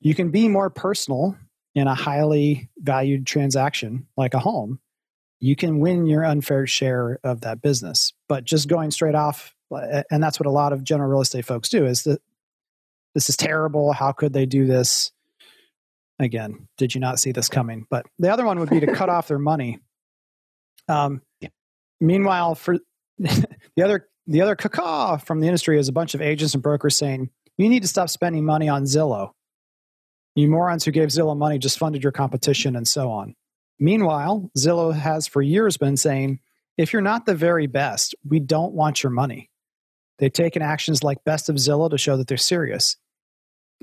You 0.00 0.14
can 0.14 0.30
be 0.30 0.48
more 0.48 0.70
personal 0.70 1.36
in 1.74 1.88
a 1.88 1.94
highly 1.94 2.68
valued 2.78 3.26
transaction 3.26 4.06
like 4.16 4.34
a 4.34 4.38
home. 4.38 4.78
You 5.40 5.56
can 5.56 5.80
win 5.80 6.06
your 6.06 6.24
unfair 6.24 6.66
share 6.66 7.18
of 7.24 7.40
that 7.40 7.62
business. 7.62 8.12
But 8.28 8.44
just 8.44 8.68
going 8.68 8.90
straight 8.92 9.14
off, 9.14 9.54
and 9.70 10.22
that's 10.22 10.38
what 10.38 10.46
a 10.46 10.50
lot 10.50 10.72
of 10.72 10.84
general 10.84 11.10
real 11.10 11.22
estate 11.22 11.44
folks 11.44 11.68
do, 11.68 11.86
is 11.86 12.04
that 12.04 12.20
this 13.14 13.28
is 13.28 13.36
terrible. 13.36 13.92
How 13.92 14.12
could 14.12 14.32
they 14.32 14.46
do 14.46 14.66
this? 14.66 15.10
Again, 16.18 16.68
did 16.78 16.94
you 16.94 17.00
not 17.00 17.18
see 17.18 17.32
this 17.32 17.48
coming? 17.48 17.86
But 17.90 18.06
the 18.18 18.32
other 18.32 18.44
one 18.44 18.60
would 18.60 18.70
be 18.70 18.80
to 18.80 18.94
cut 18.94 19.08
off 19.08 19.28
their 19.28 19.38
money. 19.38 19.80
Um. 20.88 21.22
Meanwhile, 22.02 22.56
for 22.56 22.78
the 23.18 23.82
other 23.82 24.08
the 24.26 24.42
other 24.42 24.56
caca 24.56 25.24
from 25.24 25.40
the 25.40 25.46
industry 25.46 25.78
is 25.78 25.88
a 25.88 25.92
bunch 25.92 26.14
of 26.14 26.20
agents 26.20 26.54
and 26.54 26.62
brokers 26.62 26.96
saying 26.96 27.30
you 27.56 27.68
need 27.68 27.82
to 27.82 27.88
stop 27.88 28.10
spending 28.10 28.44
money 28.44 28.68
on 28.68 28.84
Zillow. 28.84 29.30
You 30.34 30.48
morons 30.48 30.84
who 30.84 30.90
gave 30.90 31.08
Zillow 31.08 31.36
money 31.36 31.58
just 31.58 31.78
funded 31.78 32.02
your 32.02 32.12
competition 32.12 32.74
and 32.74 32.88
so 32.88 33.10
on. 33.10 33.34
Meanwhile, 33.78 34.50
Zillow 34.58 34.92
has 34.92 35.28
for 35.28 35.42
years 35.42 35.76
been 35.76 35.96
saying 35.96 36.40
if 36.76 36.92
you're 36.92 37.02
not 37.02 37.26
the 37.26 37.34
very 37.34 37.66
best, 37.66 38.14
we 38.28 38.40
don't 38.40 38.72
want 38.72 39.02
your 39.02 39.10
money. 39.10 39.50
They've 40.18 40.32
taken 40.32 40.62
actions 40.62 41.04
like 41.04 41.24
Best 41.24 41.48
of 41.48 41.56
Zillow 41.56 41.90
to 41.90 41.98
show 41.98 42.16
that 42.16 42.26
they're 42.26 42.36
serious. 42.36 42.96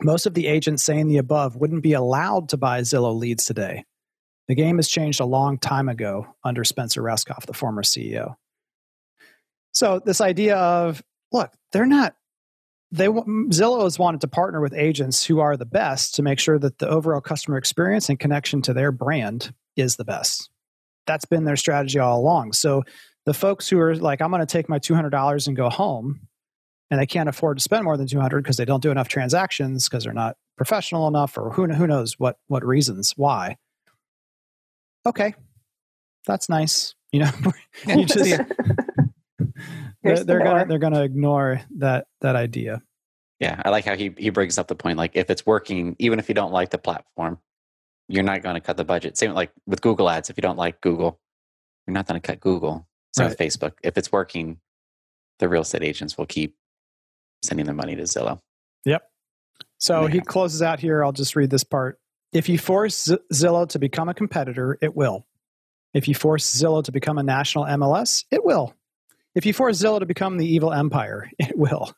Most 0.01 0.26
of 0.26 0.34
the 0.34 0.47
agents 0.47 0.84
saying 0.84 1.07
the 1.07 1.17
above 1.17 1.55
wouldn't 1.55 1.84
be 1.84 1.93
allowed 1.93 2.49
to 2.49 2.57
buy 2.57 2.82
Zillow 2.82 3.17
leads 3.17 3.45
today. 3.45 3.86
The 4.50 4.56
game 4.56 4.78
has 4.78 4.88
changed 4.88 5.20
a 5.20 5.26
long 5.26 5.60
time 5.60 5.88
ago 5.89 6.26
under 6.43 6.64
Spencer 6.64 7.04
Rascoff, 7.04 7.45
the 7.45 7.54
former 7.54 7.84
CEO. 7.84 8.34
So, 9.74 10.02
this 10.04 10.22
idea 10.22 10.58
of, 10.58 11.04
look, 11.32 11.54
they're 11.72 11.86
not, 11.86 12.16
they, 12.91 13.06
Zillow 13.06 13.84
has 13.84 14.00
wanted 14.00 14.22
to 14.22 14.28
partner 14.28 14.60
with 14.60 14.74
agents 14.74 15.24
who 15.24 15.39
are 15.39 15.56
the 15.56 15.68
best 15.68 16.16
to 16.16 16.24
make 16.24 16.39
sure 16.39 16.58
that 16.58 16.80
the 16.80 16.89
overall 16.89 17.22
customer 17.22 17.58
experience 17.58 18.10
and 18.10 18.20
connection 18.20 18.64
to 18.64 18.74
their 18.74 18.91
brand 18.91 19.54
is 19.76 19.97
the 19.97 20.04
best. 20.04 20.50
That's 21.06 21.26
been 21.26 21.43
their 21.43 21.56
strategy 21.56 22.00
all 22.00 22.20
along. 22.20 22.54
So, 22.54 22.84
the 23.28 23.36
folks 23.36 23.70
who 23.70 23.80
are 23.80 23.95
like, 23.95 24.20
I'm 24.20 24.32
going 24.32 24.41
to 24.41 24.47
take 24.47 24.68
my 24.68 24.80
$200 24.80 25.47
and 25.47 25.56
go 25.56 25.70
home, 25.70 26.22
and 26.89 27.00
they 27.00 27.06
can't 27.06 27.30
afford 27.30 27.60
to 27.60 27.64
spend 27.64 27.84
more 27.84 27.97
than 27.97 28.08
200 28.08 28.41
because 28.41 28.58
they 28.58 28.66
don't 28.66 28.82
do 28.82 28.89
enough 28.89 29.10
transactions 29.10 29.88
because 29.88 30.06
they're 30.06 30.14
not 30.14 30.38
professional 30.58 31.08
enough 31.08 31.38
or 31.38 31.52
who, 31.52 31.68
who 31.68 31.86
knows 31.86 32.18
what, 32.18 32.39
what 32.47 32.66
reasons 32.66 33.14
why. 33.16 33.56
Okay, 35.10 35.34
that's 36.26 36.49
nice. 36.49 36.95
You 37.12 37.22
know, 37.22 37.32
you 37.88 38.05
just, 38.05 38.20
they're, 40.03 40.24
they're 40.24 40.43
gonna 40.43 40.66
they're 40.66 40.80
gonna 40.80 41.03
ignore 41.03 41.62
that 41.78 42.07
that 42.22 42.36
idea. 42.36 42.82
Yeah, 43.39 43.62
I 43.64 43.70
like 43.70 43.86
how 43.86 43.95
he 43.95 44.14
he 44.18 44.30
brings 44.30 44.57
up 44.57 44.68
the 44.68 44.76
point. 44.76 44.97
Like, 44.97 45.12
if 45.16 45.30
it's 45.30 45.45
working, 45.45 45.95
even 45.99 46.20
if 46.20 46.30
you 46.30 46.36
don't 46.36 46.51
like 46.51 46.70
the 46.70 46.78
platform, 46.78 47.39
you're 48.10 48.24
not 48.24 48.41
going 48.41 48.55
to 48.55 48.62
cut 48.62 48.76
the 48.76 48.84
budget. 48.84 49.18
Same 49.18 49.34
like 49.34 49.51
with 49.66 49.82
Google 49.82 50.10
Ads. 50.10 50.30
If 50.30 50.38
you 50.38 50.41
don't 50.41 50.57
like 50.57 50.82
Google, 50.82 51.20
you're 51.88 51.93
not 51.93 52.07
going 52.07 52.20
to 52.20 52.26
cut 52.26 52.39
Google. 52.39 52.88
Same 53.16 53.28
right. 53.28 53.38
with 53.38 53.39
Facebook. 53.39 53.74
If 53.84 53.97
it's 53.97 54.12
working, 54.12 54.60
the 55.39 55.47
real 55.47 55.62
estate 55.62 55.84
agents 55.84 56.18
will 56.18 56.26
keep 56.26 56.55
sending 57.43 57.66
their 57.66 57.76
money 57.76 57.95
to 57.95 58.03
Zillow. 58.03 58.39
Yep. 58.86 59.03
So 59.78 60.07
he 60.07 60.20
closes 60.20 60.62
out 60.62 60.80
here. 60.80 61.03
I'll 61.03 61.14
just 61.14 61.36
read 61.36 61.49
this 61.49 61.64
part. 61.64 61.99
If 62.32 62.49
you 62.49 62.57
force 62.57 63.11
Zillow 63.34 63.67
to 63.69 63.80
become 63.80 64.09
a 64.09 64.13
competitor, 64.13 64.77
it 64.82 64.95
will. 64.95 65.25
If 65.93 66.07
you 66.07 66.13
force 66.13 66.45
Zillow 66.49 66.84
to 66.84 66.91
become 66.91 67.17
a 67.17 67.23
national 67.23 67.65
MLS, 67.65 68.25
it 68.30 68.45
will. 68.45 68.73
If 69.36 69.45
you 69.45 69.53
force 69.53 69.82
Zillow 69.82 69.99
to 69.99 70.05
become 70.05 70.38
the 70.38 70.45
evil 70.45 70.71
empire, 70.71 71.30
it 71.39 71.57
will. 71.57 71.93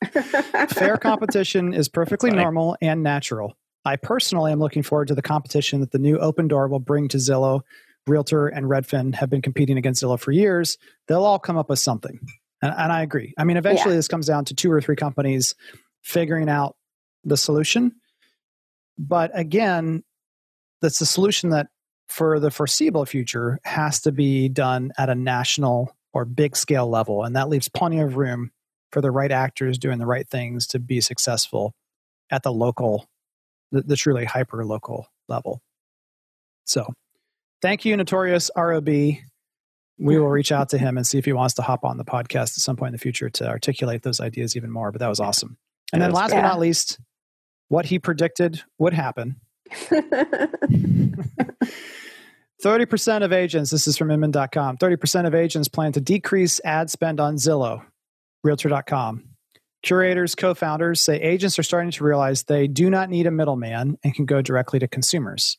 Fair 0.69 0.97
competition 1.01 1.73
is 1.73 1.89
perfectly 1.89 2.31
normal 2.31 2.77
and 2.81 3.03
natural. 3.03 3.57
I 3.83 3.95
personally 3.95 4.51
am 4.51 4.59
looking 4.59 4.83
forward 4.83 5.07
to 5.07 5.15
the 5.15 5.21
competition 5.21 5.79
that 5.79 5.91
the 5.91 5.99
new 5.99 6.17
open 6.17 6.47
door 6.47 6.67
will 6.67 6.79
bring 6.79 7.07
to 7.09 7.17
Zillow. 7.17 7.61
Realtor 8.07 8.47
and 8.47 8.65
Redfin 8.65 9.15
have 9.15 9.29
been 9.29 9.41
competing 9.41 9.77
against 9.77 10.03
Zillow 10.03 10.19
for 10.19 10.31
years. 10.31 10.77
They'll 11.07 11.23
all 11.23 11.39
come 11.39 11.57
up 11.57 11.69
with 11.69 11.79
something. 11.79 12.19
And, 12.61 12.73
and 12.75 12.91
I 12.91 13.01
agree. 13.01 13.33
I 13.37 13.43
mean, 13.43 13.57
eventually 13.57 13.93
yeah. 13.93 13.97
this 13.97 14.07
comes 14.07 14.27
down 14.27 14.45
to 14.45 14.55
two 14.55 14.71
or 14.71 14.81
three 14.81 14.95
companies 14.95 15.55
figuring 16.01 16.49
out 16.49 16.75
the 17.23 17.37
solution. 17.37 17.93
But 18.97 19.31
again, 19.33 20.03
that's 20.81 21.01
a 21.01 21.05
solution 21.05 21.49
that 21.51 21.67
for 22.07 22.39
the 22.39 22.51
foreseeable 22.51 23.05
future 23.05 23.59
has 23.63 24.01
to 24.01 24.11
be 24.11 24.49
done 24.49 24.91
at 24.97 25.09
a 25.09 25.15
national 25.15 25.95
or 26.13 26.25
big 26.25 26.57
scale 26.57 26.89
level. 26.89 27.23
And 27.23 27.35
that 27.35 27.47
leaves 27.47 27.69
plenty 27.69 28.01
of 28.01 28.17
room 28.17 28.51
for 28.91 29.01
the 29.01 29.11
right 29.11 29.31
actors 29.31 29.77
doing 29.77 29.99
the 29.99 30.05
right 30.05 30.27
things 30.27 30.67
to 30.67 30.79
be 30.79 30.99
successful 30.99 31.73
at 32.29 32.43
the 32.43 32.51
local, 32.51 33.07
the, 33.71 33.81
the 33.81 33.95
truly 33.95 34.25
hyper 34.25 34.65
local 34.65 35.07
level. 35.29 35.61
So 36.65 36.85
thank 37.61 37.85
you, 37.85 37.95
Notorious 37.95 38.51
ROB. 38.55 38.87
We 38.87 39.19
will 39.99 40.27
reach 40.27 40.51
out 40.51 40.69
to 40.69 40.77
him 40.77 40.97
and 40.97 41.05
see 41.05 41.17
if 41.17 41.25
he 41.25 41.33
wants 41.33 41.53
to 41.55 41.61
hop 41.61 41.85
on 41.85 41.97
the 41.97 42.05
podcast 42.05 42.57
at 42.57 42.63
some 42.63 42.75
point 42.75 42.89
in 42.89 42.93
the 42.93 42.99
future 42.99 43.29
to 43.29 43.47
articulate 43.47 44.01
those 44.01 44.19
ideas 44.19 44.57
even 44.57 44.71
more. 44.71 44.91
But 44.91 44.99
that 44.99 45.09
was 45.09 45.19
awesome. 45.19 45.57
And 45.93 46.01
then 46.01 46.11
last 46.11 46.33
yeah. 46.33 46.41
but 46.41 46.47
not 46.47 46.59
least, 46.59 46.99
what 47.67 47.85
he 47.85 47.99
predicted 47.99 48.61
would 48.79 48.93
happen. 48.93 49.39
30% 52.63 53.23
of 53.23 53.33
agents, 53.33 53.71
this 53.71 53.87
is 53.87 53.97
from 53.97 54.11
Inman.com, 54.11 54.77
30% 54.77 55.27
of 55.27 55.35
agents 55.35 55.67
plan 55.67 55.91
to 55.93 56.01
decrease 56.01 56.61
ad 56.63 56.89
spend 56.89 57.19
on 57.19 57.35
Zillow, 57.35 57.83
Realtor.com. 58.43 59.25
Curaytor's, 59.83 60.35
co 60.35 60.53
founders 60.53 61.01
say 61.01 61.19
agents 61.19 61.57
are 61.57 61.63
starting 61.63 61.91
to 61.91 62.03
realize 62.03 62.43
they 62.43 62.67
do 62.67 62.89
not 62.89 63.09
need 63.09 63.25
a 63.25 63.31
middleman 63.31 63.97
and 64.03 64.13
can 64.13 64.25
go 64.25 64.41
directly 64.41 64.79
to 64.79 64.87
consumers. 64.87 65.57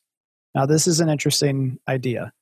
Now, 0.55 0.67
this 0.67 0.87
is 0.87 1.01
an 1.01 1.09
interesting 1.09 1.79
idea. 1.89 2.33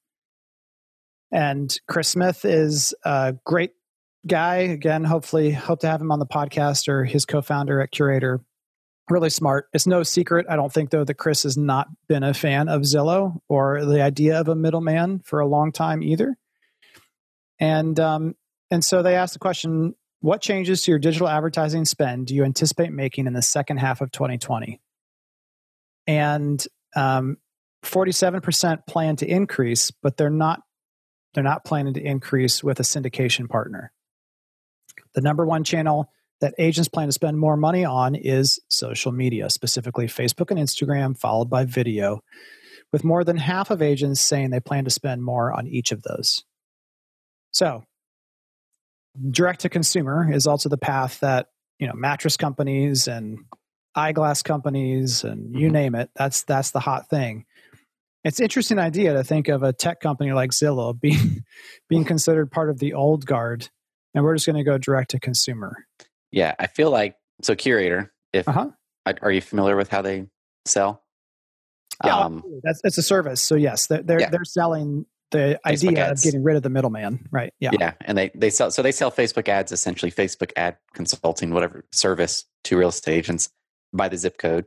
And 1.32 1.74
Chris 1.88 2.08
Smith 2.08 2.44
is 2.44 2.92
a 3.04 3.34
great 3.46 3.70
guy. 4.26 4.56
Again, 4.56 5.04
hopefully, 5.04 5.52
hope 5.52 5.80
to 5.80 5.88
have 5.88 6.00
him 6.00 6.12
on 6.12 6.18
the 6.18 6.26
podcast 6.26 6.88
or 6.88 7.04
his 7.04 7.24
co 7.24 7.40
founder 7.40 7.80
at 7.80 7.92
Curaytor 7.92 8.40
really 9.10 9.30
smart. 9.30 9.68
It's 9.72 9.86
no 9.86 10.02
secret, 10.02 10.46
I 10.48 10.56
don't 10.56 10.72
think, 10.72 10.90
though, 10.90 11.04
that 11.04 11.14
Chris 11.14 11.42
has 11.42 11.56
not 11.56 11.88
been 12.08 12.22
a 12.22 12.34
fan 12.34 12.68
of 12.68 12.82
Zillow 12.82 13.40
or 13.48 13.84
the 13.84 14.02
idea 14.02 14.40
of 14.40 14.48
a 14.48 14.54
middleman 14.54 15.20
for 15.20 15.40
a 15.40 15.46
long 15.46 15.72
time 15.72 16.02
either. 16.02 16.36
And 17.58 17.98
um, 18.00 18.34
and 18.70 18.84
so 18.84 19.02
they 19.02 19.16
asked 19.16 19.34
the 19.34 19.38
question: 19.38 19.94
What 20.20 20.40
changes 20.40 20.82
to 20.82 20.92
your 20.92 20.98
digital 20.98 21.28
advertising 21.28 21.84
spend 21.84 22.28
do 22.28 22.34
you 22.34 22.44
anticipate 22.44 22.92
making 22.92 23.26
in 23.26 23.32
the 23.32 23.42
second 23.42 23.78
half 23.78 24.00
of 24.00 24.10
2020? 24.12 24.80
And 26.06 26.66
um, 26.96 27.36
47% 27.84 28.86
plan 28.86 29.16
to 29.16 29.26
increase, 29.26 29.90
but 29.90 30.16
they're 30.16 30.30
not 30.30 30.62
they're 31.34 31.44
not 31.44 31.64
planning 31.64 31.94
to 31.94 32.02
increase 32.02 32.64
with 32.64 32.80
a 32.80 32.82
syndication 32.82 33.48
partner. 33.48 33.92
The 35.14 35.20
number 35.20 35.46
one 35.46 35.64
channel 35.64 36.10
that 36.40 36.54
agents 36.58 36.88
plan 36.88 37.08
to 37.08 37.12
spend 37.12 37.38
more 37.38 37.56
money 37.56 37.84
on 37.84 38.14
is 38.14 38.60
social 38.68 39.12
media, 39.12 39.50
specifically 39.50 40.06
Facebook 40.06 40.50
and 40.50 40.58
Instagram, 40.58 41.16
followed 41.16 41.50
by 41.50 41.64
video, 41.64 42.22
with 42.92 43.04
more 43.04 43.24
than 43.24 43.36
half 43.36 43.70
of 43.70 43.82
agents 43.82 44.20
saying 44.20 44.50
they 44.50 44.60
plan 44.60 44.84
to 44.84 44.90
spend 44.90 45.22
more 45.22 45.52
on 45.52 45.66
each 45.66 45.92
of 45.92 46.02
those. 46.02 46.44
So, 47.52 47.84
direct 49.30 49.60
to 49.60 49.68
consumer 49.68 50.32
is 50.32 50.46
also 50.46 50.68
the 50.68 50.78
path 50.78 51.20
that, 51.20 51.48
you 51.78 51.86
know, 51.86 51.94
mattress 51.94 52.36
companies 52.36 53.06
and 53.06 53.38
eyeglass 53.94 54.42
companies 54.42 55.24
and 55.24 55.54
you 55.54 55.66
mm-hmm. 55.66 55.72
name 55.72 55.94
it, 55.94 56.10
that's 56.14 56.44
that's 56.44 56.70
the 56.70 56.80
hot 56.80 57.10
thing. 57.10 57.44
It's 58.22 58.38
an 58.38 58.44
interesting 58.44 58.78
idea 58.78 59.14
to 59.14 59.24
think 59.24 59.48
of 59.48 59.62
a 59.62 59.72
tech 59.72 60.00
company 60.00 60.32
like 60.32 60.50
Zillow 60.50 60.98
being 60.98 61.44
being 61.88 62.04
considered 62.04 62.50
part 62.50 62.70
of 62.70 62.78
the 62.78 62.94
old 62.94 63.26
guard 63.26 63.68
and 64.14 64.24
we're 64.24 64.34
just 64.34 64.46
going 64.46 64.56
to 64.56 64.64
go 64.64 64.78
direct 64.78 65.10
to 65.10 65.20
consumer. 65.20 65.86
Yeah, 66.32 66.54
I 66.58 66.66
feel 66.66 66.90
like 66.90 67.16
so 67.42 67.54
Curaytor. 67.54 68.10
If 68.32 68.48
uh-huh. 68.48 68.70
are 69.22 69.32
you 69.32 69.40
familiar 69.40 69.76
with 69.76 69.88
how 69.88 70.02
they 70.02 70.26
sell? 70.66 71.02
Yeah, 72.04 72.16
um, 72.16 72.42
that's 72.62 72.80
it's 72.84 72.98
a 72.98 73.02
service. 73.02 73.42
So 73.42 73.56
yes, 73.56 73.86
they're 73.86 74.02
they're, 74.02 74.20
yeah. 74.20 74.30
they're 74.30 74.44
selling 74.44 75.06
the 75.32 75.60
Facebook 75.66 75.88
idea 75.88 76.06
ads. 76.06 76.20
of 76.20 76.24
getting 76.24 76.42
rid 76.42 76.56
of 76.56 76.62
the 76.62 76.70
middleman, 76.70 77.28
right? 77.30 77.52
Yeah, 77.60 77.70
yeah, 77.78 77.92
and 78.02 78.16
they 78.16 78.30
they 78.34 78.50
sell 78.50 78.70
so 78.70 78.82
they 78.82 78.92
sell 78.92 79.10
Facebook 79.10 79.48
ads, 79.48 79.72
essentially 79.72 80.10
Facebook 80.10 80.52
ad 80.56 80.76
consulting, 80.94 81.52
whatever 81.52 81.84
service 81.92 82.44
to 82.64 82.78
real 82.78 82.88
estate 82.88 83.14
agents 83.14 83.50
by 83.92 84.08
the 84.08 84.16
zip 84.16 84.38
code. 84.38 84.66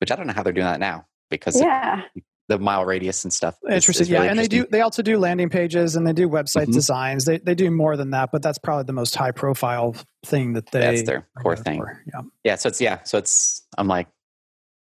which 0.00 0.12
I 0.12 0.16
don't 0.16 0.26
know 0.26 0.32
how 0.32 0.42
they're 0.42 0.52
doing 0.52 0.66
that 0.66 0.80
now 0.80 1.06
because 1.30 1.60
yeah. 1.60 2.02
The 2.48 2.58
mile 2.58 2.84
radius 2.84 3.24
and 3.24 3.32
stuff. 3.32 3.56
Interesting. 3.64 3.90
Is, 3.90 4.00
is 4.00 4.10
really 4.10 4.24
yeah, 4.24 4.30
and 4.30 4.38
they 4.38 4.48
do. 4.48 4.66
They 4.70 4.80
also 4.80 5.02
do 5.02 5.18
landing 5.18 5.50
pages 5.50 5.96
and 5.96 6.06
they 6.06 6.12
do 6.12 6.28
website 6.28 6.62
mm-hmm. 6.62 6.72
designs. 6.72 7.24
They 7.24 7.38
they 7.38 7.54
do 7.54 7.70
more 7.70 7.96
than 7.96 8.10
that, 8.10 8.30
but 8.32 8.42
that's 8.42 8.58
probably 8.58 8.84
the 8.84 8.94
most 8.94 9.14
high 9.14 9.32
profile 9.32 9.94
thing 10.24 10.54
that 10.54 10.70
they. 10.70 10.80
That's 10.80 11.02
their 11.02 11.28
core 11.40 11.56
thing. 11.56 11.80
For. 11.80 12.02
Yeah. 12.12 12.22
Yeah. 12.44 12.56
So 12.56 12.68
it's 12.68 12.80
yeah. 12.80 13.02
So 13.04 13.18
it's 13.18 13.62
I'm 13.76 13.86
like, 13.86 14.08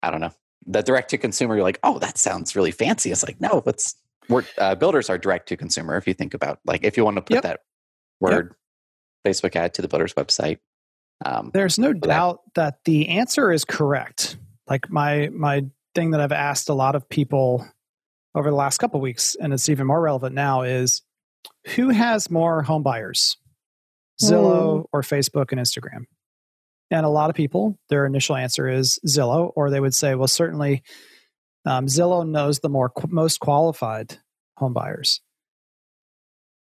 I 0.03 0.11
don't 0.11 0.21
know. 0.21 0.33
The 0.67 0.83
direct 0.83 1.11
to 1.11 1.19
consumer, 1.19 1.57
you're 1.57 1.65
like, 1.65 1.81
oh, 1.83 1.99
that 1.99 2.19
sounds 2.19 2.55
really 2.55 2.71
fancy. 2.71 3.11
It's 3.11 3.25
like, 3.25 3.41
no, 3.41 3.63
it's 3.67 3.97
we're 4.29 4.45
uh, 4.59 4.77
builders 4.77 5.11
are 5.11 5.19
direct 5.19 5.49
to 5.49 5.57
consumer. 5.57 5.97
If 5.97 6.07
you 6.07 6.15
think 6.15 6.35
about 6.35 6.61
like 6.65 6.85
if 6.85 6.97
you 6.97 7.05
want 7.05 7.17
to 7.17 7.23
put 7.23 7.35
yep. 7.35 7.43
that 7.43 7.61
word 8.21 8.55
yep. 9.25 9.35
Facebook 9.35 9.57
ad 9.57 9.75
to 9.75 9.83
the 9.83 9.89
builder's 9.89 10.15
website. 10.15 10.59
Um, 11.25 11.51
There's 11.53 11.79
no 11.79 11.93
doubt 11.93 12.41
that, 12.55 12.75
that 12.75 12.85
the 12.85 13.09
answer 13.09 13.53
is 13.53 13.65
correct. 13.65 14.37
Like 14.69 14.89
my 14.91 15.29
my 15.29 15.67
thing 15.95 16.13
that 16.13 16.21
I've 16.21 16.33
asked 16.33 16.69
a 16.69 16.75
lot 16.75 16.95
of 16.95 17.09
people 17.09 17.67
over 18.35 18.51
the 18.51 18.57
last 18.57 18.79
couple 18.79 19.01
weeks, 19.01 19.37
and 19.41 19.53
it's 19.53 19.69
even 19.69 19.87
more 19.87 20.01
relevant 20.01 20.35
now, 20.35 20.63
is 20.63 21.03
who 21.75 21.91
has 21.91 22.31
more 22.31 22.63
home 22.63 22.83
buyers, 22.83 23.37
Zillow 24.23 24.81
mm. 24.81 24.85
or 24.93 25.03
Facebook 25.03 25.53
and 25.53 25.61
Instagram? 25.61 26.05
And 26.91 27.07
a 27.07 27.11
lot 27.11 27.31
of 27.31 27.37
people, 27.37 27.79
their 27.89 28.07
initial 28.07 28.37
answer 28.37 28.69
is 28.69 28.99
Zillow, 29.07 29.53
or 29.55 29.71
they 29.71 29.81
would 29.81 29.95
say, 29.95 30.15
well, 30.15 30.29
certainly 30.29 30.83
um, 31.65 31.87
Zillow 31.87 32.29
knows 32.29 32.59
the 32.59 32.69
more 32.69 32.93
most 33.09 33.39
qualified 33.39 34.19
home 34.57 34.73
buyers. 34.73 35.21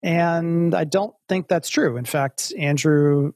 And 0.03 0.75
I 0.75 0.83
don't 0.83 1.15
think 1.27 1.47
that's 1.47 1.69
true. 1.69 1.97
In 1.97 2.05
fact, 2.05 2.53
Andrew 2.57 3.31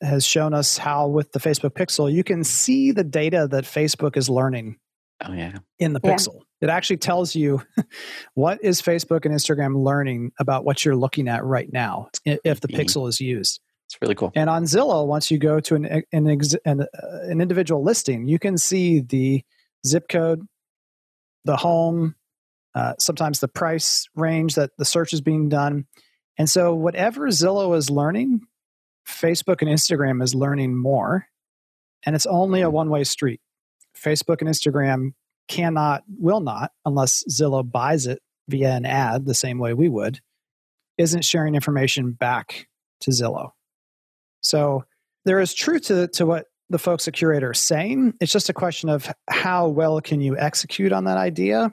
has 0.00 0.24
shown 0.24 0.54
us 0.54 0.78
how 0.78 1.08
with 1.08 1.32
the 1.32 1.40
Facebook 1.40 1.72
Pixel, 1.72 2.12
you 2.12 2.22
can 2.22 2.44
see 2.44 2.92
the 2.92 3.04
data 3.04 3.48
that 3.50 3.64
Facebook 3.64 4.16
is 4.16 4.30
learning 4.30 4.76
Oh 5.24 5.32
yeah. 5.32 5.58
In 5.78 5.92
the 5.92 6.00
pixel. 6.00 6.42
It 6.60 6.68
actually 6.68 6.98
tells 6.98 7.34
you 7.34 7.62
what 8.34 8.62
is 8.62 8.82
Facebook 8.82 9.24
and 9.24 9.34
Instagram 9.34 9.82
learning 9.82 10.32
about 10.38 10.64
what 10.64 10.84
you're 10.84 10.96
looking 10.96 11.28
at 11.28 11.44
right 11.44 11.70
now 11.72 12.08
if 12.24 12.60
the 12.60 12.68
pixel 12.68 13.08
is 13.08 13.20
used. 13.20 13.60
It's 13.86 13.96
really 14.02 14.14
cool. 14.14 14.32
And 14.34 14.50
on 14.50 14.64
Zillow, 14.64 15.06
once 15.06 15.30
you 15.30 15.38
go 15.38 15.60
to 15.60 15.74
an 15.76 15.84
an, 16.12 16.26
an, 16.64 16.80
uh, 16.82 16.86
an 17.22 17.40
individual 17.40 17.82
listing, 17.82 18.26
you 18.26 18.38
can 18.38 18.58
see 18.58 19.00
the 19.00 19.42
zip 19.86 20.08
code, 20.08 20.42
the 21.44 21.56
home, 21.56 22.16
uh, 22.74 22.94
sometimes 22.98 23.40
the 23.40 23.48
price 23.48 24.08
range 24.14 24.56
that 24.56 24.70
the 24.76 24.84
search 24.84 25.12
is 25.12 25.20
being 25.20 25.48
done. 25.48 25.86
And 26.36 26.50
so, 26.50 26.74
whatever 26.74 27.28
Zillow 27.28 27.76
is 27.76 27.88
learning, 27.88 28.40
Facebook 29.08 29.62
and 29.62 29.70
Instagram 29.70 30.22
is 30.22 30.34
learning 30.34 30.76
more. 30.76 31.26
And 32.04 32.14
it's 32.14 32.26
only 32.26 32.60
a 32.60 32.70
one 32.70 32.90
way 32.90 33.04
street. 33.04 33.40
Facebook 33.96 34.40
and 34.40 34.48
Instagram 34.48 35.12
cannot, 35.48 36.04
will 36.18 36.40
not, 36.40 36.72
unless 36.84 37.24
Zillow 37.30 37.68
buys 37.68 38.06
it 38.06 38.20
via 38.48 38.72
an 38.72 38.86
ad 38.86 39.26
the 39.26 39.34
same 39.34 39.58
way 39.58 39.74
we 39.74 39.88
would, 39.88 40.20
isn't 40.98 41.24
sharing 41.24 41.54
information 41.54 42.12
back 42.12 42.68
to 43.00 43.10
Zillow. 43.10 43.50
So 44.40 44.84
there 45.24 45.40
is 45.40 45.54
truth 45.54 45.82
to, 45.84 46.08
to 46.08 46.26
what 46.26 46.46
the 46.70 46.78
folks 46.78 47.06
at 47.06 47.14
Curaytor 47.14 47.50
are 47.50 47.54
saying. 47.54 48.14
It's 48.20 48.32
just 48.32 48.48
a 48.48 48.54
question 48.54 48.88
of 48.88 49.12
how 49.28 49.68
well 49.68 50.00
can 50.00 50.20
you 50.20 50.36
execute 50.36 50.92
on 50.92 51.04
that 51.04 51.16
idea 51.16 51.72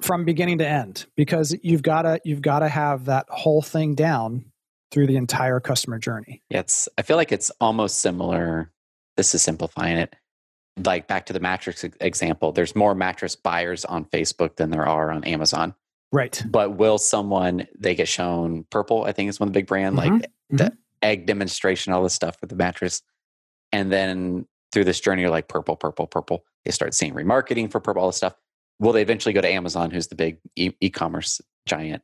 from 0.00 0.24
beginning 0.24 0.58
to 0.58 0.66
end 0.66 1.06
because 1.16 1.54
you've 1.62 1.82
got 1.82 2.02
to 2.02 2.20
you've 2.24 2.42
got 2.42 2.60
to 2.60 2.68
have 2.68 3.06
that 3.06 3.26
whole 3.28 3.62
thing 3.62 3.94
down 3.94 4.44
through 4.90 5.06
the 5.06 5.16
entire 5.16 5.60
customer 5.60 5.98
journey. 5.98 6.42
Yeah, 6.48 6.60
it's 6.60 6.88
I 6.96 7.02
feel 7.02 7.16
like 7.16 7.32
it's 7.32 7.50
almost 7.60 8.00
similar. 8.00 8.70
This 9.16 9.34
is 9.34 9.42
simplifying 9.42 9.98
it 9.98 10.14
like 10.86 11.08
back 11.08 11.26
to 11.26 11.32
the 11.32 11.40
mattress 11.40 11.84
example, 12.00 12.52
there's 12.52 12.74
more 12.74 12.94
mattress 12.94 13.36
buyers 13.36 13.84
on 13.84 14.04
Facebook 14.06 14.56
than 14.56 14.70
there 14.70 14.86
are 14.86 15.10
on 15.10 15.24
Amazon. 15.24 15.74
Right. 16.12 16.42
But 16.48 16.76
will 16.76 16.98
someone 16.98 17.66
they 17.78 17.94
get 17.94 18.08
shown 18.08 18.64
purple, 18.70 19.04
I 19.04 19.12
think 19.12 19.28
is 19.28 19.38
one 19.38 19.48
of 19.48 19.52
the 19.52 19.58
big 19.58 19.66
brand, 19.66 19.96
mm-hmm. 19.96 20.14
like 20.14 20.22
mm-hmm. 20.22 20.56
the 20.56 20.76
egg 21.02 21.26
demonstration, 21.26 21.92
all 21.92 22.02
this 22.02 22.14
stuff 22.14 22.36
with 22.40 22.50
the 22.50 22.56
mattress. 22.56 23.02
And 23.72 23.92
then 23.92 24.46
through 24.72 24.84
this 24.84 25.00
journey, 25.00 25.22
you're 25.22 25.30
like 25.30 25.48
purple, 25.48 25.76
purple, 25.76 26.06
purple. 26.06 26.44
They 26.64 26.72
start 26.72 26.94
seeing 26.94 27.14
remarketing 27.14 27.70
for 27.70 27.80
purple, 27.80 28.02
all 28.02 28.08
this 28.08 28.16
stuff. 28.16 28.34
Will 28.80 28.92
they 28.92 29.02
eventually 29.02 29.32
go 29.32 29.40
to 29.40 29.48
Amazon, 29.48 29.90
who's 29.90 30.08
the 30.08 30.14
big 30.14 30.38
e- 30.56 30.90
commerce 30.90 31.40
giant, 31.66 32.02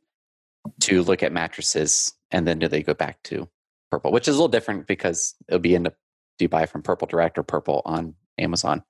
to 0.81 1.03
look 1.03 1.23
at 1.23 1.31
mattresses? 1.31 2.13
And 2.31 2.47
then 2.47 2.59
do 2.59 2.67
they 2.67 2.83
go 2.83 2.93
back 2.93 3.21
to 3.23 3.49
purple, 3.91 4.11
which 4.11 4.27
is 4.27 4.35
a 4.35 4.37
little 4.37 4.47
different 4.47 4.87
because 4.87 5.35
it'll 5.47 5.59
be 5.59 5.75
in 5.75 5.83
the 5.83 5.93
do 6.37 6.45
you 6.45 6.49
buy 6.49 6.65
from 6.65 6.83
Purple 6.83 7.07
Direct 7.07 7.37
or 7.37 7.43
Purple 7.43 7.81
on 7.85 8.13
Amazon. 8.37 8.83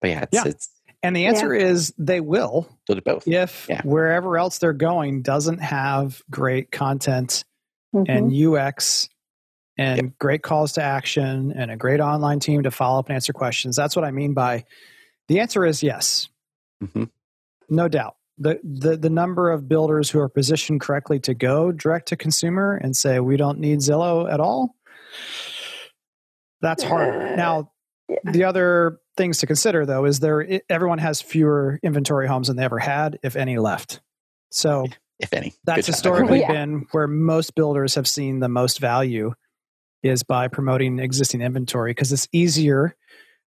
But 0.00 0.10
yeah, 0.10 0.22
it's, 0.22 0.34
yeah. 0.34 0.44
it's 0.46 0.68
and 1.02 1.14
the 1.14 1.26
answer 1.26 1.54
yeah. 1.54 1.66
is 1.66 1.92
they 1.98 2.20
will. 2.20 2.68
Do 2.86 3.00
both. 3.00 3.26
If 3.26 3.66
yeah. 3.68 3.82
wherever 3.84 4.36
else 4.36 4.58
they're 4.58 4.72
going 4.72 5.22
doesn't 5.22 5.58
have 5.58 6.22
great 6.30 6.70
content 6.72 7.44
mm-hmm. 7.94 8.10
and 8.10 8.56
UX 8.56 9.08
and 9.76 10.02
yep. 10.02 10.18
great 10.18 10.42
calls 10.42 10.72
to 10.72 10.82
action 10.82 11.52
and 11.52 11.70
a 11.70 11.76
great 11.76 12.00
online 12.00 12.40
team 12.40 12.64
to 12.64 12.70
follow 12.70 12.98
up 12.98 13.06
and 13.06 13.14
answer 13.14 13.32
questions. 13.32 13.76
That's 13.76 13.94
what 13.94 14.04
I 14.04 14.10
mean 14.10 14.34
by 14.34 14.64
the 15.28 15.40
answer 15.40 15.64
is 15.64 15.82
yes. 15.82 16.28
Mm-hmm. 16.82 17.04
No 17.68 17.88
doubt. 17.88 18.16
The, 18.40 18.60
the 18.62 18.96
the 18.96 19.10
number 19.10 19.50
of 19.50 19.68
builders 19.68 20.10
who 20.10 20.20
are 20.20 20.28
positioned 20.28 20.80
correctly 20.80 21.18
to 21.20 21.34
go 21.34 21.72
direct 21.72 22.08
to 22.08 22.16
consumer 22.16 22.76
and 22.76 22.96
say 22.96 23.18
we 23.18 23.36
don't 23.36 23.58
need 23.58 23.80
Zillow 23.80 24.32
at 24.32 24.38
all. 24.38 24.76
That's 26.60 26.82
hard. 26.84 27.36
Now 27.36 27.72
yeah. 28.08 28.32
The 28.32 28.44
other 28.44 29.00
things 29.16 29.38
to 29.38 29.46
consider, 29.46 29.84
though, 29.84 30.04
is 30.04 30.20
there 30.20 30.60
everyone 30.68 30.98
has 30.98 31.20
fewer 31.20 31.78
inventory 31.82 32.26
homes 32.26 32.48
than 32.48 32.56
they 32.56 32.64
ever 32.64 32.78
had, 32.78 33.18
if 33.22 33.36
any, 33.36 33.58
left. 33.58 34.00
So, 34.50 34.86
if 35.18 35.32
any, 35.32 35.54
that's 35.64 35.86
historically 35.86 36.40
yeah. 36.40 36.52
been 36.52 36.86
where 36.92 37.06
most 37.06 37.54
builders 37.54 37.96
have 37.96 38.08
seen 38.08 38.40
the 38.40 38.48
most 38.48 38.80
value 38.80 39.34
is 40.02 40.22
by 40.22 40.48
promoting 40.48 40.98
existing 40.98 41.40
inventory 41.40 41.90
because 41.90 42.12
it's 42.12 42.28
easier 42.32 42.94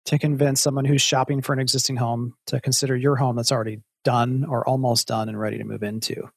to 0.05 0.17
convince 0.17 0.61
someone 0.61 0.85
who's 0.85 1.01
shopping 1.01 1.41
for 1.41 1.53
an 1.53 1.59
existing 1.59 1.95
home 1.95 2.33
to 2.47 2.59
consider 2.59 2.95
your 2.95 3.15
home 3.15 3.35
that's 3.35 3.51
already 3.51 3.79
done 4.03 4.45
or 4.45 4.67
almost 4.67 5.07
done 5.07 5.29
and 5.29 5.39
ready 5.39 5.57
to 5.57 5.63
move 5.63 5.83
into. 5.83 6.29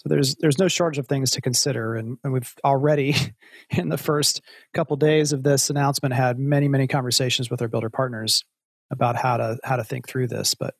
So 0.00 0.08
there's 0.08 0.34
there's 0.36 0.58
no 0.58 0.66
shortage 0.66 0.98
of 0.98 1.06
things 1.06 1.32
to 1.32 1.42
consider, 1.42 1.94
and, 1.94 2.16
and 2.24 2.32
we've 2.32 2.54
already 2.64 3.14
in 3.70 3.90
the 3.90 3.98
first 3.98 4.40
couple 4.72 4.96
days 4.96 5.34
of 5.34 5.42
this 5.42 5.68
announcement 5.68 6.14
had 6.14 6.38
many 6.38 6.68
many 6.68 6.86
conversations 6.86 7.50
with 7.50 7.60
our 7.60 7.68
builder 7.68 7.90
partners 7.90 8.42
about 8.90 9.16
how 9.16 9.36
to 9.36 9.58
how 9.62 9.76
to 9.76 9.84
think 9.84 10.08
through 10.08 10.28
this. 10.28 10.54
But 10.54 10.74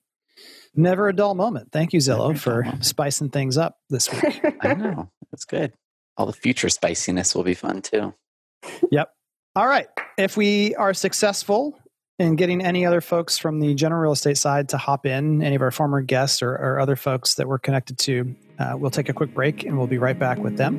never 0.74 1.06
a 1.06 1.14
dull 1.14 1.34
moment. 1.34 1.70
Thank 1.70 1.92
you 1.92 2.00
Zillow 2.00 2.38
for 2.38 2.64
spicing 2.80 3.28
things 3.28 3.58
up 3.58 3.76
this 3.90 4.10
week. 4.10 4.42
I 4.62 4.72
know 4.72 5.10
that's 5.30 5.44
good. 5.44 5.74
All 6.16 6.24
the 6.24 6.32
future 6.32 6.70
spiciness 6.70 7.34
will 7.34 7.44
be 7.44 7.54
fun 7.54 7.82
too. 7.82 8.14
Yep. 8.90 9.12
All 9.54 9.66
right. 9.66 9.88
If 10.16 10.38
we 10.38 10.74
are 10.76 10.94
successful 10.94 11.78
in 12.18 12.36
getting 12.36 12.62
any 12.62 12.86
other 12.86 13.00
folks 13.00 13.36
from 13.36 13.60
the 13.60 13.74
general 13.74 14.00
real 14.00 14.12
estate 14.12 14.38
side 14.38 14.70
to 14.70 14.78
hop 14.78 15.04
in, 15.04 15.42
any 15.42 15.56
of 15.56 15.62
our 15.62 15.70
former 15.70 16.00
guests 16.00 16.42
or, 16.42 16.52
or 16.52 16.80
other 16.80 16.96
folks 16.96 17.34
that 17.34 17.48
we're 17.48 17.58
connected 17.58 17.98
to, 17.98 18.34
uh, 18.60 18.76
we'll 18.76 18.90
take 18.90 19.08
a 19.08 19.12
quick 19.12 19.32
break 19.34 19.64
and 19.64 19.76
we'll 19.76 19.86
be 19.86 19.98
right 19.98 20.18
back 20.18 20.38
with 20.38 20.56
them. 20.56 20.78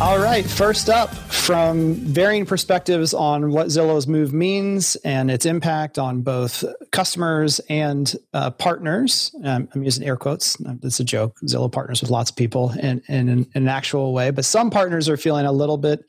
All 0.00 0.18
right, 0.18 0.44
first 0.44 0.90
up, 0.90 1.14
from 1.42 1.94
varying 1.94 2.46
perspectives 2.46 3.12
on 3.12 3.50
what 3.50 3.66
Zillow's 3.66 4.06
move 4.06 4.32
means 4.32 4.94
and 4.96 5.28
its 5.28 5.44
impact 5.44 5.98
on 5.98 6.22
both 6.22 6.64
customers 6.92 7.58
and 7.68 8.14
uh, 8.32 8.50
partners. 8.50 9.34
Um, 9.42 9.68
I'm 9.74 9.82
using 9.82 10.06
air 10.06 10.16
quotes. 10.16 10.56
It's 10.84 11.00
a 11.00 11.04
joke. 11.04 11.40
Zillow 11.40 11.70
partners 11.70 12.00
with 12.00 12.10
lots 12.10 12.30
of 12.30 12.36
people 12.36 12.70
in, 12.70 13.02
in, 13.08 13.28
in 13.28 13.50
an 13.54 13.66
actual 13.66 14.12
way, 14.12 14.30
but 14.30 14.44
some 14.44 14.70
partners 14.70 15.08
are 15.08 15.16
feeling 15.16 15.44
a 15.44 15.50
little 15.50 15.78
bit 15.78 16.04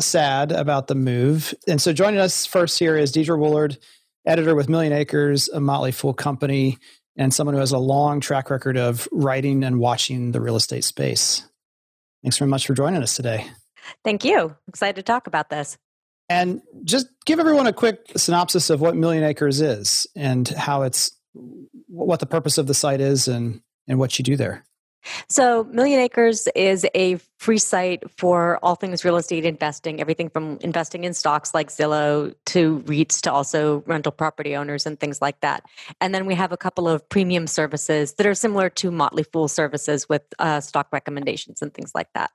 sad 0.00 0.50
about 0.50 0.88
the 0.88 0.96
move. 0.96 1.54
And 1.68 1.80
so 1.80 1.92
joining 1.92 2.18
us 2.18 2.44
first 2.44 2.76
here 2.76 2.96
is 2.96 3.12
Deidre 3.12 3.38
Woolard, 3.38 3.78
editor 4.26 4.56
with 4.56 4.68
Million 4.68 4.92
Acres, 4.92 5.48
a 5.48 5.60
Motley 5.60 5.92
Fool 5.92 6.12
company, 6.12 6.78
and 7.16 7.32
someone 7.32 7.54
who 7.54 7.60
has 7.60 7.70
a 7.70 7.78
long 7.78 8.18
track 8.18 8.50
record 8.50 8.76
of 8.76 9.06
writing 9.12 9.62
and 9.62 9.78
watching 9.78 10.32
the 10.32 10.40
real 10.40 10.56
estate 10.56 10.82
space. 10.82 11.48
Thanks 12.24 12.38
very 12.38 12.50
much 12.50 12.66
for 12.66 12.74
joining 12.74 13.04
us 13.04 13.14
today. 13.14 13.46
Thank 14.04 14.24
you. 14.24 14.56
Excited 14.68 14.96
to 14.96 15.02
talk 15.02 15.26
about 15.26 15.50
this. 15.50 15.78
And 16.28 16.62
just 16.84 17.06
give 17.24 17.38
everyone 17.38 17.66
a 17.66 17.72
quick 17.72 18.00
synopsis 18.16 18.70
of 18.70 18.80
what 18.80 18.96
Million 18.96 19.22
Acres 19.22 19.60
is 19.60 20.06
and 20.16 20.48
how 20.48 20.82
it's 20.82 21.12
what 21.88 22.20
the 22.20 22.26
purpose 22.26 22.58
of 22.58 22.66
the 22.66 22.74
site 22.74 23.00
is 23.00 23.28
and 23.28 23.60
and 23.86 23.98
what 23.98 24.18
you 24.18 24.24
do 24.24 24.36
there. 24.36 24.64
So, 25.28 25.64
Million 25.64 26.00
Acres 26.00 26.48
is 26.54 26.86
a 26.94 27.20
free 27.38 27.58
site 27.58 28.02
for 28.18 28.58
all 28.62 28.74
things 28.74 29.04
real 29.04 29.16
estate 29.16 29.44
investing, 29.44 30.00
everything 30.00 30.28
from 30.28 30.58
investing 30.62 31.04
in 31.04 31.14
stocks 31.14 31.54
like 31.54 31.68
Zillow 31.68 32.34
to 32.46 32.80
REITs 32.80 33.20
to 33.22 33.32
also 33.32 33.82
rental 33.86 34.12
property 34.12 34.56
owners 34.56 34.86
and 34.86 34.98
things 34.98 35.22
like 35.22 35.40
that. 35.40 35.64
And 36.00 36.14
then 36.14 36.26
we 36.26 36.34
have 36.34 36.52
a 36.52 36.56
couple 36.56 36.88
of 36.88 37.08
premium 37.08 37.46
services 37.46 38.14
that 38.14 38.26
are 38.26 38.34
similar 38.34 38.68
to 38.70 38.90
Motley 38.90 39.22
Fool 39.22 39.48
services 39.48 40.08
with 40.08 40.22
uh, 40.38 40.60
stock 40.60 40.88
recommendations 40.92 41.62
and 41.62 41.72
things 41.72 41.92
like 41.94 42.12
that. 42.14 42.30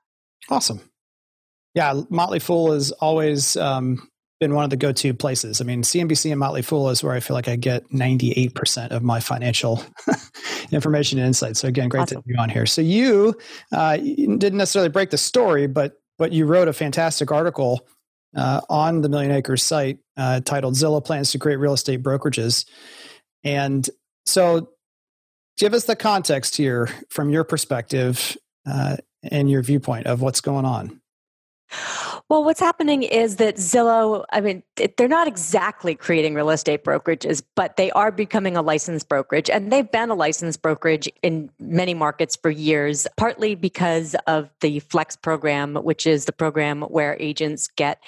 Awesome. 0.49 0.81
Yeah, 1.73 2.01
Motley 2.09 2.39
Fool 2.39 2.73
has 2.73 2.91
always 2.91 3.55
um, 3.55 4.09
been 4.41 4.55
one 4.55 4.63
of 4.63 4.71
the 4.71 4.75
go-to 4.75 5.13
places. 5.13 5.61
I 5.61 5.63
mean, 5.63 5.83
CNBC 5.83 6.31
and 6.31 6.39
Motley 6.39 6.63
Fool 6.63 6.89
is 6.89 7.03
where 7.03 7.13
I 7.13 7.21
feel 7.21 7.35
like 7.35 7.47
I 7.47 7.55
get 7.55 7.89
98% 7.91 8.89
of 8.89 9.03
my 9.03 9.19
financial 9.19 9.81
information 10.71 11.19
and 11.19 11.27
insights. 11.27 11.59
So 11.59 11.67
again, 11.67 11.89
great 11.89 12.01
awesome. 12.01 12.23
to 12.23 12.27
be 12.27 12.35
on 12.35 12.49
here. 12.49 12.65
So 12.65 12.81
you, 12.81 13.35
uh, 13.71 13.97
you, 14.01 14.37
didn't 14.37 14.57
necessarily 14.57 14.89
break 14.89 15.11
the 15.11 15.17
story, 15.17 15.67
but 15.67 15.93
but 16.17 16.31
you 16.31 16.45
wrote 16.45 16.67
a 16.67 16.73
fantastic 16.73 17.31
article 17.31 17.87
uh, 18.35 18.61
on 18.69 19.01
the 19.01 19.09
Million 19.09 19.31
Acres 19.31 19.63
site 19.63 19.99
uh, 20.17 20.41
titled 20.41 20.75
"Zillow 20.75 21.03
Plans 21.03 21.31
to 21.31 21.39
Create 21.39 21.55
Real 21.55 21.73
Estate 21.73 22.03
Brokerages," 22.03 22.65
and 23.43 23.89
so 24.25 24.69
give 25.57 25.73
us 25.73 25.85
the 25.85 25.95
context 25.95 26.57
here 26.57 26.89
from 27.09 27.31
your 27.31 27.43
perspective 27.43 28.37
uh, 28.67 28.97
and 29.23 29.49
your 29.49 29.63
viewpoint 29.63 30.05
of 30.05 30.21
what's 30.21 30.41
going 30.41 30.65
on. 30.65 31.00
Well, 32.29 32.43
what's 32.43 32.59
happening 32.59 33.03
is 33.03 33.37
that 33.37 33.55
Zillow, 33.55 34.25
I 34.31 34.41
mean, 34.41 34.63
they're 34.97 35.07
not 35.07 35.27
exactly 35.27 35.95
creating 35.95 36.33
real 36.33 36.49
estate 36.49 36.83
brokerages, 36.83 37.43
but 37.55 37.77
they 37.77 37.91
are 37.91 38.11
becoming 38.11 38.57
a 38.57 38.61
licensed 38.61 39.09
brokerage. 39.09 39.49
And 39.49 39.71
they've 39.71 39.89
been 39.89 40.09
a 40.09 40.15
licensed 40.15 40.61
brokerage 40.61 41.09
in 41.21 41.49
many 41.59 41.93
markets 41.93 42.35
for 42.35 42.49
years, 42.49 43.07
partly 43.17 43.55
because 43.55 44.15
of 44.27 44.49
the 44.61 44.79
Flex 44.79 45.15
program, 45.15 45.75
which 45.75 46.07
is 46.07 46.25
the 46.25 46.31
program 46.31 46.81
where 46.83 47.17
agents 47.19 47.67
get 47.67 48.01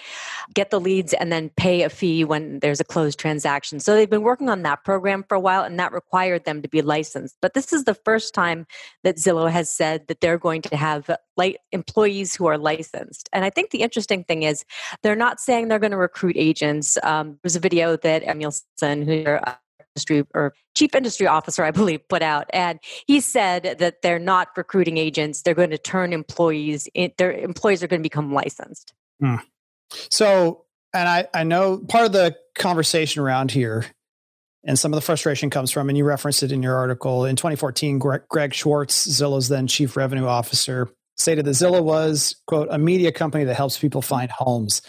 get 0.53 0.69
the 0.69 0.79
leads 0.79 1.13
and 1.13 1.31
then 1.31 1.49
pay 1.57 1.83
a 1.83 1.89
fee 1.89 2.23
when 2.23 2.59
there's 2.59 2.79
a 2.79 2.85
closed 2.85 3.19
transaction. 3.19 3.79
So 3.79 3.95
they've 3.95 4.09
been 4.09 4.23
working 4.23 4.49
on 4.49 4.63
that 4.63 4.83
program 4.83 5.23
for 5.23 5.35
a 5.35 5.39
while, 5.39 5.63
and 5.63 5.79
that 5.79 5.91
required 5.91 6.45
them 6.45 6.61
to 6.61 6.67
be 6.67 6.81
licensed. 6.81 7.37
But 7.41 7.53
this 7.53 7.73
is 7.73 7.85
the 7.85 7.95
first 7.95 8.33
time 8.33 8.67
that 9.03 9.17
Zillow 9.17 9.49
has 9.49 9.69
said 9.69 10.07
that 10.07 10.21
they're 10.21 10.37
going 10.37 10.61
to 10.63 10.75
have 10.75 11.09
like 11.37 11.57
employees 11.71 12.35
who 12.35 12.45
are 12.45 12.57
licensed. 12.57 13.29
And 13.33 13.43
I 13.43 13.49
think 13.49 13.71
the 13.71 13.81
interesting 13.81 14.23
thing 14.23 14.43
is 14.43 14.65
they're 15.01 15.15
not 15.15 15.39
saying 15.39 15.67
they're 15.67 15.79
going 15.79 15.91
to 15.91 15.97
recruit 15.97 16.35
agents. 16.37 16.97
Um, 17.03 17.39
there's 17.41 17.55
a 17.55 17.59
video 17.59 17.95
that 17.97 18.23
Samuelson, 18.23 19.01
who's 19.03 19.23
your 19.23 19.41
industry 19.95 20.25
or 20.33 20.53
chief 20.75 20.95
industry 20.95 21.27
officer, 21.27 21.63
I 21.63 21.71
believe, 21.71 22.07
put 22.07 22.21
out, 22.21 22.47
and 22.51 22.79
he 23.07 23.19
said 23.19 23.77
that 23.79 24.01
they're 24.01 24.19
not 24.19 24.49
recruiting 24.57 24.97
agents. 24.97 25.41
They're 25.41 25.53
going 25.53 25.71
to 25.71 25.77
turn 25.77 26.13
employees. 26.13 26.87
In, 26.93 27.11
their 27.17 27.31
employees 27.31 27.83
are 27.83 27.87
going 27.87 28.01
to 28.01 28.03
become 28.03 28.33
licensed. 28.33 28.93
Hmm. 29.19 29.35
So, 30.09 30.65
and 30.93 31.07
I, 31.07 31.27
I 31.33 31.43
know 31.43 31.77
part 31.77 32.05
of 32.05 32.11
the 32.11 32.35
conversation 32.55 33.21
around 33.21 33.51
here 33.51 33.85
and 34.65 34.79
some 34.79 34.93
of 34.93 34.97
the 34.97 35.01
frustration 35.01 35.49
comes 35.49 35.71
from, 35.71 35.89
and 35.89 35.97
you 35.97 36.05
referenced 36.05 36.41
it 36.41 36.51
in 36.51 36.63
your 36.63 36.75
article 36.75 37.25
in 37.25 37.35
2014. 37.35 37.99
Greg, 37.99 38.21
Greg 38.29 38.53
Schwartz, 38.53 39.07
Zillow's 39.07 39.49
then 39.49 39.67
chief 39.67 39.97
revenue 39.97 40.25
officer, 40.25 40.89
stated 41.17 41.45
the 41.45 41.51
Zillow 41.51 41.83
was, 41.83 42.35
quote, 42.47 42.67
a 42.71 42.77
media 42.77 43.11
company 43.11 43.43
that 43.45 43.55
helps 43.55 43.77
people 43.77 44.01
find 44.01 44.31
homes. 44.31 44.81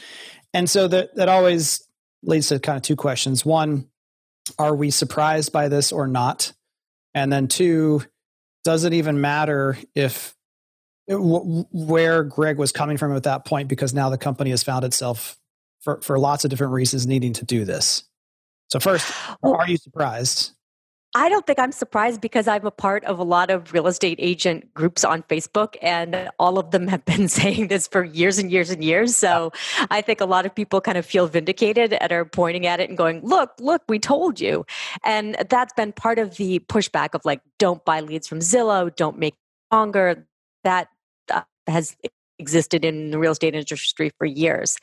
And 0.52 0.68
so 0.68 0.88
that, 0.88 1.14
that 1.16 1.28
always 1.28 1.86
leads 2.22 2.48
to 2.48 2.58
kind 2.58 2.76
of 2.76 2.82
two 2.82 2.96
questions. 2.96 3.44
One, 3.44 3.88
are 4.58 4.74
we 4.74 4.90
surprised 4.90 5.52
by 5.52 5.68
this 5.68 5.92
or 5.92 6.06
not? 6.06 6.52
And 7.14 7.32
then 7.32 7.48
two, 7.48 8.02
does 8.64 8.84
it 8.84 8.92
even 8.92 9.20
matter 9.20 9.76
if 9.94 10.34
uh, 11.10 11.16
where 11.16 12.24
Greg 12.24 12.56
was 12.56 12.72
coming 12.72 12.96
from 12.96 13.14
at 13.14 13.24
that 13.24 13.44
point 13.44 13.68
because 13.68 13.92
now 13.92 14.08
the 14.08 14.18
company 14.18 14.50
has 14.50 14.62
found 14.62 14.84
itself 14.84 15.38
for, 15.80 16.00
for 16.00 16.18
lots 16.18 16.44
of 16.44 16.50
different 16.50 16.72
reasons 16.72 17.06
needing 17.06 17.34
to 17.34 17.44
do 17.44 17.66
this. 17.66 18.04
So 18.68 18.80
first, 18.80 19.12
are 19.42 19.68
you 19.68 19.76
surprised? 19.76 20.53
I 21.16 21.28
don't 21.28 21.46
think 21.46 21.60
I'm 21.60 21.70
surprised 21.70 22.20
because 22.20 22.48
I'm 22.48 22.66
a 22.66 22.72
part 22.72 23.04
of 23.04 23.20
a 23.20 23.22
lot 23.22 23.48
of 23.48 23.72
real 23.72 23.86
estate 23.86 24.18
agent 24.20 24.74
groups 24.74 25.04
on 25.04 25.22
Facebook, 25.22 25.76
and 25.80 26.28
all 26.40 26.58
of 26.58 26.72
them 26.72 26.88
have 26.88 27.04
been 27.14 27.28
saying 27.28 27.68
this 27.68 27.86
for 27.86 28.02
years 28.02 28.38
and 28.38 28.50
years 28.50 28.70
and 28.70 28.82
years. 28.82 29.14
So 29.14 29.52
I 29.90 30.00
think 30.00 30.20
a 30.20 30.24
lot 30.24 30.44
of 30.44 30.54
people 30.54 30.80
kind 30.80 30.98
of 30.98 31.06
feel 31.06 31.28
vindicated 31.28 31.92
and 31.92 32.12
are 32.12 32.24
pointing 32.24 32.66
at 32.66 32.80
it 32.80 32.88
and 32.88 32.98
going, 32.98 33.20
Look, 33.22 33.52
look, 33.60 33.82
we 33.88 34.00
told 34.00 34.40
you. 34.40 34.66
And 35.04 35.36
that's 35.48 35.72
been 35.74 35.92
part 35.92 36.18
of 36.18 36.36
the 36.36 36.58
pushback 36.58 37.14
of 37.14 37.24
like, 37.24 37.40
don't 37.58 37.84
buy 37.84 38.00
leads 38.00 38.26
from 38.26 38.40
Zillow, 38.40 38.94
don't 38.94 39.18
make 39.18 39.34
longer. 39.72 40.26
That 40.64 40.88
uh, 41.30 41.42
has 41.68 41.96
existed 42.38 42.84
in 42.84 43.10
the 43.12 43.18
real 43.18 43.32
estate 43.32 43.54
industry 43.54 44.10
for 44.18 44.24
years. 44.24 44.78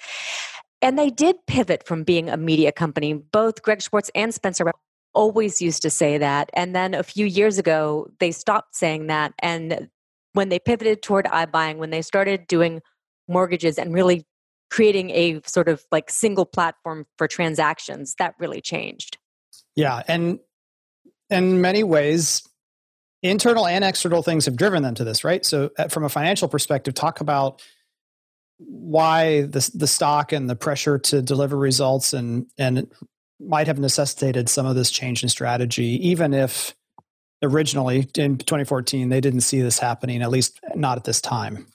And 0.81 0.97
they 0.97 1.09
did 1.09 1.35
pivot 1.45 1.85
from 1.85 2.03
being 2.03 2.29
a 2.29 2.37
media 2.37 2.71
company. 2.71 3.13
Both 3.13 3.61
Greg 3.61 3.81
Schwartz 3.81 4.09
and 4.15 4.33
Spencer 4.33 4.65
always 5.13 5.61
used 5.61 5.81
to 5.83 5.89
say 5.89 6.17
that. 6.17 6.49
And 6.53 6.75
then 6.75 6.93
a 6.93 7.03
few 7.03 7.25
years 7.25 7.57
ago, 7.57 8.09
they 8.19 8.31
stopped 8.31 8.75
saying 8.75 9.07
that. 9.07 9.33
And 9.39 9.89
when 10.33 10.49
they 10.49 10.59
pivoted 10.59 11.01
toward 11.01 11.25
iBuying, 11.25 11.77
when 11.77 11.89
they 11.89 12.01
started 12.01 12.47
doing 12.47 12.81
mortgages 13.27 13.77
and 13.77 13.93
really 13.93 14.25
creating 14.69 15.09
a 15.11 15.41
sort 15.45 15.67
of 15.67 15.83
like 15.91 16.09
single 16.09 16.45
platform 16.45 17.05
for 17.17 17.27
transactions, 17.27 18.15
that 18.19 18.35
really 18.39 18.61
changed. 18.61 19.17
Yeah. 19.75 20.01
And 20.07 20.39
in 21.29 21.61
many 21.61 21.83
ways, 21.83 22.43
internal 23.21 23.67
and 23.67 23.83
external 23.83 24.23
things 24.23 24.45
have 24.45 24.55
driven 24.55 24.83
them 24.83 24.95
to 24.95 25.03
this, 25.03 25.23
right? 25.23 25.45
So, 25.45 25.69
uh, 25.77 25.87
from 25.87 26.03
a 26.03 26.09
financial 26.09 26.47
perspective, 26.47 26.93
talk 26.93 27.21
about 27.21 27.61
why 28.57 29.41
the 29.41 29.69
the 29.73 29.87
stock 29.87 30.31
and 30.31 30.49
the 30.49 30.55
pressure 30.55 30.99
to 30.99 31.21
deliver 31.21 31.57
results 31.57 32.13
and 32.13 32.47
and 32.57 32.91
might 33.45 33.67
have 33.67 33.79
necessitated 33.79 34.49
some 34.49 34.65
of 34.65 34.75
this 34.75 34.91
change 34.91 35.23
in 35.23 35.29
strategy, 35.29 35.99
even 36.07 36.33
if 36.33 36.75
originally 37.43 38.07
in 38.15 38.37
2014 38.37 39.09
they 39.09 39.21
didn't 39.21 39.41
see 39.41 39.61
this 39.61 39.79
happening, 39.79 40.21
at 40.21 40.29
least 40.29 40.59
not 40.75 40.97
at 40.97 41.03
this 41.03 41.21
time? 41.21 41.67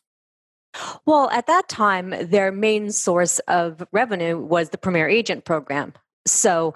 Well, 1.06 1.30
at 1.30 1.46
that 1.46 1.68
time, 1.68 2.14
their 2.28 2.52
main 2.52 2.92
source 2.92 3.38
of 3.40 3.86
revenue 3.92 4.38
was 4.38 4.70
the 4.70 4.78
Premier 4.78 5.08
Agent 5.08 5.44
program. 5.44 5.94
So 6.26 6.74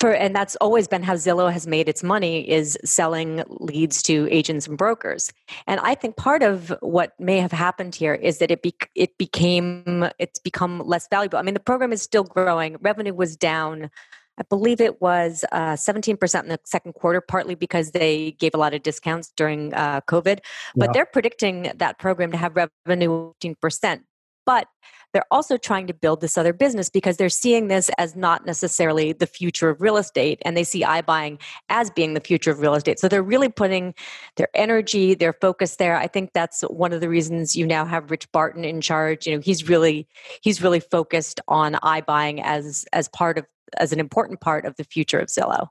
for, 0.00 0.12
and 0.12 0.34
that's 0.34 0.56
always 0.56 0.88
been 0.88 1.02
how 1.02 1.14
Zillow 1.14 1.52
has 1.52 1.66
made 1.66 1.88
its 1.88 2.02
money 2.02 2.48
is 2.48 2.76
selling 2.84 3.42
leads 3.48 4.02
to 4.02 4.28
agents 4.30 4.66
and 4.66 4.76
brokers. 4.76 5.32
And 5.66 5.80
I 5.80 5.94
think 5.94 6.16
part 6.16 6.42
of 6.42 6.74
what 6.80 7.18
may 7.18 7.38
have 7.38 7.52
happened 7.52 7.94
here 7.94 8.14
is 8.14 8.38
that 8.38 8.50
it 8.50 8.62
be, 8.62 8.74
it 8.94 9.16
became 9.18 10.08
it's 10.18 10.38
become 10.38 10.80
less 10.80 11.08
valuable. 11.08 11.38
I 11.38 11.42
mean, 11.42 11.54
the 11.54 11.60
program 11.60 11.92
is 11.92 12.02
still 12.02 12.24
growing. 12.24 12.76
Revenue 12.80 13.14
was 13.14 13.36
down. 13.36 13.90
I 14.36 14.42
believe 14.42 14.80
it 14.80 15.00
was 15.00 15.44
uh, 15.52 15.74
17% 15.74 16.42
in 16.42 16.48
the 16.48 16.58
second 16.64 16.94
quarter, 16.94 17.20
partly 17.20 17.54
because 17.54 17.92
they 17.92 18.32
gave 18.32 18.52
a 18.54 18.58
lot 18.58 18.74
of 18.74 18.82
discounts 18.82 19.32
during 19.36 19.72
uh, 19.74 20.00
COVID. 20.08 20.40
But 20.74 20.88
yeah. 20.88 20.92
they're 20.92 21.06
predicting 21.06 21.70
that 21.76 21.98
program 21.98 22.32
to 22.32 22.36
have 22.36 22.56
revenue 22.56 23.32
15%. 23.40 24.02
But 24.44 24.66
they're 25.14 25.24
also 25.30 25.56
trying 25.56 25.86
to 25.86 25.94
build 25.94 26.20
this 26.20 26.36
other 26.36 26.52
business 26.52 26.90
because 26.90 27.16
they're 27.16 27.28
seeing 27.28 27.68
this 27.68 27.88
as 27.98 28.16
not 28.16 28.44
necessarily 28.44 29.12
the 29.12 29.26
future 29.26 29.70
of 29.70 29.80
real 29.80 29.96
estate 29.96 30.42
and 30.42 30.56
they 30.56 30.64
see 30.64 30.82
iBuying 30.82 31.40
as 31.68 31.88
being 31.88 32.14
the 32.14 32.20
future 32.20 32.50
of 32.50 32.58
real 32.58 32.74
estate. 32.74 32.98
So 32.98 33.08
they're 33.08 33.22
really 33.22 33.48
putting 33.48 33.94
their 34.36 34.48
energy, 34.54 35.14
their 35.14 35.32
focus 35.32 35.76
there. 35.76 35.96
I 35.96 36.08
think 36.08 36.32
that's 36.34 36.62
one 36.62 36.92
of 36.92 37.00
the 37.00 37.08
reasons 37.08 37.54
you 37.54 37.64
now 37.64 37.84
have 37.84 38.10
Rich 38.10 38.30
Barton 38.32 38.64
in 38.64 38.80
charge. 38.80 39.26
You 39.26 39.36
know, 39.36 39.40
he's 39.40 39.68
really 39.68 40.08
he's 40.42 40.60
really 40.60 40.80
focused 40.80 41.40
on 41.46 41.74
iBuying 41.74 42.42
as 42.42 42.84
as 42.92 43.08
part 43.08 43.38
of 43.38 43.46
as 43.78 43.92
an 43.92 44.00
important 44.00 44.40
part 44.40 44.66
of 44.66 44.74
the 44.76 44.84
future 44.84 45.20
of 45.20 45.28
Zillow. 45.28 45.68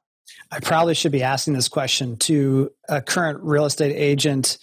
I 0.51 0.61
probably 0.61 0.93
should 0.93 1.11
be 1.11 1.21
asking 1.21 1.53
this 1.53 1.67
question 1.67 2.15
to 2.19 2.71
a 2.87 3.01
current 3.01 3.39
real 3.43 3.65
estate 3.65 3.93
agent, 3.93 4.57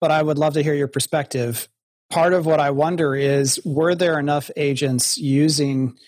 but 0.00 0.10
I 0.10 0.22
would 0.22 0.38
love 0.38 0.54
to 0.54 0.62
hear 0.62 0.74
your 0.74 0.88
perspective 0.88 1.68
part 2.14 2.32
of 2.32 2.46
what 2.46 2.60
I 2.60 2.70
wonder 2.70 3.16
is 3.16 3.60
were 3.64 3.96
there 3.96 4.20
enough 4.20 4.48
agents 4.56 5.18
using 5.18 5.98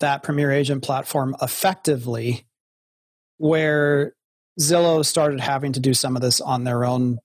that 0.00 0.22
Premier 0.22 0.50
Agent 0.50 0.82
platform 0.82 1.36
effectively 1.42 2.46
where 3.36 4.14
Zillow 4.58 5.04
started 5.04 5.40
having 5.40 5.74
to 5.74 5.80
do 5.80 5.92
some 5.92 6.16
of 6.16 6.22
this 6.22 6.40
on 6.40 6.64
their 6.64 6.86
own 6.86 7.18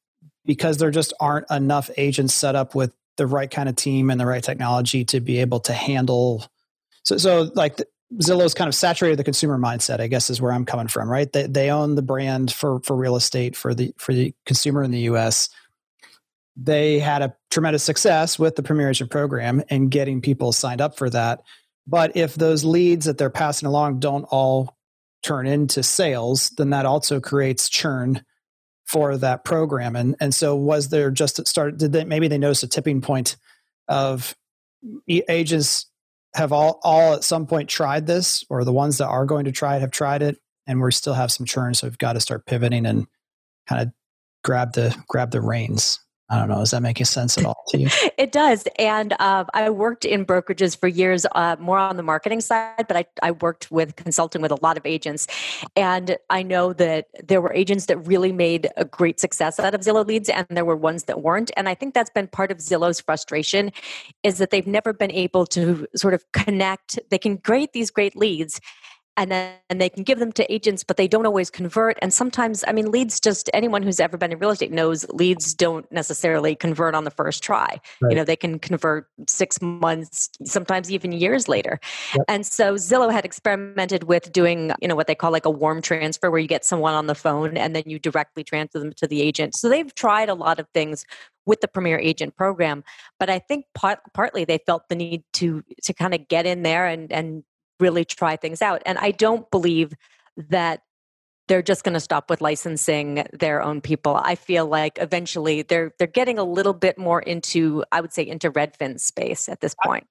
because 0.46 0.78
there 0.78 0.92
just 0.92 1.14
aren't 1.22 1.50
enough 1.50 1.90
agents 1.96 2.34
set 2.34 2.54
up 2.54 2.76
with 2.76 2.92
the 3.16 3.26
right 3.26 3.50
kind 3.50 3.70
of 3.70 3.78
team 3.78 4.10
and 4.10 4.20
the 4.20 4.26
right 4.26 4.44
technology 4.44 5.06
to 5.06 5.22
be 5.22 5.40
able 5.40 5.62
to 5.62 5.72
handle 5.74 6.46
so 7.04 7.18
so 7.18 7.50
like 7.56 7.78
the, 7.78 7.88
Zillow's 8.16 8.54
kind 8.54 8.68
of 8.70 8.76
saturated 8.76 9.20
the 9.20 9.24
consumer 9.26 9.58
mindset, 9.58 10.00
I 10.00 10.08
guess 10.08 10.30
is 10.30 10.42
where 10.42 10.54
I'm 10.54 10.64
coming 10.64 10.88
from, 10.88 11.10
right? 11.10 11.30
They 11.30 11.46
they 11.46 11.70
own 11.70 11.96
the 11.96 12.02
brand 12.02 12.54
for 12.54 12.80
for 12.82 12.96
real 12.96 13.18
estate 13.18 13.54
for 13.54 13.74
the 13.74 13.94
for 13.98 14.14
the 14.14 14.34
consumer 14.46 14.82
in 14.82 14.92
the 14.92 15.00
US 15.12 15.50
they 16.60 17.00
had 17.00 17.22
a 17.22 17.36
tremendous 17.52 17.84
success 17.84 18.40
with 18.40 18.56
the 18.56 18.64
Premier 18.64 18.90
Agent 18.90 19.12
program 19.12 19.64
and 19.70 19.92
getting 19.92 20.22
people 20.22 20.52
signed 20.52 20.82
up 20.82 20.98
for 20.98 21.10
that. 21.12 21.44
But 21.86 22.18
if 22.18 22.36
those 22.36 22.66
leads 22.66 23.06
that 23.06 23.18
they're 23.18 23.30
passing 23.30 23.68
along 23.68 24.00
don't 24.00 24.26
all 24.26 24.76
turn 25.24 25.46
into 25.46 25.84
sales, 25.84 26.50
then 26.58 26.72
that 26.72 26.86
also 26.86 27.20
creates 27.20 27.70
churn 27.70 28.24
for 28.86 29.18
that 29.18 29.46
program. 29.46 29.96
And 29.96 30.16
and 30.20 30.34
so 30.34 30.56
was 30.56 30.90
there 30.90 31.12
just 31.12 31.46
start? 31.48 31.78
did 31.78 31.92
they 31.92 32.04
maybe 32.06 32.28
they 32.28 32.38
noticed 32.38 32.64
a 32.64 32.68
tipping 32.68 33.02
point 33.02 33.38
of 33.88 34.36
agents 35.08 35.86
have 36.36 36.52
all 36.52 36.80
all 36.84 37.14
at 37.14 37.24
some 37.24 37.46
point 37.46 37.70
tried 37.70 38.08
this 38.08 38.44
or 38.50 38.64
the 38.64 38.74
ones 38.74 38.98
that 38.98 39.08
are 39.08 39.26
going 39.26 39.46
to 39.46 39.52
try 39.52 39.78
it 39.78 39.82
have 39.82 39.92
tried 39.92 40.22
it 40.22 40.38
and 40.66 40.82
we 40.82 40.92
still 40.92 41.14
have 41.14 41.32
some 41.32 41.46
churn 41.46 41.74
so 41.74 41.88
we've 41.88 41.98
got 41.98 42.14
to 42.14 42.20
start 42.20 42.46
pivoting 42.46 42.86
and 42.86 43.08
kind 43.68 43.82
of 43.82 43.92
grab 44.44 44.74
the 44.74 44.96
grab 45.08 45.32
the 45.32 45.42
reins 45.42 46.00
I 46.30 46.40
don't 46.40 46.50
know. 46.50 46.58
Does 46.58 46.72
that 46.72 46.82
make 46.82 47.04
sense 47.06 47.38
at 47.38 47.46
all 47.46 47.64
to 47.70 47.78
you? 47.78 47.88
it 48.18 48.34
does. 48.34 48.68
And 48.78 49.14
uh, 49.20 49.46
I 49.54 49.70
worked 49.70 50.04
in 50.04 50.26
brokerages 50.26 50.78
for 50.78 50.90
years, 50.90 51.26
uh, 51.34 51.56
more 51.58 51.78
on 51.78 51.96
the 51.96 52.04
marketing 52.04 52.42
side, 52.42 52.86
but 52.88 52.98
I, 52.98 53.06
I 53.22 53.32
worked 53.32 53.72
with 53.72 53.96
consulting 53.96 54.42
with 54.42 54.52
a 54.52 54.58
lot 54.62 54.78
of 54.78 54.86
agents. 54.86 55.28
And 55.78 56.18
I 56.30 56.44
know 56.44 56.74
that 56.74 57.08
there 57.26 57.40
were 57.40 57.54
agents 57.54 57.86
that 57.86 57.98
really 58.00 58.34
made 58.34 58.68
a 58.76 58.84
great 58.84 59.22
success 59.22 59.58
out 59.58 59.74
of 59.74 59.82
Zillow 59.82 60.06
leads, 60.06 60.28
and 60.28 60.46
there 60.50 60.66
were 60.66 60.76
ones 60.76 61.06
that 61.06 61.22
weren't. 61.22 61.50
And 61.56 61.70
I 61.70 61.76
think 61.76 61.94
that's 61.94 62.10
been 62.10 62.28
part 62.28 62.52
of 62.52 62.58
Zillow's 62.58 63.00
frustration 63.00 63.72
is 64.24 64.38
that 64.40 64.50
they've 64.50 64.68
never 64.68 64.92
been 64.92 65.12
able 65.12 65.46
to 65.48 65.88
sort 65.96 66.14
of 66.14 66.30
connect. 66.34 67.00
They 67.10 67.20
can 67.20 67.38
create 67.38 67.72
these 67.72 67.90
great 67.90 68.18
leads 68.18 68.60
and 69.18 69.32
then 69.32 69.56
and 69.70 69.82
they 69.82 69.90
can 69.90 70.04
give 70.04 70.20
them 70.20 70.32
to 70.32 70.54
agents 70.54 70.84
but 70.84 70.96
they 70.96 71.08
don't 71.08 71.26
always 71.26 71.50
convert 71.50 71.98
and 72.02 72.14
sometimes 72.14 72.64
i 72.68 72.72
mean 72.72 72.90
leads 72.90 73.20
just 73.20 73.50
anyone 73.54 73.82
who's 73.82 74.00
ever 74.00 74.16
been 74.16 74.32
in 74.32 74.40
real 74.40 74.52
estate 74.52 74.72
knows 74.72 75.08
leads 75.10 75.54
don't 75.54 75.92
necessarily 75.92 76.56
convert 76.56 76.96
on 76.96 77.04
the 77.04 77.12
first 77.12 77.44
try 77.44 77.80
right. 78.02 78.10
you 78.10 78.16
know 78.16 78.24
they 78.24 78.36
can 78.36 78.60
convert 78.60 79.08
six 79.28 79.62
months 79.62 80.30
sometimes 80.46 80.92
even 80.92 81.12
years 81.12 81.50
later 81.50 81.80
yep. 82.16 82.24
and 82.28 82.46
so 82.46 82.76
zillow 82.76 83.12
had 83.12 83.26
experimented 83.26 84.04
with 84.04 84.32
doing 84.32 84.72
you 84.82 84.88
know 84.88 84.96
what 84.96 85.08
they 85.08 85.16
call 85.16 85.32
like 85.32 85.46
a 85.46 85.50
warm 85.50 85.82
transfer 85.82 86.30
where 86.30 86.40
you 86.40 86.48
get 86.48 86.64
someone 86.64 86.94
on 86.94 87.08
the 87.08 87.16
phone 87.16 87.58
and 87.58 87.76
then 87.76 87.84
you 87.86 88.00
directly 88.00 88.44
transfer 88.44 88.80
them 88.80 88.94
to 88.94 89.08
the 89.08 89.22
agent 89.22 89.56
so 89.56 89.68
they've 89.68 89.94
tried 89.96 90.30
a 90.30 90.36
lot 90.36 90.60
of 90.60 90.68
things 90.74 91.06
with 91.46 91.62
the 91.62 91.68
premier 91.68 91.98
agent 91.98 92.36
program 92.36 92.84
but 93.20 93.30
i 93.30 93.40
think 93.40 93.66
part, 93.74 94.00
partly 94.14 94.46
they 94.46 94.60
felt 94.66 94.88
the 94.90 94.96
need 94.96 95.24
to 95.34 95.64
to 95.82 95.94
kind 95.94 96.14
of 96.14 96.28
get 96.28 96.46
in 96.46 96.62
there 96.62 96.86
and 96.86 97.12
and 97.12 97.44
really 97.80 98.06
try 98.06 98.36
things 98.36 98.62
out. 98.62 98.82
And 98.86 98.98
I 98.98 99.12
don't 99.12 99.50
believe 99.52 99.94
that 100.50 100.82
they're 101.48 101.62
just 101.62 101.84
going 101.84 101.94
to 101.94 102.00
stop 102.00 102.30
with 102.30 102.42
licensing 102.42 103.26
their 103.34 103.62
own 103.62 103.82
people. 103.82 104.16
I 104.16 104.36
feel 104.36 104.66
like 104.66 104.98
eventually 105.00 105.62
they're 105.62 105.94
they're 105.98 106.08
getting 106.08 106.38
a 106.38 106.44
little 106.44 106.74
bit 106.74 106.98
more 106.98 107.22
into 107.22 107.84
I 107.92 108.02
would 108.02 108.14
say 108.14 108.28
into 108.28 108.52
Redfin 108.52 109.00
space 109.00 109.48
at 109.50 109.62
this 109.62 109.76
point. 109.84 110.06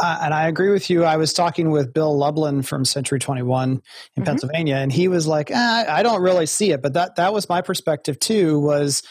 Uh, 0.00 0.18
and 0.22 0.32
I 0.32 0.46
agree 0.46 0.70
with 0.70 0.90
you. 0.90 1.02
I 1.02 1.16
was 1.16 1.32
talking 1.32 1.70
with 1.72 1.92
Bill 1.92 2.16
Lublin 2.16 2.62
from 2.62 2.84
Century 2.84 3.18
21 3.18 3.70
in 3.70 3.78
mm-hmm. 3.78 4.22
Pennsylvania, 4.22 4.76
and 4.76 4.92
he 4.92 5.08
was 5.08 5.26
like, 5.26 5.50
eh, 5.50 5.84
"I 5.88 6.04
don't 6.04 6.22
really 6.22 6.46
see 6.46 6.70
it," 6.70 6.82
but 6.82 6.92
that 6.92 7.16
that 7.16 7.32
was 7.32 7.48
my 7.48 7.62
perspective 7.62 8.20
too. 8.20 8.60
Was 8.60 9.02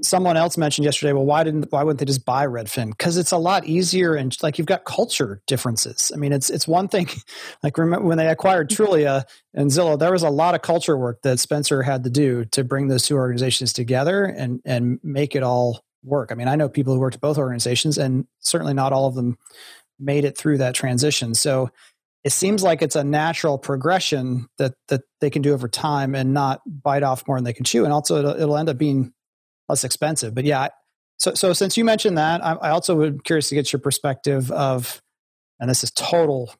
someone 0.00 0.36
else 0.36 0.56
mentioned 0.56 0.84
yesterday 0.84 1.12
well 1.12 1.24
why 1.24 1.44
didn't 1.44 1.70
why 1.70 1.82
wouldn't 1.82 1.98
they 1.98 2.04
just 2.04 2.24
buy 2.24 2.46
redfin? 2.46 2.90
Because 2.90 3.16
it's 3.16 3.32
a 3.32 3.38
lot 3.38 3.66
easier 3.66 4.14
and 4.14 4.34
like 4.42 4.58
you've 4.58 4.66
got 4.66 4.84
culture 4.84 5.42
differences. 5.46 6.10
I 6.14 6.16
mean 6.18 6.32
it's 6.32 6.48
it's 6.50 6.66
one 6.66 6.88
thing 6.88 7.08
like 7.62 7.76
remember 7.76 8.06
when 8.06 8.18
they 8.18 8.28
acquired 8.28 8.70
mm-hmm. 8.70 8.82
trulia 8.82 9.24
and 9.54 9.70
zillow 9.70 9.98
there 9.98 10.12
was 10.12 10.22
a 10.22 10.30
lot 10.30 10.54
of 10.54 10.62
culture 10.62 10.96
work 10.96 11.20
that 11.22 11.40
spencer 11.40 11.82
had 11.82 12.04
to 12.04 12.10
do 12.10 12.44
to 12.46 12.64
bring 12.64 12.88
those 12.88 13.06
two 13.06 13.16
organizations 13.16 13.72
together 13.72 14.24
and 14.24 14.60
and 14.64 14.98
make 15.02 15.36
it 15.36 15.42
all 15.42 15.84
work. 16.02 16.32
I 16.32 16.34
mean 16.34 16.48
i 16.48 16.56
know 16.56 16.68
people 16.68 16.94
who 16.94 17.00
worked 17.00 17.16
at 17.16 17.20
both 17.20 17.38
organizations 17.38 17.98
and 17.98 18.26
certainly 18.40 18.74
not 18.74 18.92
all 18.92 19.06
of 19.06 19.14
them 19.14 19.36
made 19.98 20.24
it 20.24 20.36
through 20.36 20.58
that 20.58 20.74
transition. 20.74 21.34
So 21.34 21.70
it 22.24 22.30
seems 22.30 22.62
like 22.62 22.82
it's 22.82 22.96
a 22.96 23.04
natural 23.04 23.58
progression 23.58 24.48
that 24.58 24.74
that 24.88 25.02
they 25.20 25.30
can 25.30 25.42
do 25.42 25.52
over 25.52 25.68
time 25.68 26.14
and 26.14 26.32
not 26.32 26.60
bite 26.66 27.02
off 27.02 27.26
more 27.26 27.36
than 27.36 27.44
they 27.44 27.52
can 27.52 27.64
chew. 27.64 27.84
And 27.84 27.92
also 27.92 28.18
it'll, 28.18 28.40
it'll 28.40 28.56
end 28.56 28.68
up 28.68 28.78
being 28.78 29.12
less 29.72 29.84
expensive. 29.84 30.34
But 30.34 30.44
yeah, 30.44 30.68
so 31.18 31.34
so 31.34 31.52
since 31.52 31.76
you 31.76 31.84
mentioned 31.84 32.18
that, 32.18 32.44
I, 32.44 32.52
I 32.52 32.70
also 32.70 32.94
would 32.96 33.24
curious 33.24 33.48
to 33.48 33.54
get 33.54 33.72
your 33.72 33.80
perspective 33.80 34.50
of, 34.50 35.00
and 35.58 35.70
this 35.70 35.82
is 35.82 35.90
total 35.90 36.54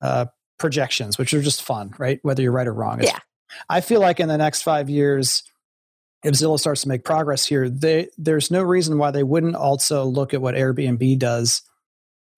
uh, 0.00 0.26
projections, 0.58 1.18
which 1.18 1.34
are 1.34 1.42
just 1.42 1.62
fun, 1.62 1.92
right? 1.98 2.20
Whether 2.22 2.42
you're 2.42 2.52
right 2.52 2.66
or 2.66 2.74
wrong. 2.74 3.02
Yeah. 3.02 3.18
I 3.68 3.80
feel 3.80 4.00
like 4.00 4.20
in 4.20 4.28
the 4.28 4.38
next 4.38 4.62
five 4.62 4.88
years, 4.88 5.42
if 6.24 6.34
Zillow 6.34 6.58
starts 6.58 6.82
to 6.82 6.88
make 6.88 7.04
progress 7.04 7.44
here, 7.44 7.68
they, 7.68 8.08
there's 8.16 8.50
no 8.50 8.62
reason 8.62 8.96
why 8.96 9.10
they 9.10 9.22
wouldn't 9.22 9.56
also 9.56 10.04
look 10.04 10.32
at 10.34 10.40
what 10.40 10.54
Airbnb 10.54 11.18
does 11.18 11.62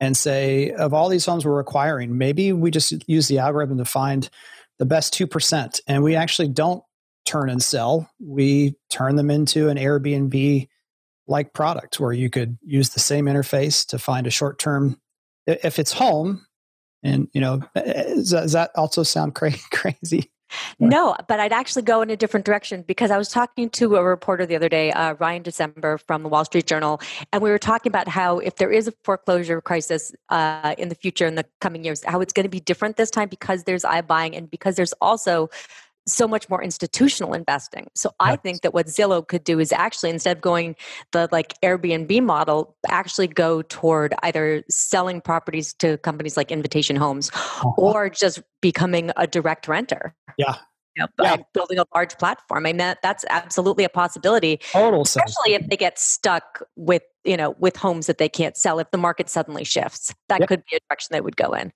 and 0.01 0.16
say, 0.16 0.70
of 0.70 0.93
all 0.95 1.09
these 1.09 1.27
homes 1.27 1.45
we're 1.45 1.61
acquiring, 1.61 2.16
maybe 2.18 2.53
we 2.53 2.70
just 2.70 2.93
use 3.09 3.29
the 3.29 3.39
algorithm 3.39 3.79
to 3.79 3.85
find 3.85 4.29
the 4.79 4.87
best 4.87 5.14
2%. 5.14 5.81
And 5.87 6.03
we 6.03 6.16
actually 6.16 6.49
don't 6.49 6.83
turn 7.25 7.51
and 7.51 7.62
sell. 7.62 8.11
We 8.20 8.77
turn 8.91 9.16
them 9.16 9.31
into 9.31 9.68
an 9.68 9.77
Airbnb 9.77 10.68
like 11.27 11.53
product 11.53 11.99
where 12.01 12.12
you 12.12 12.31
could 12.31 12.59
use 12.62 12.91
the 12.91 13.01
same 13.01 13.27
interface 13.27 13.87
to 13.89 13.99
find 13.99 14.27
a 14.27 14.31
short 14.31 14.59
term 14.59 15.01
if 15.47 15.79
it's 15.79 15.93
home 15.93 16.47
and 17.03 17.29
you 17.33 17.41
know 17.41 17.62
does 17.75 18.53
that 18.53 18.70
also 18.75 19.03
sound 19.03 19.35
cra- 19.35 19.53
crazy 19.72 20.31
no, 20.79 21.16
but 21.27 21.41
I'd 21.41 21.53
actually 21.53 21.83
go 21.83 22.03
in 22.03 22.11
a 22.11 22.16
different 22.16 22.47
direction 22.47 22.83
because 22.83 23.11
I 23.11 23.18
was 23.18 23.29
talking 23.29 23.70
to 23.70 23.97
a 23.97 24.05
reporter 24.05 24.47
the 24.47 24.57
other 24.57 24.68
day, 24.68 24.93
uh, 24.93 25.14
Ryan 25.14 25.43
Dezember 25.43 26.01
from 26.07 26.22
the 26.22 26.29
Wall 26.29 26.45
Street 26.45 26.66
Journal, 26.66 27.01
and 27.33 27.43
we 27.43 27.51
were 27.51 27.59
talking 27.59 27.91
about 27.91 28.09
how 28.09 28.39
if 28.39 28.57
there 28.57 28.70
is 28.70 28.89
a 28.89 28.93
foreclosure 29.03 29.61
crisis 29.61 30.12
uh, 30.29 30.75
in 30.79 30.89
the 30.89 30.95
future, 30.95 31.27
in 31.27 31.35
the 31.35 31.45
coming 31.61 31.85
years, 31.85 32.05
how 32.05 32.20
it's 32.20 32.33
going 32.33 32.45
to 32.45 32.51
be 32.51 32.61
different 32.61 32.97
this 32.97 33.11
time 33.11 33.29
because 33.29 33.64
there's 33.64 33.83
iBuying 33.83 34.37
and 34.37 34.51
because 34.51 34.77
there's 34.77 34.93
also 35.01 35.51
so 36.07 36.28
much 36.28 36.48
more 36.48 36.62
institutional 36.62 37.34
investing. 37.34 37.88
So. 37.94 38.11
I 38.20 38.36
think 38.36 38.62
that 38.62 38.72
what 38.72 38.86
Zillow 38.86 39.26
could 39.26 39.44
do 39.44 39.59
is 39.59 39.70
actually 39.70 40.11
instead 40.11 40.36
of 40.36 40.40
going 40.40 40.76
the 41.12 41.28
like 41.30 41.55
Airbnb 41.62 42.22
model, 42.22 42.74
actually 42.88 43.26
go 43.26 43.61
toward 43.62 44.14
either 44.22 44.64
selling 44.70 45.20
properties 45.20 45.74
to 45.74 45.98
companies 45.98 46.36
like 46.36 46.50
Invitation 46.50 46.96
Homes 46.96 47.30
uh-huh. 47.34 47.70
or 47.76 48.09
just 48.09 48.40
becoming 48.62 49.11
a 49.16 49.26
direct 49.26 49.68
renter. 49.68 50.14
Yeah. 50.38 50.57
You 50.96 51.02
know, 51.02 51.24
yeah. 51.24 51.36
building 51.52 51.78
a 51.78 51.84
large 51.94 52.16
platform. 52.18 52.64
I 52.64 52.70
mean 52.70 52.76
that, 52.78 52.98
that's 53.02 53.24
absolutely 53.28 53.84
a 53.84 53.88
possibility. 53.88 54.61
Total 54.72 55.02
especially 55.02 55.52
sense. 55.52 55.64
if 55.64 55.70
they 55.70 55.76
get 55.76 55.98
stuck 55.98 56.62
with, 56.76 57.02
you 57.24 57.36
know, 57.36 57.57
with 57.59 57.76
homes 57.76 58.07
that 58.07 58.18
they 58.18 58.28
can't 58.28 58.57
sell 58.57 58.78
if 58.78 58.90
the 58.90 58.98
market 58.98 59.28
suddenly 59.28 59.64
shifts. 59.64 60.14
That 60.28 60.40
yep. 60.40 60.48
could 60.48 60.62
be 60.70 60.76
a 60.76 60.80
direction 60.88 61.09
they 61.11 61.20
would 61.20 61.36
go 61.36 61.52
in. 61.52 61.72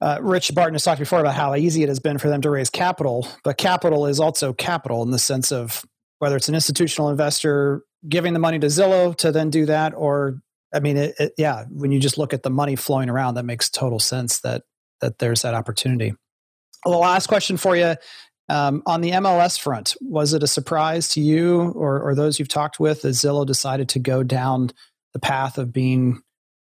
Uh, 0.00 0.18
Rich 0.20 0.54
Barton 0.54 0.74
has 0.74 0.84
talked 0.84 1.00
before 1.00 1.20
about 1.20 1.34
how 1.34 1.54
easy 1.54 1.82
it 1.82 1.88
has 1.88 1.98
been 1.98 2.18
for 2.18 2.28
them 2.28 2.40
to 2.42 2.50
raise 2.50 2.70
capital, 2.70 3.26
but 3.42 3.58
capital 3.58 4.06
is 4.06 4.20
also 4.20 4.52
capital 4.52 5.02
in 5.02 5.10
the 5.10 5.18
sense 5.18 5.50
of 5.50 5.84
whether 6.20 6.36
it's 6.36 6.48
an 6.48 6.54
institutional 6.54 7.10
investor 7.10 7.82
giving 8.08 8.32
the 8.32 8.38
money 8.38 8.58
to 8.58 8.68
Zillow 8.68 9.16
to 9.16 9.32
then 9.32 9.50
do 9.50 9.66
that, 9.66 9.94
or 9.94 10.40
I 10.72 10.80
mean, 10.80 10.96
it, 10.96 11.14
it, 11.18 11.32
yeah, 11.36 11.64
when 11.70 11.90
you 11.90 11.98
just 11.98 12.18
look 12.18 12.32
at 12.32 12.42
the 12.42 12.50
money 12.50 12.76
flowing 12.76 13.08
around, 13.08 13.34
that 13.34 13.44
makes 13.44 13.68
total 13.70 13.98
sense 13.98 14.40
that 14.40 14.62
that 15.00 15.18
there's 15.18 15.42
that 15.42 15.54
opportunity. 15.54 16.12
Well, 16.84 16.94
the 16.94 17.00
last 17.00 17.26
question 17.26 17.56
for 17.56 17.76
you 17.76 17.94
um, 18.48 18.82
on 18.86 19.00
the 19.00 19.10
MLS 19.12 19.58
front 19.58 19.96
was 20.00 20.32
it 20.32 20.42
a 20.42 20.46
surprise 20.46 21.10
to 21.10 21.20
you 21.20 21.60
or, 21.60 22.00
or 22.00 22.14
those 22.14 22.38
you've 22.38 22.48
talked 22.48 22.80
with 22.80 23.02
that 23.02 23.08
Zillow 23.08 23.46
decided 23.46 23.90
to 23.90 23.98
go 23.98 24.22
down 24.22 24.70
the 25.12 25.18
path 25.18 25.58
of 25.58 25.72
being 25.72 26.22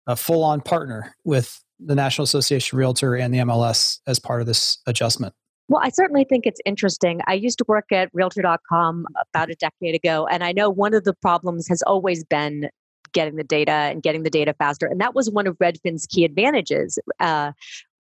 a 0.08 0.16
full 0.16 0.44
on 0.44 0.62
partner 0.62 1.16
with 1.24 1.62
the 1.80 1.96
National 1.96 2.24
Association 2.24 2.78
Realtor 2.78 3.16
and 3.16 3.34
the 3.34 3.40
MLS 3.40 4.00
as 4.08 4.20
part 4.20 4.42
of 4.42 4.48
this 4.48 4.80
adjustment? 4.88 5.34
Well, 5.68 5.82
I 5.84 5.90
certainly 5.90 6.26
think 6.26 6.46
it's 6.46 6.62
interesting. 6.66 7.22
I 7.28 7.34
used 7.34 7.58
to 7.58 7.66
work 7.68 7.92
at 7.92 8.10
realtor.com 8.14 9.08
about 9.20 9.50
a 9.50 9.56
decade 9.56 9.96
ago, 9.96 10.28
and 10.28 10.44
I 10.44 10.52
know 10.52 10.70
one 10.70 10.94
of 10.94 11.04
the 11.04 11.14
problems 11.14 11.68
has 11.68 11.82
always 11.84 12.24
been 12.24 12.70
getting 13.14 13.36
the 13.36 13.44
data 13.44 13.72
and 13.72 14.04
getting 14.04 14.24
the 14.24 14.30
data 14.30 14.54
faster. 14.58 14.86
And 14.86 15.00
that 15.02 15.16
was 15.16 15.30
one 15.30 15.48
of 15.48 15.58
Redfin's 15.58 16.06
key 16.06 16.26
advantages. 16.26 17.00
Uh, 17.20 17.54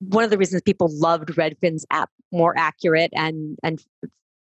one 0.01 0.25
of 0.25 0.31
the 0.31 0.39
reasons 0.39 0.62
people 0.62 0.89
loved 0.91 1.29
Redfin's 1.29 1.87
app 1.91 2.11
more 2.33 2.57
accurate 2.59 3.12
and 3.14 3.57
and 3.62 3.85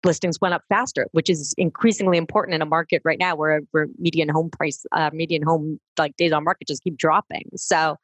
listings 0.03 0.41
went 0.41 0.53
up 0.53 0.63
faster, 0.69 1.07
which 1.11 1.29
is 1.29 1.53
increasingly 1.57 2.17
important 2.17 2.55
in 2.55 2.61
a 2.61 2.65
market 2.65 3.01
right 3.05 3.19
now 3.19 3.35
where, 3.35 3.61
where 3.71 3.87
median 3.99 4.29
home 4.29 4.49
price, 4.49 4.83
uh, 4.93 5.11
median 5.13 5.43
home 5.43 5.79
like 5.97 6.15
days 6.17 6.31
on 6.31 6.43
market 6.43 6.67
just 6.67 6.83
keep 6.83 6.97
dropping. 6.97 7.43
So 7.55 7.97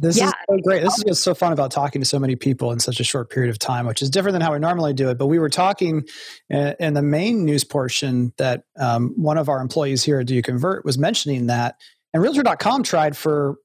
this 0.00 0.16
yeah. 0.16 0.28
is 0.28 0.34
so 0.48 0.56
great. 0.62 0.82
This 0.82 0.96
is 0.98 1.04
what's 1.04 1.22
so 1.22 1.34
fun 1.34 1.52
about 1.52 1.70
talking 1.70 2.00
to 2.00 2.06
so 2.06 2.18
many 2.18 2.36
people 2.36 2.70
in 2.70 2.78
such 2.78 3.00
a 3.00 3.04
short 3.04 3.30
period 3.30 3.50
of 3.50 3.58
time, 3.58 3.86
which 3.86 4.00
is 4.00 4.10
different 4.10 4.34
than 4.34 4.42
how 4.42 4.52
we 4.52 4.58
normally 4.58 4.92
do 4.92 5.08
it. 5.10 5.18
But 5.18 5.26
we 5.26 5.38
were 5.38 5.48
talking 5.48 6.06
in 6.48 6.94
the 6.94 7.02
main 7.02 7.44
news 7.44 7.64
portion 7.64 8.32
that 8.38 8.64
um, 8.78 9.12
one 9.16 9.38
of 9.38 9.48
our 9.48 9.60
employees 9.60 10.04
here 10.04 10.20
at 10.20 10.26
Do 10.26 10.34
You 10.34 10.42
Convert 10.42 10.84
was 10.84 10.98
mentioning 10.98 11.46
that, 11.46 11.80
and 12.14 12.22
Realtor.com 12.22 12.84
tried 12.84 13.16
for 13.16 13.56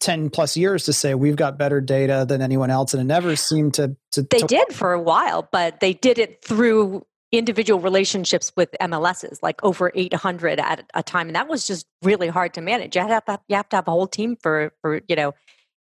10 0.00 0.30
plus 0.30 0.56
years 0.56 0.84
to 0.84 0.92
say 0.92 1.14
we've 1.14 1.36
got 1.36 1.58
better 1.58 1.80
data 1.80 2.24
than 2.26 2.40
anyone 2.40 2.70
else, 2.70 2.94
and 2.94 3.00
it 3.00 3.04
never 3.04 3.36
seemed 3.36 3.74
to. 3.74 3.96
to 4.12 4.22
they 4.22 4.38
to- 4.38 4.46
did 4.46 4.72
for 4.72 4.92
a 4.92 5.00
while, 5.00 5.46
but 5.52 5.80
they 5.80 5.92
did 5.92 6.18
it 6.18 6.42
through 6.42 7.04
individual 7.32 7.80
relationships 7.80 8.52
with 8.56 8.70
MLSs, 8.80 9.42
like 9.42 9.62
over 9.62 9.92
800 9.94 10.58
at 10.60 10.88
a 10.94 11.02
time, 11.02 11.28
and 11.28 11.36
that 11.36 11.48
was 11.48 11.66
just 11.66 11.86
really 12.02 12.28
hard 12.28 12.54
to 12.54 12.60
manage. 12.60 12.96
You 12.96 13.02
have 13.02 13.24
to 13.26 13.32
have, 13.32 13.40
you 13.48 13.56
have, 13.56 13.68
to 13.70 13.76
have 13.76 13.88
a 13.88 13.90
whole 13.90 14.06
team 14.06 14.36
for 14.36 14.72
for 14.80 15.00
you 15.08 15.16
know 15.16 15.34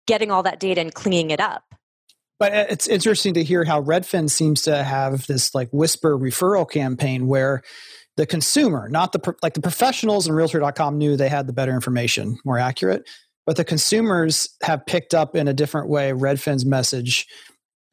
getting 0.08 0.32
all 0.32 0.44
that 0.44 0.60
data 0.60 0.82
and 0.82 0.94
cleaning 0.94 1.32
it 1.32 1.40
up. 1.40 1.64
But 2.40 2.54
uh, 2.54 2.66
it's 2.70 2.88
interesting 2.88 3.36
to 3.36 3.44
hear 3.44 3.64
how 3.64 3.82
Redfin 3.82 4.30
seems 4.30 4.64
to 4.64 4.84
have 4.84 5.28
this 5.28 5.54
like 5.54 5.70
whisper 5.72 6.18
referral 6.18 6.70
campaign 6.70 7.28
where 7.28 7.62
the 8.18 8.26
consumer, 8.26 8.90
not 8.90 9.12
the 9.12 9.36
like 9.42 9.54
the 9.54 9.62
professionals 9.62 10.28
and 10.28 10.36
realtor.com 10.36 10.98
knew 10.98 11.16
they 11.16 11.30
had 11.30 11.48
the 11.48 11.54
better 11.54 11.74
information, 11.74 12.38
more 12.44 12.58
accurate, 12.58 13.08
but 13.46 13.56
the 13.58 13.64
consumers 13.64 14.50
have 14.64 14.86
picked 14.86 15.14
up 15.14 15.36
in 15.36 15.48
a 15.48 15.54
different 15.54 15.90
way 15.90 16.12
Redfin's 16.12 16.66
message 16.66 17.28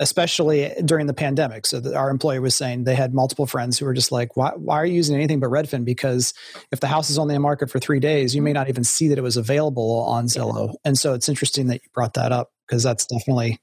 especially 0.00 0.72
during 0.84 1.06
the 1.06 1.14
pandemic. 1.14 1.66
So 1.66 1.94
our 1.94 2.10
employee 2.10 2.38
was 2.38 2.54
saying 2.54 2.84
they 2.84 2.94
had 2.94 3.14
multiple 3.14 3.46
friends 3.46 3.78
who 3.78 3.84
were 3.84 3.94
just 3.94 4.12
like, 4.12 4.36
why, 4.36 4.52
why 4.54 4.76
are 4.76 4.86
you 4.86 4.94
using 4.94 5.16
anything 5.16 5.40
but 5.40 5.50
Redfin? 5.50 5.84
Because 5.84 6.34
if 6.70 6.80
the 6.80 6.86
house 6.86 7.10
is 7.10 7.18
only 7.18 7.34
in 7.34 7.42
market 7.42 7.70
for 7.70 7.78
three 7.78 8.00
days, 8.00 8.34
you 8.34 8.42
may 8.42 8.52
not 8.52 8.68
even 8.68 8.84
see 8.84 9.08
that 9.08 9.18
it 9.18 9.22
was 9.22 9.36
available 9.36 10.02
on 10.02 10.26
Zillow. 10.26 10.74
And 10.84 10.96
so 10.96 11.14
it's 11.14 11.28
interesting 11.28 11.66
that 11.68 11.82
you 11.82 11.88
brought 11.92 12.14
that 12.14 12.30
up 12.30 12.50
because 12.66 12.82
that's 12.82 13.06
definitely 13.06 13.58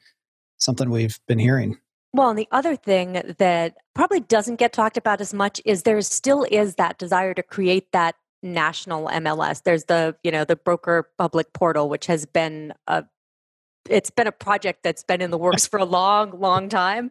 something 0.57 0.89
we've 0.89 1.19
been 1.27 1.39
hearing. 1.39 1.77
Well, 2.13 2.29
and 2.29 2.39
the 2.39 2.47
other 2.51 2.75
thing 2.75 3.21
that 3.39 3.75
probably 3.93 4.21
doesn't 4.21 4.55
get 4.55 4.71
talked 4.71 4.97
about 4.97 5.21
as 5.21 5.33
much 5.33 5.61
is 5.65 5.83
there 5.83 6.01
still 6.01 6.45
is 6.49 6.75
that 6.75 6.97
desire 6.97 7.33
to 7.33 7.43
create 7.43 7.91
that 7.91 8.15
national 8.41 9.07
MLS. 9.07 9.63
There's 9.63 9.85
the, 9.85 10.15
you 10.23 10.31
know, 10.31 10.45
the 10.45 10.55
broker 10.55 11.09
public 11.17 11.51
portal, 11.53 11.89
which 11.89 12.05
has 12.05 12.25
been 12.25 12.73
a 12.87 13.03
it's 13.89 14.09
been 14.09 14.27
a 14.27 14.31
project 14.31 14.83
that's 14.83 15.03
been 15.03 15.21
in 15.21 15.31
the 15.31 15.37
works 15.37 15.67
for 15.67 15.79
a 15.79 15.85
long 15.85 16.39
long 16.39 16.69
time. 16.69 17.09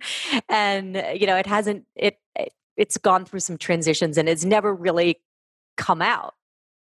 And 0.49 1.03
you 1.15 1.27
know 1.27 1.37
it 1.37 1.47
hasn't 1.47 1.85
it 1.95 2.19
it's 2.77 2.99
gone 2.99 3.25
through 3.25 3.41
some 3.41 3.57
transitions 3.59 4.19
and 4.19 4.29
it's 4.29 4.45
never 4.45 4.75
really 4.75 5.21
come 5.77 6.03
out. 6.03 6.35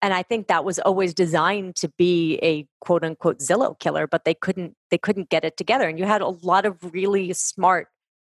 And 0.01 0.14
i 0.14 0.22
think 0.22 0.47
that 0.47 0.64
was 0.64 0.79
always 0.79 1.14
designed 1.14 1.76
to 1.76 1.89
be 1.99 2.39
a 2.43 2.66
quote 2.81 3.05
unquote 3.05 3.39
zillow 3.41 3.79
killer 3.79 4.07
but 4.07 4.24
they 4.24 4.35
couldn't 4.35 4.74
they 4.91 4.99
couldn't 4.99 5.29
get 5.31 5.45
it 5.45 5.57
together. 5.57 5.89
And 5.89 5.99
you 5.99 6.05
had 6.05 6.22
a 6.22 6.29
lot 6.29 6.66
of 6.66 6.76
really 6.93 7.33
smart 7.33 7.89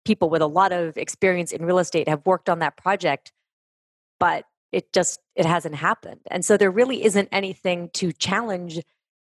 people 0.05 0.30
with 0.30 0.43
a 0.43 0.47
lot 0.47 0.72
of 0.72 0.97
experience 0.97 1.53
in 1.53 1.64
real 1.64 1.78
estate 1.78 2.09
have 2.09 2.24
worked 2.24 2.49
on 2.49 2.61
that 2.61 2.76
project 2.76 3.32
but 4.18 4.45
it 4.72 4.93
just 4.93 5.20
it 5.34 5.47
hasn't 5.47 5.74
happened. 5.74 6.20
And 6.30 6.45
so 6.45 6.57
there 6.57 6.70
really 6.70 7.05
isn't 7.05 7.28
anything 7.32 7.91
to 7.95 8.12
challenge 8.12 8.80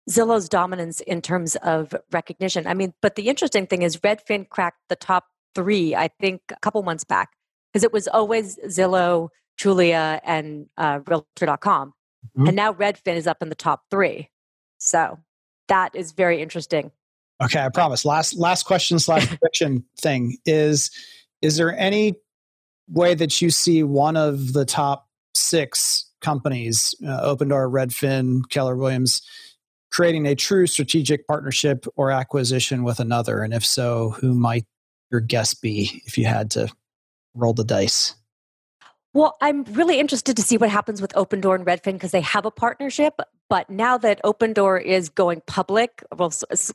Zillow's 0.09 0.49
dominance 0.49 1.01
in 1.01 1.21
terms 1.21 1.57
of 1.57 1.95
recognition. 2.11 2.67
I 2.67 2.75
mean, 2.75 2.95
but 3.03 3.17
the 3.17 3.29
interesting 3.29 3.67
thing 3.67 3.83
is 3.83 3.99
Redfin 3.99 4.49
cracked 4.49 4.81
the 4.89 4.97
top 4.97 5.27
three, 5.55 5.95
I 5.95 6.09
think, 6.21 6.41
a 6.51 6.59
couple 6.61 6.83
months 6.83 7.05
back, 7.05 7.31
because 7.73 7.85
it 7.85 7.93
was 7.93 8.09
always 8.09 8.59
Zillow, 8.67 9.29
Trulia, 9.61 10.21
and 10.25 10.67
uh, 10.77 11.01
Realtor.com. 11.07 11.93
Mm-hmm. 12.37 12.47
And 12.47 12.57
now 12.57 12.73
Redfin 12.73 13.17
is 13.17 13.27
up 13.27 13.43
in 13.43 13.49
the 13.49 13.55
top 13.55 13.83
three. 13.91 14.31
So 14.79 15.19
that 15.69 15.95
is 15.95 16.13
very 16.13 16.41
interesting. 16.41 16.91
Okay, 17.43 17.61
I 17.61 17.69
promise. 17.69 18.05
Last 18.05 18.37
last 18.37 18.65
question 18.65 18.99
slash 18.99 19.27
prediction 19.29 19.85
thing 20.01 20.39
is: 20.45 20.91
Is 21.43 21.57
there 21.57 21.77
any 21.77 22.15
way 22.89 23.15
that 23.15 23.41
you 23.41 23.51
see 23.51 23.83
one 23.83 24.17
of 24.17 24.55
the 24.55 24.65
top 24.65 25.09
six 25.35 26.11
companies, 26.21 26.95
uh, 27.07 27.35
Opendoor, 27.35 27.71
Redfin, 27.71 28.43
Keller 28.49 28.77
Williams, 28.77 29.23
creating 29.91 30.27
a 30.27 30.35
true 30.35 30.67
strategic 30.67 31.27
partnership 31.27 31.87
or 31.97 32.11
acquisition 32.11 32.83
with 32.83 33.01
another? 33.01 33.43
And 33.43 33.53
if 33.55 33.65
so, 33.65 34.11
who 34.11 34.35
might 34.35 34.65
your 35.11 35.21
guess 35.21 35.55
be 35.55 36.03
if 36.07 36.19
you 36.19 36.27
had 36.27 36.51
to 36.53 36.69
roll 37.35 37.53
the 37.53 37.65
dice? 37.65 38.15
Well, 39.15 39.37
I'm 39.41 39.65
really 39.65 39.99
interested 39.99 40.37
to 40.37 40.43
see 40.43 40.59
what 40.59 40.69
happens 40.69 41.01
with 41.01 41.13
Opendoor 41.15 41.55
and 41.55 41.67
Redfin 41.67 41.95
because 41.95 42.13
they 42.13 42.21
have 42.21 42.45
a 42.45 42.51
partnership. 42.51 43.21
But 43.49 43.71
now 43.71 43.97
that 43.99 44.23
Opendoor 44.23 44.83
is 44.83 45.09
going 45.09 45.41
public, 45.47 46.05
well, 46.17 46.31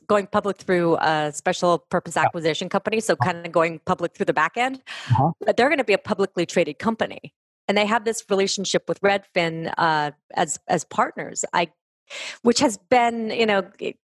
going 0.08 0.26
public 0.26 0.56
through 0.58 0.96
a 0.96 1.32
special 1.32 1.78
purpose 1.78 2.16
acquisition 2.16 2.68
company, 2.68 2.98
so 2.98 3.14
kind 3.14 3.46
of 3.46 3.52
going 3.52 3.78
public 3.86 4.14
through 4.14 4.26
the 4.26 4.32
back 4.32 4.56
end, 4.56 4.82
uh-huh. 5.10 5.30
they're 5.56 5.68
going 5.68 5.78
to 5.78 5.84
be 5.84 5.92
a 5.92 5.98
publicly 5.98 6.44
traded 6.44 6.80
company, 6.80 7.32
and 7.68 7.78
they 7.78 7.86
have 7.86 8.04
this 8.04 8.24
relationship 8.28 8.88
with 8.88 9.00
Redfin 9.00 9.72
uh, 9.78 10.10
as 10.34 10.58
as 10.66 10.84
partners. 10.84 11.44
I 11.52 11.68
which 12.42 12.60
has 12.60 12.78
been, 12.90 13.30
you 13.30 13.46
know, 13.46 13.64
it, 13.78 13.96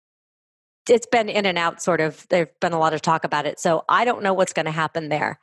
has 0.88 1.06
been 1.10 1.28
in 1.28 1.46
and 1.46 1.58
out 1.58 1.82
sort 1.82 2.00
of 2.00 2.26
there's 2.28 2.48
been 2.60 2.72
a 2.72 2.78
lot 2.78 2.92
of 2.92 3.02
talk 3.02 3.24
about 3.24 3.46
it 3.46 3.60
so 3.60 3.84
i 3.88 4.04
don't 4.04 4.22
know 4.22 4.34
what's 4.34 4.52
going 4.52 4.66
to 4.66 4.72
happen 4.72 5.08
there. 5.08 5.38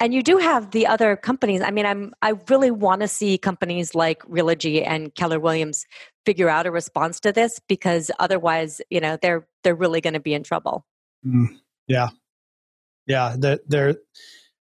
And 0.00 0.14
you 0.14 0.22
do 0.22 0.38
have 0.38 0.70
the 0.70 0.86
other 0.86 1.16
companies 1.16 1.60
i 1.60 1.70
mean 1.70 1.86
i'm 1.86 2.14
i 2.22 2.34
really 2.48 2.70
want 2.70 3.02
to 3.02 3.08
see 3.08 3.36
companies 3.36 3.94
like 3.94 4.22
realogy 4.22 4.86
and 4.86 5.14
keller 5.14 5.40
williams 5.40 5.86
figure 6.24 6.48
out 6.48 6.66
a 6.66 6.70
response 6.70 7.20
to 7.20 7.32
this 7.32 7.60
because 7.68 8.10
otherwise 8.18 8.80
you 8.90 9.00
know 9.00 9.18
they're 9.20 9.46
they're 9.64 9.74
really 9.74 10.00
going 10.00 10.14
to 10.14 10.20
be 10.20 10.34
in 10.34 10.42
trouble. 10.42 10.84
Mm, 11.26 11.58
yeah. 11.86 12.10
Yeah 13.06 13.36
they're, 13.38 13.60
they're 13.66 13.96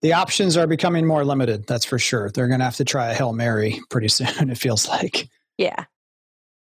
the 0.02 0.14
options 0.14 0.58
are 0.58 0.68
becoming 0.68 1.06
more 1.06 1.26
limited 1.26 1.66
that's 1.68 1.86
for 1.86 2.00
sure. 2.00 2.30
They're 2.30 2.48
going 2.48 2.60
to 2.60 2.66
have 2.66 2.76
to 2.78 2.86
try 2.86 3.12
a 3.12 3.14
hail 3.14 3.34
mary 3.34 3.82
pretty 3.90 4.08
soon 4.10 4.50
it 4.50 4.58
feels 4.58 4.88
like. 4.88 5.30
Yeah 5.58 5.86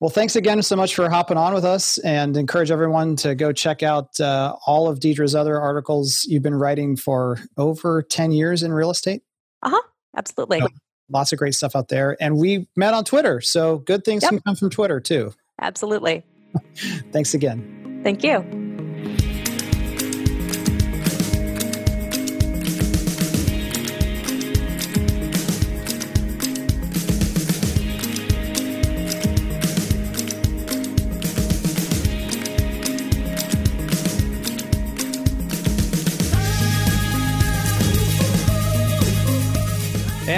well, 0.01 0.09
thanks 0.09 0.35
again 0.35 0.63
so 0.63 0.75
much 0.75 0.95
for 0.95 1.09
hopping 1.09 1.37
on 1.37 1.53
with 1.53 1.63
us 1.63 1.99
and 1.99 2.35
encourage 2.35 2.71
everyone 2.71 3.15
to 3.17 3.35
go 3.35 3.53
check 3.53 3.83
out 3.83 4.19
uh, 4.19 4.55
all 4.65 4.87
of 4.87 4.99
Deidre's 4.99 5.35
other 5.35 5.61
articles 5.61 6.25
you've 6.27 6.41
been 6.41 6.55
writing 6.55 6.97
for 6.97 7.37
over 7.55 8.01
10 8.01 8.31
years 8.31 8.63
in 8.63 8.73
real 8.73 8.89
estate. 8.89 9.21
Uh 9.61 9.69
huh. 9.69 9.81
Absolutely. 10.17 10.59
Know, 10.59 10.69
lots 11.11 11.31
of 11.31 11.37
great 11.37 11.53
stuff 11.53 11.75
out 11.75 11.89
there. 11.89 12.17
And 12.19 12.37
we 12.37 12.67
met 12.75 12.95
on 12.95 13.05
Twitter. 13.05 13.41
So 13.41 13.77
good 13.77 14.03
things 14.03 14.23
yep. 14.23 14.31
can 14.31 14.39
come 14.41 14.55
from 14.55 14.71
Twitter 14.71 14.99
too. 14.99 15.33
Absolutely. 15.61 16.25
thanks 17.11 17.35
again. 17.35 18.01
Thank 18.03 18.23
you. 18.23 18.70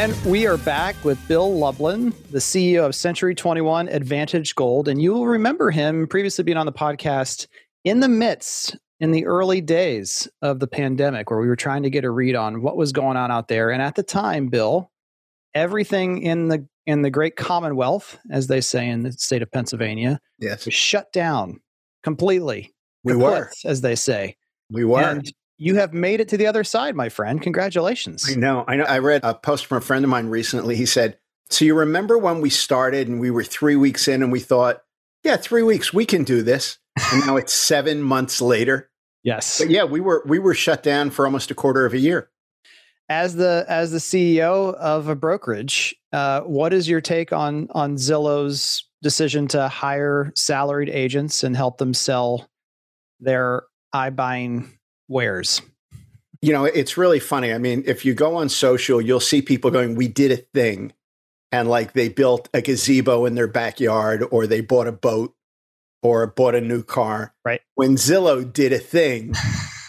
And 0.03 0.25
we 0.25 0.45
are 0.47 0.57
back 0.57 1.01
with 1.05 1.27
Bill 1.29 1.57
Lublin, 1.57 2.13
the 2.29 2.39
CEO 2.39 2.85
of 2.85 2.93
Century 2.93 3.33
21 3.33 3.87
Advantage 3.87 4.53
Gold. 4.53 4.89
And 4.89 5.01
you 5.01 5.13
will 5.13 5.27
remember 5.27 5.71
him 5.71 6.07
previously 6.07 6.43
being 6.43 6.57
on 6.57 6.65
the 6.65 6.73
podcast 6.73 7.47
in 7.85 8.01
the 8.01 8.09
midst, 8.09 8.75
in 8.99 9.11
the 9.11 9.25
early 9.25 9.61
days 9.61 10.27
of 10.41 10.59
the 10.59 10.67
pandemic, 10.67 11.31
where 11.31 11.39
we 11.39 11.47
were 11.47 11.55
trying 11.55 11.83
to 11.83 11.89
get 11.89 12.03
a 12.03 12.09
read 12.09 12.35
on 12.35 12.61
what 12.61 12.75
was 12.75 12.91
going 12.91 13.15
on 13.15 13.31
out 13.31 13.47
there. 13.47 13.69
And 13.69 13.81
at 13.81 13.95
the 13.95 14.03
time, 14.03 14.49
Bill, 14.49 14.91
everything 15.55 16.21
in 16.21 16.49
the 16.49 16.67
in 16.85 17.01
the 17.01 17.09
great 17.09 17.37
commonwealth, 17.37 18.19
as 18.29 18.47
they 18.47 18.59
say 18.59 18.89
in 18.89 19.03
the 19.03 19.13
state 19.13 19.41
of 19.41 19.49
Pennsylvania, 19.53 20.19
yes. 20.37 20.65
was 20.65 20.73
shut 20.73 21.13
down 21.13 21.61
completely. 22.03 22.75
We 23.05 23.15
were, 23.15 23.51
as 23.63 23.79
they 23.79 23.95
say. 23.95 24.35
We 24.69 24.83
were. 24.83 24.99
And 24.99 25.33
you 25.57 25.75
have 25.75 25.93
made 25.93 26.19
it 26.19 26.29
to 26.29 26.37
the 26.37 26.47
other 26.47 26.63
side, 26.63 26.95
my 26.95 27.09
friend. 27.09 27.41
Congratulations. 27.41 28.25
I 28.29 28.35
know. 28.35 28.65
I 28.67 28.75
know. 28.75 28.85
I 28.85 28.99
read 28.99 29.21
a 29.23 29.33
post 29.33 29.65
from 29.65 29.77
a 29.77 29.81
friend 29.81 30.03
of 30.03 30.09
mine 30.09 30.27
recently. 30.27 30.75
He 30.75 30.85
said, 30.85 31.17
So 31.49 31.65
you 31.65 31.75
remember 31.75 32.17
when 32.17 32.41
we 32.41 32.49
started 32.49 33.07
and 33.07 33.19
we 33.19 33.31
were 33.31 33.43
three 33.43 33.75
weeks 33.75 34.07
in 34.07 34.23
and 34.23 34.31
we 34.31 34.39
thought, 34.39 34.83
yeah, 35.23 35.37
three 35.37 35.63
weeks, 35.63 35.93
we 35.93 36.05
can 36.05 36.23
do 36.23 36.41
this. 36.41 36.77
And 37.11 37.25
now 37.25 37.37
it's 37.37 37.53
seven 37.67 38.01
months 38.01 38.41
later. 38.41 38.89
Yes. 39.23 39.59
But 39.59 39.69
yeah, 39.69 39.85
we 39.85 40.01
were 40.01 40.23
we 40.27 40.37
were 40.37 40.53
shut 40.53 40.83
down 40.83 41.09
for 41.09 41.25
almost 41.25 41.49
a 41.49 41.55
quarter 41.55 41.85
of 41.85 41.93
a 41.93 41.99
year. 41.99 42.29
As 43.09 43.35
the 43.35 43.65
as 43.69 43.91
the 43.91 43.99
CEO 43.99 44.73
of 44.75 45.07
a 45.07 45.15
brokerage, 45.15 45.95
uh, 46.11 46.41
what 46.41 46.73
is 46.73 46.89
your 46.89 47.01
take 47.01 47.31
on 47.31 47.67
on 47.71 47.95
Zillow's 47.95 48.85
decision 49.01 49.47
to 49.49 49.67
hire 49.67 50.31
salaried 50.35 50.89
agents 50.89 51.43
and 51.43 51.55
help 51.55 51.77
them 51.77 51.93
sell 51.93 52.49
their 53.19 53.63
iBuying 53.93 54.69
wares? 55.07 55.61
You 56.41 56.51
know, 56.51 56.65
it's 56.65 56.97
really 56.97 57.19
funny. 57.19 57.53
I 57.53 57.57
mean, 57.57 57.83
if 57.85 58.03
you 58.03 58.13
go 58.13 58.35
on 58.35 58.49
social, 58.49 58.99
you'll 58.99 59.19
see 59.19 59.41
people 59.41 59.71
going, 59.71 59.95
We 59.95 60.07
did 60.07 60.31
a 60.31 60.37
thing. 60.37 60.93
And 61.51 61.69
like 61.69 61.93
they 61.93 62.09
built 62.09 62.49
a 62.53 62.61
gazebo 62.61 63.25
in 63.25 63.35
their 63.35 63.47
backyard, 63.47 64.25
or 64.31 64.47
they 64.47 64.61
bought 64.61 64.87
a 64.87 64.91
boat, 64.91 65.35
or 66.01 66.27
bought 66.27 66.55
a 66.55 66.61
new 66.61 66.83
car. 66.83 67.33
Right. 67.45 67.61
When 67.75 67.95
Zillow 67.95 68.51
did 68.51 68.73
a 68.73 68.79
thing, 68.79 69.33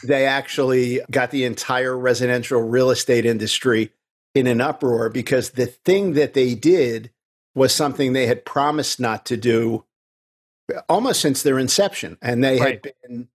they 0.05 0.27
actually 0.27 1.01
got 1.11 1.31
the 1.31 1.45
entire 1.45 1.97
residential 1.97 2.61
real 2.61 2.91
estate 2.91 3.27
industry 3.27 3.93
in 4.35 4.47
an 4.47 4.61
uproar 4.61 5.09
because 5.09 5.51
the 5.51 5.67
thing 5.67 6.13
that 6.15 6.35
they 6.35 6.55
did 6.55 7.11
was 7.55 7.73
something 7.73 8.13
they 8.13 8.27
had 8.27 8.45
promised 8.45 9.01
not 9.01 9.27
to 9.27 9.37
do 9.37 9.85
almost 10.89 11.21
since 11.21 11.43
their 11.43 11.59
inception. 11.59 12.19
And 12.21 12.43
they 12.43 12.59
right. 12.59 12.85
had 12.85 12.95
been 13.03 13.29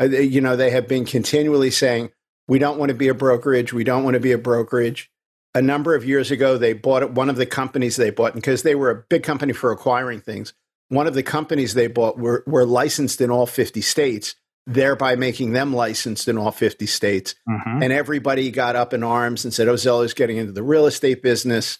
you 0.00 0.40
know, 0.40 0.56
they 0.56 0.70
have 0.70 0.88
been 0.88 1.04
continually 1.04 1.70
saying, 1.70 2.10
we 2.48 2.58
don't 2.58 2.78
want 2.78 2.90
to 2.90 2.94
be 2.94 3.08
a 3.08 3.14
brokerage. 3.14 3.72
We 3.72 3.84
don't 3.84 4.04
want 4.04 4.14
to 4.14 4.20
be 4.20 4.32
a 4.32 4.38
brokerage. 4.38 5.10
A 5.54 5.62
number 5.62 5.94
of 5.94 6.04
years 6.04 6.30
ago, 6.30 6.58
they 6.58 6.74
bought 6.74 7.12
one 7.12 7.30
of 7.30 7.36
the 7.36 7.46
companies 7.46 7.96
they 7.96 8.10
bought 8.10 8.34
because 8.34 8.62
they 8.62 8.74
were 8.74 8.90
a 8.90 9.04
big 9.08 9.22
company 9.22 9.52
for 9.52 9.72
acquiring 9.72 10.20
things. 10.20 10.52
One 10.88 11.06
of 11.06 11.14
the 11.14 11.22
companies 11.22 11.74
they 11.74 11.86
bought 11.86 12.18
were, 12.18 12.44
were 12.46 12.66
licensed 12.66 13.20
in 13.20 13.30
all 13.30 13.46
50 13.46 13.80
states, 13.80 14.36
thereby 14.66 15.16
making 15.16 15.52
them 15.52 15.72
licensed 15.72 16.28
in 16.28 16.38
all 16.38 16.52
50 16.52 16.86
states. 16.86 17.34
Mm-hmm. 17.48 17.82
And 17.82 17.92
everybody 17.92 18.50
got 18.50 18.76
up 18.76 18.92
in 18.92 19.02
arms 19.02 19.44
and 19.44 19.52
said, 19.52 19.66
oh, 19.66 19.74
Zillow's 19.74 20.14
getting 20.14 20.36
into 20.36 20.52
the 20.52 20.62
real 20.62 20.86
estate 20.86 21.22
business. 21.22 21.78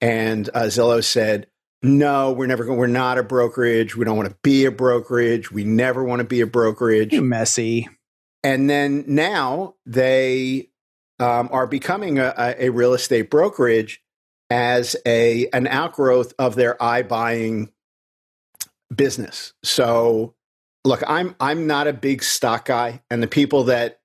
and 0.00 0.48
uh, 0.54 0.64
Zillow 0.64 1.02
said, 1.02 1.48
"No, 1.82 2.32
we're 2.32 2.46
never 2.46 2.64
going. 2.64 2.78
We're 2.78 2.86
not 2.86 3.18
a 3.18 3.22
brokerage. 3.22 3.96
We 3.96 4.04
don't 4.04 4.16
want 4.16 4.28
to 4.28 4.36
be 4.42 4.64
a 4.64 4.70
brokerage. 4.70 5.50
We 5.50 5.64
never 5.64 6.02
want 6.02 6.20
to 6.20 6.24
be 6.24 6.40
a 6.40 6.46
brokerage." 6.46 7.10
Too 7.10 7.22
messy. 7.22 7.88
And 8.42 8.70
then 8.70 9.04
now 9.08 9.74
they 9.86 10.70
um, 11.18 11.48
are 11.50 11.66
becoming 11.66 12.18
a, 12.18 12.32
a, 12.58 12.68
real 12.68 12.94
estate 12.94 13.30
brokerage 13.30 14.02
as 14.50 14.94
a 15.06 15.48
an 15.52 15.66
outgrowth 15.66 16.32
of 16.38 16.54
their 16.54 16.74
iBuying 16.74 17.72
business. 18.94 19.52
So, 19.62 20.34
look, 20.84 21.02
I'm 21.08 21.34
I'm 21.40 21.66
not 21.66 21.86
a 21.86 21.92
big 21.92 22.22
stock 22.22 22.66
guy, 22.66 23.02
and 23.10 23.22
the 23.22 23.26
people 23.26 23.64
that 23.64 24.00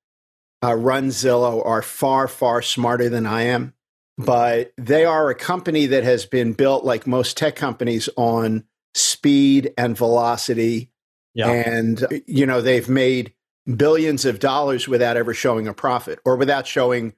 uh, 0.64 0.76
run 0.76 1.10
Zillow 1.10 1.66
are 1.66 1.82
far 1.82 2.28
far 2.28 2.62
smarter 2.62 3.10
than 3.10 3.26
I 3.26 3.44
am. 3.44 3.74
But 4.18 4.74
they 4.78 5.06
are 5.06 5.30
a 5.30 5.36
company 5.36 5.88
that 5.88 6.04
has 6.04 6.26
been 6.26 6.54
built, 6.54 6.84
like 6.84 7.08
most 7.08 7.38
tech 7.38 7.56
companies, 7.56 8.10
on 8.18 8.66
speed 8.94 9.74
and 9.78 9.98
velocity. 9.98 10.92
Yeah. 11.34 11.50
And 11.50 12.04
uh, 12.04 12.08
you 12.28 12.46
know 12.46 12.62
they've 12.62 12.90
made 12.90 13.34
billions 13.76 14.26
of 14.26 14.40
dollars 14.40 14.88
without 14.88 15.18
ever 15.18 15.34
showing 15.34 15.68
a 15.68 15.74
profit 15.74 16.20
or 16.26 16.36
without 16.36 16.68
showing 16.68 17.14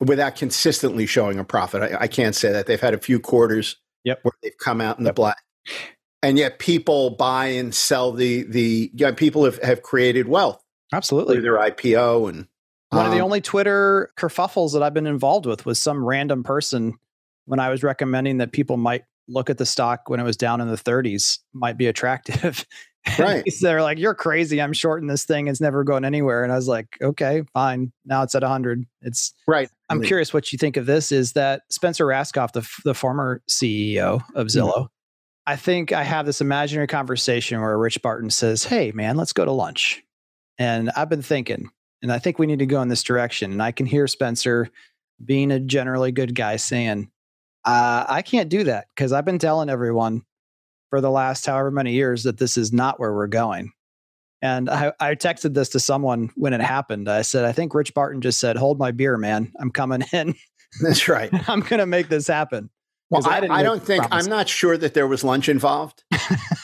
without 0.00 0.36
consistently 0.36 1.06
showing 1.06 1.38
a 1.38 1.44
profit. 1.44 1.82
I, 1.82 2.02
I 2.02 2.06
can't 2.06 2.34
say 2.34 2.52
that 2.52 2.66
they've 2.66 2.80
had 2.80 2.94
a 2.94 2.98
few 2.98 3.18
quarters 3.20 3.76
yep. 4.04 4.20
where 4.22 4.32
they've 4.42 4.56
come 4.58 4.80
out 4.80 4.98
in 4.98 5.04
yep. 5.04 5.14
the 5.14 5.14
black, 5.14 5.42
and 6.22 6.38
yet 6.38 6.58
people 6.58 7.10
buy 7.10 7.46
and 7.46 7.74
sell 7.74 8.12
the 8.12 8.44
the 8.44 8.90
yeah, 8.94 9.12
people 9.12 9.44
have, 9.44 9.62
have 9.62 9.82
created 9.82 10.28
wealth 10.28 10.62
absolutely 10.92 11.36
through 11.36 11.42
their 11.42 11.58
IPO 11.58 12.28
and 12.28 12.48
one 12.90 13.00
um, 13.00 13.06
of 13.06 13.12
the 13.12 13.20
um, 13.20 13.26
only 13.26 13.40
Twitter 13.40 14.10
kerfuffles 14.16 14.72
that 14.72 14.82
I've 14.82 14.94
been 14.94 15.06
involved 15.06 15.46
with 15.46 15.66
was 15.66 15.80
some 15.80 16.04
random 16.04 16.42
person 16.42 16.94
when 17.44 17.60
I 17.60 17.68
was 17.68 17.82
recommending 17.82 18.38
that 18.38 18.52
people 18.52 18.76
might 18.76 19.04
look 19.28 19.50
at 19.50 19.58
the 19.58 19.66
stock 19.66 20.08
when 20.08 20.20
it 20.20 20.24
was 20.24 20.36
down 20.36 20.60
in 20.60 20.68
the 20.68 20.76
30s 20.76 21.38
might 21.52 21.76
be 21.76 21.86
attractive. 21.86 22.66
Right. 23.18 23.44
They're 23.62 23.80
like, 23.80 23.98
you're 23.98 24.14
crazy. 24.14 24.60
I'm 24.60 24.72
shorting 24.72 25.08
this 25.08 25.24
thing. 25.24 25.48
It's 25.48 25.60
never 25.60 25.82
going 25.82 26.04
anywhere. 26.04 26.42
And 26.42 26.52
I 26.52 26.56
was 26.56 26.68
like, 26.68 26.98
okay, 27.00 27.42
fine. 27.54 27.92
Now 28.04 28.22
it's 28.22 28.34
at 28.34 28.42
100. 28.42 28.84
It's 29.00 29.32
right. 29.46 29.70
I'm 29.88 30.02
curious 30.02 30.34
what 30.34 30.52
you 30.52 30.58
think 30.58 30.76
of 30.76 30.84
this. 30.84 31.10
Is 31.10 31.32
that 31.32 31.62
Spencer 31.70 32.04
Rascoff, 32.04 32.52
the 32.52 32.68
the 32.84 32.94
former 32.94 33.42
CEO 33.48 34.22
of 34.34 34.48
mm-hmm. 34.48 34.58
Zillow? 34.58 34.74
Mm-hmm. 34.74 34.84
I 35.46 35.56
think 35.56 35.92
I 35.92 36.02
have 36.02 36.26
this 36.26 36.42
imaginary 36.42 36.86
conversation 36.86 37.60
where 37.60 37.78
Rich 37.78 38.02
Barton 38.02 38.30
says, 38.30 38.64
"Hey, 38.64 38.92
man, 38.92 39.16
let's 39.16 39.32
go 39.32 39.44
to 39.44 39.52
lunch." 39.52 40.02
And 40.58 40.90
I've 40.94 41.08
been 41.08 41.22
thinking, 41.22 41.70
and 42.02 42.12
I 42.12 42.18
think 42.18 42.38
we 42.38 42.46
need 42.46 42.60
to 42.60 42.66
go 42.66 42.80
in 42.82 42.88
this 42.88 43.02
direction. 43.02 43.52
And 43.52 43.62
I 43.62 43.72
can 43.72 43.86
hear 43.86 44.06
Spencer 44.06 44.70
being 45.24 45.50
a 45.50 45.60
generally 45.60 46.12
good 46.12 46.34
guy 46.34 46.56
saying, 46.56 47.10
uh, 47.64 48.04
I 48.08 48.22
can't 48.22 48.48
do 48.48 48.64
that 48.64 48.86
because 48.94 49.12
I've 49.12 49.24
been 49.24 49.38
telling 49.38 49.68
everyone 49.68 50.22
for 50.90 51.00
the 51.00 51.10
last 51.10 51.44
however 51.44 51.70
many 51.70 51.92
years 51.92 52.22
that 52.22 52.38
this 52.38 52.56
is 52.56 52.72
not 52.72 52.98
where 52.98 53.12
we're 53.12 53.26
going. 53.26 53.72
And 54.40 54.70
I, 54.70 54.92
I 55.00 55.14
texted 55.16 55.54
this 55.54 55.70
to 55.70 55.80
someone 55.80 56.30
when 56.36 56.52
it 56.52 56.60
happened. 56.60 57.08
I 57.08 57.22
said, 57.22 57.44
I 57.44 57.52
think 57.52 57.74
Rich 57.74 57.92
Barton 57.94 58.20
just 58.20 58.38
said, 58.38 58.56
Hold 58.56 58.78
my 58.78 58.92
beer, 58.92 59.16
man. 59.16 59.52
I'm 59.58 59.70
coming 59.70 60.02
in. 60.12 60.34
That's 60.80 61.08
right. 61.08 61.30
I'm 61.48 61.60
going 61.60 61.80
to 61.80 61.86
make 61.86 62.08
this 62.08 62.28
happen. 62.28 62.70
Well, 63.10 63.26
I, 63.26 63.40
I, 63.40 63.60
I 63.60 63.62
don't 63.62 63.82
think. 63.82 64.04
I'm 64.10 64.26
not 64.26 64.48
sure 64.48 64.76
that 64.76 64.94
there 64.94 65.06
was 65.06 65.24
lunch 65.24 65.48
involved. 65.48 66.04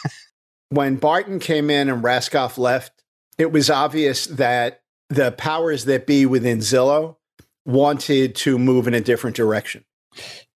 when 0.68 0.96
Barton 0.96 1.38
came 1.38 1.70
in 1.70 1.88
and 1.88 2.02
Rascoff 2.04 2.58
left, 2.58 3.02
it 3.38 3.50
was 3.50 3.70
obvious 3.70 4.26
that 4.26 4.82
the 5.10 5.32
powers 5.32 5.84
that 5.84 6.06
be 6.06 6.26
within 6.26 6.58
Zillow 6.58 7.16
wanted 7.64 8.34
to 8.36 8.58
move 8.58 8.86
in 8.86 8.94
a 8.94 9.00
different 9.00 9.36
direction. 9.36 9.84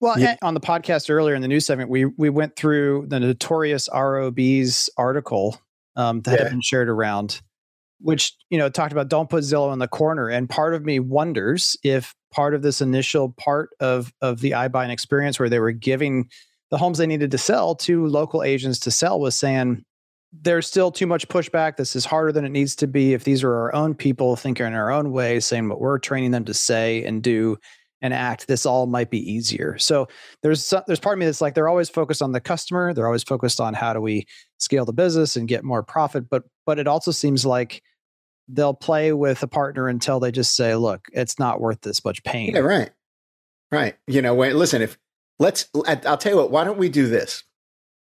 Well, 0.00 0.18
yeah. 0.18 0.36
on 0.42 0.54
the 0.54 0.60
podcast 0.60 1.08
earlier 1.08 1.34
in 1.34 1.42
the 1.42 1.48
news 1.48 1.66
segment, 1.66 1.88
we 1.88 2.04
we 2.04 2.28
went 2.28 2.56
through 2.56 3.06
the 3.08 3.20
notorious 3.20 3.88
ROB's 3.92 4.90
article 4.96 5.58
um, 5.96 6.20
that 6.22 6.32
yeah. 6.32 6.42
had 6.44 6.50
been 6.50 6.60
shared 6.60 6.88
around, 6.88 7.40
which 8.00 8.34
you 8.50 8.58
know 8.58 8.68
talked 8.68 8.92
about 8.92 9.08
don't 9.08 9.30
put 9.30 9.44
Zillow 9.44 9.72
in 9.72 9.78
the 9.78 9.88
corner. 9.88 10.28
And 10.28 10.48
part 10.48 10.74
of 10.74 10.84
me 10.84 10.98
wonders 10.98 11.76
if 11.82 12.14
part 12.32 12.54
of 12.54 12.62
this 12.62 12.82
initial 12.82 13.32
part 13.38 13.70
of 13.80 14.12
of 14.20 14.40
the 14.40 14.50
iBuying 14.50 14.90
experience, 14.90 15.38
where 15.38 15.48
they 15.48 15.60
were 15.60 15.72
giving 15.72 16.28
the 16.70 16.78
homes 16.78 16.98
they 16.98 17.06
needed 17.06 17.30
to 17.30 17.38
sell 17.38 17.74
to 17.76 18.06
local 18.06 18.42
agents 18.42 18.80
to 18.80 18.90
sell, 18.90 19.18
was 19.18 19.36
saying 19.36 19.84
there's 20.42 20.66
still 20.66 20.90
too 20.90 21.06
much 21.06 21.28
pushback. 21.28 21.76
This 21.76 21.94
is 21.94 22.04
harder 22.04 22.32
than 22.32 22.44
it 22.44 22.50
needs 22.50 22.74
to 22.76 22.86
be. 22.86 23.14
If 23.14 23.24
these 23.24 23.44
are 23.44 23.54
our 23.54 23.74
own 23.74 23.94
people 23.94 24.36
thinking 24.36 24.66
in 24.66 24.74
our 24.74 24.90
own 24.90 25.12
way, 25.12 25.40
saying 25.40 25.68
what 25.68 25.80
we're 25.80 25.98
training 25.98 26.32
them 26.32 26.44
to 26.46 26.54
say 26.54 27.04
and 27.04 27.22
do 27.22 27.56
and 28.02 28.12
act, 28.12 28.46
this 28.48 28.66
all 28.66 28.86
might 28.86 29.10
be 29.10 29.32
easier. 29.32 29.78
So 29.78 30.08
there's 30.42 30.72
there's 30.86 31.00
part 31.00 31.16
of 31.16 31.20
me 31.20 31.26
that's 31.26 31.40
like 31.40 31.54
they're 31.54 31.68
always 31.68 31.88
focused 31.88 32.20
on 32.20 32.32
the 32.32 32.40
customer. 32.40 32.92
They're 32.92 33.06
always 33.06 33.22
focused 33.22 33.60
on 33.60 33.74
how 33.74 33.92
do 33.92 34.00
we 34.00 34.26
scale 34.58 34.84
the 34.84 34.92
business 34.92 35.36
and 35.36 35.48
get 35.48 35.64
more 35.64 35.82
profit. 35.82 36.28
But 36.28 36.42
but 36.66 36.78
it 36.78 36.86
also 36.86 37.12
seems 37.12 37.46
like 37.46 37.82
they'll 38.48 38.74
play 38.74 39.12
with 39.12 39.42
a 39.42 39.46
partner 39.46 39.88
until 39.88 40.20
they 40.20 40.30
just 40.30 40.54
say, 40.54 40.74
look, 40.74 41.06
it's 41.12 41.38
not 41.38 41.60
worth 41.60 41.80
this 41.80 42.04
much 42.04 42.22
pain. 42.24 42.54
Yeah, 42.54 42.60
right, 42.60 42.90
right. 43.72 43.96
You 44.06 44.20
know, 44.20 44.34
wait, 44.34 44.54
listen, 44.54 44.82
if 44.82 44.98
let's, 45.38 45.68
I'll 45.86 46.18
tell 46.18 46.32
you 46.32 46.38
what. 46.38 46.50
Why 46.50 46.64
don't 46.64 46.78
we 46.78 46.88
do 46.88 47.06
this? 47.06 47.44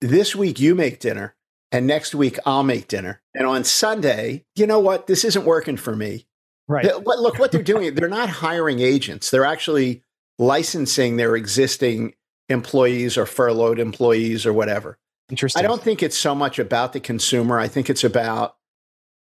This 0.01 0.37
week 0.37 0.61
you 0.61 0.75
make 0.75 1.01
dinner, 1.01 1.36
and 1.77 1.87
next 1.87 2.15
week 2.15 2.39
I'll 2.47 2.63
make 2.63 2.89
dinner, 2.89 3.21
and 3.35 3.47
on 3.47 3.65
Sunday, 3.65 4.45
you 4.55 4.67
know 4.67 4.81
what? 4.81 5.07
This 5.07 5.25
isn't 5.25 5.45
working 5.45 5.77
for 5.77 5.95
me. 5.95 6.27
Right. 6.69 6.85
look 7.05 7.39
what 7.39 7.53
they're 7.53 7.63
doing. 7.75 7.95
They're 7.95 8.09
not 8.09 8.29
hiring 8.29 8.81
agents. 8.81 9.31
They're 9.31 9.45
actually 9.45 10.03
licensing 10.39 11.17
their 11.17 11.37
existing 11.37 12.15
employees 12.49 13.17
or 13.17 13.27
furloughed 13.27 13.79
employees 13.79 14.47
or 14.47 14.53
whatever. 14.53 14.99
Interesting. 15.31 15.65
I 15.65 15.67
don't 15.67 15.83
think 15.83 16.03
it's 16.03 16.17
so 16.17 16.35
much 16.35 16.59
about 16.59 16.93
the 16.93 17.01
consumer. 17.01 17.59
I 17.59 17.69
think 17.69 17.91
it's 17.91 18.05
about 18.05 18.57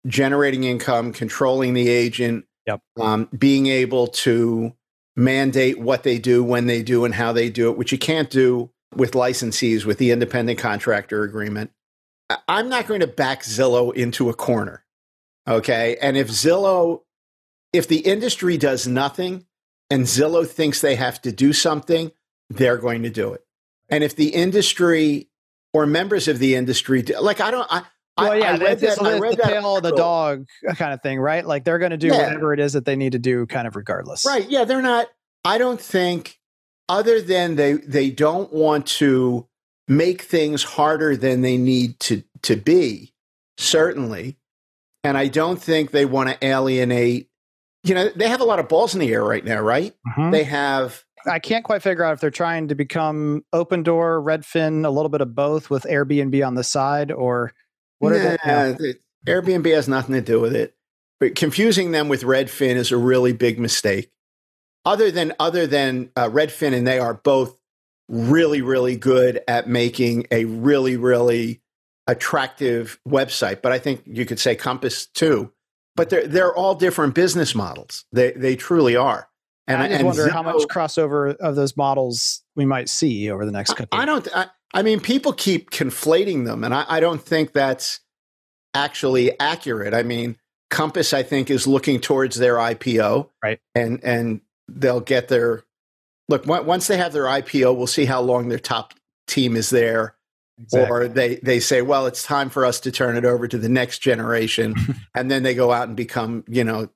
generating 0.06 0.64
income, 0.64 1.12
controlling 1.12 1.74
the 1.74 1.88
agent, 1.88 2.46
yep. 2.66 2.80
um, 3.00 3.28
being 3.36 3.66
able 3.66 4.06
to 4.06 4.72
mandate 5.16 5.80
what 5.80 6.04
they 6.04 6.18
do, 6.18 6.44
when 6.44 6.66
they 6.66 6.82
do, 6.82 7.04
and 7.04 7.14
how 7.14 7.32
they 7.32 7.50
do 7.50 7.70
it, 7.70 7.76
which 7.78 7.90
you 7.90 7.98
can't 7.98 8.30
do 8.30 8.70
with 8.94 9.12
licensees 9.12 9.84
with 9.84 9.98
the 9.98 10.10
independent 10.10 10.58
contractor 10.58 11.24
agreement. 11.24 11.70
I'm 12.48 12.68
not 12.68 12.86
going 12.86 13.00
to 13.00 13.06
back 13.06 13.42
Zillow 13.42 13.94
into 13.94 14.28
a 14.28 14.34
corner. 14.34 14.84
Okay. 15.46 15.96
And 16.00 16.16
if 16.16 16.28
Zillow 16.28 17.02
if 17.72 17.88
the 17.88 17.98
industry 17.98 18.56
does 18.56 18.86
nothing 18.86 19.46
and 19.90 20.04
Zillow 20.04 20.46
thinks 20.46 20.80
they 20.80 20.96
have 20.96 21.20
to 21.22 21.32
do 21.32 21.52
something, 21.52 22.10
they're 22.48 22.78
going 22.78 23.02
to 23.02 23.10
do 23.10 23.32
it. 23.32 23.44
And 23.88 24.02
if 24.02 24.16
the 24.16 24.28
industry 24.28 25.28
or 25.72 25.86
members 25.86 26.26
of 26.26 26.38
the 26.38 26.54
industry, 26.54 27.02
do, 27.02 27.20
like 27.20 27.40
I 27.40 27.50
don't, 27.50 27.66
I, 27.70 27.82
well, 28.18 28.36
yeah, 28.36 28.52
I 28.52 28.56
read 28.56 28.80
that, 28.80 29.02
I 29.02 29.18
read 29.18 29.36
the 29.36 29.42
tail 29.42 29.76
of 29.76 29.82
the 29.82 29.92
dog 29.92 30.46
kind 30.76 30.94
of 30.94 31.02
thing, 31.02 31.20
right? 31.20 31.46
Like 31.46 31.64
they're 31.64 31.78
going 31.78 31.90
to 31.90 31.98
do 31.98 32.08
yeah. 32.08 32.28
whatever 32.28 32.54
it 32.54 32.60
is 32.60 32.72
that 32.72 32.86
they 32.86 32.96
need 32.96 33.12
to 33.12 33.18
do, 33.18 33.46
kind 33.46 33.68
of 33.68 33.76
regardless. 33.76 34.24
Right? 34.24 34.48
Yeah, 34.48 34.64
they're 34.64 34.82
not. 34.82 35.08
I 35.44 35.58
don't 35.58 35.80
think, 35.80 36.40
other 36.88 37.20
than 37.20 37.56
they 37.56 37.74
they 37.74 38.10
don't 38.10 38.50
want 38.52 38.86
to 38.86 39.46
make 39.88 40.22
things 40.22 40.62
harder 40.62 41.16
than 41.16 41.42
they 41.42 41.56
need 41.56 41.98
to 42.00 42.22
to 42.42 42.56
be. 42.56 43.12
Certainly, 43.58 44.36
and 45.04 45.16
I 45.16 45.28
don't 45.28 45.60
think 45.60 45.90
they 45.90 46.04
want 46.04 46.28
to 46.28 46.46
alienate 46.46 47.30
you 47.86 47.94
know, 47.94 48.08
they 48.16 48.28
have 48.28 48.40
a 48.40 48.44
lot 48.44 48.58
of 48.58 48.68
balls 48.68 48.94
in 48.94 49.00
the 49.00 49.12
air 49.12 49.22
right 49.22 49.44
now, 49.44 49.60
right? 49.60 49.94
Mm-hmm. 50.08 50.30
They 50.32 50.44
have. 50.44 51.04
I 51.24 51.38
can't 51.38 51.64
quite 51.64 51.82
figure 51.82 52.04
out 52.04 52.14
if 52.14 52.20
they're 52.20 52.30
trying 52.30 52.68
to 52.68 52.74
become 52.74 53.44
Opendoor, 53.54 54.22
Redfin, 54.22 54.84
a 54.84 54.90
little 54.90 55.08
bit 55.08 55.20
of 55.20 55.34
both 55.34 55.70
with 55.70 55.84
Airbnb 55.84 56.46
on 56.46 56.54
the 56.54 56.64
side, 56.64 57.10
or 57.10 57.52
what 57.98 58.10
nah, 58.10 58.36
are 58.44 58.72
they? 58.72 58.94
Airbnb 59.26 59.72
has 59.72 59.88
nothing 59.88 60.14
to 60.14 60.20
do 60.20 60.40
with 60.40 60.54
it. 60.54 60.74
But 61.18 61.34
confusing 61.34 61.92
them 61.92 62.08
with 62.08 62.22
Redfin 62.22 62.76
is 62.76 62.92
a 62.92 62.96
really 62.96 63.32
big 63.32 63.58
mistake. 63.58 64.10
Other 64.84 65.10
than 65.10 65.32
other 65.40 65.66
than 65.66 66.10
uh, 66.16 66.28
Redfin, 66.28 66.74
and 66.74 66.86
they 66.86 66.98
are 66.98 67.14
both 67.14 67.55
really, 68.08 68.62
really 68.62 68.96
good 68.96 69.42
at 69.48 69.68
making 69.68 70.26
a 70.30 70.44
really, 70.44 70.96
really 70.96 71.60
attractive 72.06 73.00
website. 73.08 73.62
But 73.62 73.72
I 73.72 73.78
think 73.78 74.02
you 74.06 74.24
could 74.24 74.38
say 74.38 74.54
Compass 74.54 75.06
too 75.06 75.52
but 75.96 76.10
they're 76.10 76.26
they're 76.26 76.54
all 76.54 76.74
different 76.74 77.14
business 77.14 77.54
models. 77.54 78.04
They 78.12 78.32
they 78.32 78.54
truly 78.54 78.94
are. 78.94 79.28
And 79.66 79.82
I 79.82 79.88
just 79.88 79.98
and 79.98 80.06
wonder 80.06 80.26
Zillow, 80.26 80.30
how 80.30 80.42
much 80.42 80.62
crossover 80.68 81.34
of 81.36 81.56
those 81.56 81.76
models 81.76 82.44
we 82.54 82.64
might 82.64 82.88
see 82.88 83.28
over 83.30 83.44
the 83.44 83.50
next 83.50 83.72
couple. 83.72 83.98
I, 83.98 84.02
I 84.02 84.04
don't. 84.04 84.28
I, 84.32 84.46
I, 84.72 84.82
mean, 84.82 85.00
people 85.00 85.32
keep 85.32 85.70
conflating 85.70 86.44
them, 86.44 86.62
and 86.62 86.72
I, 86.72 86.84
I 86.88 87.00
don't 87.00 87.20
think 87.20 87.52
that's 87.52 87.98
actually 88.74 89.38
accurate. 89.40 89.92
I 89.92 90.04
mean, 90.04 90.36
Compass, 90.70 91.12
I 91.12 91.24
think, 91.24 91.50
is 91.50 91.66
looking 91.66 92.00
towards 92.00 92.36
their 92.36 92.56
IPO, 92.56 93.30
right? 93.42 93.58
And 93.74 94.04
and 94.04 94.40
they'll 94.68 95.00
get 95.00 95.26
their 95.26 95.64
look 96.28 96.46
once 96.46 96.86
they 96.86 96.96
have 96.96 97.12
their 97.12 97.24
IPO. 97.24 97.76
We'll 97.76 97.86
see 97.86 98.04
how 98.04 98.20
long 98.20 98.48
their 98.48 98.58
top 98.58 98.94
team 99.26 99.56
is 99.56 99.70
there 99.70 100.16
Exactly. 100.58 100.90
Or 100.90 101.08
they, 101.08 101.36
they 101.36 101.60
say, 101.60 101.82
well, 101.82 102.06
it's 102.06 102.22
time 102.22 102.48
for 102.48 102.64
us 102.64 102.80
to 102.80 102.90
turn 102.90 103.16
it 103.16 103.24
over 103.24 103.46
to 103.46 103.58
the 103.58 103.68
next 103.68 103.98
generation. 103.98 104.74
and 105.14 105.30
then 105.30 105.42
they 105.42 105.54
go 105.54 105.70
out 105.70 105.88
and 105.88 105.96
become, 105.96 106.44
you 106.48 106.64
know, 106.64 106.88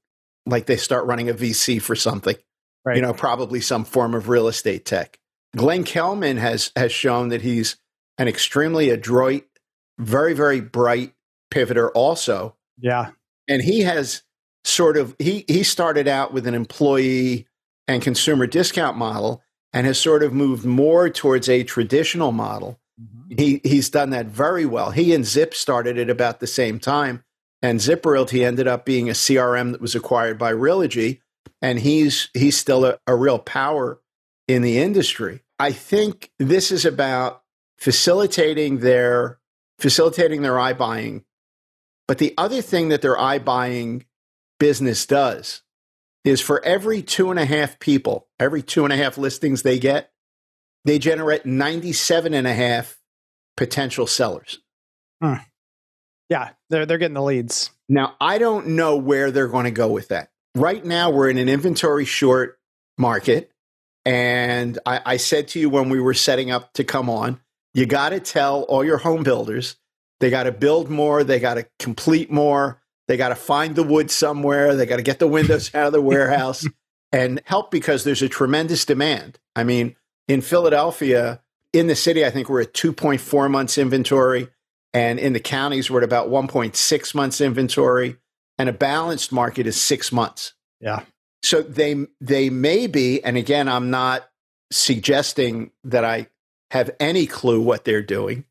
like 0.46 0.66
they 0.66 0.76
start 0.76 1.06
running 1.06 1.28
a 1.28 1.34
VC 1.34 1.80
for 1.80 1.94
something, 1.94 2.36
right. 2.84 2.96
you 2.96 3.02
know, 3.02 3.12
probably 3.12 3.60
some 3.60 3.84
form 3.84 4.14
of 4.14 4.28
real 4.28 4.48
estate 4.48 4.86
tech. 4.86 5.18
Glenn 5.56 5.84
Kelman 5.84 6.38
has 6.38 6.72
has 6.76 6.92
shown 6.92 7.28
that 7.28 7.42
he's 7.42 7.76
an 8.18 8.28
extremely 8.28 8.88
adroit, 8.88 9.44
very 9.98 10.32
very 10.32 10.60
bright 10.60 11.12
pivoter. 11.52 11.90
Also, 11.92 12.56
yeah, 12.78 13.10
and 13.48 13.60
he 13.60 13.80
has 13.80 14.22
sort 14.64 14.96
of 14.96 15.16
he 15.18 15.44
he 15.48 15.64
started 15.64 16.06
out 16.06 16.32
with 16.32 16.46
an 16.46 16.54
employee 16.54 17.48
and 17.90 18.02
consumer 18.02 18.46
discount 18.46 18.96
model 18.96 19.42
and 19.72 19.84
has 19.84 19.98
sort 19.98 20.22
of 20.22 20.32
moved 20.32 20.64
more 20.64 21.10
towards 21.10 21.48
a 21.48 21.64
traditional 21.64 22.30
model. 22.30 22.78
Mm-hmm. 23.00 23.34
He 23.36 23.60
he's 23.64 23.90
done 23.90 24.10
that 24.10 24.26
very 24.26 24.64
well. 24.64 24.92
He 24.92 25.12
and 25.12 25.26
Zip 25.26 25.54
started 25.54 25.98
at 25.98 26.08
about 26.08 26.38
the 26.38 26.46
same 26.46 26.78
time, 26.78 27.24
and 27.62 27.80
Zip 27.80 28.06
Realty 28.06 28.44
ended 28.44 28.68
up 28.68 28.84
being 28.84 29.08
a 29.08 29.14
CRM 29.14 29.72
that 29.72 29.80
was 29.80 29.96
acquired 29.96 30.38
by 30.38 30.52
Realogy, 30.52 31.20
and 31.60 31.80
he's 31.80 32.30
he's 32.32 32.56
still 32.56 32.84
a, 32.84 32.98
a 33.08 33.16
real 33.16 33.40
power 33.40 34.00
in 34.46 34.62
the 34.62 34.78
industry. 34.78 35.42
I 35.58 35.72
think 35.72 36.30
this 36.38 36.70
is 36.70 36.84
about 36.84 37.42
facilitating 37.76 38.78
their 38.78 39.40
facilitating 39.80 40.42
their 40.42 40.54
iBuying. 40.54 41.24
But 42.06 42.18
the 42.18 42.34
other 42.38 42.62
thing 42.62 42.90
that 42.90 43.02
their 43.02 43.16
iBuying 43.16 44.04
business 44.60 45.06
does 45.06 45.62
is 46.24 46.40
for 46.40 46.64
every 46.64 47.02
two 47.02 47.30
and 47.30 47.38
a 47.38 47.44
half 47.44 47.78
people, 47.78 48.28
every 48.38 48.62
two 48.62 48.84
and 48.84 48.92
a 48.92 48.96
half 48.96 49.16
listings 49.16 49.62
they 49.62 49.78
get, 49.78 50.12
they 50.84 50.98
generate 50.98 51.46
97 51.46 52.34
and 52.34 52.46
a 52.46 52.52
half 52.52 52.98
potential 53.56 54.06
sellers. 54.06 54.60
Hmm. 55.22 55.34
Yeah, 56.28 56.50
they're, 56.68 56.86
they're 56.86 56.98
getting 56.98 57.14
the 57.14 57.22
leads. 57.22 57.70
Now, 57.88 58.16
I 58.20 58.38
don't 58.38 58.68
know 58.68 58.96
where 58.96 59.30
they're 59.30 59.48
going 59.48 59.64
to 59.64 59.70
go 59.70 59.88
with 59.88 60.08
that. 60.08 60.30
Right 60.54 60.84
now, 60.84 61.10
we're 61.10 61.28
in 61.28 61.38
an 61.38 61.48
inventory 61.48 62.04
short 62.04 62.58
market. 62.98 63.50
And 64.04 64.78
I, 64.86 65.00
I 65.04 65.16
said 65.16 65.48
to 65.48 65.60
you 65.60 65.68
when 65.68 65.90
we 65.90 66.00
were 66.00 66.14
setting 66.14 66.50
up 66.50 66.72
to 66.74 66.84
come 66.84 67.10
on, 67.10 67.40
you 67.74 67.86
got 67.86 68.10
to 68.10 68.20
tell 68.20 68.62
all 68.62 68.84
your 68.84 68.98
home 68.98 69.22
builders 69.22 69.76
they 70.20 70.30
got 70.30 70.44
to 70.44 70.52
build 70.52 70.90
more, 70.90 71.24
they 71.24 71.40
got 71.40 71.54
to 71.54 71.66
complete 71.78 72.30
more, 72.30 72.79
they 73.10 73.16
got 73.16 73.30
to 73.30 73.34
find 73.34 73.74
the 73.74 73.82
wood 73.82 74.08
somewhere, 74.08 74.76
they 74.76 74.86
got 74.86 74.98
to 74.98 75.02
get 75.02 75.18
the 75.18 75.26
windows 75.26 75.74
out 75.74 75.88
of 75.88 75.92
the 75.92 76.00
warehouse 76.00 76.64
and 77.12 77.42
help 77.44 77.72
because 77.72 78.04
there's 78.04 78.22
a 78.22 78.28
tremendous 78.28 78.84
demand. 78.84 79.36
I 79.56 79.64
mean, 79.64 79.96
in 80.28 80.42
Philadelphia, 80.42 81.40
in 81.72 81.88
the 81.88 81.96
city, 81.96 82.24
I 82.24 82.30
think 82.30 82.48
we're 82.48 82.60
at 82.60 82.72
2.4 82.72 83.50
months 83.50 83.78
inventory. 83.78 84.46
And 84.94 85.18
in 85.18 85.32
the 85.32 85.40
counties, 85.40 85.90
we're 85.90 85.98
at 85.98 86.04
about 86.04 86.28
1.6 86.28 87.14
months 87.16 87.40
inventory. 87.40 88.16
And 88.60 88.68
a 88.68 88.72
balanced 88.72 89.32
market 89.32 89.66
is 89.66 89.80
six 89.80 90.12
months. 90.12 90.52
Yeah. 90.80 91.00
So 91.42 91.62
they 91.62 92.06
they 92.20 92.48
may 92.48 92.86
be, 92.86 93.24
and 93.24 93.36
again, 93.36 93.68
I'm 93.68 93.90
not 93.90 94.28
suggesting 94.70 95.72
that 95.82 96.04
I 96.04 96.28
have 96.70 96.92
any 97.00 97.26
clue 97.26 97.60
what 97.60 97.84
they're 97.84 98.02
doing. 98.02 98.44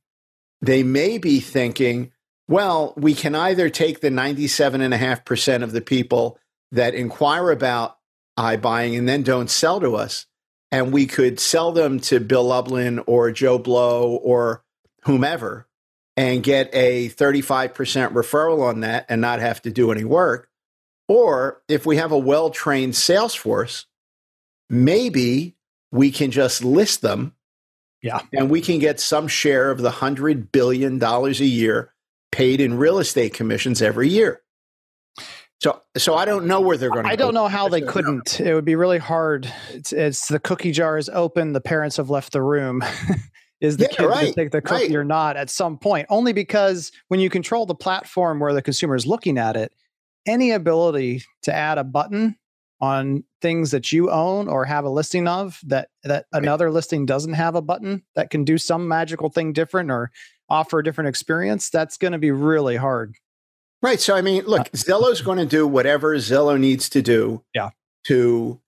They 0.61 0.83
may 0.83 1.17
be 1.17 1.39
thinking, 1.39 2.11
well, 2.49 2.95
we 2.97 3.13
can 3.13 3.35
either 3.35 3.69
take 3.69 4.01
the 4.01 4.09
97.5% 4.09 5.61
of 5.61 5.71
the 5.71 5.81
people 5.81 6.39
that 6.71 6.95
inquire 6.95 7.51
about 7.51 7.97
iBuying 8.39 8.97
and 8.97 9.07
then 9.07 9.21
don't 9.21 9.51
sell 9.51 9.79
to 9.79 9.95
us, 9.95 10.25
and 10.71 10.91
we 10.91 11.05
could 11.05 11.39
sell 11.39 11.71
them 11.71 11.99
to 11.99 12.19
Bill 12.19 12.45
Lublin 12.45 13.03
or 13.05 13.31
Joe 13.31 13.59
Blow 13.59 14.15
or 14.15 14.63
whomever 15.03 15.67
and 16.17 16.41
get 16.41 16.71
a 16.73 17.09
35% 17.09 18.13
referral 18.13 18.67
on 18.67 18.79
that 18.79 19.05
and 19.09 19.21
not 19.21 19.39
have 19.39 19.61
to 19.61 19.71
do 19.71 19.91
any 19.91 20.03
work. 20.03 20.49
Or 21.07 21.61
if 21.67 21.85
we 21.85 21.97
have 21.97 22.11
a 22.11 22.17
well 22.17 22.49
trained 22.49 22.95
sales 22.95 23.35
force, 23.35 23.85
maybe 24.71 25.55
we 25.91 26.09
can 26.09 26.31
just 26.31 26.63
list 26.63 27.03
them. 27.03 27.35
Yeah. 28.01 28.21
And 28.33 28.49
we 28.49 28.61
can 28.61 28.79
get 28.79 28.99
some 28.99 29.27
share 29.27 29.69
of 29.69 29.81
the 29.81 29.91
$100 29.91 30.51
billion 30.51 31.03
a 31.03 31.29
year 31.31 31.93
paid 32.31 32.61
in 32.61 32.77
real 32.77 32.99
estate 32.99 33.33
commissions 33.33 33.81
every 33.81 34.09
year. 34.09 34.41
So, 35.61 35.81
so 35.97 36.15
I 36.15 36.23
don't 36.23 36.45
know 36.45 36.61
where 36.61 36.77
they're 36.77 36.89
going 36.89 37.03
to. 37.03 37.11
I 37.11 37.17
don't 37.17 37.33
know 37.33 37.47
how 37.47 37.67
they 37.67 37.81
couldn't. 37.81 38.39
It 38.39 38.53
would 38.53 38.63
be 38.63 38.75
really 38.75 38.97
hard. 38.97 39.51
It's, 39.71 39.91
it's, 39.91 40.27
the 40.27 40.39
cookie 40.39 40.71
jar 40.71 40.97
is 40.97 41.09
open. 41.09 41.51
The 41.51 41.59
parents 41.59 41.97
have 41.97 42.09
left 42.09 42.31
the 42.31 42.41
room. 42.41 42.81
is 43.61 43.75
the 43.75 43.89
yeah, 43.91 43.97
kid 43.97 44.05
right, 44.05 44.27
to 44.27 44.33
take 44.33 44.51
the 44.51 44.61
cookie 44.61 44.87
right. 44.87 44.95
or 44.95 45.03
not 45.03 45.35
at 45.35 45.49
some 45.49 45.77
point? 45.77 46.07
Only 46.09 46.31
because 46.31 46.93
when 47.09 47.19
you 47.19 47.29
control 47.29 47.65
the 47.65 47.75
platform 47.75 48.39
where 48.39 48.53
the 48.53 48.61
consumer 48.61 48.95
is 48.95 49.05
looking 49.05 49.37
at 49.37 49.57
it, 49.57 49.73
any 50.25 50.51
ability 50.51 51.23
to 51.43 51.53
add 51.53 51.77
a 51.77 51.83
button 51.83 52.37
on 52.81 53.23
things 53.41 53.71
that 53.71 53.91
you 53.91 54.09
own 54.09 54.47
or 54.47 54.63
have 54.63 54.85
a 54.85 54.89
listing 54.89 55.27
of 55.27 55.59
that 55.65 55.89
that 56.03 56.25
right. 56.33 56.41
another 56.41 56.71
listing 56.71 57.05
doesn't 57.05 57.33
have 57.33 57.55
a 57.55 57.61
button 57.61 58.03
that 58.15 58.29
can 58.29 58.45
do 58.45 58.57
some 58.57 58.87
magical 58.87 59.29
thing 59.29 59.51
different 59.51 59.91
or 59.91 60.11
offer 60.49 60.79
a 60.79 60.83
different 60.83 61.09
experience, 61.09 61.69
that's 61.69 61.97
going 61.97 62.13
to 62.13 62.19
be 62.19 62.31
really 62.31 62.75
hard. 62.75 63.15
Right. 63.81 63.99
So 63.99 64.15
I 64.15 64.21
mean, 64.21 64.43
look, 64.45 64.61
uh, 64.61 64.69
Zillow's 64.73 65.21
going 65.21 65.37
to 65.37 65.45
do 65.45 65.65
whatever 65.65 66.15
Zillow 66.17 66.59
needs 66.59 66.89
to 66.89 67.01
do 67.01 67.43
yeah. 67.53 67.69
to 68.05 68.59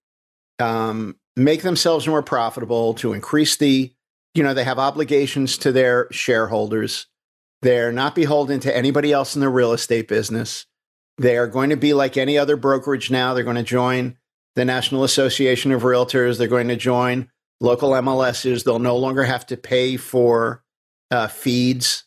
um, 0.60 1.18
make 1.36 1.64
themselves 1.64 2.08
more 2.08 2.24
profitable, 2.24 2.94
to 2.96 3.14
increase 3.14 3.58
the, 3.58 3.94
you 4.34 4.44
know, 4.44 4.54
they 4.54 4.64
have 4.64 4.80
obligations 4.80 5.58
to 5.60 5.72
their 5.72 6.08
shareholders. 6.12 7.08
They're 7.62 7.92
not 7.92 8.16
beholden 8.16 8.60
to 8.62 8.76
anybody 8.76 9.12
else 9.12 9.36
in 9.36 9.42
the 9.42 9.50
real 9.50 9.74
estate 9.74 10.08
business. 10.08 10.66
They 11.18 11.38
are 11.38 11.48
going 11.48 11.70
to 11.70 11.78
be 11.78 11.94
like 11.94 12.18
any 12.18 12.38
other 12.38 12.56
brokerage 12.56 13.12
now. 13.12 13.34
They're 13.34 13.44
going 13.44 13.58
to 13.58 13.64
join 13.64 14.18
the 14.56 14.66
National 14.66 15.04
Association 15.04 15.72
of 15.72 15.84
Realtors. 15.84 16.38
They're 16.38 16.48
going 16.48 16.70
to 16.70 16.76
join 16.76 17.30
local 17.60 17.92
MLSs. 17.92 18.64
They'll 18.64 18.80
no 18.80 18.98
longer 18.98 19.24
have 19.24 19.46
to 19.48 19.58
pay 19.58 19.98
for 19.98 20.64
uh, 21.12 21.28
feeds, 21.28 22.06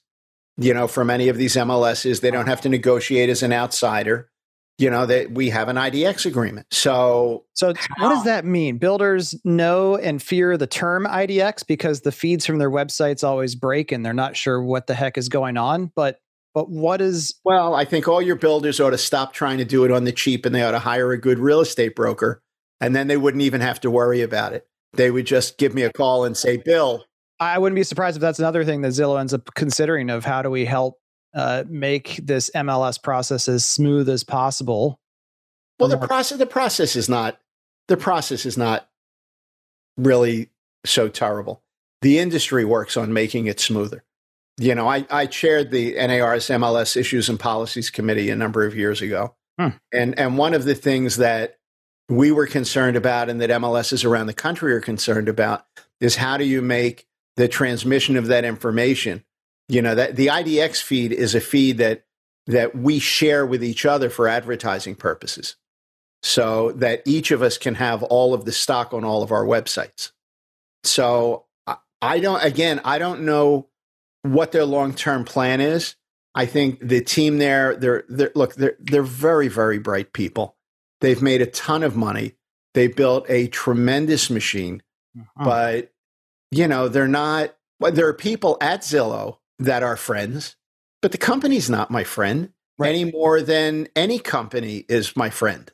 you 0.57 0.75
know, 0.75 0.89
from 0.89 1.11
any 1.11 1.29
of 1.29 1.37
these 1.37 1.55
MLSs. 1.55 2.21
They 2.21 2.31
don't 2.31 2.49
have 2.49 2.63
to 2.63 2.69
negotiate 2.69 3.29
as 3.29 3.43
an 3.43 3.53
outsider. 3.53 4.31
You 4.77 4.91
know 4.91 5.07
that 5.07 5.31
we 5.31 5.51
have 5.51 5.69
an 5.69 5.77
IDX 5.77 6.27
agreement. 6.27 6.67
So, 6.73 7.45
so 7.53 7.75
what 7.99 8.09
does 8.09 8.25
that 8.25 8.45
mean? 8.45 8.79
Builders 8.79 9.33
know 9.45 9.97
and 9.97 10.21
fear 10.21 10.57
the 10.57 10.67
term 10.67 11.07
IDX 11.07 11.65
because 11.65 12.01
the 12.01 12.11
feeds 12.11 12.45
from 12.45 12.59
their 12.59 12.73
websites 12.73 13.23
always 13.23 13.55
break 13.55 13.93
and 13.93 14.05
they're 14.05 14.13
not 14.13 14.37
sure 14.37 14.61
what 14.61 14.89
the 14.89 14.95
heck 14.95 15.17
is 15.17 15.29
going 15.29 15.57
on. 15.57 15.93
But 15.95 16.19
but 16.55 16.71
what 16.71 17.01
is 17.01 17.37
Well, 17.45 17.77
I 17.77 17.85
think 17.85 18.09
all 18.09 18.21
your 18.21 18.35
builders 18.35 18.81
ought 18.81 18.91
to 18.91 18.99
stop 18.99 19.33
trying 19.33 19.59
to 19.59 19.65
do 19.65 19.85
it 19.85 19.93
on 19.93 20.03
the 20.03 20.13
cheap 20.13 20.45
and 20.45 20.53
they 20.53 20.65
ought 20.65 20.73
to 20.73 20.81
hire 20.81 21.13
a 21.13 21.21
good 21.21 21.39
real 21.39 21.61
estate 21.61 21.95
broker 21.95 22.43
and 22.81 22.97
then 22.97 23.07
they 23.07 23.17
wouldn't 23.17 23.43
even 23.43 23.61
have 23.61 23.81
to 23.81 23.91
worry 23.93 24.23
about 24.23 24.53
it. 24.53 24.67
They 24.93 25.13
would 25.13 25.27
just 25.27 25.57
give 25.57 25.73
me 25.73 25.83
a 25.83 25.93
call 25.93 26.25
and 26.25 26.37
say, 26.37 26.57
"Bill, 26.57 27.05
I 27.41 27.59
wouldn't 27.59 27.77
be 27.77 27.83
surprised 27.83 28.17
if 28.17 28.21
that's 28.21 28.39
another 28.39 28.65
thing 28.65 28.83
that 28.83 28.89
Zillow 28.89 29.21
ends 29.21 29.35
up 29.35 29.55
considering 29.55 30.11
of 30.11 30.25
how 30.25 30.43
do 30.43 30.51
we 30.51 30.65
help 30.65 31.01
uh, 31.35 31.65
make 31.69 32.21
this 32.23 32.51
MLS 32.55 33.03
process 33.03 33.49
as 33.49 33.67
smooth 33.67 34.09
as 34.09 34.23
possible. 34.23 35.01
Well, 35.79 35.89
the 35.89 35.99
process 35.99 36.39
the 36.39 36.47
process 36.47 36.95
is 36.95 37.09
not 37.09 37.41
the 37.89 37.97
process 37.97 38.47
is 38.47 38.57
not 38.57 38.89
really 39.97 40.51
so 40.87 41.09
terrible. 41.09 41.63
The 42.03 42.19
industry 42.19 42.65
works 42.65 42.97
on 42.97 43.13
making 43.13 43.47
it 43.47 43.59
smoother 43.59 44.05
you 44.59 44.75
know, 44.75 44.89
I, 44.89 45.07
I 45.11 45.27
chaired 45.27 45.71
the 45.71 45.95
NAR's 45.95 46.47
MLS 46.49 46.97
Issues 46.97 47.29
and 47.29 47.39
Policies 47.39 47.91
Committee 47.91 48.31
a 48.31 48.37
number 48.37 48.65
of 48.65 48.77
years 48.77 49.03
ago. 49.03 49.35
Hmm. 49.59 49.69
And, 49.93 50.19
and 50.19 50.39
one 50.39 50.55
of 50.55 50.65
the 50.65 50.75
things 50.75 51.17
that 51.17 51.59
we 52.09 52.31
were 52.31 52.47
concerned 52.47 52.97
about 52.97 53.29
and 53.29 53.41
that 53.41 53.51
MLSs 53.51 54.05
around 54.05 54.27
the 54.27 54.35
country 54.35 54.73
are 54.73 54.81
concerned 54.81 55.29
about 55.29 55.65
is 56.01 56.17
how 56.17 56.37
do 56.37 56.45
you 56.45 56.63
make 56.63 57.07
the 57.37 57.49
transmission 57.49 58.17
of 58.17 58.27
that 58.27 58.45
information? 58.45 59.25
You 59.69 59.83
know, 59.83 59.95
that 59.95 60.17
the 60.17 60.27
IDX 60.27 60.83
feed 60.83 61.13
is 61.13 61.35
a 61.35 61.41
feed 61.41 61.79
that 61.79 62.05
that 62.47 62.75
we 62.75 62.99
share 62.99 63.47
with 63.47 63.65
each 63.65 63.87
other 63.87 64.11
for 64.11 64.29
advertising 64.29 64.95
purposes. 64.95 65.57
So 66.23 66.73
that 66.73 67.03
each 67.05 67.31
of 67.31 67.43
us 67.43 67.59
can 67.59 67.75
have 67.75 68.03
all 68.03 68.33
of 68.33 68.45
the 68.45 68.53
stock 68.53 68.95
on 68.95 69.05
all 69.05 69.23
of 69.23 69.31
our 69.31 69.45
websites. 69.45 70.13
So 70.83 71.45
I 72.01 72.21
don't 72.21 72.43
again, 72.43 72.81
I 72.85 72.99
don't 72.99 73.23
know 73.23 73.69
what 74.23 74.53
their 74.53 74.65
long 74.65 74.95
term 74.95 75.25
plan 75.25 75.61
is. 75.61 75.97
I 76.35 76.47
think 76.47 76.81
the 76.81 77.01
team 77.01 77.39
there, 77.39 77.77
they're, 77.77 78.05
they're 78.09 78.33
look, 78.35 78.55
they're 78.55 78.77
they're 78.81 79.03
very 79.03 79.49
very 79.49 79.79
bright 79.79 80.13
people. 80.13 80.57
They've 81.01 81.21
made 81.21 81.43
a 81.43 81.47
ton 81.47 81.83
of 81.83 81.97
money. 81.97 82.35
They 82.73 82.89
built 82.89 83.27
a 83.29 83.47
tremendous 83.49 84.31
machine, 84.31 84.83
uh-huh. 85.19 85.45
but 85.45 85.93
you 86.51 86.69
know 86.69 86.89
they're 86.89 87.09
not. 87.09 87.55
Well, 87.81 87.93
there 87.93 88.09
are 88.09 88.15
people 88.15 88.57
at 88.61 88.83
Zillow 88.83 89.39
that 89.59 89.83
are 89.83 89.97
friends, 89.97 90.57
but 91.03 91.13
the 91.13 91.19
company's 91.19 91.69
not 91.69 91.91
my 91.91 92.05
friend 92.05 92.51
right. 92.79 92.89
any 92.89 93.11
more 93.11 93.41
than 93.41 93.89
any 93.97 94.19
company 94.19 94.85
is 94.89 95.17
my 95.17 95.31
friend. 95.31 95.71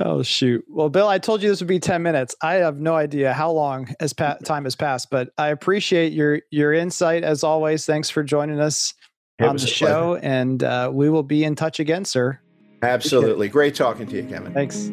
Oh 0.00 0.22
shoot! 0.22 0.64
Well, 0.68 0.88
Bill, 0.88 1.06
I 1.06 1.18
told 1.18 1.42
you 1.42 1.48
this 1.48 1.60
would 1.60 1.68
be 1.68 1.78
ten 1.78 2.02
minutes. 2.02 2.34
I 2.42 2.54
have 2.54 2.80
no 2.80 2.96
idea 2.96 3.32
how 3.32 3.52
long 3.52 3.94
as 4.00 4.12
pa- 4.12 4.36
time 4.44 4.64
has 4.64 4.74
passed, 4.74 5.08
but 5.10 5.30
I 5.38 5.48
appreciate 5.48 6.12
your 6.12 6.40
your 6.50 6.72
insight 6.72 7.22
as 7.22 7.44
always. 7.44 7.86
Thanks 7.86 8.10
for 8.10 8.24
joining 8.24 8.58
us 8.58 8.94
it 9.38 9.44
on 9.44 9.56
the 9.56 9.66
show, 9.66 10.12
pleasure. 10.14 10.26
and 10.26 10.62
uh, 10.64 10.90
we 10.92 11.08
will 11.08 11.22
be 11.22 11.44
in 11.44 11.54
touch 11.54 11.78
again, 11.78 12.04
sir. 12.04 12.40
Absolutely, 12.82 13.48
great 13.48 13.76
talking 13.76 14.06
to 14.08 14.16
you, 14.16 14.24
Kevin. 14.24 14.52
Thanks. 14.52 14.90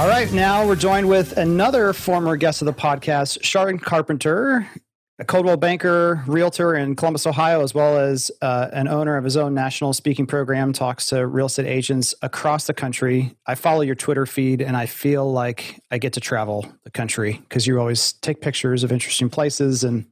All 0.00 0.08
right, 0.08 0.32
now 0.32 0.66
we're 0.66 0.76
joined 0.76 1.10
with 1.10 1.36
another 1.36 1.92
former 1.92 2.34
guest 2.34 2.62
of 2.62 2.66
the 2.66 2.72
podcast, 2.72 3.44
Sean 3.44 3.78
Carpenter, 3.78 4.66
a 5.18 5.26
Coldwell 5.26 5.58
banker, 5.58 6.24
realtor 6.26 6.74
in 6.74 6.96
Columbus, 6.96 7.26
Ohio, 7.26 7.62
as 7.62 7.74
well 7.74 7.98
as 7.98 8.30
uh, 8.40 8.68
an 8.72 8.88
owner 8.88 9.18
of 9.18 9.24
his 9.24 9.36
own 9.36 9.52
national 9.52 9.92
speaking 9.92 10.26
program, 10.26 10.72
talks 10.72 11.04
to 11.08 11.26
real 11.26 11.44
estate 11.44 11.66
agents 11.66 12.14
across 12.22 12.66
the 12.66 12.72
country. 12.72 13.36
I 13.44 13.56
follow 13.56 13.82
your 13.82 13.94
Twitter 13.94 14.24
feed 14.24 14.62
and 14.62 14.74
I 14.74 14.86
feel 14.86 15.30
like 15.30 15.78
I 15.90 15.98
get 15.98 16.14
to 16.14 16.20
travel 16.20 16.66
the 16.84 16.90
country 16.90 17.34
because 17.34 17.66
you 17.66 17.78
always 17.78 18.14
take 18.14 18.40
pictures 18.40 18.82
of 18.82 18.92
interesting 18.92 19.28
places 19.28 19.84
and 19.84 20.06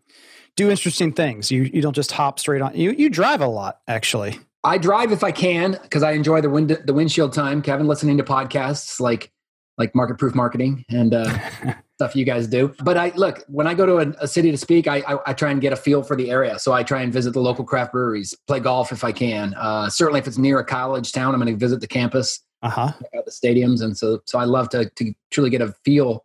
do 0.55 0.69
interesting 0.69 1.15
things. 1.15 1.51
You 1.51 1.62
you 1.62 1.81
don't 1.81 1.97
just 1.97 2.12
hop 2.12 2.39
straight 2.39 2.60
on. 2.60 2.77
You 2.77 2.90
you 2.90 3.09
drive 3.09 3.40
a 3.40 3.48
lot, 3.48 3.81
actually. 3.89 4.39
I 4.62 4.77
drive 4.77 5.12
if 5.12 5.24
I 5.24 5.32
can 5.32 5.78
because 5.82 6.02
I 6.02 6.12
enjoy 6.12 6.43
the 6.43 6.51
wind 6.51 6.78
the 6.85 6.93
windshield 6.93 7.32
time. 7.32 7.62
Kevin, 7.62 7.86
listening 7.86 8.19
to 8.19 8.23
podcasts 8.23 9.01
like 9.01 9.32
like 9.78 9.94
market 9.94 10.18
proof 10.18 10.34
marketing 10.34 10.84
and 10.90 11.14
uh, 11.14 11.38
stuff 11.94 12.14
you 12.14 12.24
guys 12.24 12.46
do. 12.46 12.74
But 12.82 12.96
I 12.96 13.12
look 13.14 13.44
when 13.48 13.66
I 13.66 13.74
go 13.74 13.86
to 13.86 13.98
a, 13.98 14.24
a 14.24 14.28
city 14.28 14.50
to 14.50 14.56
speak, 14.56 14.86
I, 14.86 14.98
I, 15.06 15.18
I 15.26 15.32
try 15.32 15.50
and 15.50 15.60
get 15.60 15.72
a 15.72 15.76
feel 15.76 16.02
for 16.02 16.16
the 16.16 16.30
area. 16.30 16.59
So 16.59 16.72
I 16.72 16.82
try 16.82 17.02
and 17.02 17.12
visit 17.12 17.32
the 17.32 17.40
local 17.40 17.64
craft 17.64 17.92
breweries, 17.92 18.34
play 18.46 18.60
golf 18.60 18.92
if 18.92 19.05
I 19.05 19.12
can. 19.12 19.55
Uh, 19.55 19.88
certainly, 19.88 20.20
if 20.20 20.26
it's 20.26 20.38
near 20.38 20.59
a 20.59 20.64
college 20.64 21.12
town, 21.12 21.34
I'm 21.34 21.40
going 21.40 21.52
to 21.52 21.59
visit 21.59 21.80
the 21.80 21.86
campus, 21.86 22.40
uh-huh. 22.62 22.92
the 23.24 23.30
stadiums, 23.30 23.82
and 23.82 23.96
so 23.96 24.20
so 24.26 24.38
I 24.38 24.44
love 24.44 24.68
to 24.70 24.90
to 24.90 25.14
truly 25.30 25.50
get 25.50 25.60
a 25.60 25.72
feel 25.84 26.24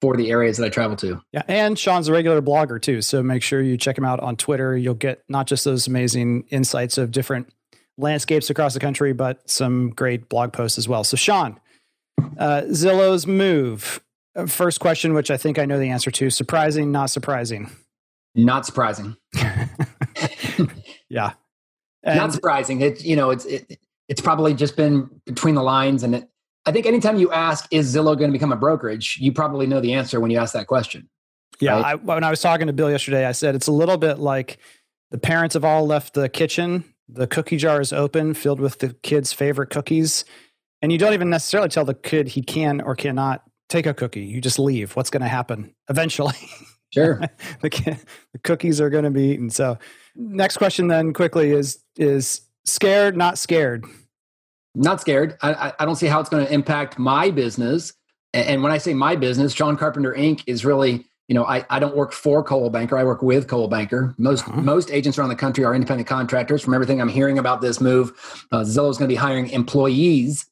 for 0.00 0.16
the 0.16 0.30
areas 0.30 0.56
that 0.56 0.64
I 0.64 0.70
travel 0.70 0.96
to. 0.98 1.20
Yeah, 1.32 1.42
and 1.46 1.78
Sean's 1.78 2.08
a 2.08 2.12
regular 2.12 2.40
blogger 2.40 2.80
too, 2.80 3.02
so 3.02 3.22
make 3.22 3.42
sure 3.42 3.60
you 3.60 3.76
check 3.76 3.98
him 3.98 4.04
out 4.04 4.20
on 4.20 4.36
Twitter. 4.36 4.76
You'll 4.76 4.94
get 4.94 5.22
not 5.28 5.46
just 5.46 5.64
those 5.64 5.86
amazing 5.86 6.44
insights 6.50 6.96
of 6.96 7.10
different 7.10 7.52
landscapes 7.98 8.48
across 8.48 8.74
the 8.74 8.80
country, 8.80 9.12
but 9.12 9.48
some 9.48 9.90
great 9.90 10.28
blog 10.28 10.52
posts 10.52 10.78
as 10.78 10.88
well. 10.88 11.04
So, 11.04 11.18
Sean, 11.18 11.60
uh, 12.38 12.62
Zillow's 12.68 13.26
move. 13.26 14.00
Uh, 14.34 14.46
first 14.46 14.80
question, 14.80 15.14
which 15.14 15.30
I 15.30 15.36
think 15.36 15.58
I 15.58 15.64
know 15.64 15.78
the 15.78 15.90
answer 15.90 16.10
to: 16.10 16.30
surprising, 16.30 16.92
not 16.92 17.10
surprising. 17.10 17.70
Not 18.34 18.64
surprising. 18.64 19.16
yeah, 21.08 21.32
and 22.02 22.16
not 22.16 22.32
surprising. 22.32 22.80
It 22.80 23.04
you 23.04 23.16
know 23.16 23.30
it's 23.30 23.44
it, 23.44 23.78
it's 24.08 24.20
probably 24.20 24.54
just 24.54 24.76
been 24.76 25.10
between 25.26 25.54
the 25.54 25.62
lines, 25.62 26.02
and 26.02 26.14
it, 26.14 26.28
I 26.64 26.72
think 26.72 26.86
anytime 26.86 27.18
you 27.18 27.32
ask, 27.32 27.66
"Is 27.70 27.94
Zillow 27.94 28.16
going 28.16 28.30
to 28.30 28.32
become 28.32 28.52
a 28.52 28.56
brokerage?" 28.56 29.18
you 29.20 29.32
probably 29.32 29.66
know 29.66 29.80
the 29.80 29.94
answer 29.94 30.20
when 30.20 30.30
you 30.30 30.38
ask 30.38 30.52
that 30.54 30.66
question. 30.68 31.08
Yeah, 31.60 31.74
right? 31.74 31.84
I, 31.84 31.94
when 31.96 32.24
I 32.24 32.30
was 32.30 32.40
talking 32.40 32.68
to 32.68 32.72
Bill 32.72 32.90
yesterday, 32.90 33.26
I 33.26 33.32
said 33.32 33.54
it's 33.54 33.66
a 33.66 33.72
little 33.72 33.98
bit 33.98 34.18
like 34.18 34.58
the 35.10 35.18
parents 35.18 35.54
have 35.54 35.64
all 35.64 35.86
left 35.86 36.14
the 36.14 36.28
kitchen. 36.28 36.84
The 37.08 37.26
cookie 37.26 37.56
jar 37.56 37.80
is 37.80 37.92
open, 37.92 38.34
filled 38.34 38.60
with 38.60 38.78
the 38.78 38.94
kids' 39.02 39.32
favorite 39.32 39.70
cookies 39.70 40.24
and 40.82 40.92
you 40.92 40.98
don't 40.98 41.14
even 41.14 41.30
necessarily 41.30 41.68
tell 41.68 41.84
the 41.84 41.94
kid 41.94 42.28
he 42.28 42.42
can 42.42 42.80
or 42.80 42.94
cannot 42.94 43.42
take 43.68 43.86
a 43.86 43.94
cookie. 43.94 44.22
You 44.22 44.40
just 44.40 44.58
leave. 44.58 44.96
What's 44.96 45.10
going 45.10 45.22
to 45.22 45.28
happen 45.28 45.74
eventually? 45.88 46.34
Sure. 46.92 47.20
the, 47.60 47.68
the 48.32 48.38
cookies 48.40 48.80
are 48.80 48.90
going 48.90 49.04
to 49.04 49.12
be 49.12 49.26
eaten. 49.26 49.48
So, 49.48 49.78
next 50.16 50.56
question 50.56 50.88
then 50.88 51.12
quickly 51.12 51.52
is 51.52 51.78
is 51.96 52.40
scared, 52.64 53.16
not 53.16 53.38
scared? 53.38 53.84
Not 54.74 55.00
scared. 55.00 55.38
I, 55.40 55.72
I 55.78 55.84
don't 55.84 55.94
see 55.94 56.08
how 56.08 56.18
it's 56.18 56.28
going 56.28 56.44
to 56.44 56.52
impact 56.52 56.98
my 56.98 57.30
business. 57.30 57.92
And 58.34 58.64
when 58.64 58.72
I 58.72 58.78
say 58.78 58.92
my 58.92 59.14
business, 59.14 59.52
Sean 59.52 59.76
Carpenter 59.76 60.12
Inc. 60.14 60.42
is 60.46 60.64
really, 60.64 61.04
you 61.28 61.34
know, 61.36 61.44
I, 61.44 61.64
I 61.70 61.78
don't 61.78 61.96
work 61.96 62.12
for 62.12 62.42
Coldwell 62.42 62.70
Banker. 62.70 62.98
I 62.98 63.04
work 63.04 63.22
with 63.22 63.46
Coldwell 63.46 63.68
Banker. 63.68 64.12
Most 64.18 64.48
uh-huh. 64.48 64.60
most 64.60 64.90
agents 64.90 65.16
around 65.16 65.28
the 65.28 65.36
country 65.36 65.64
are 65.64 65.76
independent 65.76 66.08
contractors. 66.08 66.60
From 66.60 66.74
everything 66.74 67.00
I'm 67.00 67.08
hearing 67.08 67.38
about 67.38 67.60
this 67.60 67.80
move, 67.80 68.10
uh, 68.50 68.62
Zillow 68.62 68.90
is 68.90 68.98
going 68.98 69.08
to 69.08 69.12
be 69.12 69.14
hiring 69.14 69.48
employees 69.50 70.49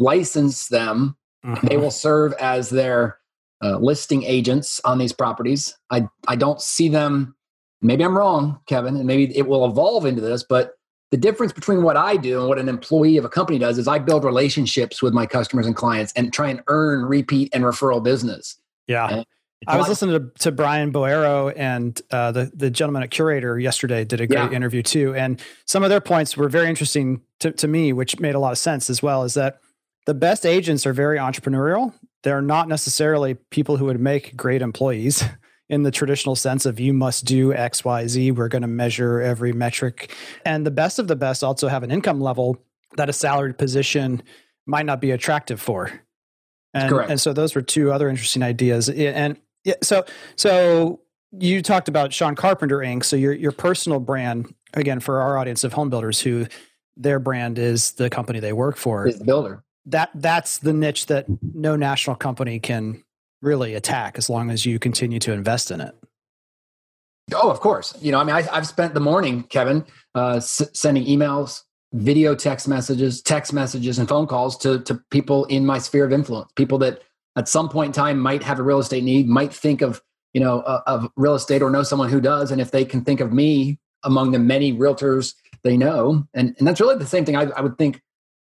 license 0.00 0.66
them. 0.68 1.16
Mm-hmm. 1.46 1.66
They 1.68 1.76
will 1.76 1.92
serve 1.92 2.32
as 2.34 2.70
their 2.70 3.18
uh, 3.62 3.76
listing 3.78 4.24
agents 4.24 4.80
on 4.84 4.98
these 4.98 5.12
properties. 5.12 5.76
I, 5.90 6.08
I 6.26 6.34
don't 6.34 6.60
see 6.60 6.88
them, 6.88 7.36
maybe 7.80 8.04
I'm 8.04 8.16
wrong, 8.16 8.58
Kevin, 8.66 8.96
and 8.96 9.06
maybe 9.06 9.36
it 9.36 9.46
will 9.46 9.64
evolve 9.64 10.06
into 10.06 10.20
this, 10.20 10.42
but 10.42 10.72
the 11.10 11.16
difference 11.16 11.52
between 11.52 11.82
what 11.82 11.96
I 11.96 12.16
do 12.16 12.40
and 12.40 12.48
what 12.48 12.58
an 12.58 12.68
employee 12.68 13.16
of 13.16 13.24
a 13.24 13.28
company 13.28 13.58
does 13.58 13.78
is 13.78 13.88
I 13.88 13.98
build 13.98 14.24
relationships 14.24 15.02
with 15.02 15.12
my 15.12 15.26
customers 15.26 15.66
and 15.66 15.74
clients 15.74 16.12
and 16.14 16.32
try 16.32 16.48
and 16.48 16.62
earn 16.68 17.04
repeat 17.04 17.50
and 17.52 17.64
referral 17.64 18.02
business. 18.02 18.56
Yeah. 18.86 19.24
I 19.66 19.76
was 19.76 19.88
listening 19.88 20.18
to, 20.18 20.30
to 20.40 20.52
Brian 20.52 20.92
Boero 20.92 21.52
and 21.54 22.00
uh, 22.10 22.32
the 22.32 22.50
the 22.54 22.70
gentleman 22.70 23.02
at 23.02 23.10
Curaytor 23.10 23.62
yesterday 23.62 24.04
did 24.04 24.20
a 24.20 24.26
great 24.26 24.50
yeah. 24.50 24.56
interview 24.56 24.82
too, 24.82 25.14
and 25.14 25.38
some 25.66 25.82
of 25.82 25.90
their 25.90 26.00
points 26.00 26.34
were 26.34 26.48
very 26.48 26.68
interesting 26.68 27.20
to, 27.40 27.50
to 27.52 27.68
me, 27.68 27.92
which 27.92 28.18
made 28.20 28.34
a 28.34 28.38
lot 28.38 28.52
of 28.52 28.58
sense 28.58 28.88
as 28.88 29.02
well. 29.02 29.22
Is 29.22 29.34
that 29.34 29.60
the 30.06 30.14
best 30.14 30.46
agents 30.46 30.86
are 30.86 30.92
very 30.92 31.18
entrepreneurial. 31.18 31.92
They're 32.22 32.42
not 32.42 32.68
necessarily 32.68 33.34
people 33.34 33.76
who 33.76 33.86
would 33.86 34.00
make 34.00 34.36
great 34.36 34.62
employees 34.62 35.24
in 35.68 35.82
the 35.82 35.90
traditional 35.90 36.34
sense 36.34 36.66
of 36.66 36.80
you 36.80 36.92
must 36.92 37.24
do 37.24 37.52
X, 37.52 37.84
Y, 37.84 38.06
Z. 38.06 38.32
We're 38.32 38.48
going 38.48 38.62
to 38.62 38.68
measure 38.68 39.20
every 39.20 39.52
metric. 39.52 40.14
And 40.44 40.66
the 40.66 40.70
best 40.70 40.98
of 40.98 41.08
the 41.08 41.16
best 41.16 41.44
also 41.44 41.68
have 41.68 41.82
an 41.82 41.90
income 41.90 42.20
level 42.20 42.62
that 42.96 43.08
a 43.08 43.12
salaried 43.12 43.56
position 43.56 44.22
might 44.66 44.84
not 44.84 45.00
be 45.00 45.12
attractive 45.12 45.60
for. 45.60 45.92
And, 46.74 46.92
and 46.92 47.20
so 47.20 47.32
those 47.32 47.54
were 47.54 47.62
two 47.62 47.92
other 47.92 48.08
interesting 48.08 48.42
ideas. 48.42 48.88
And 48.88 49.38
so, 49.82 50.04
so 50.36 51.00
you 51.32 51.62
talked 51.62 51.88
about 51.88 52.12
Sean 52.12 52.34
Carpenter 52.34 52.78
Inc. 52.78 53.04
So 53.04 53.16
your, 53.16 53.32
your 53.32 53.52
personal 53.52 54.00
brand, 54.00 54.54
again, 54.74 55.00
for 55.00 55.20
our 55.20 55.38
audience 55.38 55.64
of 55.64 55.72
home 55.72 55.90
builders 55.90 56.20
who 56.20 56.46
their 56.96 57.18
brand 57.18 57.58
is 57.58 57.92
the 57.92 58.10
company 58.10 58.40
they 58.40 58.52
work 58.52 58.76
for. 58.76 59.06
Is 59.06 59.18
the 59.18 59.24
builder 59.24 59.64
that 59.86 60.10
that's 60.14 60.58
the 60.58 60.72
niche 60.72 61.06
that 61.06 61.26
no 61.54 61.76
national 61.76 62.16
company 62.16 62.60
can 62.60 63.02
really 63.42 63.74
attack 63.74 64.18
as 64.18 64.28
long 64.28 64.50
as 64.50 64.66
you 64.66 64.78
continue 64.78 65.18
to 65.20 65.32
invest 65.32 65.70
in 65.70 65.80
it. 65.80 65.94
Oh, 67.34 67.50
of 67.50 67.60
course. 67.60 67.94
You 68.00 68.12
know, 68.12 68.18
I 68.18 68.24
mean, 68.24 68.34
I, 68.34 68.42
have 68.42 68.66
spent 68.66 68.94
the 68.94 69.00
morning, 69.00 69.44
Kevin, 69.44 69.84
uh, 70.14 70.36
s- 70.36 70.68
sending 70.72 71.04
emails, 71.06 71.62
video 71.92 72.34
text 72.34 72.68
messages, 72.68 73.22
text 73.22 73.52
messages, 73.52 73.98
and 73.98 74.08
phone 74.08 74.26
calls 74.26 74.56
to 74.58 74.80
to 74.80 75.00
people 75.10 75.44
in 75.46 75.64
my 75.64 75.78
sphere 75.78 76.04
of 76.04 76.12
influence. 76.12 76.50
People 76.56 76.78
that 76.78 77.02
at 77.36 77.48
some 77.48 77.68
point 77.68 77.88
in 77.88 77.92
time 77.92 78.18
might 78.18 78.42
have 78.42 78.58
a 78.58 78.62
real 78.62 78.78
estate 78.78 79.04
need, 79.04 79.28
might 79.28 79.52
think 79.54 79.80
of 79.80 80.02
you 80.34 80.40
know 80.40 80.60
uh, 80.62 80.82
of 80.86 81.08
real 81.16 81.34
estate 81.34 81.62
or 81.62 81.70
know 81.70 81.82
someone 81.82 82.10
who 82.10 82.20
does, 82.20 82.50
and 82.50 82.60
if 82.60 82.70
they 82.70 82.84
can 82.84 83.04
think 83.04 83.20
of 83.20 83.32
me 83.32 83.78
among 84.02 84.32
the 84.32 84.38
many 84.38 84.72
realtors 84.72 85.34
they 85.62 85.76
know, 85.76 86.26
and 86.34 86.54
and 86.58 86.66
that's 86.66 86.80
really 86.80 86.96
the 86.96 87.06
same 87.06 87.24
thing. 87.24 87.36
I, 87.36 87.42
I 87.42 87.60
would 87.60 87.78
think 87.78 88.02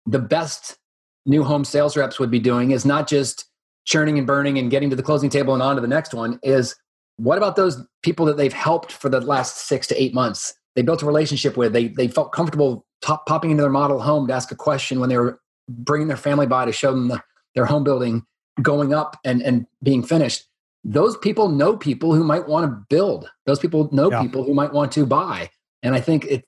the 0.06 0.20
best 0.20 0.78
new 1.26 1.44
home 1.44 1.64
sales 1.64 1.96
reps 1.96 2.20
would 2.20 2.32
be 2.32 2.40
doing 2.40 2.72
is 2.72 2.86
not 2.86 3.08
just 3.08 3.46
churning 3.86 4.18
and 4.18 4.28
burning 4.28 4.58
and 4.58 4.72
getting 4.72 4.90
to 4.90 4.96
the 4.96 5.04
closing 5.04 5.30
table 5.30 5.54
and 5.54 5.64
on 5.64 5.76
to 5.76 5.82
the 5.82 5.88
next 5.88 6.14
one 6.14 6.40
is 6.44 6.76
what 7.18 7.38
about 7.38 7.56
those 7.56 7.86
people 8.02 8.26
that 8.26 8.38
they've 8.38 8.54
helped 8.54 8.92
for 8.92 9.10
the 9.10 9.22
last 9.22 9.68
six 9.68 9.88
to 9.88 10.02
eight 10.02 10.14
months? 10.14 10.54
They 10.76 10.82
built 10.82 11.04
a 11.04 11.06
relationship 11.06 11.58
with 11.58 11.74
they, 11.74 11.90
they 11.90 12.08
felt 12.08 12.32
comfortable 12.32 12.86
top, 13.02 13.26
popping 13.26 13.52
into 13.52 13.62
their 13.62 13.72
model 13.72 14.02
home 14.02 14.28
to 14.28 14.34
ask 14.34 14.52
a 14.52 14.56
question 14.56 15.00
when 15.00 15.10
they 15.10 15.18
were 15.18 15.40
bringing 15.70 16.08
their 16.08 16.18
family 16.18 16.48
by 16.48 16.66
to 16.66 16.72
show 16.72 16.92
them 16.92 17.10
the, 17.10 17.22
their 17.56 17.66
home 17.66 17.84
building 17.84 18.26
going 18.62 18.94
up 18.94 19.18
and, 19.24 19.42
and 19.42 19.68
being 19.84 20.04
finished. 20.04 20.46
Those 20.84 21.16
people 21.18 21.50
know 21.50 21.78
people 21.78 22.14
who 22.14 22.24
might 22.24 22.48
want 22.48 22.70
to 22.70 22.86
build. 22.90 23.30
Those 23.46 23.60
people 23.60 23.90
know 23.92 24.12
yeah. 24.12 24.22
people 24.22 24.44
who 24.44 24.54
might 24.54 24.74
want 24.74 24.92
to 24.94 25.06
buy. 25.06 25.50
And 25.82 25.96
i 25.96 26.00
think 26.00 26.26
it, 26.26 26.46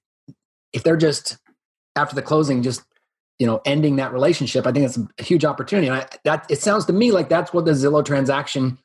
if 0.73 0.83
they're 0.83 0.97
just 0.97 1.37
after 1.95 2.15
the 2.15 2.21
closing 2.21 2.63
just 2.63 2.83
you 3.39 3.45
know 3.45 3.61
ending 3.65 3.97
that 3.97 4.13
relationship 4.13 4.65
i 4.65 4.71
think 4.71 4.85
it's 4.85 4.97
a 4.97 5.23
huge 5.23 5.45
opportunity. 5.45 5.87
And 5.87 5.97
I, 5.97 6.07
that 6.23 6.45
it 6.49 6.61
sounds 6.61 6.85
to 6.85 6.93
me 6.93 7.11
like 7.11 7.29
that's 7.29 7.53
what 7.53 7.65
the 7.65 7.71
zillow 7.71 8.03
transaction 8.03 8.77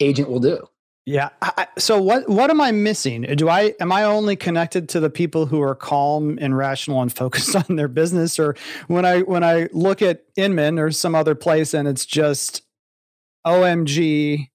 agent 0.00 0.28
will 0.28 0.40
do. 0.40 0.66
Yeah 1.06 1.30
I, 1.40 1.66
so 1.78 2.00
what 2.00 2.28
what 2.28 2.50
am 2.50 2.60
i 2.60 2.70
missing? 2.70 3.22
Do 3.22 3.48
i 3.48 3.74
am 3.80 3.90
i 3.92 4.04
only 4.04 4.36
connected 4.36 4.88
to 4.90 5.00
the 5.00 5.10
people 5.10 5.46
who 5.46 5.60
are 5.62 5.74
calm 5.74 6.38
and 6.40 6.56
rational 6.56 7.02
and 7.02 7.12
focused 7.22 7.56
on 7.56 7.76
their 7.76 7.88
business? 7.88 8.38
Or 8.38 8.56
when 8.86 9.04
i 9.04 9.20
when 9.20 9.42
i 9.42 9.68
look 9.72 10.02
at 10.02 10.24
inman 10.36 10.78
or 10.78 10.90
some 10.90 11.14
other 11.14 11.34
place 11.34 11.74
and 11.74 11.88
it's 11.88 12.06
just 12.06 12.62
omg 13.46 14.48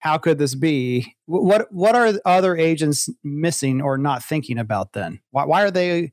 how 0.00 0.18
could 0.18 0.38
this 0.38 0.54
be? 0.54 1.16
What 1.26 1.72
what 1.72 1.96
are 1.96 2.12
other 2.24 2.56
agents 2.56 3.08
missing 3.24 3.82
or 3.82 3.98
not 3.98 4.22
thinking 4.22 4.56
about 4.56 4.92
then? 4.92 5.18
Why, 5.32 5.44
why 5.46 5.64
are 5.64 5.70
they 5.72 6.12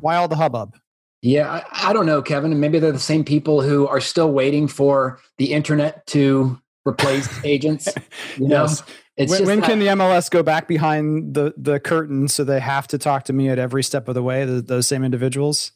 why 0.00 0.16
all 0.16 0.28
the 0.28 0.36
hubbub 0.36 0.76
yeah, 1.22 1.50
I, 1.50 1.90
I, 1.90 1.92
don't 1.92 2.06
know, 2.06 2.22
Kevin. 2.22 2.58
Maybe 2.60 2.78
they're 2.78 2.92
the 2.92 2.98
same 2.98 3.24
people 3.24 3.62
who 3.62 3.86
are 3.86 4.00
still 4.00 4.30
waiting 4.30 4.68
for 4.68 5.18
the 5.38 5.52
internet 5.52 6.06
to 6.08 6.60
replace 6.86 7.28
agents. 7.44 7.88
You 8.36 8.48
know, 8.48 8.62
yes. 8.62 8.82
It's 9.16 9.32
when, 9.32 9.46
when 9.46 9.62
can 9.62 9.78
the 9.78 9.86
MLS 9.86 10.30
go 10.30 10.42
back 10.42 10.68
behind 10.68 11.34
the 11.34 11.54
the 11.56 11.80
curtain 11.80 12.28
so 12.28 12.44
they 12.44 12.60
have 12.60 12.86
to 12.88 12.98
talk 12.98 13.24
to 13.24 13.32
me 13.32 13.48
at 13.48 13.58
every 13.58 13.82
step 13.82 14.08
of 14.08 14.14
the 14.14 14.22
way? 14.22 14.44
The, 14.44 14.60
those 14.60 14.86
same 14.86 15.04
individuals. 15.04 15.72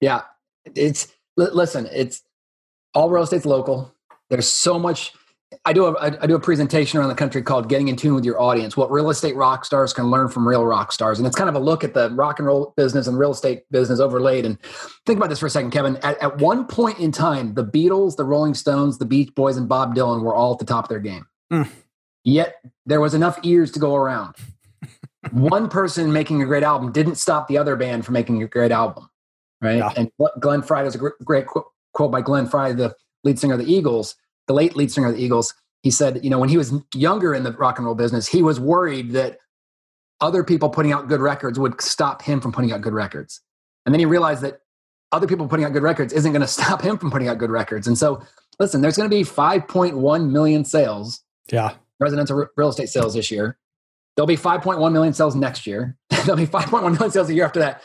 Yeah, 0.00 0.22
it's 0.74 1.08
listen. 1.36 1.88
It's 1.92 2.22
all 2.92 3.08
real 3.08 3.22
estate's 3.22 3.46
local. 3.46 3.94
There's 4.30 4.48
so 4.48 4.78
much. 4.78 5.12
I 5.64 5.72
do 5.72 5.86
a 5.86 5.96
I 5.98 6.26
do 6.26 6.36
a 6.36 6.40
presentation 6.40 6.98
around 7.00 7.08
the 7.08 7.16
country 7.16 7.42
called 7.42 7.68
"Getting 7.68 7.88
in 7.88 7.96
Tune 7.96 8.14
with 8.14 8.24
Your 8.24 8.40
Audience: 8.40 8.76
What 8.76 8.90
Real 8.90 9.10
Estate 9.10 9.34
Rock 9.34 9.64
Stars 9.64 9.92
Can 9.92 10.08
Learn 10.08 10.28
from 10.28 10.46
Real 10.46 10.64
Rock 10.64 10.92
Stars," 10.92 11.18
and 11.18 11.26
it's 11.26 11.34
kind 11.34 11.48
of 11.48 11.56
a 11.56 11.58
look 11.58 11.82
at 11.82 11.92
the 11.92 12.08
rock 12.10 12.38
and 12.38 12.46
roll 12.46 12.72
business 12.76 13.08
and 13.08 13.18
real 13.18 13.32
estate 13.32 13.64
business 13.70 13.98
overlaid. 13.98 14.46
And 14.46 14.58
think 15.06 15.16
about 15.16 15.28
this 15.28 15.40
for 15.40 15.46
a 15.46 15.50
second, 15.50 15.72
Kevin. 15.72 15.96
At, 15.98 16.18
at 16.22 16.38
one 16.38 16.66
point 16.66 17.00
in 17.00 17.10
time, 17.10 17.54
the 17.54 17.64
Beatles, 17.64 18.16
the 18.16 18.24
Rolling 18.24 18.54
Stones, 18.54 18.98
the 18.98 19.04
Beach 19.04 19.34
Boys, 19.34 19.56
and 19.56 19.68
Bob 19.68 19.94
Dylan 19.94 20.22
were 20.22 20.34
all 20.34 20.52
at 20.52 20.60
the 20.60 20.64
top 20.64 20.84
of 20.84 20.88
their 20.88 21.00
game. 21.00 21.26
Mm. 21.52 21.68
Yet 22.22 22.54
there 22.86 23.00
was 23.00 23.14
enough 23.14 23.40
ears 23.42 23.72
to 23.72 23.80
go 23.80 23.96
around. 23.96 24.36
one 25.32 25.68
person 25.68 26.12
making 26.12 26.42
a 26.42 26.46
great 26.46 26.62
album 26.62 26.92
didn't 26.92 27.16
stop 27.16 27.48
the 27.48 27.58
other 27.58 27.74
band 27.74 28.04
from 28.04 28.12
making 28.12 28.40
a 28.40 28.46
great 28.46 28.70
album, 28.70 29.10
right? 29.60 29.78
Yeah. 29.78 29.92
And 29.96 30.12
Glenn 30.38 30.62
Frey 30.62 30.84
was 30.84 30.94
a 30.94 30.98
great 31.24 31.46
quote 31.46 32.12
by 32.12 32.20
Glenn 32.20 32.46
Frey, 32.46 32.72
the 32.72 32.94
lead 33.24 33.40
singer 33.40 33.54
of 33.54 33.60
the 33.60 33.72
Eagles 33.72 34.14
the 34.50 34.54
late 34.54 34.74
lead 34.74 34.90
singer 34.90 35.06
of 35.06 35.14
the 35.14 35.22
Eagles, 35.22 35.54
he 35.84 35.92
said, 35.92 36.24
you 36.24 36.28
know, 36.28 36.40
when 36.40 36.48
he 36.48 36.58
was 36.58 36.74
younger 36.92 37.32
in 37.32 37.44
the 37.44 37.52
rock 37.52 37.78
and 37.78 37.86
roll 37.86 37.94
business, 37.94 38.26
he 38.26 38.42
was 38.42 38.58
worried 38.58 39.12
that 39.12 39.38
other 40.20 40.42
people 40.42 40.68
putting 40.68 40.90
out 40.90 41.06
good 41.06 41.20
records 41.20 41.56
would 41.56 41.80
stop 41.80 42.20
him 42.22 42.40
from 42.40 42.50
putting 42.50 42.72
out 42.72 42.80
good 42.80 42.92
records. 42.92 43.40
And 43.86 43.94
then 43.94 44.00
he 44.00 44.06
realized 44.06 44.42
that 44.42 44.60
other 45.12 45.28
people 45.28 45.46
putting 45.46 45.64
out 45.64 45.72
good 45.72 45.84
records 45.84 46.12
isn't 46.12 46.32
going 46.32 46.42
to 46.48 46.48
stop 46.48 46.82
him 46.82 46.98
from 46.98 47.12
putting 47.12 47.28
out 47.28 47.38
good 47.38 47.50
records. 47.50 47.86
And 47.86 47.96
so, 47.96 48.22
listen, 48.58 48.80
there's 48.80 48.96
going 48.96 49.08
to 49.08 49.16
be 49.16 49.22
5.1 49.22 50.30
million 50.30 50.64
sales. 50.64 51.22
Yeah. 51.50 51.74
Residential 52.00 52.48
real 52.56 52.70
estate 52.70 52.88
sales 52.88 53.14
this 53.14 53.30
year. 53.30 53.56
There'll 54.16 54.26
be 54.26 54.36
5.1 54.36 54.92
million 54.92 55.14
sales 55.14 55.36
next 55.36 55.64
year. 55.64 55.96
There'll 56.10 56.36
be 56.36 56.46
5.1 56.46 56.82
million 56.82 57.12
sales 57.12 57.30
a 57.30 57.34
year 57.34 57.44
after 57.44 57.60
that. 57.60 57.82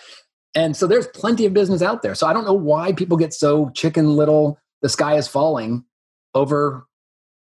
And 0.56 0.76
so 0.76 0.88
there's 0.88 1.06
plenty 1.08 1.46
of 1.46 1.54
business 1.54 1.84
out 1.84 2.02
there. 2.02 2.16
So 2.16 2.26
I 2.26 2.34
don't 2.34 2.44
know 2.44 2.54
why 2.54 2.92
people 2.92 3.18
get 3.18 3.36
so 3.36 3.70
chicken 3.70 4.16
little, 4.16 4.58
the 4.82 4.90
sky 4.90 5.16
is 5.16 5.28
falling 5.28 5.86
over 6.36 6.86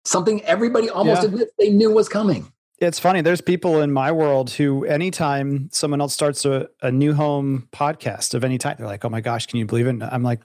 something 0.05 0.43
everybody 0.43 0.89
almost 0.89 1.21
yeah. 1.21 1.27
admits 1.27 1.51
they 1.59 1.69
knew 1.69 1.91
was 1.91 2.09
coming. 2.09 2.51
It's 2.79 2.99
funny. 2.99 3.21
There's 3.21 3.41
people 3.41 3.81
in 3.81 3.91
my 3.91 4.11
world 4.11 4.49
who, 4.51 4.83
anytime 4.85 5.69
someone 5.71 6.01
else 6.01 6.13
starts 6.13 6.43
a, 6.43 6.67
a 6.81 6.91
new 6.91 7.13
home 7.13 7.69
podcast 7.71 8.33
of 8.33 8.43
any 8.43 8.57
type, 8.57 8.77
they're 8.77 8.87
like, 8.87 9.05
"Oh 9.05 9.09
my 9.09 9.21
gosh, 9.21 9.45
can 9.45 9.59
you 9.59 9.65
believe 9.65 9.87
it?" 9.87 10.01
I'm 10.01 10.23
like, 10.23 10.41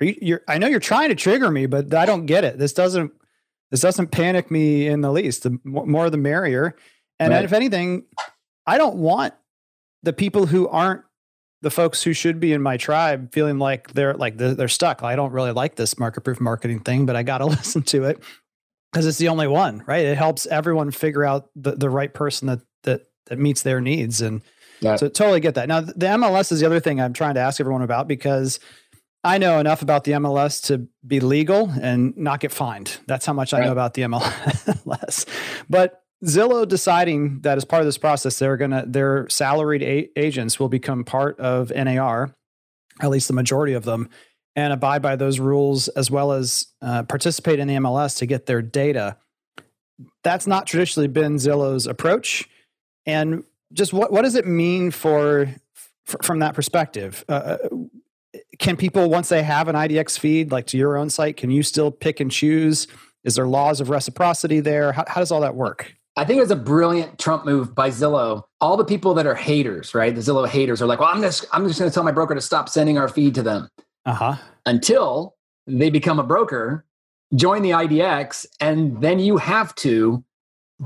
"Are 0.00 0.04
you? 0.04 0.14
You're, 0.20 0.42
I 0.46 0.58
know 0.58 0.68
you're 0.68 0.78
trying 0.78 1.08
to 1.08 1.16
trigger 1.16 1.50
me, 1.50 1.66
but 1.66 1.92
I 1.92 2.06
don't 2.06 2.26
get 2.26 2.44
it. 2.44 2.58
This 2.58 2.72
doesn't. 2.72 3.12
This 3.70 3.80
doesn't 3.80 4.08
panic 4.08 4.50
me 4.50 4.86
in 4.86 5.00
the 5.00 5.10
least. 5.10 5.42
The 5.44 5.58
more 5.64 6.10
the 6.10 6.18
merrier. 6.18 6.76
And 7.18 7.32
right. 7.32 7.44
if 7.44 7.52
anything, 7.52 8.04
I 8.66 8.78
don't 8.78 8.96
want 8.96 9.34
the 10.02 10.12
people 10.12 10.46
who 10.46 10.68
aren't 10.68 11.02
the 11.62 11.70
folks 11.70 12.02
who 12.02 12.12
should 12.12 12.40
be 12.40 12.52
in 12.52 12.60
my 12.60 12.76
tribe 12.76 13.32
feeling 13.32 13.58
like 13.58 13.92
they're 13.92 14.14
like 14.14 14.36
they're, 14.36 14.54
they're 14.54 14.68
stuck. 14.68 15.02
I 15.02 15.16
don't 15.16 15.32
really 15.32 15.52
like 15.52 15.76
this 15.76 15.98
market 15.98 16.22
proof 16.22 16.40
marketing 16.40 16.80
thing, 16.80 17.06
but 17.06 17.16
I 17.16 17.22
got 17.22 17.38
to 17.38 17.46
listen 17.46 17.82
to 17.84 18.04
it 18.04 18.22
because 18.92 19.06
it's 19.06 19.18
the 19.18 19.28
only 19.28 19.46
one, 19.46 19.82
right? 19.86 20.04
It 20.04 20.18
helps 20.18 20.44
everyone 20.46 20.90
figure 20.90 21.24
out 21.24 21.48
the, 21.56 21.72
the 21.72 21.88
right 21.88 22.12
person 22.12 22.48
that 22.48 22.60
that 22.82 23.02
that 23.26 23.38
meets 23.38 23.62
their 23.62 23.80
needs, 23.80 24.20
and 24.20 24.42
yeah. 24.80 24.96
so 24.96 25.08
totally 25.08 25.40
get 25.40 25.54
that. 25.54 25.68
Now, 25.68 25.80
the 25.80 25.94
MLS 25.94 26.52
is 26.52 26.60
the 26.60 26.66
other 26.66 26.80
thing 26.80 27.00
I'm 27.00 27.12
trying 27.12 27.34
to 27.34 27.40
ask 27.40 27.60
everyone 27.60 27.82
about 27.82 28.08
because 28.08 28.58
I 29.24 29.38
know 29.38 29.60
enough 29.60 29.82
about 29.82 30.02
the 30.02 30.12
MLS 30.12 30.66
to 30.66 30.88
be 31.06 31.20
legal 31.20 31.70
and 31.80 32.16
not 32.16 32.40
get 32.40 32.50
fined. 32.50 32.98
That's 33.06 33.24
how 33.24 33.32
much 33.32 33.54
I 33.54 33.64
know 33.64 33.72
about 33.72 33.94
the 33.94 34.02
MLS. 34.02 35.26
but 35.70 36.01
Zillow 36.24 36.66
deciding 36.66 37.40
that 37.40 37.56
as 37.56 37.64
part 37.64 37.80
of 37.80 37.86
this 37.86 37.98
process, 37.98 38.38
they're 38.38 38.56
gonna 38.56 38.84
their 38.86 39.28
salaried 39.28 39.82
a- 39.82 40.08
agents 40.16 40.60
will 40.60 40.68
become 40.68 41.04
part 41.04 41.38
of 41.40 41.72
NAR, 41.74 42.34
at 43.00 43.10
least 43.10 43.28
the 43.28 43.34
majority 43.34 43.72
of 43.72 43.84
them, 43.84 44.08
and 44.54 44.72
abide 44.72 45.02
by 45.02 45.16
those 45.16 45.40
rules 45.40 45.88
as 45.88 46.10
well 46.10 46.32
as 46.32 46.66
uh, 46.80 47.02
participate 47.04 47.58
in 47.58 47.66
the 47.66 47.74
MLS 47.74 48.18
to 48.18 48.26
get 48.26 48.46
their 48.46 48.62
data. 48.62 49.16
That's 50.22 50.46
not 50.46 50.66
traditionally 50.66 51.08
been 51.08 51.36
Zillow's 51.36 51.86
approach, 51.86 52.48
and 53.04 53.42
just 53.72 53.92
what 53.92 54.12
what 54.12 54.22
does 54.22 54.36
it 54.36 54.46
mean 54.46 54.92
for, 54.92 55.48
for 56.04 56.18
from 56.22 56.38
that 56.38 56.54
perspective? 56.54 57.24
Uh, 57.28 57.32
uh 57.32 57.68
can 58.58 58.76
people 58.76 59.10
once 59.10 59.28
they 59.28 59.42
have 59.42 59.66
an 59.66 59.74
IDX 59.74 60.18
feed, 60.18 60.52
like 60.52 60.66
to 60.68 60.78
your 60.78 60.96
own 60.96 61.10
site, 61.10 61.36
can 61.36 61.50
you 61.50 61.62
still 61.62 61.90
pick 61.90 62.20
and 62.20 62.30
choose? 62.30 62.86
Is 63.24 63.34
there 63.34 63.46
laws 63.46 63.80
of 63.80 63.90
reciprocity 63.90 64.60
there? 64.60 64.92
How, 64.92 65.04
how 65.06 65.20
does 65.20 65.30
all 65.30 65.40
that 65.40 65.54
work? 65.54 65.94
I 66.16 66.24
think 66.24 66.38
it 66.38 66.42
was 66.42 66.50
a 66.50 66.56
brilliant 66.56 67.18
Trump 67.18 67.46
move 67.46 67.74
by 67.74 67.88
Zillow. 67.88 68.42
All 68.60 68.76
the 68.76 68.84
people 68.84 69.14
that 69.14 69.26
are 69.26 69.34
haters, 69.34 69.94
right? 69.94 70.14
The 70.14 70.20
Zillow 70.20 70.46
haters 70.46 70.82
are 70.82 70.86
like, 70.86 71.00
well, 71.00 71.08
I'm 71.08 71.22
just 71.22 71.46
I'm 71.52 71.66
just 71.66 71.78
going 71.78 71.90
to 71.90 71.94
tell 71.94 72.04
my 72.04 72.12
broker 72.12 72.34
to 72.34 72.40
stop 72.40 72.68
sending 72.68 72.98
our 72.98 73.08
feed 73.08 73.34
to 73.36 73.42
them. 73.42 73.68
Uh-huh. 74.04 74.36
Until 74.66 75.36
they 75.66 75.90
become 75.90 76.18
a 76.18 76.22
broker, 76.22 76.84
join 77.34 77.62
the 77.62 77.70
IDX, 77.70 78.46
and 78.60 79.00
then 79.00 79.20
you 79.20 79.38
have 79.38 79.74
to 79.76 80.22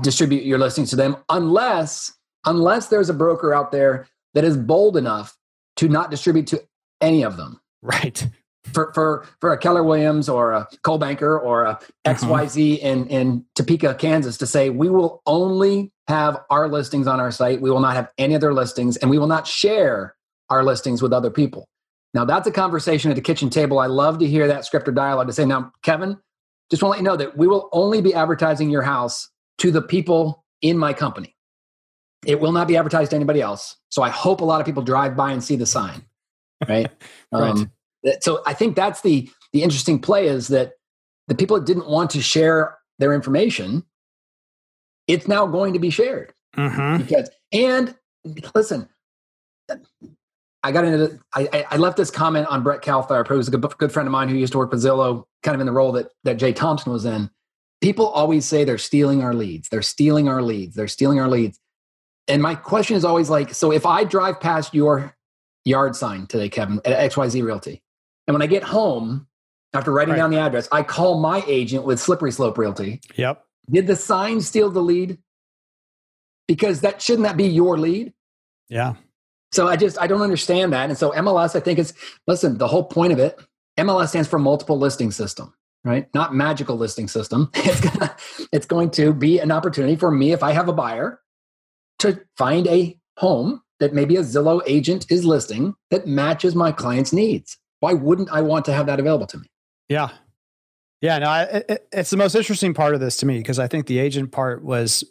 distribute 0.01 0.43
your 0.43 0.59
listings 0.59 0.91
to 0.91 0.95
them 0.95 1.17
unless 1.29 2.13
unless 2.45 2.87
there's 2.87 3.09
a 3.09 3.13
broker 3.13 3.53
out 3.53 3.71
there 3.71 4.07
that 4.33 4.43
is 4.43 4.55
bold 4.55 4.95
enough 4.95 5.35
to 5.75 5.89
not 5.89 6.11
distribute 6.11 6.47
to 6.47 6.63
any 7.01 7.23
of 7.23 7.35
them. 7.35 7.59
Right 7.81 8.27
for 8.73 8.91
for 8.93 9.25
for 9.39 9.53
a 9.53 9.57
Keller 9.57 9.83
Williams 9.83 10.29
or 10.29 10.53
a 10.53 10.67
Coldwell 10.83 11.09
Banker 11.09 11.39
or 11.39 11.65
a 11.65 11.79
XYZ 12.05 12.79
mm-hmm. 12.79 12.85
in 12.85 13.07
in 13.07 13.45
Topeka, 13.55 13.95
Kansas 13.95 14.37
to 14.37 14.47
say 14.47 14.69
we 14.69 14.89
will 14.89 15.21
only 15.25 15.91
have 16.07 16.39
our 16.49 16.67
listings 16.67 17.07
on 17.07 17.19
our 17.19 17.31
site. 17.31 17.61
We 17.61 17.69
will 17.69 17.79
not 17.79 17.95
have 17.95 18.11
any 18.17 18.35
other 18.35 18.53
listings 18.53 18.97
and 18.97 19.09
we 19.09 19.19
will 19.19 19.27
not 19.27 19.47
share 19.47 20.15
our 20.49 20.63
listings 20.63 21.01
with 21.01 21.13
other 21.13 21.29
people. 21.29 21.67
Now 22.13 22.25
that's 22.25 22.47
a 22.47 22.51
conversation 22.51 23.11
at 23.11 23.15
the 23.15 23.21
kitchen 23.21 23.49
table. 23.49 23.79
I 23.79 23.87
love 23.87 24.19
to 24.19 24.27
hear 24.27 24.47
that 24.47 24.65
script 24.65 24.87
or 24.87 24.91
dialogue 24.91 25.27
to 25.27 25.33
say, 25.33 25.45
now, 25.45 25.71
Kevin, 25.83 26.17
just 26.69 26.81
want 26.81 26.97
to 26.97 26.97
let 26.97 26.99
you 26.99 27.03
know 27.03 27.17
that 27.17 27.37
we 27.37 27.47
will 27.47 27.69
only 27.71 28.01
be 28.01 28.13
advertising 28.13 28.69
your 28.69 28.81
house 28.81 29.29
to 29.59 29.71
the 29.71 29.81
people 29.81 30.43
in 30.61 30.77
my 30.77 30.93
company. 30.93 31.35
It 32.25 32.39
will 32.39 32.51
not 32.51 32.67
be 32.67 32.77
advertised 32.77 33.11
to 33.11 33.15
anybody 33.15 33.41
else. 33.41 33.77
So 33.89 34.01
I 34.01 34.09
hope 34.09 34.41
a 34.41 34.45
lot 34.45 34.59
of 34.59 34.65
people 34.65 34.83
drive 34.83 35.15
by 35.15 35.31
and 35.31 35.43
see 35.43 35.55
the 35.55 35.65
sign. 35.65 36.03
Right. 36.67 36.89
right. 37.31 37.51
Um, 37.51 37.71
so 38.21 38.41
I 38.45 38.53
think 38.53 38.75
that's 38.75 39.01
the 39.01 39.29
the 39.53 39.63
interesting 39.63 39.99
play 39.99 40.27
is 40.27 40.49
that 40.49 40.73
the 41.27 41.35
people 41.35 41.57
that 41.57 41.65
didn't 41.65 41.87
want 41.87 42.11
to 42.11 42.21
share 42.21 42.77
their 42.99 43.13
information, 43.13 43.83
it's 45.07 45.27
now 45.27 45.45
going 45.45 45.73
to 45.73 45.79
be 45.79 45.89
shared. 45.89 46.33
Mm-hmm. 46.55 47.03
Because 47.03 47.29
and 47.51 47.95
listen, 48.55 48.89
I 50.63 50.71
got 50.71 50.85
into 50.85 50.97
the, 50.97 51.19
I, 51.33 51.65
I 51.71 51.77
left 51.77 51.97
this 51.97 52.11
comment 52.11 52.47
on 52.47 52.63
Brett 52.63 52.81
Caltharp, 52.81 53.27
who's 53.27 53.47
a 53.47 53.51
good, 53.51 53.77
good 53.77 53.91
friend 53.91 54.07
of 54.07 54.11
mine 54.11 54.29
who 54.29 54.35
used 54.35 54.53
to 54.53 54.57
work 54.57 54.71
with 54.71 54.83
Zillow, 54.83 55.23
kind 55.43 55.55
of 55.55 55.61
in 55.61 55.67
the 55.67 55.73
role 55.73 55.91
that 55.93 56.09
that 56.23 56.35
Jay 56.35 56.53
Thompson 56.53 56.91
was 56.91 57.05
in. 57.05 57.29
People 57.79 58.07
always 58.07 58.45
say 58.45 58.63
they're 58.63 58.79
stealing 58.79 59.21
our 59.21 59.33
leads. 59.33 59.69
They're 59.69 59.83
stealing 59.83 60.27
our 60.27 60.41
leads. 60.41 60.75
They're 60.75 60.87
stealing 60.87 61.19
our 61.19 61.27
leads. 61.27 61.59
And 62.27 62.41
my 62.41 62.55
question 62.55 62.97
is 62.97 63.05
always 63.05 63.29
like, 63.29 63.53
so 63.53 63.71
if 63.71 63.85
I 63.85 64.03
drive 64.03 64.39
past 64.39 64.73
your 64.73 65.15
yard 65.63 65.95
sign 65.95 66.25
today, 66.27 66.49
Kevin, 66.49 66.81
at 66.83 67.11
XYZ 67.11 67.43
Realty, 67.43 67.83
and 68.27 68.33
when 68.33 68.41
I 68.41 68.47
get 68.47 68.63
home, 68.63 69.27
after 69.73 69.91
writing 69.91 70.13
right. 70.13 70.17
down 70.17 70.31
the 70.31 70.39
address, 70.39 70.67
I 70.71 70.83
call 70.83 71.19
my 71.19 71.43
agent 71.47 71.85
with 71.85 71.99
Slippery 71.99 72.31
Slope 72.31 72.57
Realty. 72.57 73.01
Yep. 73.15 73.43
Did 73.69 73.87
the 73.87 73.95
sign 73.95 74.41
steal 74.41 74.69
the 74.69 74.81
lead? 74.81 75.17
Because 76.47 76.81
that 76.81 77.01
shouldn't 77.01 77.23
that 77.23 77.37
be 77.37 77.47
your 77.47 77.77
lead? 77.77 78.13
Yeah. 78.69 78.95
So 79.51 79.67
I 79.67 79.75
just 79.75 79.99
I 79.99 80.07
don't 80.07 80.21
understand 80.21 80.73
that. 80.73 80.89
And 80.89 80.97
so 80.97 81.11
MLS, 81.11 81.55
I 81.55 81.59
think 81.59 81.79
is 81.79 81.93
listen, 82.27 82.57
the 82.57 82.67
whole 82.67 82.83
point 82.83 83.13
of 83.13 83.19
it, 83.19 83.39
MLS 83.77 84.09
stands 84.09 84.27
for 84.27 84.39
multiple 84.39 84.77
listing 84.77 85.11
system, 85.11 85.53
right? 85.83 86.07
Not 86.13 86.33
magical 86.33 86.77
listing 86.77 87.07
system. 87.07 87.49
It's 87.55 87.81
gonna, 87.81 88.15
it's 88.51 88.65
going 88.65 88.91
to 88.91 89.13
be 89.13 89.39
an 89.39 89.51
opportunity 89.51 89.95
for 89.95 90.11
me 90.11 90.31
if 90.31 90.43
I 90.43 90.51
have 90.51 90.69
a 90.69 90.73
buyer 90.73 91.21
to 91.99 92.21
find 92.37 92.67
a 92.67 92.97
home 93.17 93.61
that 93.79 93.93
maybe 93.93 94.15
a 94.15 94.21
Zillow 94.21 94.61
agent 94.65 95.05
is 95.09 95.25
listing 95.25 95.75
that 95.91 96.07
matches 96.07 96.55
my 96.55 96.71
client's 96.71 97.13
needs 97.13 97.57
why 97.79 97.93
wouldn't 97.93 98.29
I 98.31 98.41
want 98.41 98.65
to 98.65 98.73
have 98.73 98.87
that 98.87 98.99
available 98.99 99.27
to 99.27 99.37
me? 99.37 99.47
Yeah. 99.89 100.09
Yeah, 101.01 101.19
no, 101.19 101.27
I, 101.27 101.43
it, 101.43 101.87
it's 101.91 102.09
the 102.09 102.17
most 102.17 102.33
interesting 102.35 102.73
part 102.73 102.95
of 102.95 102.99
this 102.99 103.17
to 103.17 103.25
me 103.25 103.37
because 103.37 103.59
I 103.59 103.67
think 103.67 103.85
the 103.85 103.99
agent 103.99 104.31
part 104.31 104.63
was 104.63 105.03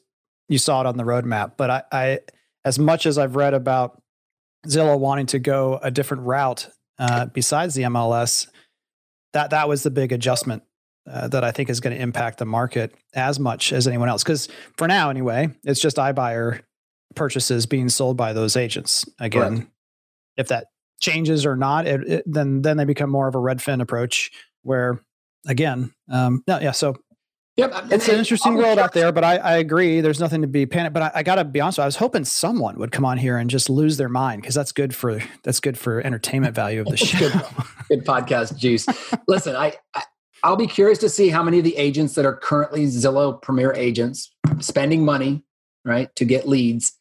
you 0.49 0.59
saw 0.59 0.81
it 0.81 0.87
on 0.87 0.97
the 0.97 1.05
roadmap. 1.05 1.53
But 1.57 1.71
I, 1.71 1.83
I, 1.93 2.19
as 2.65 2.79
much 2.79 3.07
as 3.07 3.19
I've 3.19 3.37
read 3.37 3.55
about 3.55 4.03
Zillow 4.67 4.99
wanting 4.99 5.27
to 5.27 5.39
go 5.39 5.79
a 5.81 5.91
different 5.91 6.25
route 6.25 6.69
uh, 6.99 7.27
besides 7.27 7.75
the 7.75 7.83
MLS, 7.83 8.49
that 9.33 9.51
that 9.51 9.69
was 9.69 9.83
the 9.83 9.91
big 9.91 10.13
adjustment 10.13 10.65
uh, 11.09 11.29
that 11.29 11.45
I 11.45 11.53
think 11.53 11.71
is 11.71 11.81
going 11.81 11.95
to 11.95 12.03
impact 12.03 12.39
the 12.39 12.47
market 12.47 12.95
as 13.15 13.39
much 13.39 13.73
as 13.73 13.87
anyone 13.87 14.09
else. 14.09 14.25
Because 14.25 14.49
for 14.77 14.89
now, 14.89 15.11
anyway, 15.11 15.51
it's 15.63 15.81
just 15.81 15.99
iBuyer 15.99 16.63
purchases 17.15 17.67
being 17.67 17.89
sold 17.89 18.17
by 18.17 18.33
those 18.33 18.57
agents. 18.57 19.05
Again, 19.21 19.57
Correct. 19.59 19.71
if 20.37 20.49
that 20.49 20.67
changes 21.01 21.47
or 21.47 21.57
not, 21.57 21.87
it, 21.87 22.09
it, 22.09 22.23
then 22.27 22.63
then 22.63 22.77
they 22.77 22.85
become 22.85 23.11
more 23.11 23.29
of 23.29 23.35
a 23.35 23.39
Redfin 23.39 23.81
approach 23.81 24.31
where 24.63 25.01
again, 25.47 25.93
um, 26.11 26.43
no, 26.47 26.59
yeah. 26.61 26.73
So 26.73 26.97
Yep. 27.57 27.87
It's 27.91 28.07
an 28.09 28.17
interesting 28.17 28.55
world 28.55 28.79
out 28.79 28.93
there, 28.93 29.13
but 29.13 29.25
I, 29.25 29.39
I, 29.39 29.57
agree. 29.57 30.03
There's 30.03 30.21
nothing 30.21 30.43
to 30.43 30.47
be 30.47 30.67
panicked. 30.67 30.93
But 30.93 31.05
I, 31.05 31.13
I 31.15 31.23
got 31.23 31.37
to 31.37 31.45
be 31.45 31.59
honest. 31.59 31.79
I 31.79 31.87
was 31.87 31.97
hoping 31.97 32.27
someone 32.27 32.79
would 32.79 32.93
come 32.93 33.07
on 33.07 33.17
here 33.17 33.39
and 33.39 33.49
just 33.49 33.71
lose 33.71 33.97
their 33.97 34.11
mind 34.11 34.43
because 34.43 34.55
that's 34.55 34.73
good 34.73 34.95
for 34.95 35.23
that's 35.43 35.59
good 35.59 35.79
for 35.79 36.03
entertainment 36.03 36.55
value 36.55 36.83
of 36.83 36.87
the 36.89 36.99
show. 36.99 37.19
good, 37.19 37.33
good 37.89 38.05
podcast 38.05 38.59
juice. 38.59 38.87
Listen, 39.27 39.57
I, 39.57 39.73
I 39.95 40.03
I'll 40.43 40.57
be 40.57 40.67
curious 40.67 40.99
to 40.99 41.09
see 41.09 41.31
how 41.31 41.43
many 41.43 41.59
of 41.59 41.65
the 41.65 41.77
agents 41.77 42.15
that 42.17 42.27
are 42.27 42.37
currently 42.37 42.85
Zillow 42.85 43.41
Premier 43.41 43.73
agents 43.73 44.31
spending 44.61 45.03
money, 45.03 45.43
right, 45.83 46.15
to 46.17 46.27
get 46.27 46.47
leads 46.47 46.93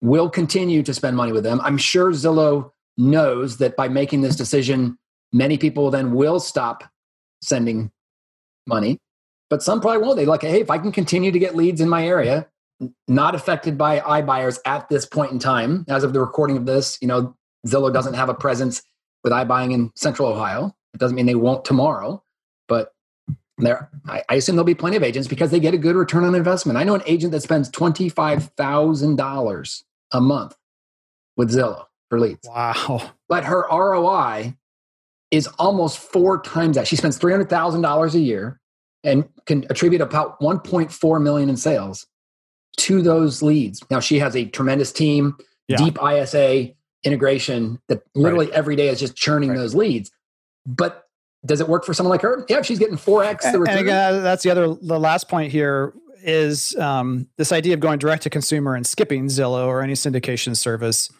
will 0.00 0.30
continue 0.30 0.82
to 0.82 0.94
spend 0.94 1.16
money 1.16 1.32
with 1.32 1.44
them. 1.44 1.60
I'm 1.62 1.76
sure 1.76 2.10
Zillow 2.12 2.70
knows 2.96 3.58
that 3.58 3.76
by 3.76 3.88
making 3.88 4.20
this 4.20 4.36
decision, 4.36 4.98
many 5.32 5.58
people 5.58 5.90
then 5.90 6.12
will 6.12 6.40
stop 6.40 6.84
sending 7.42 7.90
money, 8.66 8.98
but 9.50 9.62
some 9.62 9.80
probably 9.80 10.02
won't. 10.02 10.16
They 10.16 10.26
like, 10.26 10.42
hey, 10.42 10.60
if 10.60 10.70
I 10.70 10.78
can 10.78 10.92
continue 10.92 11.30
to 11.30 11.38
get 11.38 11.54
leads 11.54 11.80
in 11.80 11.88
my 11.88 12.06
area, 12.06 12.48
not 13.08 13.34
affected 13.34 13.76
by 13.76 14.00
iBuyers 14.00 14.58
at 14.66 14.88
this 14.88 15.06
point 15.06 15.32
in 15.32 15.38
time, 15.38 15.84
as 15.88 16.04
of 16.04 16.12
the 16.12 16.20
recording 16.20 16.56
of 16.56 16.66
this, 16.66 16.98
you 17.00 17.08
know, 17.08 17.36
Zillow 17.66 17.92
doesn't 17.92 18.14
have 18.14 18.28
a 18.28 18.34
presence 18.34 18.82
with 19.22 19.32
iBuying 19.32 19.72
in 19.72 19.90
Central 19.94 20.28
Ohio. 20.28 20.74
It 20.92 21.00
doesn't 21.00 21.14
mean 21.14 21.26
they 21.26 21.34
won't 21.34 21.64
tomorrow, 21.64 22.22
but 22.68 22.92
there, 23.58 23.90
I, 24.06 24.22
I 24.28 24.34
assume 24.34 24.56
there'll 24.56 24.64
be 24.64 24.74
plenty 24.74 24.96
of 24.96 25.02
agents 25.02 25.28
because 25.28 25.50
they 25.50 25.60
get 25.60 25.74
a 25.74 25.78
good 25.78 25.96
return 25.96 26.24
on 26.24 26.34
investment. 26.34 26.78
I 26.78 26.84
know 26.84 26.94
an 26.94 27.02
agent 27.06 27.32
that 27.32 27.40
spends 27.40 27.70
twenty 27.70 28.08
five 28.08 28.50
thousand 28.56 29.16
dollars 29.16 29.84
a 30.12 30.20
month 30.20 30.56
with 31.36 31.50
Zillow 31.50 31.86
for 32.08 32.20
leads. 32.20 32.46
Wow! 32.48 33.12
But 33.28 33.44
her 33.44 33.66
ROI 33.70 34.56
is 35.30 35.46
almost 35.58 35.98
four 35.98 36.40
times 36.42 36.76
that. 36.76 36.86
She 36.86 36.96
spends 36.96 37.18
three 37.18 37.32
hundred 37.32 37.50
thousand 37.50 37.82
dollars 37.82 38.14
a 38.14 38.20
year 38.20 38.60
and 39.02 39.24
can 39.46 39.64
attribute 39.70 40.00
about 40.00 40.40
one 40.40 40.60
point 40.60 40.92
four 40.92 41.18
million 41.18 41.48
in 41.48 41.56
sales 41.56 42.06
to 42.78 43.02
those 43.02 43.42
leads. 43.42 43.82
Now 43.90 44.00
she 44.00 44.18
has 44.18 44.34
a 44.36 44.46
tremendous 44.46 44.92
team, 44.92 45.36
yeah. 45.68 45.76
deep 45.76 45.98
ISA 46.02 46.70
integration 47.04 47.80
that 47.88 48.02
literally 48.14 48.46
right. 48.46 48.54
every 48.54 48.76
day 48.76 48.88
is 48.88 48.98
just 48.98 49.14
churning 49.16 49.50
right. 49.50 49.58
those 49.58 49.74
leads. 49.74 50.10
But 50.66 51.04
does 51.44 51.60
it 51.60 51.68
work 51.68 51.84
for 51.84 51.92
someone 51.92 52.10
like 52.10 52.22
her? 52.22 52.44
Yeah, 52.48 52.62
she's 52.62 52.78
getting 52.78 52.96
4x 52.96 53.52
the 53.52 53.60
return. 53.60 53.78
And 53.78 53.86
again, 53.86 54.22
that's 54.22 54.42
the 54.42 54.50
other, 54.50 54.74
the 54.80 54.98
last 54.98 55.28
point 55.28 55.52
here 55.52 55.92
is 56.22 56.74
um, 56.76 57.28
this 57.36 57.52
idea 57.52 57.74
of 57.74 57.80
going 57.80 57.98
direct 57.98 58.22
to 58.22 58.30
consumer 58.30 58.74
and 58.74 58.86
skipping 58.86 59.26
Zillow 59.26 59.66
or 59.66 59.82
any 59.82 59.92
syndication 59.92 60.56
service. 60.56 61.12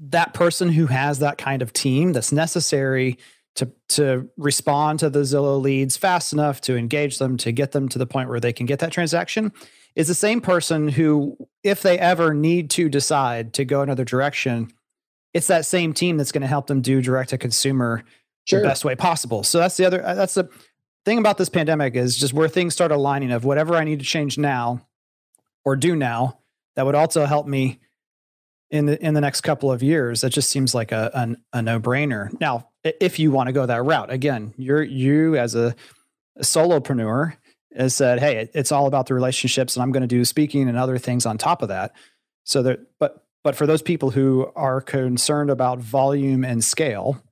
That 0.00 0.34
person 0.34 0.70
who 0.70 0.86
has 0.86 1.20
that 1.20 1.38
kind 1.38 1.62
of 1.62 1.72
team 1.72 2.12
that's 2.12 2.32
necessary 2.32 3.18
to 3.56 3.70
to 3.90 4.28
respond 4.36 4.98
to 5.00 5.10
the 5.10 5.20
Zillow 5.20 5.60
leads 5.60 5.96
fast 5.96 6.32
enough 6.32 6.60
to 6.62 6.76
engage 6.76 7.18
them 7.18 7.36
to 7.38 7.52
get 7.52 7.72
them 7.72 7.88
to 7.90 7.98
the 7.98 8.06
point 8.06 8.28
where 8.28 8.40
they 8.40 8.52
can 8.52 8.66
get 8.66 8.80
that 8.80 8.92
transaction 8.92 9.52
is 9.94 10.08
the 10.08 10.14
same 10.14 10.40
person 10.40 10.88
who, 10.88 11.36
if 11.62 11.82
they 11.82 11.98
ever 11.98 12.34
need 12.34 12.70
to 12.70 12.88
decide 12.88 13.54
to 13.54 13.64
go 13.64 13.80
another 13.80 14.04
direction, 14.04 14.72
it's 15.32 15.46
that 15.46 15.66
same 15.66 15.92
team 15.92 16.16
that's 16.16 16.32
going 16.32 16.42
to 16.42 16.48
help 16.48 16.66
them 16.66 16.80
do 16.80 17.00
direct 17.00 17.30
to 17.30 17.38
consumer 17.38 18.02
sure. 18.44 18.60
the 18.60 18.66
best 18.66 18.84
way 18.84 18.96
possible. 18.96 19.42
So 19.42 19.58
that's 19.58 19.76
the 19.76 19.84
other 19.84 20.04
uh, 20.04 20.14
that's 20.14 20.34
the 20.34 20.48
thing 21.04 21.18
about 21.18 21.38
this 21.38 21.48
pandemic 21.48 21.94
is 21.96 22.16
just 22.16 22.32
where 22.32 22.48
things 22.48 22.72
start 22.74 22.90
aligning 22.90 23.30
of 23.30 23.44
whatever 23.44 23.76
I 23.76 23.84
need 23.84 24.00
to 24.00 24.04
change 24.04 24.38
now 24.38 24.86
or 25.64 25.76
do 25.76 25.94
now 25.94 26.38
that 26.76 26.86
would 26.86 26.94
also 26.94 27.26
help 27.26 27.46
me 27.46 27.78
in 28.74 28.86
the 28.86 29.00
in 29.00 29.14
the 29.14 29.20
next 29.20 29.42
couple 29.42 29.70
of 29.70 29.84
years. 29.84 30.22
That 30.22 30.30
just 30.30 30.50
seems 30.50 30.74
like 30.74 30.90
a 30.90 31.10
a, 31.14 31.58
a 31.58 31.62
no 31.62 31.78
brainer. 31.78 32.38
Now, 32.40 32.70
if 32.82 33.20
you 33.20 33.30
want 33.30 33.46
to 33.46 33.52
go 33.52 33.64
that 33.64 33.84
route, 33.84 34.10
again, 34.10 34.52
you're 34.56 34.82
you 34.82 35.36
as 35.36 35.54
a, 35.54 35.76
a 36.36 36.42
solopreneur 36.42 37.36
has 37.76 37.94
said, 37.94 38.18
"Hey, 38.18 38.50
it's 38.52 38.72
all 38.72 38.86
about 38.86 39.06
the 39.06 39.14
relationships, 39.14 39.76
and 39.76 39.82
I'm 39.82 39.92
going 39.92 40.02
to 40.02 40.08
do 40.08 40.24
speaking 40.24 40.68
and 40.68 40.76
other 40.76 40.98
things 40.98 41.24
on 41.24 41.38
top 41.38 41.62
of 41.62 41.68
that." 41.68 41.92
So 42.42 42.64
that, 42.64 42.80
but 42.98 43.24
but 43.44 43.54
for 43.54 43.64
those 43.64 43.80
people 43.80 44.10
who 44.10 44.50
are 44.56 44.80
concerned 44.80 45.50
about 45.50 45.78
volume 45.78 46.44
and 46.44 46.62
scale, 46.64 47.22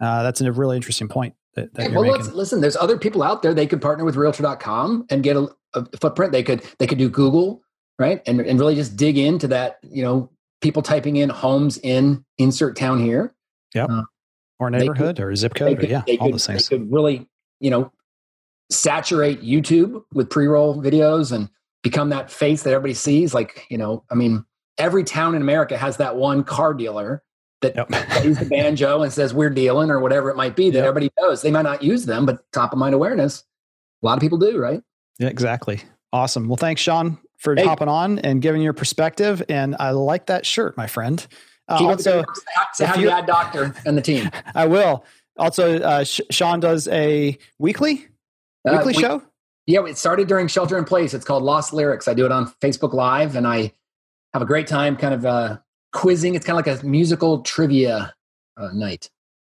uh, 0.00 0.22
that's 0.22 0.42
a 0.42 0.52
really 0.52 0.76
interesting 0.76 1.08
point. 1.08 1.34
That, 1.54 1.72
that 1.74 1.92
well, 1.92 2.18
listen. 2.18 2.60
There's 2.60 2.76
other 2.76 2.98
people 2.98 3.22
out 3.22 3.40
there. 3.40 3.54
They 3.54 3.66
could 3.66 3.80
partner 3.80 4.04
with 4.04 4.16
Realtor.com 4.16 5.06
and 5.08 5.22
get 5.22 5.36
a, 5.36 5.48
a, 5.72 5.86
footprint. 5.96 6.32
They 6.32 6.42
could 6.42 6.62
they 6.78 6.86
could 6.86 6.98
do 6.98 7.08
Google, 7.08 7.63
right, 7.98 8.22
and 8.26 8.40
and 8.40 8.58
really 8.58 8.74
just 8.74 8.96
dig 8.96 9.18
into 9.18 9.48
that. 9.48 9.78
You 9.82 10.02
know, 10.02 10.30
people 10.60 10.82
typing 10.82 11.16
in 11.16 11.28
homes 11.28 11.78
in 11.78 12.24
insert 12.38 12.76
town 12.76 13.00
here. 13.00 13.34
Yep. 13.74 13.90
Uh, 13.90 14.02
or 14.60 14.70
neighborhood 14.70 15.16
could, 15.16 15.24
or 15.24 15.34
zip 15.34 15.54
code. 15.54 15.78
Could, 15.78 15.88
or, 15.88 15.92
yeah, 15.92 16.02
all 16.20 16.28
could, 16.28 16.34
those 16.34 16.46
things. 16.46 16.68
They 16.68 16.78
could 16.78 16.92
really, 16.92 17.28
you 17.60 17.70
know, 17.70 17.90
saturate 18.70 19.42
YouTube 19.42 20.04
with 20.12 20.30
pre-roll 20.30 20.80
videos 20.80 21.32
and 21.32 21.48
become 21.82 22.10
that 22.10 22.30
face 22.30 22.62
that 22.62 22.72
everybody 22.72 22.94
sees. 22.94 23.34
Like, 23.34 23.66
you 23.68 23.76
know, 23.76 24.04
I 24.10 24.14
mean, 24.14 24.44
every 24.78 25.04
town 25.04 25.34
in 25.34 25.42
America 25.42 25.76
has 25.76 25.96
that 25.96 26.16
one 26.16 26.44
car 26.44 26.72
dealer 26.72 27.22
that 27.62 27.74
yep. 27.76 27.88
plays 27.88 28.38
the 28.38 28.46
banjo 28.46 29.02
and 29.02 29.12
says 29.12 29.34
we're 29.34 29.50
dealing 29.50 29.90
or 29.90 29.98
whatever 29.98 30.30
it 30.30 30.36
might 30.36 30.54
be 30.54 30.70
that 30.70 30.78
yep. 30.78 30.86
everybody 30.86 31.10
knows. 31.18 31.42
They 31.42 31.50
might 31.50 31.62
not 31.62 31.82
use 31.82 32.06
them, 32.06 32.26
but 32.26 32.44
top 32.52 32.72
of 32.72 32.78
mind 32.78 32.94
awareness, 32.94 33.42
a 34.02 34.06
lot 34.06 34.14
of 34.16 34.20
people 34.20 34.38
do, 34.38 34.58
right? 34.58 34.82
Yeah, 35.18 35.28
exactly. 35.28 35.82
Awesome. 36.12 36.48
Well, 36.48 36.56
thanks, 36.56 36.80
Sean, 36.80 37.18
for 37.38 37.54
hey. 37.54 37.64
hopping 37.64 37.88
on 37.88 38.18
and 38.20 38.40
giving 38.40 38.62
your 38.62 38.72
perspective. 38.72 39.42
And 39.48 39.76
I 39.78 39.90
like 39.90 40.26
that 40.26 40.46
shirt, 40.46 40.76
my 40.76 40.86
friend. 40.86 41.26
Uh, 41.68 41.78
also, 41.86 42.24
say 42.74 42.84
hi 42.84 42.96
to 42.96 43.02
the 43.02 43.24
doctor 43.26 43.74
and 43.86 43.96
the 43.96 44.02
team. 44.02 44.30
I 44.54 44.66
will. 44.66 45.04
Also, 45.36 45.80
uh, 45.80 46.04
Sean 46.04 46.60
does 46.60 46.86
a 46.88 47.38
weekly 47.58 48.06
uh, 48.66 48.72
weekly 48.76 48.94
we, 48.96 49.02
show. 49.02 49.22
Yeah, 49.66 49.84
it 49.86 49.96
started 49.96 50.28
during 50.28 50.48
shelter 50.48 50.76
in 50.76 50.84
place. 50.84 51.14
It's 51.14 51.24
called 51.24 51.42
Lost 51.42 51.72
Lyrics. 51.72 52.06
I 52.06 52.14
do 52.14 52.26
it 52.26 52.32
on 52.32 52.52
Facebook 52.60 52.92
Live, 52.92 53.34
and 53.34 53.46
I 53.46 53.72
have 54.32 54.42
a 54.42 54.46
great 54.46 54.66
time, 54.66 54.96
kind 54.96 55.14
of 55.14 55.24
uh, 55.24 55.58
quizzing. 55.92 56.34
It's 56.34 56.44
kind 56.44 56.58
of 56.58 56.66
like 56.66 56.82
a 56.82 56.86
musical 56.86 57.40
trivia 57.42 58.14
uh, 58.56 58.70
night. 58.72 59.10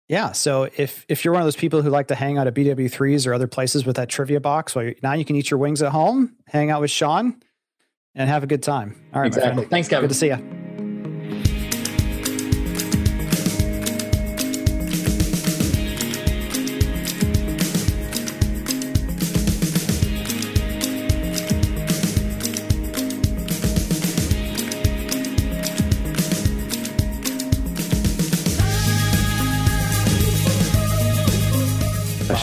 Yeah. 0.08 0.32
So 0.32 0.68
if 0.76 1.06
if 1.08 1.24
you're 1.24 1.32
one 1.32 1.42
of 1.42 1.46
those 1.46 1.56
people 1.56 1.82
who 1.82 1.90
like 1.90 2.08
to 2.08 2.16
hang 2.16 2.36
out 2.36 2.48
at 2.48 2.54
BW3s 2.54 3.26
or 3.28 3.34
other 3.34 3.46
places 3.46 3.86
with 3.86 3.96
that 3.96 4.08
trivia 4.08 4.40
box, 4.40 4.74
well, 4.74 4.90
now 5.02 5.12
you 5.12 5.24
can 5.24 5.36
eat 5.36 5.50
your 5.50 5.58
wings 5.58 5.82
at 5.82 5.92
home, 5.92 6.34
hang 6.46 6.70
out 6.70 6.80
with 6.80 6.90
Sean, 6.90 7.40
and 8.14 8.28
have 8.28 8.42
a 8.42 8.46
good 8.46 8.62
time. 8.62 8.96
All 9.14 9.20
right. 9.20 9.28
Exactly. 9.28 9.64
Thanks, 9.66 9.88
Kevin. 9.88 10.08
Good 10.08 10.14
to 10.14 10.18
see 10.18 10.28
you. 10.28 10.60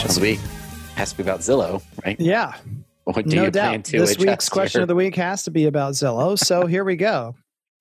This 0.03 0.19
week 0.19 0.39
has 0.95 1.11
to 1.11 1.17
be 1.17 1.21
about 1.23 1.41
Zillow, 1.41 1.83
right? 2.03 2.19
Yeah. 2.19 2.53
What 3.13 3.25
do 3.25 3.37
no 3.37 3.43
you 3.45 3.51
doubt. 3.51 3.69
plan 3.69 3.83
to 3.83 3.99
This 3.99 4.17
week's 4.17 4.49
question 4.49 4.81
of 4.81 4.89
the 4.89 4.95
week 4.95 5.15
has 5.15 5.43
to 5.43 5.51
be 5.51 5.65
about 5.65 5.93
Zillow. 5.93 6.37
So 6.37 6.65
here 6.65 6.83
we 6.83 6.97
go. 6.97 7.35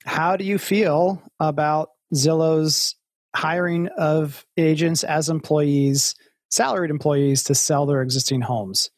How 0.05 0.37
do 0.37 0.45
you 0.45 0.57
feel 0.57 1.21
about 1.41 1.89
Zillow's 2.15 2.95
hiring 3.35 3.89
of 3.99 4.47
agents 4.57 5.03
as 5.03 5.29
employees, 5.29 6.15
salaried 6.51 6.93
employees 6.93 7.43
to 7.45 7.57
sell 7.57 7.87
their 7.87 8.03
existing 8.03 8.43
homes? 8.43 8.91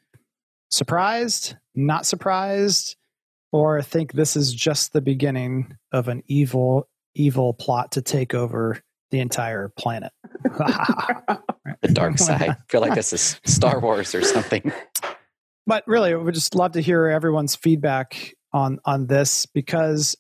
Surprised, 0.70 1.56
not 1.74 2.04
surprised, 2.04 2.96
or 3.50 3.80
think 3.80 4.12
this 4.12 4.36
is 4.36 4.52
just 4.52 4.92
the 4.92 5.00
beginning 5.00 5.78
of 5.92 6.08
an 6.08 6.22
evil, 6.26 6.90
evil 7.14 7.54
plot 7.54 7.92
to 7.92 8.02
take 8.02 8.34
over 8.34 8.82
the 9.10 9.20
entire 9.20 9.70
planet. 9.78 10.12
the 10.42 11.88
dark 11.90 12.18
side. 12.18 12.50
I 12.50 12.56
feel 12.68 12.82
like 12.82 12.94
this 12.94 13.14
is 13.14 13.40
Star 13.46 13.80
Wars 13.80 14.14
or 14.14 14.20
something. 14.20 14.70
But 15.68 15.86
really, 15.86 16.14
we 16.14 16.22
would 16.24 16.34
just 16.34 16.54
love 16.54 16.72
to 16.72 16.80
hear 16.80 17.08
everyone's 17.08 17.54
feedback 17.54 18.34
on 18.54 18.80
on 18.86 19.06
this 19.06 19.44
because 19.44 20.16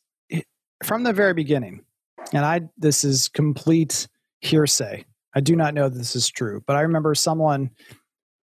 from 0.84 1.04
the 1.04 1.14
very 1.14 1.32
beginning, 1.32 1.86
and 2.34 2.44
I 2.44 2.68
this 2.76 3.02
is 3.02 3.28
complete 3.28 4.08
hearsay. 4.42 5.06
I 5.34 5.40
do 5.40 5.56
not 5.56 5.72
know 5.72 5.88
this 5.88 6.14
is 6.14 6.28
true, 6.28 6.62
but 6.66 6.76
I 6.76 6.82
remember 6.82 7.14
someone 7.14 7.70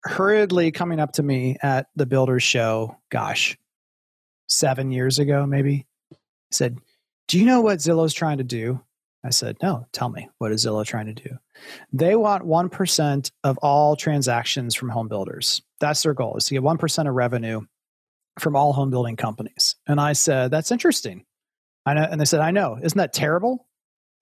hurriedly 0.03 0.71
coming 0.71 0.99
up 0.99 1.13
to 1.13 1.23
me 1.23 1.57
at 1.63 1.87
the 1.95 2.05
Builders 2.05 2.43
Show. 2.43 2.95
Gosh, 3.09 3.57
seven 4.47 4.91
years 4.91 5.17
ago, 5.17 5.47
maybe. 5.47 5.87
Said, 6.51 6.77
"Do 7.27 7.39
you 7.39 7.45
know 7.47 7.61
what 7.61 7.79
Zillow's 7.79 8.13
trying 8.13 8.37
to 8.37 8.43
do?" 8.43 8.79
I 9.23 9.31
said, 9.31 9.57
No, 9.61 9.87
tell 9.91 10.09
me, 10.09 10.29
what 10.39 10.51
is 10.51 10.65
Zillow 10.65 10.83
trying 10.85 11.05
to 11.05 11.13
do? 11.13 11.37
They 11.93 12.15
want 12.15 12.43
1% 12.43 13.31
of 13.43 13.57
all 13.59 13.95
transactions 13.95 14.73
from 14.73 14.89
home 14.89 15.07
builders. 15.07 15.61
That's 15.81 16.03
their 16.03 16.13
goal, 16.13 16.37
is 16.37 16.45
to 16.45 16.53
get 16.53 16.63
1% 16.63 17.09
of 17.09 17.13
revenue 17.13 17.61
from 18.39 18.55
all 18.55 18.71
home 18.71 18.89
building 18.89 19.17
companies. 19.17 19.75
And 19.85 19.99
I 19.99 20.13
said, 20.13 20.51
That's 20.51 20.71
interesting. 20.71 21.25
I 21.85 21.93
know, 21.95 22.07
and 22.09 22.21
they 22.21 22.25
said, 22.25 22.39
I 22.39 22.51
know. 22.51 22.77
Isn't 22.81 22.97
that 22.97 23.11
terrible? 23.11 23.67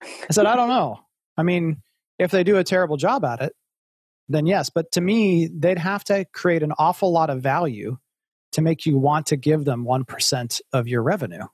I 0.02 0.32
said, 0.32 0.46
I 0.46 0.56
don't 0.56 0.70
know. 0.70 1.00
I 1.36 1.42
mean, 1.42 1.82
if 2.18 2.30
they 2.30 2.42
do 2.42 2.56
a 2.56 2.64
terrible 2.64 2.96
job 2.96 3.24
at 3.24 3.42
it, 3.42 3.52
then 4.28 4.46
yes. 4.46 4.70
But 4.70 4.92
to 4.92 5.00
me, 5.00 5.48
they'd 5.52 5.78
have 5.78 6.04
to 6.04 6.24
create 6.32 6.62
an 6.62 6.72
awful 6.78 7.12
lot 7.12 7.30
of 7.30 7.42
value 7.42 7.98
to 8.52 8.62
make 8.62 8.86
you 8.86 8.98
want 8.98 9.26
to 9.26 9.36
give 9.36 9.64
them 9.64 9.84
1% 9.84 10.60
of 10.72 10.88
your 10.88 11.02
revenue. 11.02 11.44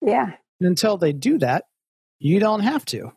Yeah. 0.00 0.32
And 0.60 0.68
until 0.68 0.96
they 0.96 1.12
do 1.12 1.38
that, 1.38 1.64
you 2.18 2.40
don't 2.40 2.60
have 2.60 2.84
to. 2.86 3.12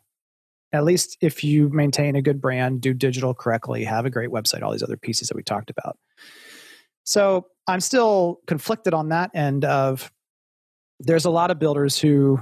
At 0.72 0.84
least 0.84 1.16
if 1.20 1.42
you 1.42 1.68
maintain 1.70 2.16
a 2.16 2.22
good 2.22 2.40
brand, 2.40 2.80
do 2.80 2.92
digital 2.92 3.34
correctly, 3.34 3.84
have 3.84 4.04
a 4.04 4.10
great 4.10 4.30
website, 4.30 4.62
all 4.62 4.72
these 4.72 4.82
other 4.82 4.96
pieces 4.96 5.28
that 5.28 5.36
we 5.36 5.42
talked 5.42 5.70
about. 5.70 5.98
So 7.04 7.46
I'm 7.66 7.80
still 7.80 8.40
conflicted 8.46 8.92
on 8.92 9.08
that 9.08 9.30
end 9.34 9.64
of 9.64 10.12
there's 11.00 11.24
a 11.24 11.30
lot 11.30 11.50
of 11.50 11.58
builders 11.58 11.98
who 11.98 12.40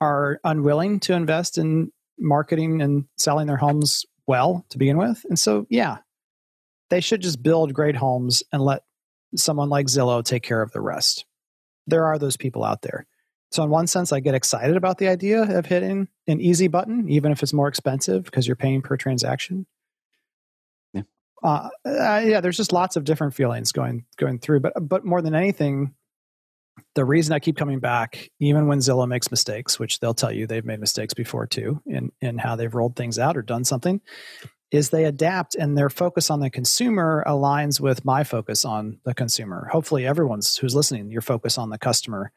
are 0.00 0.40
unwilling 0.44 1.00
to 1.00 1.14
invest 1.14 1.56
in 1.56 1.90
marketing 2.18 2.82
and 2.82 3.06
selling 3.16 3.46
their 3.46 3.56
homes 3.56 4.04
well 4.26 4.64
to 4.70 4.78
begin 4.78 4.98
with. 4.98 5.24
And 5.28 5.38
so, 5.38 5.66
yeah, 5.70 5.98
they 6.90 7.00
should 7.00 7.22
just 7.22 7.42
build 7.42 7.72
great 7.72 7.96
homes 7.96 8.42
and 8.52 8.62
let 8.62 8.82
someone 9.36 9.68
like 9.68 9.86
Zillow 9.86 10.24
take 10.24 10.42
care 10.42 10.62
of 10.62 10.72
the 10.72 10.80
rest. 10.80 11.24
There 11.86 12.04
are 12.06 12.18
those 12.18 12.36
people 12.36 12.64
out 12.64 12.82
there. 12.82 13.06
So, 13.54 13.62
in 13.62 13.70
one 13.70 13.86
sense, 13.86 14.12
I 14.12 14.18
get 14.18 14.34
excited 14.34 14.76
about 14.76 14.98
the 14.98 15.06
idea 15.06 15.42
of 15.42 15.64
hitting 15.64 16.08
an 16.26 16.40
easy 16.40 16.66
button, 16.66 17.08
even 17.08 17.30
if 17.30 17.40
it's 17.40 17.52
more 17.52 17.68
expensive 17.68 18.24
because 18.24 18.48
you're 18.48 18.56
paying 18.56 18.82
per 18.82 18.96
transaction. 18.96 19.64
Yeah. 20.92 21.02
Uh, 21.40 21.68
uh, 21.86 22.22
yeah, 22.24 22.40
there's 22.40 22.56
just 22.56 22.72
lots 22.72 22.96
of 22.96 23.04
different 23.04 23.32
feelings 23.32 23.70
going 23.70 24.06
going 24.16 24.40
through, 24.40 24.58
but 24.58 24.72
but 24.80 25.04
more 25.04 25.22
than 25.22 25.36
anything, 25.36 25.94
the 26.96 27.04
reason 27.04 27.32
I 27.32 27.38
keep 27.38 27.56
coming 27.56 27.78
back, 27.78 28.28
even 28.40 28.66
when 28.66 28.80
Zillow 28.80 29.06
makes 29.06 29.30
mistakes, 29.30 29.78
which 29.78 30.00
they'll 30.00 30.14
tell 30.14 30.32
you 30.32 30.48
they've 30.48 30.64
made 30.64 30.80
mistakes 30.80 31.14
before 31.14 31.46
too, 31.46 31.80
in 31.86 32.10
in 32.20 32.38
how 32.38 32.56
they've 32.56 32.74
rolled 32.74 32.96
things 32.96 33.20
out 33.20 33.36
or 33.36 33.42
done 33.42 33.62
something, 33.62 34.00
is 34.72 34.90
they 34.90 35.04
adapt 35.04 35.54
and 35.54 35.78
their 35.78 35.90
focus 35.90 36.28
on 36.28 36.40
the 36.40 36.50
consumer 36.50 37.22
aligns 37.24 37.78
with 37.78 38.04
my 38.04 38.24
focus 38.24 38.64
on 38.64 38.98
the 39.04 39.14
consumer. 39.14 39.68
Hopefully, 39.70 40.04
everyone's 40.04 40.56
who's 40.56 40.74
listening, 40.74 41.08
your 41.08 41.22
focus 41.22 41.56
on 41.56 41.70
the 41.70 41.78
customer 41.78 42.32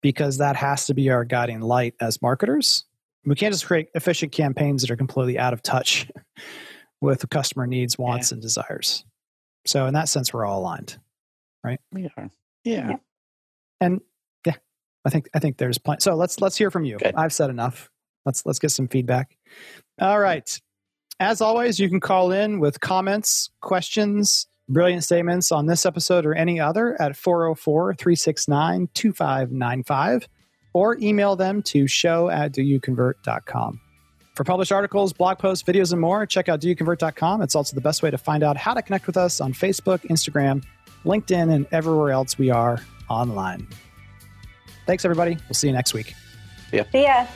because 0.00 0.38
that 0.38 0.56
has 0.56 0.86
to 0.86 0.94
be 0.94 1.10
our 1.10 1.24
guiding 1.24 1.60
light 1.60 1.94
as 2.00 2.22
marketers. 2.22 2.84
We 3.24 3.34
can't 3.34 3.52
just 3.52 3.66
create 3.66 3.88
efficient 3.94 4.32
campaigns 4.32 4.82
that 4.82 4.90
are 4.90 4.96
completely 4.96 5.38
out 5.38 5.52
of 5.52 5.62
touch 5.62 6.10
with 7.00 7.20
the 7.20 7.26
customer 7.26 7.66
needs, 7.66 7.98
wants, 7.98 8.30
yeah. 8.30 8.36
and 8.36 8.42
desires. 8.42 9.04
So, 9.66 9.86
in 9.86 9.94
that 9.94 10.08
sense, 10.08 10.32
we're 10.32 10.46
all 10.46 10.60
aligned, 10.60 10.98
right? 11.62 11.80
We 11.92 12.08
are. 12.16 12.30
Yeah. 12.64 12.96
And 13.80 14.00
yeah, 14.46 14.56
I 15.04 15.10
think 15.10 15.28
I 15.34 15.38
think 15.38 15.58
there's 15.58 15.78
plenty. 15.78 16.00
So 16.00 16.14
let's 16.14 16.40
let's 16.40 16.56
hear 16.56 16.70
from 16.70 16.84
you. 16.84 16.98
Good. 16.98 17.14
I've 17.14 17.32
said 17.32 17.50
enough. 17.50 17.90
Let's 18.24 18.44
let's 18.44 18.58
get 18.58 18.70
some 18.70 18.88
feedback. 18.88 19.36
All 20.00 20.18
right. 20.18 20.60
As 21.18 21.42
always, 21.42 21.78
you 21.78 21.88
can 21.90 22.00
call 22.00 22.32
in 22.32 22.60
with 22.60 22.80
comments, 22.80 23.50
questions, 23.60 24.46
brilliant 24.70 25.04
statements 25.04 25.52
on 25.52 25.66
this 25.66 25.84
episode 25.84 26.24
or 26.24 26.34
any 26.34 26.58
other 26.58 27.00
at 27.00 27.16
404 27.16 27.94
369 27.94 28.88
2595 28.94 30.28
or 30.72 30.96
email 30.98 31.36
them 31.36 31.62
to 31.62 31.86
show 31.86 32.30
at 32.30 32.52
doyouconvert.com. 32.52 33.80
For 34.34 34.44
published 34.44 34.72
articles, 34.72 35.12
blog 35.12 35.38
posts, 35.38 35.68
videos, 35.68 35.92
and 35.92 36.00
more, 36.00 36.24
check 36.24 36.48
out 36.48 36.60
doyouconvert.com. 36.60 37.42
It's 37.42 37.54
also 37.54 37.74
the 37.74 37.80
best 37.80 38.02
way 38.02 38.10
to 38.10 38.18
find 38.18 38.42
out 38.42 38.56
how 38.56 38.72
to 38.72 38.80
connect 38.80 39.06
with 39.06 39.16
us 39.16 39.40
on 39.40 39.52
Facebook, 39.52 40.00
Instagram, 40.08 40.64
LinkedIn, 41.04 41.52
and 41.52 41.66
everywhere 41.72 42.12
else 42.12 42.38
we 42.38 42.50
are 42.50 42.80
online. 43.08 43.66
Thanks, 44.86 45.04
everybody. 45.04 45.36
We'll 45.48 45.54
see 45.54 45.66
you 45.66 45.72
next 45.72 45.92
week. 45.92 46.14
Yeah. 46.72 46.84
See 46.90 47.02
ya. 47.02 47.26